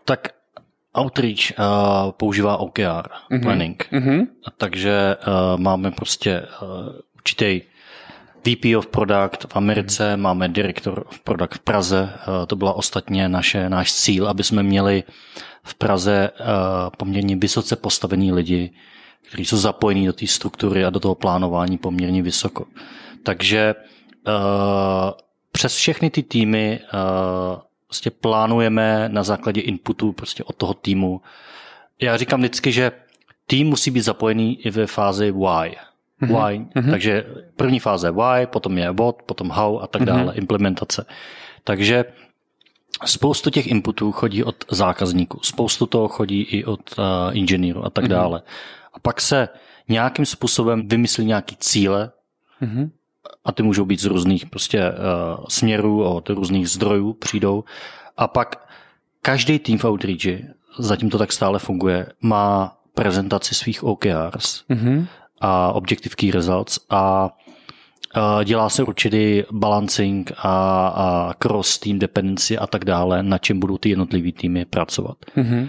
Tak 0.04 0.28
Outreach 0.98 1.58
uh, 1.58 2.12
používá 2.12 2.56
OKR 2.56 2.82
mm-hmm. 2.82 3.42
planning, 3.42 3.88
Mm-hmm. 3.92 4.26
takže 4.56 5.16
uh, 5.16 5.60
máme 5.60 5.90
prostě 5.90 6.42
uh, 6.62 6.68
určitý 7.14 7.60
VP 8.48 8.76
of 8.78 8.86
Product 8.86 9.44
v 9.52 9.56
Americe, 9.56 10.16
mm. 10.16 10.22
máme 10.22 10.48
Director 10.48 11.04
of 11.08 11.20
Product 11.20 11.54
v 11.54 11.58
Praze. 11.58 12.02
Uh, 12.02 12.46
to 12.46 12.56
byla 12.56 12.72
ostatně 12.72 13.28
naše, 13.28 13.68
náš 13.68 13.92
cíl, 13.92 14.28
aby 14.28 14.44
jsme 14.44 14.62
měli 14.62 15.02
v 15.62 15.74
Praze 15.74 16.30
uh, 16.40 16.46
poměrně 16.96 17.36
vysoce 17.36 17.76
postavení 17.76 18.32
lidi, 18.32 18.70
kteří 19.28 19.44
jsou 19.44 19.56
zapojení 19.56 20.06
do 20.06 20.12
té 20.12 20.26
struktury 20.26 20.84
a 20.84 20.90
do 20.90 21.00
toho 21.00 21.14
plánování 21.14 21.78
poměrně 21.78 22.22
vysoko. 22.22 22.64
Takže 23.22 23.74
uh, 24.26 24.32
přes 25.52 25.76
všechny 25.76 26.10
ty 26.10 26.22
týmy 26.22 26.80
uh, 26.94 27.60
prostě 27.88 28.10
plánujeme 28.10 29.08
na 29.08 29.22
základě 29.22 29.60
inputu 29.60 30.12
prostě 30.12 30.44
od 30.44 30.56
toho 30.56 30.74
týmu. 30.74 31.20
Já 32.00 32.16
říkám 32.16 32.40
vždycky, 32.40 32.72
že 32.72 32.92
tým 33.46 33.66
musí 33.66 33.90
být 33.90 34.00
zapojený 34.00 34.66
i 34.66 34.70
ve 34.70 34.86
fázi 34.86 35.32
why. 35.32 35.76
Why. 36.20 36.34
Mm-hmm. 36.34 36.90
Takže 36.90 37.26
první 37.56 37.78
fáze 37.78 38.10
why, 38.10 38.46
potom 38.46 38.78
je 38.78 38.92
what, 38.92 39.22
potom 39.22 39.50
how 39.50 39.80
a 39.80 39.86
tak 39.86 40.04
dále, 40.04 40.32
mm-hmm. 40.32 40.38
implementace. 40.38 41.06
Takže 41.64 42.04
spoustu 43.04 43.50
těch 43.50 43.66
inputů 43.66 44.12
chodí 44.12 44.44
od 44.44 44.64
zákazníků, 44.70 45.40
spoustu 45.42 45.86
toho 45.86 46.08
chodí 46.08 46.42
i 46.42 46.64
od 46.64 46.98
uh, 46.98 47.04
inženýrů 47.36 47.84
a 47.84 47.90
tak 47.90 48.04
mm-hmm. 48.04 48.08
dále. 48.08 48.42
A 48.94 48.98
pak 48.98 49.20
se 49.20 49.48
nějakým 49.88 50.26
způsobem 50.26 50.88
vymyslí 50.88 51.24
nějaký 51.24 51.56
cíle, 51.56 52.10
Mm-hmm. 52.62 52.90
A 53.48 53.52
ty 53.52 53.62
můžou 53.62 53.84
být 53.84 54.00
z 54.00 54.04
různých 54.04 54.46
prostě 54.46 54.90
uh, 54.90 55.44
směrů, 55.48 56.04
od 56.04 56.28
různých 56.28 56.68
zdrojů 56.68 57.12
přijdou. 57.12 57.64
A 58.16 58.28
pak 58.28 58.68
každý 59.22 59.58
tým 59.58 59.78
v 59.78 59.84
Outreachi, 59.84 60.44
zatím 60.78 61.10
to 61.10 61.18
tak 61.18 61.32
stále 61.32 61.58
funguje, 61.58 62.06
má 62.20 62.76
prezentaci 62.94 63.54
svých 63.54 63.84
OKRs 63.84 64.64
Mm-hmm. 64.68 65.06
a 65.40 65.72
Objective 65.72 66.14
Key 66.16 66.30
Results 66.30 66.78
a 66.90 67.30
uh, 68.16 68.44
dělá 68.44 68.68
se 68.68 68.82
určitý 68.82 69.42
balancing 69.50 70.32
a, 70.36 70.88
a 70.88 71.34
cross 71.38 71.78
team 71.78 71.98
dependency 71.98 72.58
a 72.58 72.66
tak 72.66 72.84
dále, 72.84 73.22
na 73.22 73.38
čem 73.38 73.60
budou 73.60 73.78
ty 73.78 73.88
jednotlivý 73.88 74.32
týmy 74.32 74.64
pracovat. 74.64 75.16
Mm-hmm. 75.36 75.68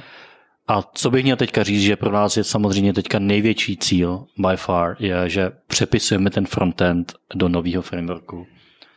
A 0.69 0.83
co 0.93 1.11
bych 1.11 1.23
měl 1.23 1.35
teďka 1.35 1.63
říct, 1.63 1.81
že 1.81 1.95
pro 1.95 2.11
nás 2.11 2.37
je 2.37 2.43
samozřejmě 2.43 2.93
teďka 2.93 3.19
největší 3.19 3.77
cíl 3.77 4.25
by 4.37 4.57
far, 4.57 4.95
je, 4.99 5.29
že 5.29 5.51
přepisujeme 5.67 6.29
ten 6.29 6.45
frontend 6.45 7.13
do 7.35 7.49
nového 7.49 7.81
frameworku. 7.81 8.47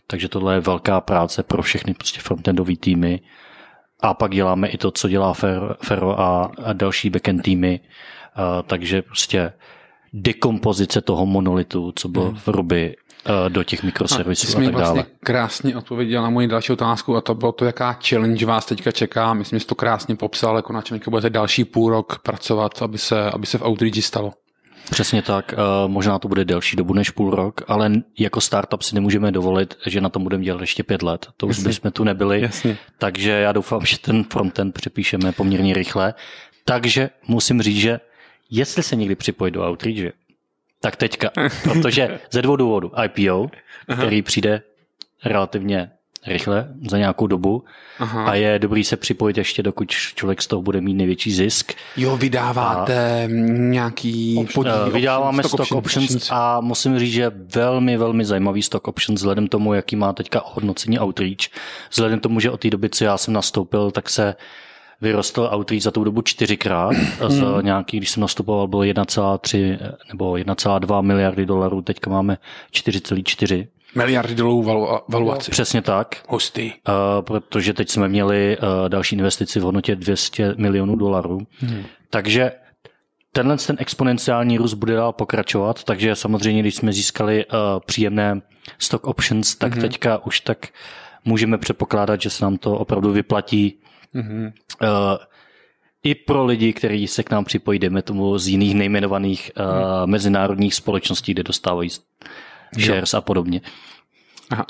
Takže 0.07 0.29
tohle 0.29 0.55
je 0.55 0.61
velká 0.61 1.01
práce 1.01 1.43
pro 1.43 1.63
všechny 1.63 1.95
prostě 1.95 2.21
frontendové 2.21 2.77
týmy. 2.77 3.21
A 4.01 4.15
pak 4.15 4.33
děláme 4.33 4.69
i 4.69 4.79
to, 4.79 4.91
co 4.91 5.09
dělá 5.09 5.33
Fer- 5.33 5.75
Fero 5.83 6.21
a, 6.21 6.53
další 6.73 7.11
backend 7.11 7.43
týmy. 7.43 7.81
Uh, 7.81 8.63
takže 8.67 9.03
prostě 9.03 9.53
dekompozice 10.13 11.01
toho 11.01 11.27
monolitu, 11.27 11.93
co 11.97 12.09
bylo 12.09 12.33
v 12.33 12.49
Ruby, 12.49 12.97
do 13.49 13.65
těch 13.65 13.83
mikroservisů 13.83 14.47
jsi 14.47 14.57
a 14.57 14.61
mi 14.61 14.67
tak 14.67 14.75
dále. 14.75 14.85
vlastně 14.85 15.15
krásně 15.21 15.77
odpověděl 15.77 16.23
na 16.23 16.31
moji 16.31 16.47
další 16.47 16.73
otázku 16.73 17.17
a 17.17 17.21
to 17.21 17.35
bylo 17.35 17.53
to, 17.53 17.65
jaká 17.65 17.99
challenge 18.09 18.47
vás 18.47 18.67
teďka 18.67 18.93
čeká. 18.93 19.35
Myslím, 19.35 19.59
že 19.59 19.61
jsi 19.61 19.67
to 19.67 19.75
krásně 19.75 20.17
popsal, 20.17 20.57
jako 20.57 20.73
na 20.73 20.83
čem 20.83 21.01
budete 21.11 21.31
další 21.31 21.65
půl 21.65 21.91
rok 21.91 22.19
pracovat, 22.19 22.83
aby 22.83 22.99
se, 22.99 23.31
aby 23.31 23.47
se 23.47 23.59
v 23.59 23.63
Outreachi 23.63 24.03
stalo. 24.03 24.33
Přesně 24.91 25.23
tak, 25.23 25.55
uh, 25.59 25.91
možná 25.91 26.19
to 26.19 26.29
bude 26.29 26.45
delší 26.45 26.77
dobu 26.77 26.95
než 26.95 27.11
půl 27.11 27.31
rok, 27.31 27.61
ale 27.69 27.93
jako 28.19 28.41
startup 28.41 28.83
si 28.83 28.95
nemůžeme 28.95 29.33
dovolit, 29.33 29.75
že 29.87 30.01
na 30.01 30.09
tom 30.09 30.23
budeme 30.23 30.45
dělat 30.45 30.61
ještě 30.61 30.83
pět 30.83 31.03
let. 31.03 31.27
To 31.37 31.47
už 31.47 31.57
Jasně. 31.57 31.69
bychom 31.69 31.91
tu 31.91 32.05
nebyli, 32.05 32.41
Jasně. 32.41 32.79
takže 32.99 33.31
já 33.31 33.53
doufám, 33.53 33.87
že 33.87 33.99
ten 33.99 34.25
frontend 34.25 34.75
přepíšeme 34.75 35.33
poměrně 35.33 35.75
rychle. 35.75 36.15
Takže 36.65 37.11
musím 37.29 37.63
říct, 37.63 37.77
že 37.77 38.01
jestli 38.51 38.83
se 38.83 38.97
někdy 38.97 39.15
připojit 39.15 39.51
do 39.51 39.71
Outreach, 39.71 40.13
tak 40.83 40.97
teďka, 40.97 41.31
protože 41.63 42.21
ze 42.31 42.43
dvou 42.43 42.57
důvodů. 42.57 42.93
IPO, 43.05 43.51
který 43.97 44.23
přijde 44.23 44.63
relativně 45.25 45.91
rychle 46.27 46.69
za 46.91 46.99
nějakou 46.99 47.27
dobu 47.27 47.65
Aha. 47.99 48.25
a 48.25 48.35
je 48.35 48.59
dobrý 48.59 48.85
se 48.85 48.97
připojit 48.97 49.39
ještě, 49.39 49.63
dokud 49.63 49.91
člověk 49.91 50.43
z 50.43 50.47
toho 50.47 50.63
bude 50.63 50.81
mít 50.81 50.95
největší 50.95 51.33
zisk. 51.33 51.73
Jo, 51.97 52.17
vydáváte 52.17 53.29
nějaký 53.47 54.47
podíl. 54.55 54.85
Eh, 54.87 54.91
Vydáváme 54.91 55.43
options, 55.43 55.53
stock 55.53 55.79
options 55.79 56.29
a 56.31 56.61
musím 56.61 56.99
říct, 56.99 57.13
že 57.13 57.33
velmi, 57.55 57.97
velmi 57.97 58.25
zajímavý 58.25 58.63
stock 58.63 58.89
options 58.89 59.21
vzhledem 59.21 59.49
tomu, 59.49 59.75
jaký 59.75 59.97
má 59.97 60.13
teďka 60.13 60.43
hodnocení 60.45 61.01
Outreach. 61.01 61.49
Vzhledem 61.91 62.21
tomu, 62.21 62.41
že 62.41 62.51
od 62.51 62.61
té 62.61 62.71
doby, 62.71 62.89
co 62.89 63.05
já 63.05 63.19
jsem 63.19 63.35
nastoupil, 63.35 63.91
tak 63.91 64.11
se 64.11 64.35
vyrostl 65.03 65.51
Outreach 65.55 65.83
za 65.83 65.91
tu 65.91 66.05
dobu 66.05 66.23
čtyřikrát. 66.23 66.93
Z 67.29 67.43
nějaký, 67.63 67.97
když 67.97 68.11
jsem 68.11 68.21
nastupoval, 68.21 68.69
bylo 68.69 68.83
1,3 68.83 69.79
nebo 70.09 70.33
1,2 70.33 71.03
miliardy 71.03 71.47
dolarů, 71.47 71.83
teďka 71.83 72.11
máme 72.11 72.39
4,4. 72.73 73.67
Miliardy 73.95 74.35
dolarů 74.35 74.63
valu- 74.63 75.01
valuaci. 75.09 75.51
Přesně 75.51 75.83
tak. 75.83 76.25
Hustý. 76.29 76.73
Uh, 76.73 76.75
protože 77.21 77.75
teď 77.75 77.89
jsme 77.89 78.09
měli 78.09 78.57
uh, 78.59 78.89
další 78.89 79.17
investici 79.17 79.61
v 79.61 79.63
hodnotě 79.63 79.97
200 79.97 80.55
milionů 80.57 80.97
dolarů. 80.97 81.41
Hmm. 81.59 81.83
Takže 82.11 82.53
tenhle 83.33 83.57
ten 83.57 83.77
exponenciální 83.79 84.59
růst 84.59 84.75
bude 84.75 84.95
dál 84.95 85.13
pokračovat, 85.13 85.85
takže 85.85 86.17
samozřejmě, 86.17 86.61
když 86.61 86.75
jsme 86.75 86.93
získali 86.93 87.47
uh, 87.47 87.59
příjemné 87.87 88.41
stock 88.79 89.07
options, 89.07 89.55
tak 89.55 89.73
hmm. 89.73 89.81
teďka 89.81 90.27
už 90.27 90.41
tak 90.41 90.69
můžeme 91.25 91.59
předpokládat, 91.59 92.21
že 92.21 92.31
se 92.31 92.45
nám 92.45 92.57
to 92.57 92.79
opravdu 92.79 93.13
vyplatí 93.13 93.82
Mhm. 94.15 94.53
uh, 94.83 94.89
i 96.03 96.15
pro 96.15 96.45
lidi, 96.45 96.73
kteří 96.73 97.09
se 97.09 97.23
k 97.23 97.31
nám 97.31 97.45
připojí, 97.45 97.79
dejme 97.79 98.03
tomu 98.03 98.39
z 98.39 98.49
jiných 98.49 98.75
nejmenovaných 98.75 99.51
uh, 99.57 100.07
mezinárodních 100.07 100.75
společností, 100.75 101.33
kde 101.33 101.43
dostávají 101.43 101.91
shares 102.79 103.15
a 103.15 103.21
podobně. 103.21 103.61
Aha. 104.53 104.69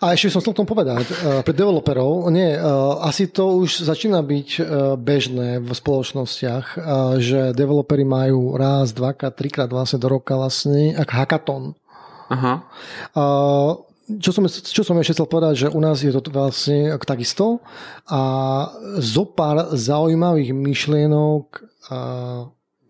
A 0.00 0.16
ešte 0.16 0.32
som 0.32 0.40
chcel 0.40 0.56
tom 0.56 0.64
povedať, 0.64 1.04
eh, 1.04 1.44
pre 1.44 1.52
developerov, 1.52 2.32
nie, 2.32 2.56
eh, 2.56 2.60
asi 3.04 3.28
to 3.28 3.60
už 3.60 3.84
začína 3.84 4.24
byť 4.24 4.48
eh, 4.56 4.64
bežné 4.96 5.60
v 5.60 5.68
spoločnostiach, 5.68 6.66
že 7.20 7.52
developeri 7.52 8.08
majú 8.08 8.56
raz, 8.56 8.96
dvakrát, 8.96 9.36
trikrát 9.36 9.68
vlastne 9.68 10.00
do 10.00 10.08
roka 10.08 10.32
vlastne, 10.32 10.96
ak 10.96 11.08
hackathon. 11.12 11.76
Aha. 12.32 12.64
Čo 14.02 14.34
som, 14.34 14.44
čo 14.50 14.82
som 14.82 14.98
ešte 14.98 15.14
chcel 15.14 15.30
povedať, 15.30 15.54
že 15.66 15.68
u 15.70 15.78
nás 15.78 16.02
je 16.02 16.10
to 16.10 16.26
vlastne 16.34 16.90
takisto 17.06 17.62
a 18.10 18.20
zo 18.98 19.24
pár 19.30 19.70
zaujímavých 19.78 20.50
myšlienok 20.50 21.62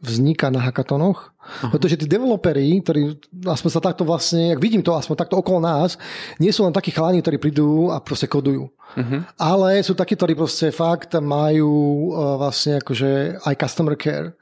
vzniká 0.02 0.51
na 0.51 0.59
hackatonoch, 0.59 1.30
Aha. 1.39 1.70
pretože 1.70 1.94
tí 1.94 2.06
developeri, 2.10 2.82
ktorí 2.82 3.22
aspoň 3.47 3.70
sa 3.70 3.78
takto 3.78 4.02
vlastne, 4.02 4.51
jak 4.51 4.59
vidím 4.59 4.82
to 4.82 4.98
aspoň 4.98 5.14
takto 5.14 5.39
okolo 5.39 5.62
nás, 5.62 5.94
nie 6.43 6.51
sú 6.51 6.66
len 6.66 6.74
takí 6.74 6.90
chalani, 6.90 7.22
ktorí 7.22 7.39
prídu 7.39 7.94
a 7.94 8.02
proste 8.02 8.26
kodujú. 8.26 8.66
Uh-huh. 8.66 9.20
Ale 9.39 9.78
sú 9.86 9.94
takí, 9.94 10.18
ktorí 10.18 10.34
proste 10.34 10.74
fakt 10.74 11.14
majú 11.22 11.70
uh, 12.10 12.34
vlastne 12.34 12.82
akože 12.82 13.40
aj 13.47 13.55
customer 13.55 13.94
care. 13.94 14.34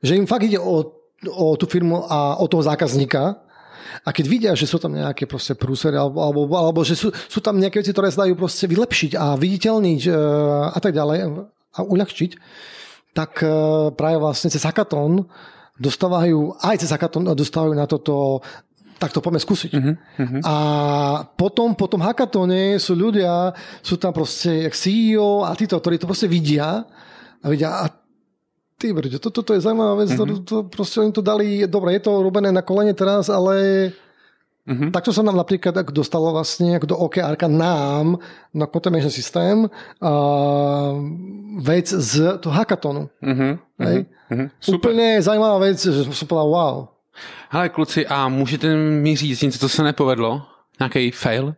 Že 0.00 0.24
im 0.24 0.26
fakt 0.26 0.48
ide 0.48 0.56
o, 0.58 0.96
o 1.28 1.46
tú 1.60 1.68
firmu 1.68 2.08
a 2.08 2.40
o 2.40 2.48
toho 2.48 2.64
zákazníka 2.64 3.36
a 4.00 4.08
keď 4.10 4.24
vidia, 4.24 4.52
že 4.56 4.64
sú 4.64 4.80
tam 4.80 4.96
nejaké 4.96 5.28
proste 5.28 5.52
prúsery 5.52 6.00
alebo, 6.00 6.24
alebo, 6.24 6.40
alebo 6.56 6.80
že 6.82 6.96
sú, 6.96 7.12
sú 7.12 7.38
tam 7.44 7.60
nejaké 7.60 7.84
veci, 7.84 7.92
ktoré 7.92 8.08
sa 8.08 8.24
dajú 8.24 8.34
proste 8.38 8.64
vylepšiť 8.64 9.12
a 9.18 9.36
viditeľniť 9.36 10.02
uh, 10.08 10.72
a 10.72 10.78
tak 10.80 10.96
ďalej 10.96 11.18
a 11.72 11.80
uľahčiť, 11.84 12.30
tak 13.12 13.44
uh, 13.44 13.92
práve 13.92 14.18
vlastne 14.20 14.48
cez 14.48 14.64
hackathon 14.64 15.28
dostávajú, 15.76 16.56
aj 16.60 16.76
cez 16.84 16.90
hackathon 16.92 17.32
dostávajú 17.32 17.72
na 17.76 17.86
toto 17.88 18.40
tak 19.02 19.10
to 19.10 19.18
poďme 19.18 19.42
skúsiť. 19.42 19.72
Uh-huh, 19.74 19.98
uh-huh. 19.98 20.40
A 20.46 20.56
potom, 21.26 21.74
po 21.74 21.90
tom 21.90 22.06
hackatone 22.06 22.78
sú 22.78 22.94
ľudia, 22.94 23.50
sú 23.82 23.98
tam 23.98 24.14
proste 24.14 24.70
jak 24.70 24.78
CEO 24.78 25.42
a 25.42 25.50
títo, 25.58 25.74
ktorí 25.74 25.98
to 25.98 26.06
proste 26.06 26.30
vidia 26.30 26.86
a 27.42 27.46
vidia, 27.50 27.82
a 27.82 27.90
ty 28.82 28.90
brďo, 28.90 29.22
toto 29.22 29.46
to 29.46 29.54
je 29.54 29.62
zaujímavá 29.62 29.94
vec, 30.02 30.10
mm-hmm. 30.10 30.42
to, 30.42 30.42
to 30.42 30.56
proste 30.66 30.98
oni 30.98 31.14
to 31.14 31.22
dali, 31.22 31.70
dobre, 31.70 31.94
je 31.94 32.02
to 32.02 32.18
robené 32.18 32.50
na 32.50 32.66
kolene 32.66 32.90
teraz, 32.98 33.30
ale 33.30 33.54
mm-hmm. 34.66 34.90
takto 34.90 35.14
sa 35.14 35.22
nám 35.22 35.38
napríklad 35.38 35.70
ak 35.70 35.94
dostalo 35.94 36.34
vlastne 36.34 36.74
ako 36.74 36.86
do 36.90 36.96
OKR 36.98 37.38
nám 37.46 38.18
na 38.50 38.66
content 38.66 38.98
systém 39.06 39.70
a 40.02 40.10
vec 41.62 41.86
z 41.86 42.42
toho 42.42 42.50
hackatonu. 42.50 43.06
Mm-hmm. 43.22 43.52
Hej? 43.86 43.98
Mm-hmm. 44.10 44.46
Super. 44.58 44.90
Úplne 44.90 45.22
zaujímavá 45.22 45.62
vec, 45.62 45.78
že 45.78 46.02
som 46.02 46.26
povedal 46.26 46.50
wow. 46.50 46.74
Hele 47.54 47.68
kluci, 47.68 48.06
a 48.06 48.28
můžete 48.28 48.76
mi 48.76 49.16
říct 49.16 49.42
něco, 49.42 49.58
co 49.58 49.68
se 49.68 49.82
nepovedlo? 49.82 50.42
Nějaký 50.80 51.10
fail? 51.10 51.54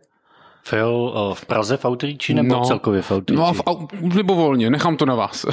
Fail 0.63 1.13
v 1.33 1.45
Praze 1.45 1.77
v 1.77 1.85
Outreachi 1.85 2.33
nebo 2.33 2.55
no, 2.55 2.65
celkově 2.65 3.01
v 3.01 3.11
Outreachi? 3.11 3.39
No, 3.39 3.53
v, 3.53 4.15
libovolně, 4.15 4.69
nechám 4.69 4.97
to 4.97 5.05
na 5.05 5.15
vás. 5.15 5.45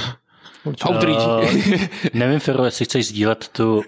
Outreach. 0.84 1.26
Uh, 1.26 1.86
nevím, 2.14 2.40
Fero, 2.40 2.64
jestli 2.64 2.84
chceš 2.84 3.06
sdílet 3.06 3.48
tu 3.48 3.76
uh, 3.76 3.84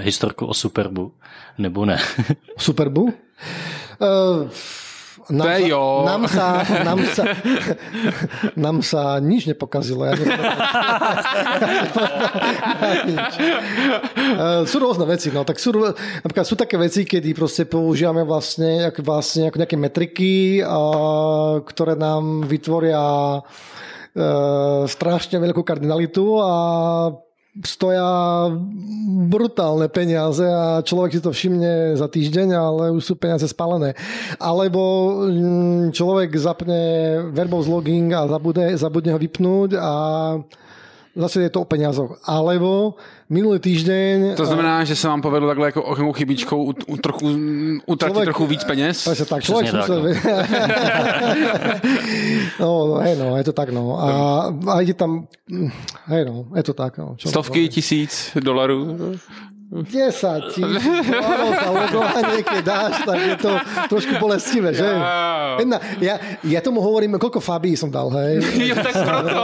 historku 0.00 0.46
o 0.46 0.54
Superbu, 0.54 1.12
nebo 1.58 1.84
ne. 1.84 1.98
Superbu? 2.58 3.02
Uh, 3.02 4.50
nám 5.30 5.46
to 5.46 5.52
je 5.52 5.68
jo. 5.68 6.02
Nám 6.06 6.22
sa, 6.28 6.46
nám 6.88 7.00
sa, 7.12 7.24
nám 8.56 8.76
sa 8.80 9.20
nič 9.20 9.44
nepokazilo. 9.44 10.08
Ja 10.08 10.16
sú 14.64 14.76
rôzne 14.80 15.04
veci. 15.04 15.28
No. 15.28 15.44
Tak 15.44 15.60
sú, 15.60 15.76
napríklad 16.24 16.46
sú 16.48 16.56
také 16.56 16.80
veci, 16.80 17.04
kedy 17.04 17.36
proste 17.36 17.68
používame 17.68 18.24
vlastne, 18.24 18.88
vlastne 19.04 19.52
ako 19.52 19.60
nejaké 19.60 19.76
metriky, 19.76 20.34
a, 20.64 20.80
ktoré 21.60 21.92
nám 21.92 22.48
vytvoria 22.48 23.00
Eh, 24.16 24.82
strašne 24.88 25.36
veľkú 25.36 25.60
kardinalitu 25.60 26.40
a 26.40 26.54
stoja 27.60 28.48
brutálne 29.28 29.90
peniaze 29.90 30.46
a 30.46 30.80
človek 30.80 31.18
si 31.18 31.20
to 31.20 31.34
všimne 31.34 31.98
za 31.98 32.08
týždeň, 32.08 32.48
ale 32.54 32.84
už 32.94 33.02
sú 33.04 33.14
peniaze 33.20 33.44
spálené. 33.50 33.98
Alebo 34.40 34.80
mm, 35.28 35.92
človek 35.92 36.32
zapne 36.40 36.80
verbal 37.34 37.66
logging 37.68 38.08
a 38.14 38.30
zabudne, 38.30 38.78
zabudne 38.78 39.12
ho 39.12 39.20
vypnúť 39.20 39.70
a 39.76 39.92
zase 41.18 41.42
je 41.42 41.50
to 41.50 41.60
o 41.60 41.64
peniazoch. 41.64 42.22
Alebo 42.24 42.94
minulý 43.30 43.58
týždeň... 43.58 44.34
To 44.38 44.46
znamená, 44.46 44.84
že 44.84 44.96
se 44.96 45.08
vám 45.08 45.22
povedlo 45.22 45.48
takhle 45.48 45.68
jako 45.68 45.82
ochou 45.82 46.12
chybičkou 46.12 46.64
u, 46.64 46.74
u 46.86 46.96
trochu, 46.96 47.26
utratit 47.86 48.14
človek, 48.14 48.26
trochu 48.26 48.46
víc 48.46 48.64
peněz? 48.64 49.08
Tak, 49.28 49.42
človek 49.42 49.70
tak, 49.70 49.88
no. 49.88 49.96
no, 52.60 52.86
no, 52.86 52.94
hej, 52.94 53.16
no, 53.18 53.36
je 53.36 53.44
to 53.44 53.52
tak, 53.52 53.70
no. 53.70 54.00
A, 54.00 54.08
a 54.70 54.80
ide 54.80 54.94
tam, 54.94 55.26
hej, 56.06 56.24
no, 56.24 56.46
je 56.56 56.62
to 56.62 56.74
tak, 56.74 56.98
no. 56.98 57.14
Čo 57.16 57.28
Stovky 57.28 57.68
tisíc 57.68 58.30
dolarů? 58.40 58.96
10 59.68 60.56
dolarov 61.12 61.52
za 61.52 61.68
logovanie, 61.68 62.40
keď 62.40 62.60
dáš, 62.64 62.94
tak 63.04 63.18
je 63.20 63.36
to 63.36 63.52
trošku 63.92 64.16
bolestivé, 64.16 64.72
že? 64.72 64.88
Jedna, 65.60 65.76
ja, 66.00 66.16
ja 66.40 66.60
tomu 66.64 66.80
hovorím, 66.80 67.20
koľko 67.20 67.36
Fabii 67.36 67.76
som 67.76 67.92
dal, 67.92 68.08
hej? 68.16 68.40
Jo, 68.72 68.74
tak 68.80 68.96
proto. 68.96 69.40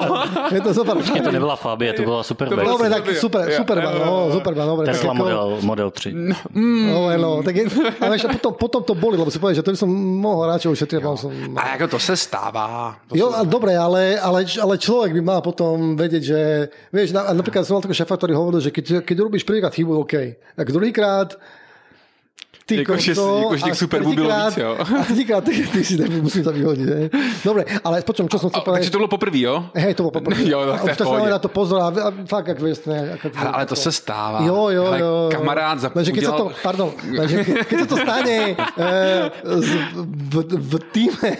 Je 0.48 0.60
to 0.64 0.70
super. 0.72 0.94
Počkej, 0.96 1.20
to 1.28 1.32
nebyla 1.32 1.56
Fabie, 1.60 1.92
to 1.92 2.08
byla 2.08 2.24
super 2.24 2.48
to 2.48 2.56
Dobre, 2.56 2.88
tak 2.88 3.04
super, 3.20 3.52
super, 3.52 3.76
no, 3.84 4.32
super, 4.32 4.52
dobre. 4.56 4.88
Tesla 4.88 5.12
tak 5.12 5.20
model, 5.20 5.60
ako, 5.60 5.66
model 5.66 5.88
3. 5.92 6.16
No, 6.16 6.36
mm. 6.56 6.86
no, 6.88 6.98
no, 7.20 7.30
tak 7.44 7.54
je, 7.60 7.64
ale 8.00 8.16
ešte 8.16 8.32
potom, 8.40 8.52
potom 8.56 8.80
to 8.80 8.96
boli, 8.96 9.20
lebo 9.20 9.28
si 9.28 9.36
povedal, 9.36 9.60
že 9.60 9.64
to 9.66 9.76
by 9.76 9.78
som 9.84 9.90
mohol 9.92 10.48
radšej 10.48 10.72
ušetriť. 10.72 11.00
Som, 11.20 11.32
a 11.52 11.76
ako 11.76 11.94
to 11.94 11.98
se 12.00 12.16
stává. 12.16 12.96
To 13.08 13.12
jo, 13.12 13.28
sa... 13.28 13.44
dobre, 13.44 13.76
ale, 13.76 14.16
ale, 14.16 14.48
ale 14.48 14.74
človek 14.80 15.12
by 15.20 15.20
mal 15.20 15.40
potom 15.44 16.00
vedieť, 16.00 16.22
že, 16.24 16.40
vieš, 16.88 17.12
napríklad 17.12 17.68
som 17.68 17.76
mal 17.76 17.84
takého 17.84 18.00
šefa, 18.00 18.16
ktorý 18.16 18.32
hovoril, 18.32 18.60
že 18.64 18.72
keď, 18.72 19.04
keď 19.04 19.16
robíš 19.20 19.44
prvýkrát 19.44 19.74
chybu, 19.74 20.06
OK, 20.06 20.13
tak 20.56 20.72
druhýkrát 20.72 21.38
ty 22.66 22.76
jako, 22.76 22.96
že, 22.96 23.10
jako, 23.10 23.56
těch 23.64 23.74
superbů 23.74 24.12
bylo 24.12 24.30
víc, 24.46 24.56
jo. 24.56 24.78
A 25.00 25.04
třikrát 25.04 25.44
ty, 25.44 25.66
ty 25.66 25.84
si 25.84 25.96
nevím, 25.96 26.22
musím 26.22 26.44
to 26.44 26.52
vyhodit. 26.52 26.88
Hej. 26.88 27.10
Dobre, 27.44 27.64
ale 27.84 28.02
počom, 28.02 28.28
čo 28.28 28.40
som 28.40 28.48
chcel 28.48 28.64
povedať. 28.64 28.88
Takže 28.88 28.94
to 28.96 29.00
bylo 29.04 29.12
poprvé, 29.12 29.38
jo? 29.44 29.68
Hej, 29.76 29.94
to 29.94 30.02
bylo 30.02 30.14
poprvé. 30.20 30.48
jo, 30.48 30.60
tak 30.64 30.96
to 30.96 31.04
je 31.04 31.06
pohodě. 31.06 31.30
na 31.30 31.38
to 31.38 31.48
pozor 31.48 31.78
a, 31.80 31.88
a 31.88 32.08
fakt, 32.26 32.46
jak 32.48 32.60
věstné. 32.60 32.96
Jak, 33.10 33.36
ale, 33.36 33.50
ale 33.50 33.66
to 33.66 33.76
se 33.76 33.92
stává. 33.92 34.40
Jo, 34.46 34.68
jo, 34.68 34.84
ale 34.86 35.00
jo. 35.00 35.28
kamarád 35.32 35.80
za 35.80 35.88
keď 35.92 36.24
sa 36.24 36.32
to, 36.36 36.52
pardon, 36.62 36.88
lenže 37.04 37.44
keď 37.44 37.76
sa 37.84 37.86
to 37.86 37.96
stane 37.96 38.38
e, 38.56 38.88
v, 40.32 40.34
v, 40.48 40.72
týme, 40.92 41.30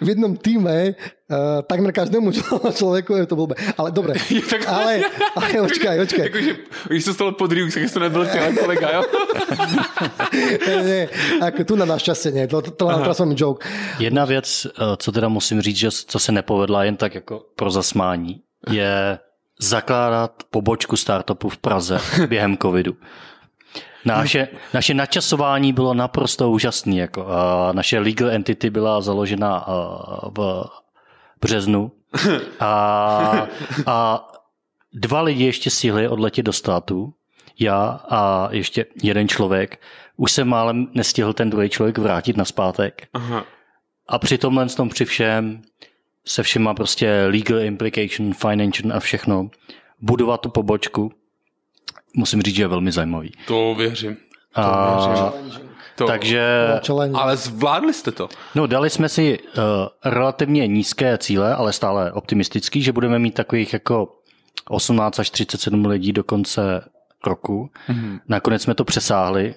v 0.00 0.06
jednom 0.08 0.34
týme, 0.36 0.94
Uh, 1.30 1.62
takmer 1.62 1.92
každému 1.92 2.32
člověku 2.76 3.14
je 3.14 3.26
to 3.26 3.36
blbé. 3.36 3.54
Ale 3.78 3.90
dobré. 3.90 4.14
tak, 4.50 4.68
ale, 4.68 5.00
ale 5.36 5.60
očkaj, 5.60 6.00
očkaj. 6.00 6.20
Jakože, 6.20 6.56
když 6.88 7.04
to 7.04 7.14
stalo 7.14 7.32
pod 7.32 7.52
rýk, 7.52 7.74
tak 7.74 7.92
to 7.92 8.00
nebyl 8.00 8.26
ty 8.26 8.38
kolega, 8.60 8.90
jo? 8.90 9.02
ne, 10.66 10.82
ne, 10.82 11.08
jako 11.40 11.64
tu 11.64 11.76
na 11.76 11.84
našťastie 11.84 12.32
nie. 12.32 12.44
To, 12.46 12.62
to, 12.62 13.04
to 13.04 13.14
jsem 13.14 13.32
joke. 13.36 13.68
Jedna 13.98 14.24
věc, 14.24 14.66
eh, 14.66 14.96
co 14.96 15.12
teda 15.12 15.28
musím 15.28 15.60
říct, 15.60 15.76
že 15.76 15.90
co 15.90 16.18
se 16.18 16.32
nepovedla 16.32 16.84
jen 16.84 16.96
tak 16.96 17.14
jako 17.14 17.42
pro 17.56 17.70
zasmání, 17.70 18.40
je 18.70 19.18
zakládat 19.60 20.32
pobočku 20.50 20.96
startupu 20.96 21.48
v 21.48 21.56
Praze 21.56 21.98
během 22.26 22.56
covidu. 22.56 22.96
Naše, 24.04 24.48
naše 24.74 24.94
načasování 24.94 25.72
bylo 25.72 25.94
naprosto 25.94 26.50
úžasné. 26.50 26.96
Jako, 26.96 27.20
uh, 27.22 27.28
naše 27.72 27.98
legal 27.98 28.30
entity 28.30 28.70
byla 28.70 29.00
založena 29.00 29.68
uh, 29.68 29.74
v 30.36 30.64
březnu 31.44 31.92
a, 32.60 33.46
a 33.86 34.28
dva 34.92 35.22
lidi 35.22 35.44
ještě 35.44 35.70
stihli 35.70 36.08
odletět 36.08 36.46
do 36.46 36.52
státu, 36.52 37.14
já 37.60 38.00
a 38.08 38.48
ještě 38.50 38.86
jeden 39.02 39.28
člověk. 39.28 39.80
Už 40.16 40.32
se 40.32 40.44
málem 40.44 40.88
nestihl 40.94 41.32
ten 41.32 41.50
druhý 41.50 41.68
člověk 41.68 41.98
vrátit 41.98 42.36
na 42.36 42.44
zpátek. 42.44 43.08
Aha. 43.12 43.44
A 44.08 44.18
při 44.18 44.38
tomhle 44.38 44.66
tom 44.66 44.88
při 44.88 45.04
všem 45.04 45.62
se 46.24 46.42
všema 46.42 46.74
prostě 46.74 47.26
legal 47.26 47.60
implication, 47.60 48.34
financial 48.34 48.96
a 48.96 49.00
všechno, 49.00 49.50
budovat 50.00 50.40
tu 50.40 50.48
pobočku, 50.48 51.12
musím 52.14 52.42
říct, 52.42 52.54
že 52.54 52.62
je 52.62 52.68
velmi 52.68 52.92
zajímavý. 52.92 53.32
To 53.46 53.74
věřím. 53.78 54.16
To 54.54 54.60
a, 54.60 55.32
věřím. 55.42 55.73
To, 55.96 56.06
Takže, 56.06 56.66
ale 57.14 57.36
zvládli 57.36 57.94
jste 57.94 58.12
to. 58.12 58.28
No, 58.54 58.66
dali 58.66 58.90
jsme 58.90 59.08
si 59.08 59.38
uh, 59.38 59.62
relativně 60.04 60.66
nízké 60.66 61.18
cíle, 61.18 61.54
ale 61.54 61.72
stále 61.72 62.12
optimistický, 62.12 62.82
že 62.82 62.92
budeme 62.92 63.18
mít 63.18 63.34
takových 63.34 63.72
jako 63.72 64.08
18 64.68 65.18
až 65.18 65.30
37 65.30 65.86
lidí 65.86 66.12
do 66.12 66.24
konce 66.24 66.84
roku. 67.26 67.70
Mm-hmm. 67.88 68.20
Nakonec 68.28 68.62
jsme 68.62 68.74
to 68.74 68.84
přesáhli, 68.84 69.54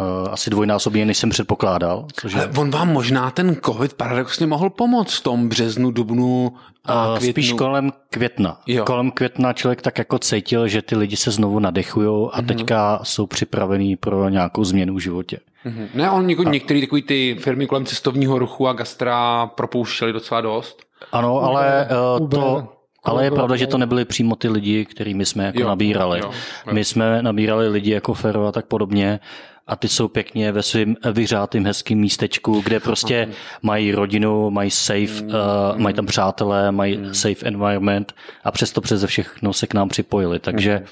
uh, 0.00 0.32
asi 0.32 0.50
dvojnásobně, 0.50 1.06
než 1.06 1.18
jsem 1.18 1.30
předpokládal. 1.30 2.06
Což 2.20 2.32
je... 2.32 2.46
On 2.58 2.70
vám 2.70 2.92
možná 2.92 3.30
ten 3.30 3.56
covid 3.64 3.94
paradoxně 3.94 4.46
mohl 4.46 4.70
pomoct 4.70 5.14
v 5.14 5.22
tom 5.22 5.48
březnu, 5.48 5.90
dubnu 5.90 6.52
a 6.84 7.12
uh, 7.12 7.18
Spíš 7.18 7.52
kolem 7.52 7.92
května. 8.10 8.60
Jo. 8.66 8.84
Kolem 8.84 9.10
května 9.10 9.52
člověk 9.52 9.82
tak 9.82 9.98
jako 9.98 10.18
cítil, 10.18 10.68
že 10.68 10.82
ty 10.82 10.96
lidi 10.96 11.16
se 11.16 11.30
znovu 11.30 11.58
nadechují 11.58 12.06
a 12.32 12.40
mm-hmm. 12.40 12.46
teďka 12.46 13.00
jsou 13.02 13.26
připravení 13.26 13.96
pro 13.96 14.28
nějakou 14.28 14.64
změnu 14.64 14.94
v 14.94 14.98
životě. 14.98 15.38
Mm-hmm. 15.66 15.88
Ne, 15.94 16.10
on 16.10 16.26
něko, 16.26 16.42
a... 16.46 16.50
některé 16.50 16.80
takové 16.80 17.02
ty 17.02 17.36
firmy 17.40 17.66
kolem 17.66 17.84
cestovního 17.84 18.38
ruchu 18.38 18.68
a 18.68 18.72
gastra 18.72 19.46
propouštěli 19.46 20.12
docela 20.12 20.40
dost. 20.40 20.82
Ano, 21.12 21.38
ale 21.38 21.88
uh, 22.20 22.28
to, 22.28 22.68
ale 23.04 23.24
je 23.24 23.30
pravda, 23.30 23.56
že 23.56 23.66
to 23.66 23.78
nebyli 23.78 24.04
přímo 24.04 24.36
ty 24.36 24.48
lidi, 24.48 24.84
kterými 24.84 25.26
jsme 25.26 25.44
jako 25.44 25.60
jo, 25.60 25.68
nabírali. 25.68 26.18
Jo, 26.18 26.30
jo. 26.66 26.72
My 26.72 26.84
jsme 26.84 27.22
nabírali 27.22 27.68
lidi 27.68 27.90
jako 27.90 28.14
Fero 28.14 28.46
a 28.46 28.52
tak 28.52 28.66
podobně 28.66 29.20
a 29.66 29.76
ty 29.76 29.88
jsou 29.88 30.08
pěkně 30.08 30.52
ve 30.52 30.62
svém 30.62 30.96
vyřátým 31.12 31.66
hezkým 31.66 31.98
místečku, 31.98 32.60
kde 32.60 32.80
prostě 32.80 33.28
mají 33.62 33.92
rodinu, 33.92 34.50
mají 34.50 34.70
safe, 34.70 35.24
uh, 35.24 35.78
mají 35.78 35.94
tam 35.94 36.06
přátelé, 36.06 36.72
mají 36.72 37.00
safe 37.12 37.46
environment 37.46 38.14
a 38.44 38.50
přesto 38.50 38.80
přeze 38.80 39.06
všechno 39.06 39.52
se 39.52 39.66
k 39.66 39.74
nám 39.74 39.88
připojili. 39.88 40.38
Takže, 40.38 40.84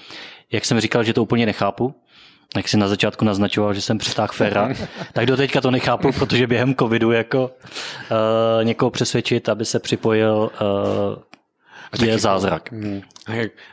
jak 0.53 0.65
jsem 0.65 0.81
říkal, 0.81 1.05
že 1.05 1.13
to 1.13 1.23
úplně 1.23 1.47
nechápu, 1.47 1.95
jak 2.57 2.69
si 2.69 2.77
na 2.77 2.89
začátku 2.89 3.25
naznačoval, 3.25 3.75
že 3.75 3.81
jsem 3.81 3.99
přitáhl 3.99 4.33
Fera, 4.33 4.69
tak 5.13 5.27
do 5.27 5.37
teďka 5.37 5.61
to 5.61 5.71
nechápu, 5.71 6.13
protože 6.13 6.47
během 6.47 6.75
covidu 6.75 7.13
jako 7.13 7.45
uh, 7.45 8.65
někoho 8.65 8.91
přesvědčit, 8.91 9.49
aby 9.49 9.65
se 9.65 9.79
připojil, 9.79 10.51
uh, 11.99 12.07
je 12.07 12.19
zázrak. 12.19 12.73
Hmm. 12.73 13.01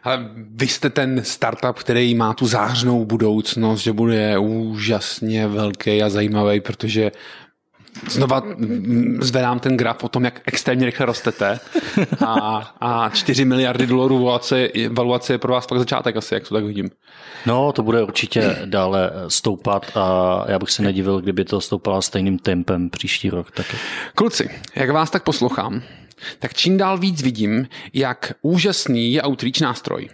Ale 0.04 0.30
vy 0.36 0.68
jste 0.68 0.90
ten 0.90 1.24
startup, 1.24 1.80
který 1.80 2.16
má 2.16 2.34
tu 2.34 2.48
zářnou 2.48 3.06
budoucnost, 3.06 3.80
že 3.80 3.94
bude 3.94 4.38
úžasně 4.38 5.48
velký 5.48 6.04
a 6.04 6.10
zajímavý, 6.10 6.62
protože 6.62 7.12
znova 8.10 8.44
zvedám 9.20 9.60
ten 9.60 9.78
graf 9.78 10.04
o 10.04 10.10
tom, 10.10 10.26
jak 10.26 10.42
extrémně 10.46 10.86
rychle 10.86 11.06
rostete 11.06 11.60
a, 12.26 12.36
a 12.82 13.10
4 13.10 13.46
miliardy 13.46 13.88
dolarů 13.88 14.16
valuace, 14.18 14.70
valuace 14.90 15.34
je 15.34 15.38
pro 15.38 15.54
vás 15.54 15.68
pak 15.68 15.78
začátek 15.78 16.18
asi, 16.18 16.34
jak 16.34 16.48
to 16.48 16.56
tak 16.56 16.64
vidím. 16.64 16.90
No, 17.46 17.72
to 17.72 17.84
bude 17.84 18.04
určitě 18.04 18.58
dále 18.66 19.12
stoupat 19.28 19.98
a 19.98 20.46
já 20.48 20.60
bych 20.60 20.72
se 20.72 20.84
nedivil, 20.84 21.22
kdyby 21.22 21.46
to 21.46 21.62
stoupalo 21.62 22.02
stejným 22.02 22.40
tempem 22.40 22.90
příští 22.90 23.30
rok 23.30 23.52
taky. 23.52 23.78
Kluci, 24.16 24.50
jak 24.76 24.90
vás 24.90 25.10
tak 25.10 25.24
poslouchám, 25.24 25.82
tak 26.40 26.54
čím 26.54 26.78
dál 26.78 26.98
víc 26.98 27.22
vidím, 27.22 27.68
jak 27.94 28.34
úžasný 28.42 29.14
je 29.14 29.24
Outreach 29.24 29.62
nástroj 29.62 30.10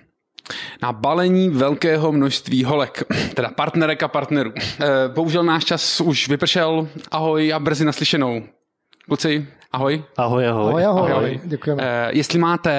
na 0.82 0.92
balení 0.92 1.50
velkého 1.50 2.12
množství 2.12 2.64
holek, 2.64 3.04
teda 3.34 3.50
partnerek 3.50 4.04
a 4.04 4.08
partnerů. 4.08 4.54
Eh, 4.58 4.86
bohužel 5.08 5.44
náš 5.44 5.66
čas 5.66 6.02
už 6.02 6.30
vypršel. 6.30 6.88
Ahoj 7.12 7.54
a 7.54 7.60
brzy 7.60 7.86
naslyšenou. 7.86 8.44
Kluci, 9.08 9.48
ahoj. 9.72 10.04
Ahoj, 10.18 10.48
ahoj. 10.48 10.70
Ahoj, 10.70 10.86
ahoj. 10.86 11.12
ahoj. 11.12 11.40
Děkujeme. 11.44 11.84
Eh, 11.84 12.10
jestli 12.12 12.40
máte 12.40 12.74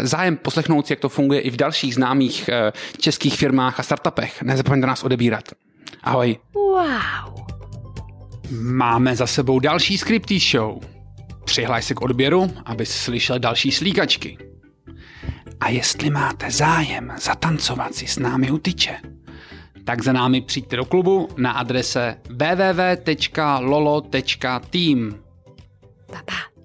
zájem 0.00 0.36
poslechnout 0.36 0.86
si, 0.86 0.92
jak 0.92 1.00
to 1.00 1.08
funguje 1.08 1.40
i 1.40 1.50
v 1.50 1.56
dalších 1.56 1.94
známých 1.94 2.48
eh, 2.48 2.72
českých 2.98 3.36
firmách 3.36 3.80
a 3.80 3.82
startupech, 3.82 4.42
nezapomeňte 4.42 4.86
nás 4.86 5.04
odebírat. 5.04 5.44
Ahoj. 6.02 6.36
Wow. 6.54 7.46
Máme 8.60 9.16
za 9.16 9.26
sebou 9.26 9.58
další 9.58 9.98
Scripty 9.98 10.40
Show. 10.40 10.78
Přihlaj 11.44 11.82
se 11.82 11.94
k 11.94 12.00
odběru, 12.00 12.50
aby 12.64 12.86
slyšel 12.86 13.38
další 13.38 13.72
slíkačky. 13.72 14.38
A 15.60 15.68
jestli 15.68 16.10
máte 16.10 16.50
zájem 16.50 17.12
zatancovat 17.20 17.94
si 17.94 18.06
s 18.06 18.18
námi 18.18 18.50
u 18.50 18.58
tyče, 18.58 18.96
tak 19.84 20.02
za 20.02 20.12
námi 20.12 20.40
přijďte 20.40 20.76
do 20.76 20.84
klubu 20.84 21.28
na 21.36 21.52
adrese 21.52 22.16
www.lolo.team. 22.30 23.64
Baba. 26.08 26.57